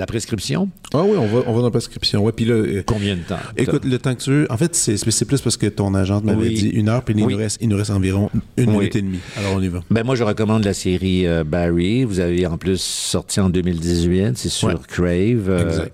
La 0.00 0.06
prescription? 0.06 0.70
Ah 0.94 1.02
oui, 1.02 1.16
on 1.16 1.26
va, 1.26 1.42
on 1.46 1.52
va 1.52 1.58
dans 1.58 1.66
la 1.66 1.70
prescription. 1.70 2.24
Ouais, 2.24 2.32
puis 2.32 2.46
là, 2.46 2.54
euh, 2.54 2.82
Combien 2.86 3.16
de 3.16 3.20
temps? 3.20 3.38
Écoute, 3.56 3.84
le 3.84 3.98
temps 3.98 4.14
que 4.14 4.22
tu 4.22 4.30
veux. 4.30 4.46
En 4.50 4.56
fait, 4.56 4.74
c'est, 4.74 4.96
plus 5.26 5.40
parce 5.40 5.56
que 5.56 5.66
ton 5.66 5.94
agente 5.94 6.24
m'avait 6.24 6.48
dit 6.50 6.68
une 6.68 6.88
heure, 6.88 7.04
puis 7.04 7.14
il, 7.16 7.26
nous 7.26 7.36
reste, 7.36 7.58
il 7.60 7.68
nous 7.68 7.76
reste 7.76 7.90
environ 7.90 8.30
une 8.56 8.70
minute 8.70 8.96
et 8.96 9.02
demie. 9.02 9.20
Alors, 9.36 9.52
on 9.56 9.62
y 9.62 9.68
va. 9.68 9.80
Ben, 9.90 10.02
moi, 10.04 10.16
je 10.16 10.24
recommande 10.24 10.64
la 10.64 10.74
série 10.74 11.26
euh, 11.26 11.44
Barry. 11.44 12.04
Vous 12.04 12.18
avez 12.18 12.46
en 12.46 12.56
plus 12.56 12.80
sorti 12.80 13.40
en 13.40 13.50
2018. 13.50 14.38
C'est 14.38 14.48
sur 14.48 14.86
Crave. 14.86 15.50
Euh, 15.50 15.68
exact. 15.68 15.92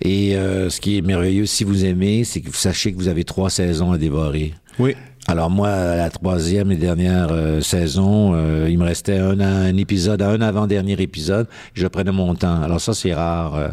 Et 0.00 0.34
ce 0.34 0.80
qui 0.80 0.98
est 0.98 1.02
merveilleux, 1.02 1.46
si 1.46 1.64
vous 1.64 1.84
aimez, 1.84 2.24
c'est 2.24 2.40
que 2.40 2.46
vous 2.46 2.54
sachez 2.54 2.92
que 2.92 2.96
vous 2.96 3.08
avez 3.08 3.24
trois 3.24 3.50
saisons 3.50 3.92
à 3.92 3.98
dévorer. 3.98 4.54
Oui. 4.78 4.94
Alors 5.28 5.50
moi, 5.50 5.68
la 5.96 6.10
troisième 6.10 6.72
et 6.72 6.76
dernière 6.76 7.28
euh, 7.30 7.60
saison, 7.60 8.32
euh, 8.34 8.66
il 8.68 8.76
me 8.76 8.84
restait 8.84 9.18
un, 9.18 9.38
un 9.38 9.76
épisode, 9.76 10.20
un 10.20 10.40
avant-dernier 10.40 11.00
épisode. 11.00 11.46
Je 11.74 11.86
prenais 11.86 12.10
mon 12.10 12.34
temps. 12.34 12.60
Alors 12.60 12.80
ça, 12.80 12.92
c'est 12.92 13.14
rare. 13.14 13.54
Euh, 13.54 13.68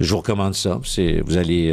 je 0.00 0.10
vous 0.10 0.18
recommande 0.18 0.54
ça. 0.54 0.80
C'est, 0.82 1.22
vous 1.24 1.36
allez, 1.36 1.72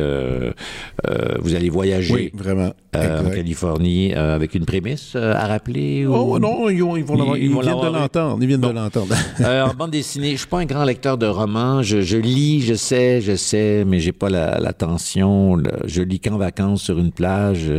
vous 1.41 1.55
allez 1.55 1.69
voyager. 1.69 2.13
Oui, 2.13 2.31
vraiment. 2.35 2.71
en 2.93 3.29
Californie 3.31 4.13
avec 4.13 4.53
une 4.53 4.65
prémisse 4.65 5.15
à 5.15 5.47
rappeler. 5.47 6.05
Oh 6.05 6.37
non, 6.37 6.69
ils, 6.69 6.83
vont, 6.83 6.95
ils, 6.95 7.03
vont 7.03 7.35
ils, 7.35 7.49
viennent 7.49 7.81
de 7.81 7.97
l'entendre. 7.97 8.37
Ils 8.41 8.47
viennent 8.47 8.61
de 8.61 8.67
l'entendre. 8.67 9.15
en 9.43 9.73
bande 9.73 9.91
dessinée, 9.91 10.33
je 10.33 10.37
suis 10.37 10.47
pas 10.47 10.59
un 10.59 10.65
grand 10.65 10.83
lecteur 10.83 11.17
de 11.17 11.25
romans. 11.25 11.81
Je, 11.81 12.01
je 12.01 12.17
lis, 12.17 12.61
je 12.61 12.75
sais, 12.75 13.21
je 13.21 13.35
sais, 13.35 13.85
mais 13.87 13.99
j'ai 13.99 14.11
pas 14.11 14.29
l'attention. 14.29 15.55
La, 15.55 15.71
je 15.85 16.03
lis 16.03 16.19
qu'en 16.19 16.37
vacances 16.37 16.83
sur 16.83 16.99
une 16.99 17.11
plage. 17.11 17.71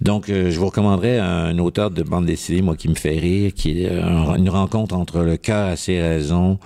Donc 0.00 0.26
je 0.28 0.58
vous 0.58 0.66
recommanderais 0.66 1.18
un 1.18 1.58
auteur 1.58 1.90
de 1.90 2.02
bande 2.02 2.26
dessinée, 2.26 2.62
moi, 2.62 2.76
qui 2.76 2.88
me 2.88 2.94
fait 2.94 3.18
rire, 3.18 3.52
qui 3.54 3.82
est 3.82 3.90
une 4.36 4.50
rencontre 4.50 4.94
entre 4.94 5.20
le 5.20 5.36
cœur 5.36 5.72
et 5.72 5.76
ses 5.76 6.00
raisons 6.00 6.58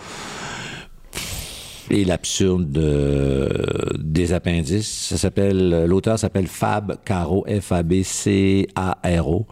et 1.93 2.05
l'absurde 2.05 2.79
des 3.99 4.33
appendices. 4.33 5.09
Ça 5.11 5.17
s'appelle, 5.17 5.85
l'auteur 5.87 6.19
s'appelle 6.19 6.47
Fab 6.47 6.97
Caro, 7.05 7.47
F-A-B-C-A-R-O. 7.49 9.47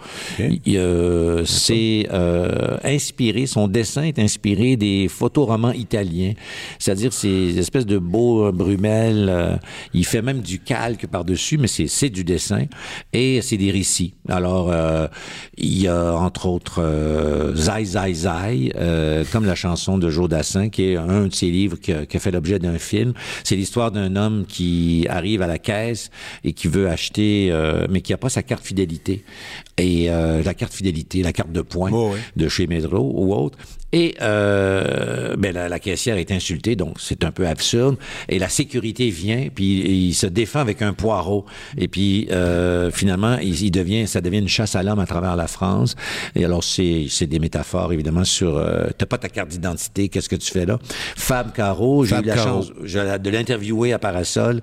Euh, 0.69 1.45
c'est 1.45 2.07
euh, 2.13 2.79
inspiré, 2.85 3.47
son 3.47 3.69
dessin 3.69 4.03
est 4.03 4.19
inspiré 4.19 4.77
des 4.77 5.09
photoromans 5.09 5.73
italiens, 5.73 6.33
c'est-à-dire 6.79 7.13
ces 7.13 7.59
espèces 7.59 7.87
de 7.87 7.99
beaux 7.99 8.51
brumelles. 8.53 9.29
Euh, 9.29 9.57
il 9.95 10.05
fait 10.05 10.23
même 10.23 10.41
du 10.41 10.61
calque 10.61 11.07
par-dessus, 11.07 11.59
mais 11.59 11.69
c'est 11.69 12.11
du 12.11 12.25
dessin 12.25 12.65
et 13.13 13.43
c'est 13.43 13.57
des 13.57 13.71
récits. 13.71 14.15
Alors, 14.29 14.73
il 15.57 15.83
y 15.83 15.89
a 15.89 16.15
entre 16.15 16.47
autres 16.47 17.53
Zai 17.55 17.85
Zai 17.85 18.15
Zai, 18.15 18.73
comme 19.33 19.45
la 19.45 19.55
chanson 19.55 19.99
de 19.99 20.09
Joe 20.09 20.29
Dassin, 20.29 20.69
qui 20.69 20.85
est 20.85 20.97
un 20.97 21.27
de 21.27 21.35
ses 21.35 21.51
livres 21.51 21.79
qui 21.79 21.93
qui 22.09 22.17
a 22.17 22.21
fait 22.21 22.30
l'objet 22.31 22.59
d'un 22.59 22.79
film. 22.79 23.13
C'est 23.45 23.57
l'histoire 23.57 23.91
d'un 23.91 24.17
homme 24.17 24.45
qui 24.47 25.07
arrive 25.09 25.43
à 25.43 25.47
la 25.47 25.59
caisse 25.59 26.11
et 26.45 26.53
qui 26.53 26.69
veut 26.69 26.89
acheter, 26.89 27.49
euh, 27.51 27.87
mais 27.91 28.01
qui 28.01 28.13
n'a 28.13 28.19
pas 28.19 28.29
sa 28.29 28.43
carte 28.43 28.65
fidélité. 28.65 29.25
Et 29.79 30.11
euh, 30.11 30.43
la 30.43 30.55
carte 30.55 30.73
fidélité, 30.73 31.23
la 31.23 31.33
carte 31.33 31.53
de 31.53 31.63
points 31.63 31.91
oh, 31.93 32.15
de 32.37 32.49
chez 32.49 32.67
Metro 32.67 33.13
ou 33.15 33.35
autre. 33.35 33.59
Et 33.93 34.15
euh, 34.21 35.35
ben 35.37 35.53
la, 35.53 35.79
caissière 35.81 36.17
est 36.17 36.31
insultée, 36.31 36.77
donc 36.77 36.99
c'est 37.01 37.25
un 37.25 37.33
peu 37.33 37.47
absurde. 37.49 37.97
Et 38.29 38.39
la 38.39 38.49
sécurité 38.49 39.11
vient, 39.11 39.49
puis 39.53 40.09
il 40.09 40.15
se 40.15 40.27
défend 40.27 40.61
avec 40.61 40.81
un 40.81 40.93
poireau. 40.93 41.45
Et 41.77 41.89
puis 41.89 42.29
euh, 42.31 42.93
finalement, 42.93 43.39
il, 43.39 43.71
devient, 43.73 44.07
ça 44.07 44.21
devient 44.21 44.39
une 44.39 44.49
chasse 44.49 44.77
à 44.77 44.85
l'homme 44.85 45.01
à 45.01 45.07
travers 45.07 45.35
la 45.35 45.49
France. 45.49 45.97
Et 46.37 46.45
alors 46.45 46.63
c'est 46.63 47.07
c'est 47.09 47.27
des 47.27 47.41
métaphores 47.41 47.93
évidemment 47.93 48.25
sur 48.25 48.57
euh, 48.57 48.87
t'as 48.97 49.07
pas 49.07 49.19
ta 49.19 49.29
carte 49.29 49.49
d'identité, 49.49 50.09
qu'est-ce 50.09 50.29
que 50.29 50.37
tu 50.37 50.53
fais 50.53 50.67
là? 50.67 50.79
Fab 51.17 51.53
Caro, 51.53 52.05
j'ai 52.05 52.17
eu 52.17 52.23
la 52.23 52.37
chance 52.37 52.73
de 52.73 53.31
l'interviewer 53.31 53.93
à 53.93 53.99
Parasol 53.99 54.61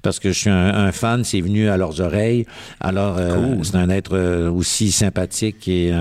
parce 0.00 0.18
que 0.18 0.32
je 0.32 0.38
suis 0.38 0.50
un, 0.50 0.90
fan, 0.92 1.22
c'est 1.24 1.40
venu 1.40 1.68
à 1.68 1.76
leurs 1.76 2.00
oreilles. 2.00 2.46
Alors 2.80 3.16
euh, 3.18 3.56
c'est 3.62 3.76
un 3.76 3.90
être 3.90 4.16
euh, 4.16 4.48
aussi 4.50 4.92
sympathique 4.92 5.68
et 5.68 5.92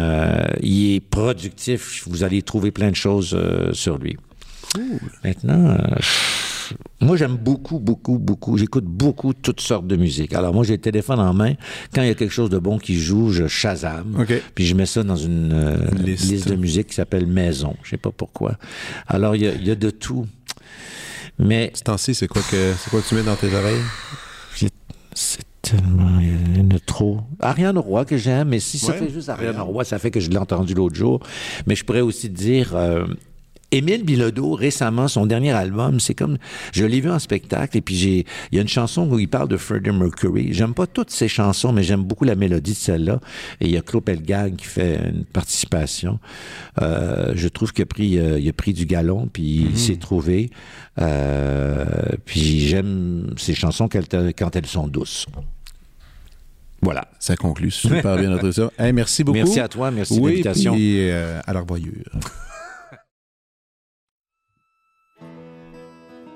il 0.62 0.95
est 0.95 1.00
productif. 1.00 2.04
Vous 2.08 2.24
allez 2.24 2.41
trouver 2.41 2.72
plein 2.72 2.89
de 2.89 2.95
choses 2.95 3.34
euh, 3.34 3.72
sur 3.74 3.97
lui. 3.97 4.18
Maintenant, 5.24 5.70
euh, 5.70 5.78
moi 7.02 7.18
j'aime 7.18 7.38
beaucoup, 7.38 7.80
beaucoup, 7.80 8.20
beaucoup. 8.20 8.58
J'écoute 8.58 8.86
beaucoup 8.86 9.34
toutes 9.34 9.62
sortes 9.62 9.88
de 9.88 9.95
musique. 9.95 10.34
Alors 10.34 10.54
moi 10.54 10.64
j'ai 10.64 10.74
le 10.74 10.82
téléphone 10.82 11.20
en 11.20 11.34
main. 11.34 11.54
Quand 11.93 12.04
il 12.04 12.08
y 12.08 12.12
a 12.12 12.16
quelque 12.16 12.34
chose 12.34 12.50
de 12.50 12.60
bon 12.60 12.78
qui 12.78 13.00
joue, 13.00 13.32
je 13.32 13.47
Shazam. 13.47 14.26
Puis 14.54 14.66
je 14.66 14.76
mets 14.76 14.86
ça 14.86 15.04
dans 15.04 15.16
une 15.16 15.54
euh, 15.54 15.78
liste. 15.97 16.47
de 16.47 16.56
musique 16.56 16.88
qui 16.88 16.95
s'appelle 16.95 17.26
Maison. 17.26 17.76
Je 17.84 17.91
sais 17.91 17.97
pas 17.97 18.12
pourquoi. 18.12 18.58
Alors 19.08 19.36
il 19.36 19.43
y 19.43 19.72
a, 19.72 19.76
de 19.76 19.89
tout. 19.89 20.28
Mais. 21.39 21.72
Ce 21.74 21.84
temps-ci, 21.84 22.14
c'est 22.14 22.28
quoi 22.28 22.41
que 22.41 22.74
c'est 22.78 22.89
quoi 22.89 23.02
que 23.02 23.08
tu 23.08 23.16
mets 23.16 23.24
dans 23.24 23.36
tes 23.36 23.54
oreilles? 23.54 23.82
C'est 25.16 25.49
tellement. 25.70 26.20
Il 26.20 26.58
y 26.58 26.62
en 26.62 26.76
a 26.76 26.80
trop. 26.80 27.22
Ariane 27.40 27.78
Roy 27.78 28.06
que 28.06 28.18
j'aime, 28.18 28.50
mais 28.50 28.60
si 28.60 28.78
ça 28.78 28.94
fait 28.94 29.10
juste 29.10 29.30
Ariane 29.30 29.60
Roy, 29.60 29.84
ça 29.84 30.00
fait 30.00 30.12
que 30.12 30.20
je 30.20 30.30
l'ai 30.30 30.38
entendu 30.38 30.74
l'autre 30.74 30.96
jour. 30.96 31.20
Mais 31.68 31.76
je 31.76 31.84
pourrais 31.84 32.02
aussi 32.02 32.30
dire. 32.30 32.76
Euh, 32.76 33.06
Émile 33.72 34.04
Bilodeau, 34.04 34.54
récemment, 34.54 35.08
son 35.08 35.28
dernier 35.28 35.52
album, 35.52 36.00
c'est 36.00 36.16
comme, 36.16 36.38
je 36.74 36.86
l'ai 36.86 37.02
vu 37.02 37.12
en 37.12 37.20
spectacle 37.20 37.78
et 37.78 37.82
puis 37.82 37.96
j'ai, 37.96 38.26
il 38.52 38.56
y 38.56 38.58
a 38.58 38.64
une 38.64 38.68
chanson 38.68 39.08
où 39.08 39.20
il 39.20 39.28
parle 39.28 39.48
de 39.48 39.58
Freddie 39.58 39.92
Mercury. 39.92 40.54
J'aime 40.54 40.74
pas 40.74 40.88
toutes 40.88 41.12
ses 41.12 41.28
chansons, 41.28 41.72
mais 41.72 41.84
j'aime 41.84 42.04
beaucoup 42.04 42.24
la 42.24 42.34
mélodie 42.34 42.72
de 42.72 42.78
celle-là. 42.78 43.20
Et 43.62 43.66
il 43.66 43.72
y 43.72 43.78
a 43.78 43.82
Claude 43.82 44.04
Pelgag 44.04 44.56
qui 44.56 44.66
fait 44.66 44.96
une 44.96 45.24
participation. 45.24 46.20
Euh, 46.82 47.34
je 47.36 47.48
trouve 47.48 47.72
qu'il 47.72 47.84
a 47.84 47.86
pris, 47.86 48.18
euh, 48.18 48.40
il 48.40 48.50
a 48.50 48.54
pris 48.54 48.74
du 48.74 48.88
galon 48.88 49.30
puis 49.32 49.44
il 49.44 49.70
mhm. 49.70 49.76
s'est 49.76 49.98
trouvé. 49.98 50.50
Euh, 51.00 51.86
puis 52.26 52.62
j'aime 52.62 53.36
ses 53.38 53.54
chansons 53.54 53.88
quand 53.88 54.56
elles 54.56 54.66
sont 54.66 54.88
douces. 54.88 55.28
Voilà. 56.82 57.08
Ça 57.20 57.36
conclut 57.36 57.72
super 57.72 58.18
bien 58.18 58.30
notre 58.30 58.46
émission. 58.46 58.72
merci 58.94 59.24
beaucoup. 59.24 59.38
Merci 59.38 59.60
à 59.60 59.68
toi, 59.68 59.92
merci 59.92 60.20
de 60.20 60.28
l'invitation. 60.28 60.74
Oui, 60.74 61.10
euh, 61.10 61.42
à 61.46 61.54
la 61.54 61.60
revoyure. 61.62 61.94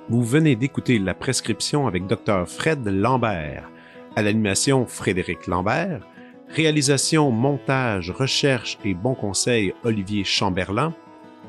Vous 0.10 0.22
venez 0.22 0.58
d'écouter 0.58 1.00
La 1.00 1.14
Prescription 1.14 1.88
avec 1.88 2.06
Dr. 2.08 2.46
Fred 2.48 2.86
Lambert. 2.86 3.70
À 4.16 4.22
l'animation, 4.22 4.86
Frédéric 4.86 5.48
Lambert. 5.48 6.06
Réalisation, 6.50 7.32
montage, 7.32 8.12
recherche 8.12 8.78
et 8.84 8.94
bon 8.94 9.16
conseil, 9.16 9.74
Olivier 9.84 10.24
Chamberlain. 10.24 10.94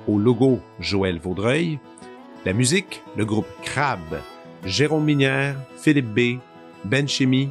Au 0.07 0.19
logo, 0.19 0.61
Joël 0.79 1.19
Vaudreuil. 1.19 1.79
La 2.47 2.53
musique, 2.53 3.03
le 3.17 3.25
groupe 3.25 3.49
Crab. 3.63 3.99
Jérôme 4.65 5.05
Minière, 5.05 5.57
Philippe 5.77 6.15
B., 6.15 6.39
Ben 6.85 7.09
Chimie, 7.09 7.51